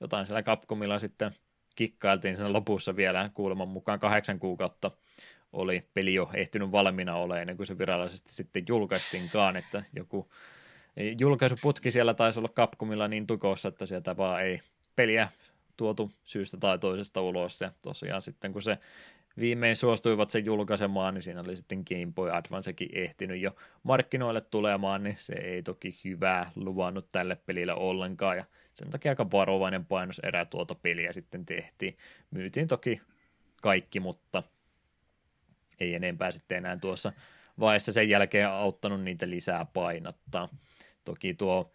[0.00, 1.32] jotain siellä Capcomilla sitten
[1.76, 3.30] kikkailtiin sen lopussa vielä.
[3.34, 4.90] Kuuleman mukaan kahdeksan kuukautta
[5.52, 10.30] oli peli jo ehtinyt valmiina olemaan ennen kuin se virallisesti sitten julkaistinkaan, että joku
[11.20, 14.60] julkaisuputki siellä taisi olla Capcomilla niin tukossa, että sieltä vaan ei
[14.96, 15.28] peliä
[15.76, 17.60] tuotu syystä tai toisesta ulos.
[17.60, 18.78] Ja tosiaan sitten kun se
[19.38, 25.02] viimein suostuivat sen julkaisemaan, niin siinä oli sitten Game Boy Advancekin ehtinyt jo markkinoille tulemaan,
[25.02, 30.18] niin se ei toki hyvää luvannut tälle pelille ollenkaan, ja sen takia aika varovainen painos
[30.18, 31.96] erää tuota peliä sitten tehtiin.
[32.30, 33.00] Myytiin toki
[33.62, 34.42] kaikki, mutta
[35.80, 37.12] ei enempää sitten enää tuossa
[37.60, 40.48] vaiheessa sen jälkeen auttanut niitä lisää painottaa.
[41.04, 41.72] Toki tuo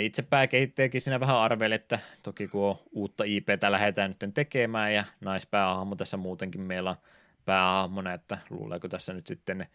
[0.00, 5.04] itse pääkehittäjäkin siinä vähän arveli, että toki kun on uutta IPtä lähdetään nyt tekemään ja
[5.20, 6.96] naispäähahmo tässä muutenkin meillä on
[7.44, 9.66] päähahmona, että luuleeko tässä nyt sitten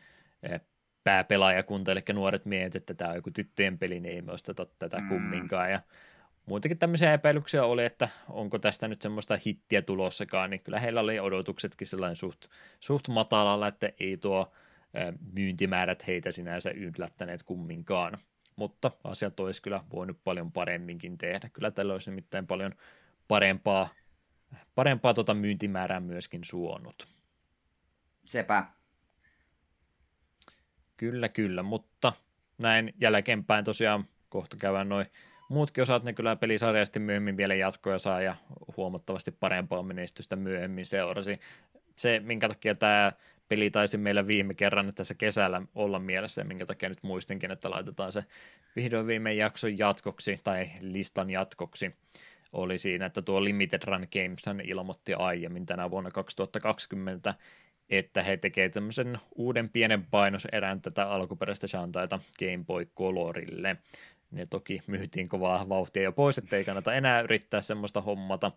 [1.04, 4.98] pääpelaajakunta, eli nuoret miehet, että tämä on joku tyttöjen peli, niin ei me osteta tätä
[4.98, 5.10] mm.
[5.10, 5.72] kumminkaan.
[5.72, 5.80] Ja
[6.46, 11.20] muutenkin tämmöisiä epäilyksiä oli, että onko tästä nyt semmoista hittiä tulossakaan, niin kyllä heillä oli
[11.20, 12.46] odotuksetkin sellainen suht,
[12.80, 14.52] suht matalalla, että ei tuo
[15.34, 18.18] myyntimäärät heitä sinänsä yllättäneet kumminkaan
[18.58, 21.50] mutta asiat olisi kyllä voinut paljon paremminkin tehdä.
[21.54, 22.74] Kyllä tällä olisi nimittäin paljon
[23.28, 23.90] parempaa,
[24.76, 27.08] parempaa tota myyntimäärää myöskin suonut.
[28.26, 28.66] Sepä.
[30.98, 32.14] Kyllä, kyllä, mutta
[32.58, 35.06] näin jälkeenpäin tosiaan kohta käydään noin
[35.50, 38.36] muutkin osat, ne kyllä pelisarjasti myöhemmin vielä jatkoja saa ja
[38.78, 41.40] huomattavasti parempaa menestystä myöhemmin seurasi.
[41.96, 43.12] Se, minkä takia tämä
[43.48, 47.70] peli taisi meillä viime kerran tässä kesällä olla mielessä, ja minkä takia nyt muistinkin, että
[47.70, 48.24] laitetaan se
[48.76, 51.96] vihdoin viimein jakson jatkoksi tai listan jatkoksi
[52.52, 57.36] oli siinä, että tuo Limited Run Games ilmoitti aiemmin tänä vuonna 2020,
[57.90, 63.76] että he tekevät tämmöisen uuden pienen painoserän tätä alkuperäistä Shantaita Game Boy Colorille.
[64.32, 68.52] Ne toki myytiin kovaa vauhtia jo pois, ettei kannata enää yrittää semmoista hommata,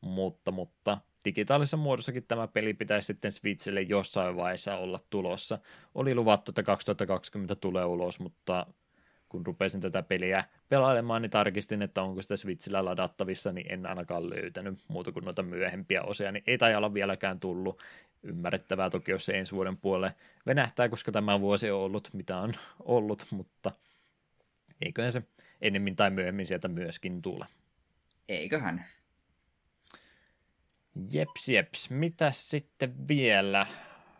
[0.00, 5.58] mutta, mutta digitaalisessa muodossakin tämä peli pitäisi sitten Switchille jossain vaiheessa olla tulossa.
[5.94, 8.66] Oli luvattu, että 2020 tulee ulos, mutta
[9.28, 14.30] kun rupesin tätä peliä pelailemaan, niin tarkistin, että onko sitä Switchillä ladattavissa, niin en ainakaan
[14.30, 17.82] löytänyt muuta kuin noita myöhempiä osia, niin ei tai olla vieläkään tullut.
[18.22, 20.14] Ymmärrettävää toki, jos se ensi vuoden puolelle
[20.46, 23.72] venähtää, koska tämä vuosi on ollut, mitä on ollut, mutta
[24.80, 25.22] eiköhän se
[25.60, 27.46] ennemmin tai myöhemmin sieltä myöskin tule.
[28.28, 28.84] Eiköhän.
[31.12, 31.90] Jeps, jeps.
[31.90, 33.66] Mitä sitten vielä?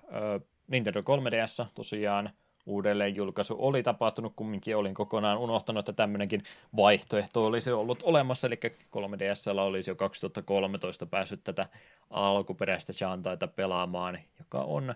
[0.05, 2.31] Ö, Nintendo 3DS tosiaan
[2.67, 6.43] uudelleen julkaisu oli tapahtunut, kumminkin olin kokonaan unohtanut, että tämmöinenkin
[6.77, 8.61] vaihtoehto olisi ollut olemassa, eli
[8.97, 11.69] 3DSllä olisi jo 2013 päässyt tätä
[12.11, 14.95] alkuperäistä Shantaita pelaamaan, joka on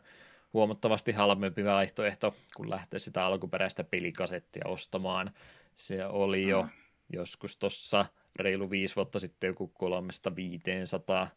[0.52, 5.30] huomattavasti halvempi vaihtoehto, kun lähtee sitä alkuperäistä pelikasettia ostamaan.
[5.76, 6.68] Se oli jo mm.
[7.12, 11.28] joskus tuossa reilu viisi vuotta sitten joku kolmesta 500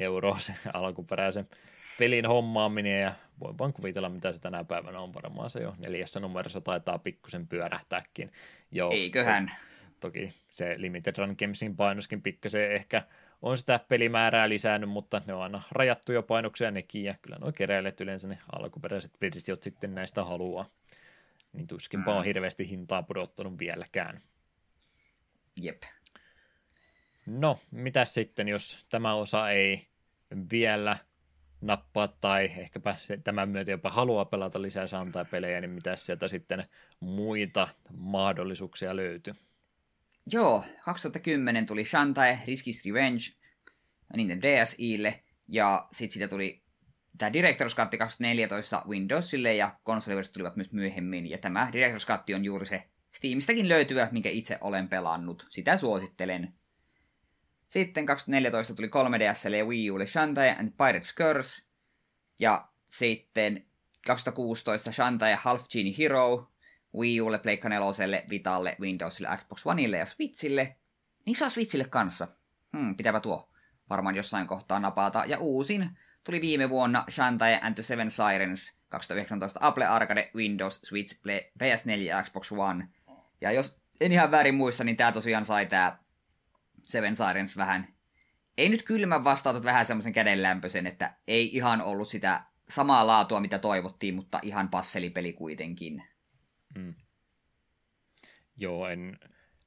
[0.00, 1.48] euroa se alkuperäisen
[1.98, 6.20] pelin hommaaminen ja voin vaan kuvitella, mitä se tänä päivänä on varmaan se jo neljässä
[6.20, 8.32] numerossa taitaa pikkusen pyörähtääkin.
[8.72, 9.46] Joo, Eiköhän.
[9.46, 13.02] To- toki se Limited Run Gamesin painoskin pikkasen ehkä
[13.42, 18.00] on sitä pelimäärää lisännyt, mutta ne on aina rajattuja painoksia nekin, ja kyllä nuo keräilijät
[18.00, 20.66] yleensä ne alkuperäiset versiot sitten näistä haluaa.
[21.52, 22.16] Niin tuskinpa mm.
[22.16, 24.20] on hirveästi hintaa pudottanut vieläkään.
[25.60, 25.82] Jep.
[27.26, 29.86] No, mitä sitten, jos tämä osa ei
[30.52, 30.96] vielä
[31.60, 36.62] nappaa tai ehkäpä tämän myötä jopa haluaa pelata lisää Shantai-pelejä, niin mitä sieltä sitten
[37.00, 39.34] muita mahdollisuuksia löytyy?
[40.32, 43.22] Joo, 2010 tuli Shantai Riskis Revenge
[44.16, 46.62] Nintendo DSiille, ja sitten siitä tuli
[47.18, 52.44] tämä Director's Cut 2014 Windowsille, ja konsoliversiot tulivat myös myöhemmin, ja tämä Director's Cut on
[52.44, 55.46] juuri se Steamistäkin löytyvä, minkä itse olen pelannut.
[55.50, 56.54] Sitä suosittelen.
[57.74, 61.62] Sitten 2014 tuli 3DSlle ja Wii Ulle Shantae and Pirate's Curse.
[62.40, 63.66] Ja sitten
[64.06, 66.52] 2016 Shantae Half Genie Hero,
[66.98, 70.76] Wii Ulle, Pleikka 4, Vitalle, Windowsille, Xbox Oneille ja Switchille.
[71.26, 72.28] Niin saa Switchille kanssa.
[72.76, 73.50] Hmm, pitävä tuo.
[73.90, 75.24] Varmaan jossain kohtaa napata.
[75.26, 75.90] Ja uusin
[76.24, 81.90] tuli viime vuonna Shantae and the Seven Sirens 2019 Apple Arcade, Windows, Switch, Play, PS4
[81.90, 82.88] ja Xbox One.
[83.40, 86.03] Ja jos en ihan väärin muista, niin tää tosiaan sai tää
[86.84, 87.88] Seven Sirens vähän,
[88.58, 93.58] ei nyt kylmän vastautat vähän semmoisen kädenlämpöisen, että ei ihan ollut sitä samaa laatua, mitä
[93.58, 96.02] toivottiin, mutta ihan passelipeli kuitenkin.
[96.78, 96.94] Mm.
[98.56, 99.18] Joo, en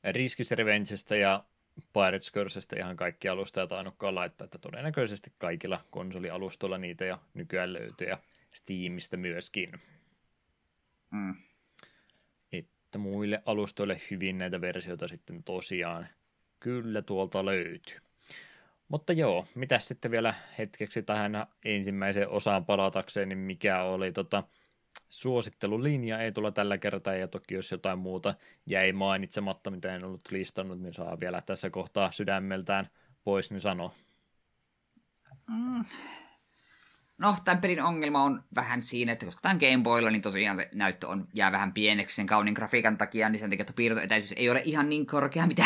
[0.04, 1.44] Riskis Revengestä ja
[1.94, 8.08] Pirates Cursestä ihan kaikki alustajat ainutkaan laittaa, että todennäköisesti kaikilla konsolialustoilla niitä ja nykyään löytyy
[8.08, 8.18] ja
[8.52, 9.70] Steamista myöskin.
[11.12, 11.36] Mm.
[12.52, 16.10] Että muille alustoille hyvin näitä versioita sitten tosiaan
[16.60, 17.98] Kyllä tuolta löytyy.
[18.88, 24.44] Mutta joo, mitä sitten vielä hetkeksi tähän ensimmäiseen osaan palatakseen, niin mikä oli tota,
[25.10, 30.32] suosittelulinja ei tulla tällä kertaa, ja toki jos jotain muuta jäi mainitsematta, mitä en ollut
[30.32, 32.90] listannut, niin saa vielä tässä kohtaa sydämeltään
[33.24, 33.94] pois, niin sano.
[35.50, 35.86] Mm.
[37.18, 40.58] No, tämän pelin ongelma on vähän siinä, että koska tämä on Game Boylla, niin tosiaan
[40.58, 44.34] se näyttö on, jää vähän pieneksi sen kauniin grafiikan takia, niin sen takia, että piirtoetäisyys
[44.38, 45.66] ei ole ihan niin korkea, mitä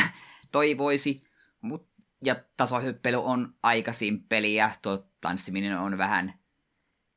[0.52, 1.24] toivoisi.
[1.62, 1.88] Mut,
[2.24, 6.34] ja tasohyppely on aika simppeliä, tuo tanssiminen on vähän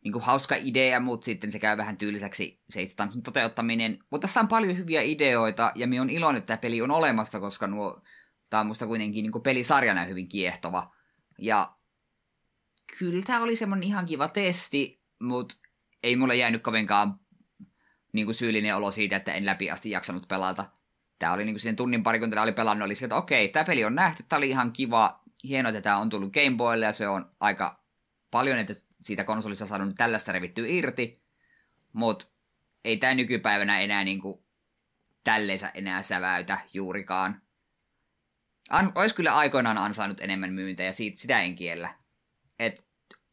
[0.04, 3.98] niin kuin hauska idea, mutta sitten se käy vähän tyyliseksi se itse toteuttaminen.
[4.10, 7.40] Mutta tässä on paljon hyviä ideoita, ja minä on iloinen, että tämä peli on olemassa,
[7.40, 8.02] koska nuo,
[8.50, 10.94] tämä on musta kuitenkin niin kuin pelisarjana hyvin kiehtova.
[11.38, 11.76] Ja
[12.98, 15.54] kyllä tämä oli semmoinen ihan kiva testi, mutta
[16.02, 17.20] ei mulle jäänyt kovinkaan
[18.12, 20.70] niin kuin syyllinen olo siitä, että en läpi asti jaksanut pelata
[21.24, 23.48] tämä oli niin kuin sen tunnin pari, kun tätä oli pelannut, oli se, että okei,
[23.48, 26.84] tämä peli on nähty, tämä oli ihan kiva, hienoa, että tämä on tullut Game Boylle
[26.84, 27.84] ja se on aika
[28.30, 28.72] paljon, että
[29.02, 31.22] siitä konsolista saanut tällaista revittyä irti,
[31.92, 32.26] mutta
[32.84, 34.44] ei tämä nykypäivänä enää niin kuin
[35.24, 37.42] tälleensä enää säväytä juurikaan.
[38.70, 41.94] An, olisi kyllä aikoinaan ansainnut enemmän myyntejä, siitä, sitä en kiellä.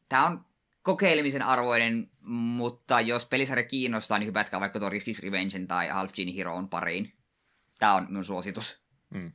[0.10, 0.46] Tämä on
[0.82, 6.36] kokeilemisen arvoinen, mutta jos pelisarja kiinnostaa, niin hypätkää vaikka tuo Riskis Revengein tai Half Genie
[6.36, 7.21] Heroon pariin.
[7.82, 8.82] Tämä on minun suositus.
[9.10, 9.32] Mm.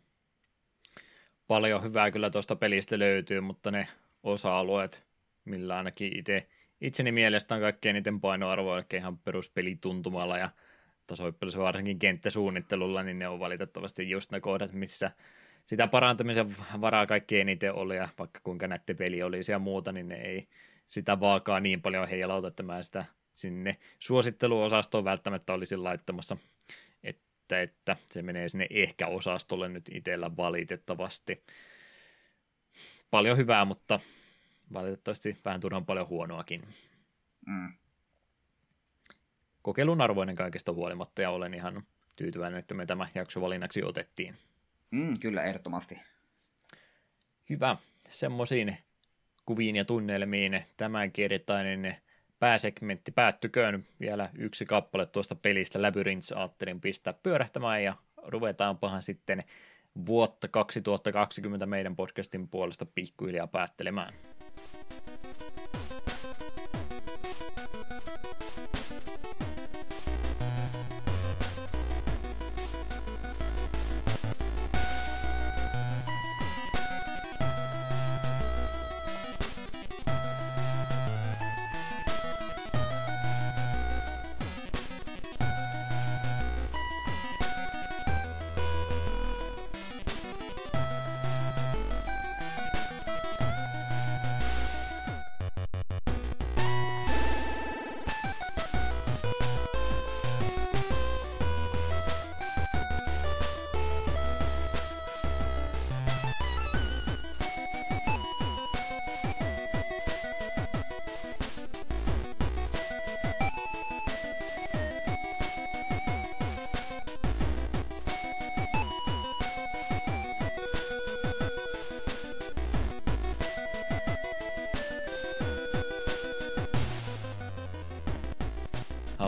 [1.47, 3.89] Paljon hyvää kyllä tuosta pelistä löytyy, mutta ne
[4.23, 5.07] osa-alueet,
[5.45, 6.49] millä ainakin itse
[6.81, 10.51] itseni mielestä on kaikkein eniten painoarvoa, eli ihan peruspelituntumalla ja
[11.07, 15.11] tasoippelussa varsinkin kenttäsuunnittelulla, niin ne on valitettavasti just ne kohdat, missä
[15.65, 20.09] sitä parantamisen varaa kaikkein eniten oli, ja vaikka kuinka näette peli olisi ja muuta, niin
[20.09, 20.49] ne ei
[20.89, 26.37] sitä vaakaa niin paljon heilauta, että mä sitä sinne suositteluosastoon välttämättä olisin laittamassa
[27.47, 31.45] että, että se menee sinne ehkä-osastolle nyt itsellä valitettavasti.
[33.11, 34.01] Paljon hyvää, mutta
[34.73, 36.63] valitettavasti vähän turhan paljon huonoakin.
[37.47, 37.73] Mm.
[39.63, 41.83] Kokeilun arvoinen kaikesta huolimatta ja olen ihan
[42.17, 44.37] tyytyväinen, että me tämä jakso valinnaksi otettiin.
[44.91, 46.01] Mm, kyllä, ehdottomasti.
[47.51, 47.77] Hyvä.
[48.09, 48.79] Semmoisiin
[49.47, 51.97] kuviin ja tunnelmiin tämänkertainen
[52.39, 53.87] pääsegmentti päättyköön.
[54.01, 59.45] Vielä yksi kappale tuosta pelistä Labyrinths ajattelin pistää pyörähtämään ja ruvetaanpahan sitten
[60.07, 64.15] vuotta 2020 meidän podcastin puolesta pikkuhiljaa päättelemään.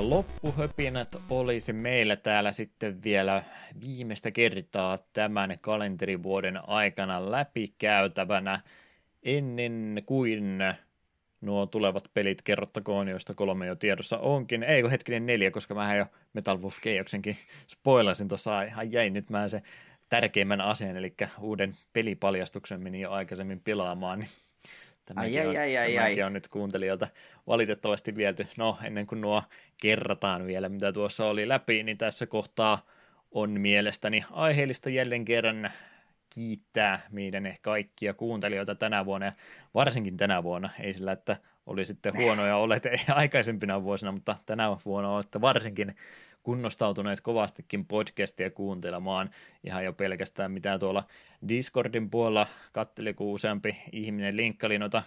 [0.01, 3.43] Loppuhöpinät olisi meillä täällä sitten vielä
[3.87, 8.61] viimeistä kertaa tämän kalenterivuoden aikana läpikäytävänä
[9.23, 10.59] ennen kuin
[11.41, 14.63] nuo tulevat pelit kerrottakoon, joista kolme jo tiedossa onkin.
[14.63, 17.37] Ei kun hetkinen neljä, koska mä jo Metal Wolf Chaosenkin
[17.69, 19.63] spoilasin tuossa, ihan jäin nyt mä se
[20.09, 24.31] tärkeimmän asian, eli uuden pelipaljastuksen meni jo aikaisemmin pilaamaan, niin
[25.09, 26.27] Tämäkin, ai, on, ai, ai, tämäkin ai.
[26.27, 27.09] on nyt kuuntelijoilta
[27.47, 28.47] valitettavasti viety.
[28.57, 29.43] No, ennen kuin nuo
[29.77, 32.87] kerrataan vielä, mitä tuossa oli läpi, niin tässä kohtaa
[33.31, 35.71] on mielestäni aiheellista jälleen kerran
[36.35, 39.33] kiittää meidän kaikkia kuuntelijoita tänä vuonna, ja
[39.75, 45.11] varsinkin tänä vuonna, ei sillä, että oli sitten huonoja olet aikaisempina vuosina, mutta tänä vuonna
[45.11, 45.97] olette varsinkin
[46.49, 49.31] kunnostautuneet kovastikin podcastia kuuntelemaan
[49.65, 51.05] ihan jo pelkästään mitä tuolla
[51.49, 55.03] Discordin puolella katteli, kun useampi ihminen linkkali noita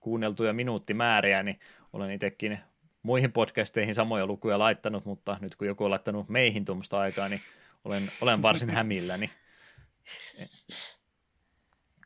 [0.00, 1.60] kuunneltuja minuuttimääriä, niin
[1.92, 2.58] olen itsekin
[3.02, 7.40] muihin podcasteihin samoja lukuja laittanut, mutta nyt kun joku on laittanut meihin tuommoista aikaa, niin
[7.84, 9.30] olen, olen varsin hämilläni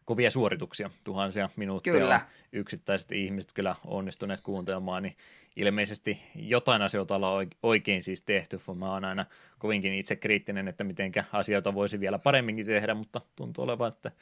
[0.05, 2.27] kovia suorituksia, tuhansia minuuttia kyllä.
[2.53, 5.17] yksittäiset ihmiset kyllä onnistuneet kuuntelemaan, niin
[5.57, 9.27] ilmeisesti jotain asioita ollaan oikein siis tehty, mä oon aina
[9.59, 14.13] kovinkin itse kriittinen, että mitenkä asioita voisi vielä paremminkin tehdä, mutta tuntuu olevan, että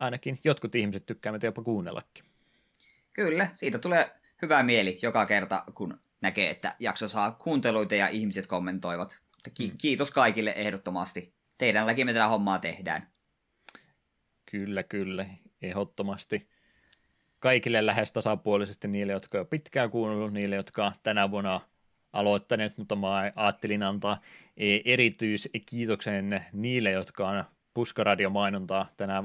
[0.00, 2.24] ainakin jotkut ihmiset tykkää meitä jopa kuunnellakin.
[3.12, 4.10] Kyllä, siitä tulee
[4.42, 9.22] hyvä mieli joka kerta, kun näkee, että jakso saa kuunteluita ja ihmiset kommentoivat.
[9.54, 9.78] Ki- mm.
[9.78, 11.34] Kiitos kaikille ehdottomasti.
[11.58, 13.08] Teidänläkin me tätä hommaa tehdään.
[14.58, 15.26] Kyllä, kyllä,
[15.62, 16.48] ehdottomasti.
[17.38, 21.60] Kaikille lähes tasapuolisesti niille, jotka on pitkään kuunnellut, niille, jotka tänä vuonna
[22.12, 24.20] aloittaneet, mutta mä ajattelin antaa
[24.56, 27.44] e, erityiskiitoksen niille, jotka on
[27.74, 29.24] puskaradio-mainontaa tänä,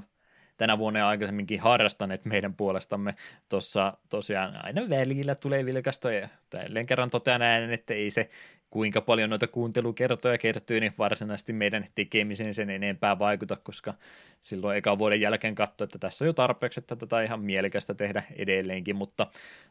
[0.57, 3.15] tänä vuonna ja aikaisemminkin harrastaneet meidän puolestamme.
[3.49, 8.29] Tuossa tosiaan aina välillä tulee vilkasta ja jälleen kerran totean äänen, että ei se
[8.71, 13.93] kuinka paljon noita kuuntelukertoja kertyy, niin varsinaisesti meidän tekemiseen sen enempää vaikuta, koska
[14.41, 18.23] silloin eka vuoden jälkeen katsoi, että tässä on jo tarpeeksi, että tätä ihan mielekästä tehdä
[18.35, 19.27] edelleenkin, mutta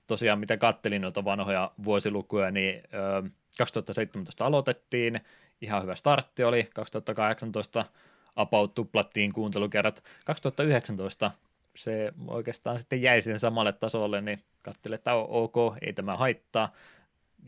[0.06, 2.82] tosiaan mitä kattelin noita vanhoja vuosilukuja, niin
[3.58, 5.20] 2017 aloitettiin,
[5.60, 7.84] ihan hyvä startti oli, 2018
[8.36, 11.30] about tuplattiin kuuntelukerrat, 2019
[11.76, 16.72] se oikeastaan sitten jäi sen samalle tasolle, niin katselin, että ok, ei tämä haittaa,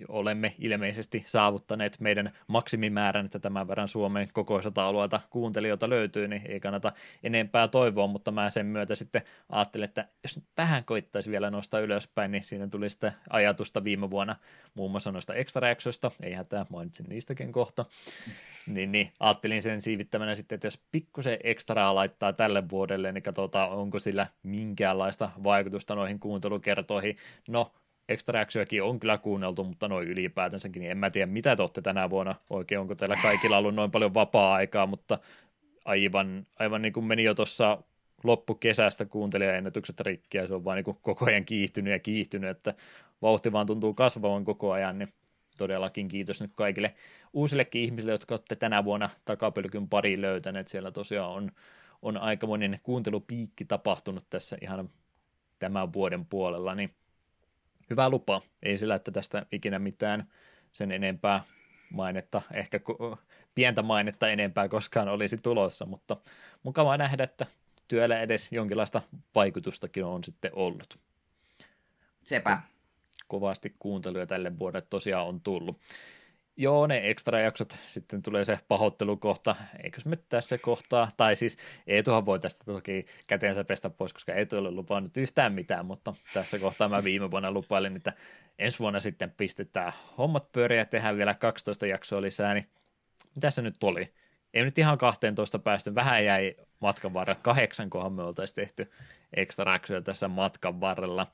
[0.09, 6.61] olemme ilmeisesti saavuttaneet meidän maksimimäärän, että tämän verran Suomen kokoiselta alueelta kuuntelijoita löytyy, niin ei
[6.61, 11.51] kannata enempää toivoa, mutta mä sen myötä sitten ajattelin, että jos nyt vähän koittaisi vielä
[11.51, 14.37] nostaa ylöspäin, niin siinä tuli sitten ajatusta viime vuonna
[14.75, 15.69] muun muassa noista extra
[16.23, 17.85] ei hätää, mainitsin niistäkin kohta,
[18.67, 23.71] niin, niin ajattelin sen siivittämänä sitten, että jos pikkusen ekstraa laittaa tälle vuodelle, niin katsotaan,
[23.71, 27.17] onko sillä minkäänlaista vaikutusta noihin kuuntelukertoihin.
[27.49, 27.73] No,
[28.13, 28.47] Extra
[28.83, 32.35] on kyllä kuunneltu, mutta noin ylipäätänsäkin, niin en mä tiedä mitä te olette tänä vuonna
[32.51, 35.19] oikein, onko teillä kaikilla ollut noin paljon vapaa-aikaa, mutta
[35.85, 37.83] aivan, aivan niin kuin meni jo tuossa
[38.25, 42.75] loppukesästä kuuntelijaennätykset rikki ja se on vaan niin kuin koko ajan kiihtynyt ja kiihtynyt, että
[43.23, 45.13] vauhti vaan tuntuu kasvavan koko ajan, niin
[45.59, 46.95] todellakin kiitos nyt kaikille
[47.33, 50.69] uusillekin ihmisille, jotka olette tänä vuonna takapölkyn pari löytäneet.
[50.69, 51.53] Siellä tosiaan on,
[52.03, 54.91] on aikamoinen kuuntelupiikki tapahtunut tässä ihan
[55.59, 56.95] tämän vuoden puolella, niin
[57.91, 58.43] hyvä lupa.
[58.63, 60.27] Ei sillä, että tästä ikinä mitään
[60.73, 61.45] sen enempää
[61.93, 62.81] mainetta, ehkä
[63.55, 66.17] pientä mainetta enempää koskaan olisi tulossa, mutta
[66.63, 67.47] mukavaa nähdä, että
[67.89, 69.03] työllä edes jonkinlaista
[69.35, 70.99] vaikutustakin on sitten ollut.
[72.25, 72.59] Sepä.
[73.29, 75.81] Kovasti kuunteluja tälle vuodelle tosiaan on tullut.
[76.57, 81.57] Joo, ne ekstra jaksot, sitten tulee se pahoittelukohta, eikös me tässä kohtaa, tai siis
[81.87, 86.15] Eetuhan voi tästä toki käteensä pestä pois, koska Eetu ei ole lupannut yhtään mitään, mutta
[86.35, 88.13] tässä kohtaa mä viime vuonna lupailin, että
[88.59, 92.69] ensi vuonna sitten pistetään hommat pyöriä ja tehdään vielä 12 jaksoa lisää, niin
[93.35, 94.15] mitä se nyt oli?
[94.55, 98.91] Ei nyt ihan 12 päästy, vähän jäi matkan varrella, kahdeksan kohan me oltaisiin tehty
[99.37, 101.27] ekstra tässä matkan varrella.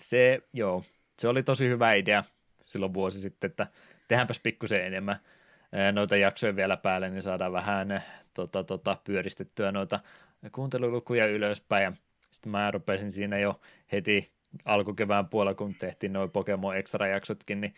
[0.00, 0.84] Se, joo,
[1.18, 2.24] se oli tosi hyvä idea
[2.64, 3.66] silloin vuosi sitten, että
[4.08, 5.16] tehdäänpäs pikkusen enemmän
[5.92, 8.02] noita jaksoja vielä päälle, niin saadaan vähän
[8.34, 10.00] tota, tota, pyöristettyä noita
[10.52, 11.82] kuuntelulukuja ylöspäin.
[11.84, 11.92] Ja
[12.30, 13.60] sitten mä rupesin siinä jo
[13.92, 14.34] heti
[14.64, 17.74] alkukevään puolella, kun tehtiin noin Pokemon Extra-jaksotkin, niin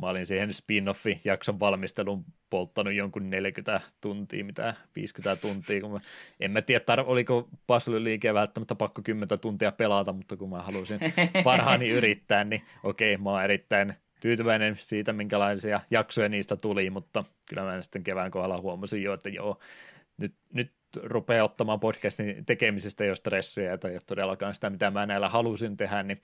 [0.00, 6.00] mä olin siihen spin-offin jakson valmistelun polttanut jonkun 40 tuntia, mitä 50 tuntia, kun mä,
[6.40, 7.48] en mä tiedä, tar- oliko
[7.98, 10.98] liike välttämättä pakko 10 tuntia pelata, mutta kun mä halusin
[11.44, 17.62] parhaani yrittää, niin okei, mä oon erittäin tyytyväinen siitä, minkälaisia jaksoja niistä tuli, mutta kyllä
[17.62, 19.58] mä sitten kevään kohdalla huomasin jo, että joo,
[20.16, 25.06] nyt, nyt rupeaa ottamaan podcastin tekemisestä jo stressiä tai ei ole todellakaan sitä, mitä mä
[25.06, 26.22] näillä halusin tehdä, niin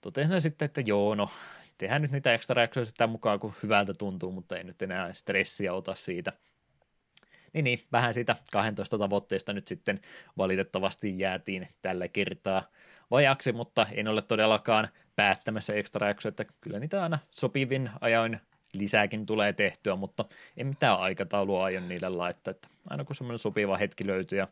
[0.00, 1.30] totesin sitten, että joo, no
[1.78, 5.74] tehdään nyt niitä ekstra jaksoja sitä mukaan, kun hyvältä tuntuu, mutta ei nyt enää stressiä
[5.74, 6.32] ota siitä.
[7.52, 10.00] Niin, niin vähän siitä 12 tavoitteesta nyt sitten
[10.38, 12.70] valitettavasti jäätiin tällä kertaa
[13.10, 18.40] vajaksi, mutta en ole todellakaan päättämässä ekstra jaksoja, että kyllä niitä aina sopivin ajoin
[18.72, 20.24] lisääkin tulee tehtyä, mutta
[20.56, 24.48] en mitään aikataulua aion niille laittaa, että aina kun semmoinen sopiva hetki löytyy ja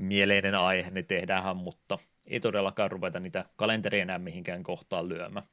[0.00, 5.46] mieleinen aihe, niin tehdäänhän, mutta ei todellakaan ruveta niitä kalenteria enää mihinkään kohtaan lyömään.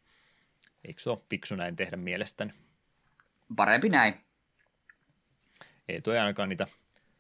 [0.86, 2.54] Eikö se ole fiksu näin tehdä mielestäni?
[3.56, 4.14] Parempi näin.
[5.90, 6.68] Ei toi ainakaan niitä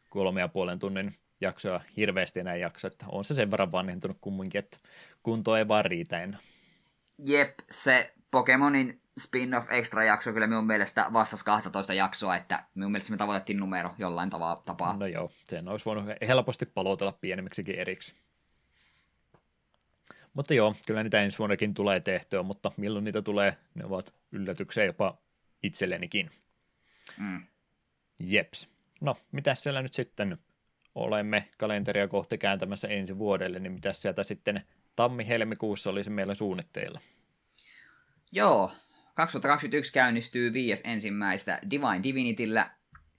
[0.09, 4.59] kolme ja puolen tunnin jaksoja hirveästi enää jaksa, että on se sen verran vanhentunut kumminkin,
[4.59, 4.77] että
[5.23, 6.39] kunto ei vaan riitä enää.
[7.25, 13.11] Jep, se Pokemonin spin-off extra jakso kyllä minun mielestä vastasi 12 jaksoa, että minun mielestä
[13.11, 14.97] me tavoitettiin numero jollain tava- tapaa.
[14.97, 18.15] No joo, sen olisi voinut helposti palotella pienemmiksikin eriksi.
[20.33, 24.83] Mutta joo, kyllä niitä ensi vuonnakin tulee tehtyä, mutta milloin niitä tulee, ne ovat yllätyksiä
[24.83, 25.17] jopa
[25.63, 26.31] itsellenikin.
[27.17, 27.43] Mm.
[28.19, 28.69] Jeps.
[29.01, 30.37] No, mitä siellä nyt sitten
[30.95, 34.65] olemme kalenteria kohti kääntämässä ensi vuodelle, niin mitä sieltä sitten
[34.97, 36.99] tammi-helmikuussa olisi meillä suunnitteilla?
[38.31, 38.71] Joo,
[39.13, 42.71] 2021 käynnistyy viies ensimmäistä Divine Divinityllä,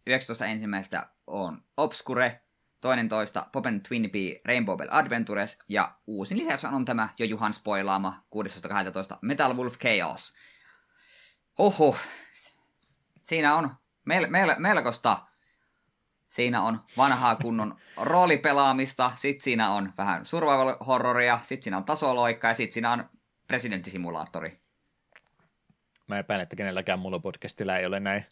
[0.06, 2.40] 19 ensimmäistä on Obscure,
[2.80, 7.54] toinen toista Popen Twin Pea Rainbow Bell Adventures ja uusin lisäys on tämä jo Juhan
[7.54, 8.24] spoilaama
[9.12, 9.18] 16.12.
[9.22, 10.34] Metal Wolf Chaos.
[11.58, 11.96] Oho,
[13.22, 13.70] siinä on
[14.10, 15.27] mel- mel- melkoista.
[16.28, 22.48] Siinä on vanhaa kunnon roolipelaamista, sit siinä on vähän survival horroria, sit siinä on tasoloikka
[22.48, 23.10] ja sit siinä on
[23.46, 24.60] presidenttisimulaattori.
[26.06, 28.26] Mä epäilen, että kenelläkään mulla podcastilla ei ole näin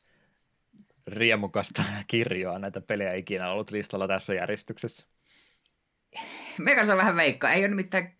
[1.06, 5.06] riemukasta kirjoa näitä pelejä ikinä ollut listalla tässä järjestyksessä.
[6.58, 7.50] Meikä on vähän veikka.
[7.50, 8.18] Ei ole nimittäin,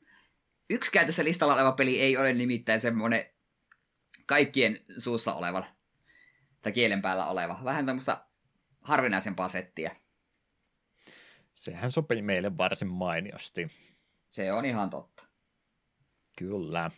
[0.70, 3.26] yksikään tässä listalla oleva peli ei ole nimittäin semmoinen
[4.26, 5.64] kaikkien suussa oleva
[6.62, 7.60] tai kielen päällä oleva.
[7.64, 8.25] Vähän tämmöistä
[8.86, 9.97] harvinaisempaa settiä.
[11.55, 13.70] Sehän sopii meille varsin mainiosti.
[14.31, 15.24] Se on ihan totta.
[16.39, 16.90] Kyllä.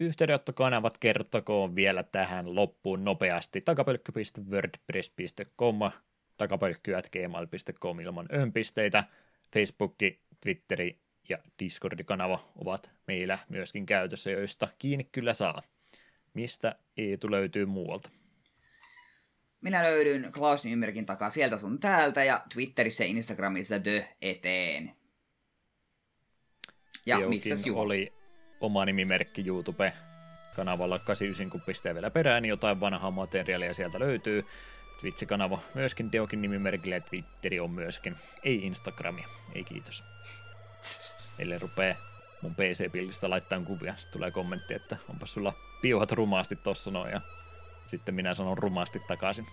[0.00, 3.60] Yhteydenottokanavat kertokoon vielä tähän loppuun nopeasti.
[3.60, 5.78] takapölkky.wordpress.com,
[6.36, 9.04] takapölkky.gmail.com ilman önpisteitä.
[9.52, 9.94] Facebook,
[10.40, 15.62] Twitteri ja Discord-kanava ovat meillä myöskin käytössä, joista kiinni kyllä saa.
[16.34, 18.10] Mistä Eetu löytyy muualta?
[19.64, 24.96] Minä löydyn Klausin ymmärkin takaa sieltä sun täältä ja Twitterissä ja Instagramissa The eteen.
[27.06, 28.12] Ja missä oli
[28.60, 34.44] oma nimimerkki YouTube-kanavalla 89, kun pistää vielä perään, niin jotain vanhaa materiaalia sieltä löytyy.
[35.00, 38.16] Twitch-kanava myöskin Deokin nimimerkillä ja Twitteri on myöskin.
[38.42, 40.04] Ei Instagramia, ei kiitos.
[41.38, 41.96] Eli rupee
[42.42, 43.96] mun PC-bildistä laittaa kuvia.
[43.96, 45.52] Sitten tulee kommentti, että onpa sulla
[45.82, 47.20] piuhat rumaasti tossa noin ja
[47.94, 49.46] sitten minä sanon rumaasti takaisin.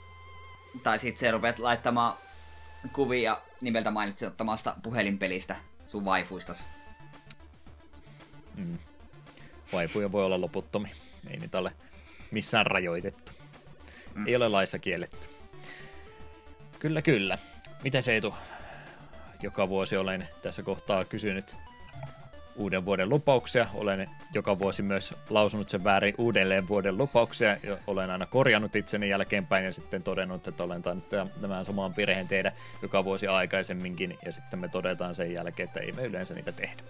[0.83, 2.17] Tai sitten se rupeat laittamaan
[2.93, 5.55] kuvia nimeltä mainitsettomasta puhelinpelistä
[5.87, 6.67] sun waifuistas.
[8.55, 8.77] Mm.
[9.73, 10.91] Vaipuja voi olla loputtomi.
[11.29, 11.71] Ei niitä ole
[12.31, 13.31] missään rajoitettu.
[14.15, 14.27] Mm.
[14.27, 15.27] Ei ole laissa kielletty.
[16.79, 17.37] Kyllä, kyllä.
[17.83, 18.35] Mitä se etu?
[19.41, 21.55] Joka vuosi olen tässä kohtaa kysynyt
[22.55, 23.67] uuden vuoden lupauksia.
[23.73, 27.57] Olen joka vuosi myös lausunut sen väärin uudelleen vuoden lupauksia.
[27.87, 31.09] Olen aina korjannut itseni jälkeenpäin ja sitten todennut, että olen tainnut
[31.41, 34.17] tämän saman virheen tehdä joka vuosi aikaisemminkin.
[34.25, 36.83] Ja sitten me todetaan sen jälkeen, että ei me yleensä niitä tehdä.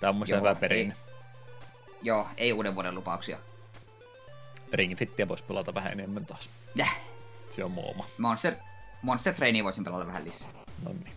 [0.00, 0.94] Tämä on mun hyvä perinne.
[2.02, 3.38] Joo, ei uuden vuoden lupauksia.
[4.72, 6.50] Ringfittiä voisi pelata vähän enemmän taas.
[6.74, 7.00] Jäh.
[7.50, 8.06] Se on muoma.
[8.18, 8.54] Monster,
[9.02, 10.50] Monster Trainia voisin pelata vähän lisää.
[10.84, 11.12] No niin.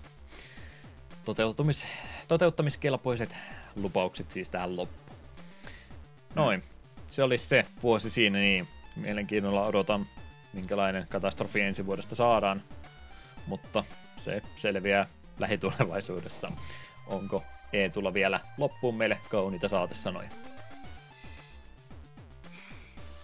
[1.25, 1.87] Toteutumis,
[2.27, 3.35] toteuttamiskelpoiset
[3.75, 5.19] lupaukset siis tähän loppuun.
[6.35, 6.63] Noin.
[7.07, 10.07] Se oli se vuosi siinä, niin mielenkiinnolla odotan,
[10.53, 12.63] minkälainen katastrofi ensi vuodesta saadaan.
[13.47, 13.83] Mutta
[14.15, 15.07] se selviää
[15.39, 16.51] lähitulevaisuudessa.
[17.07, 17.43] Onko
[17.93, 20.29] tulla vielä loppuun meille kauniita saatesanoja?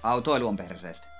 [0.04, 1.11] Autoilu on perseestä.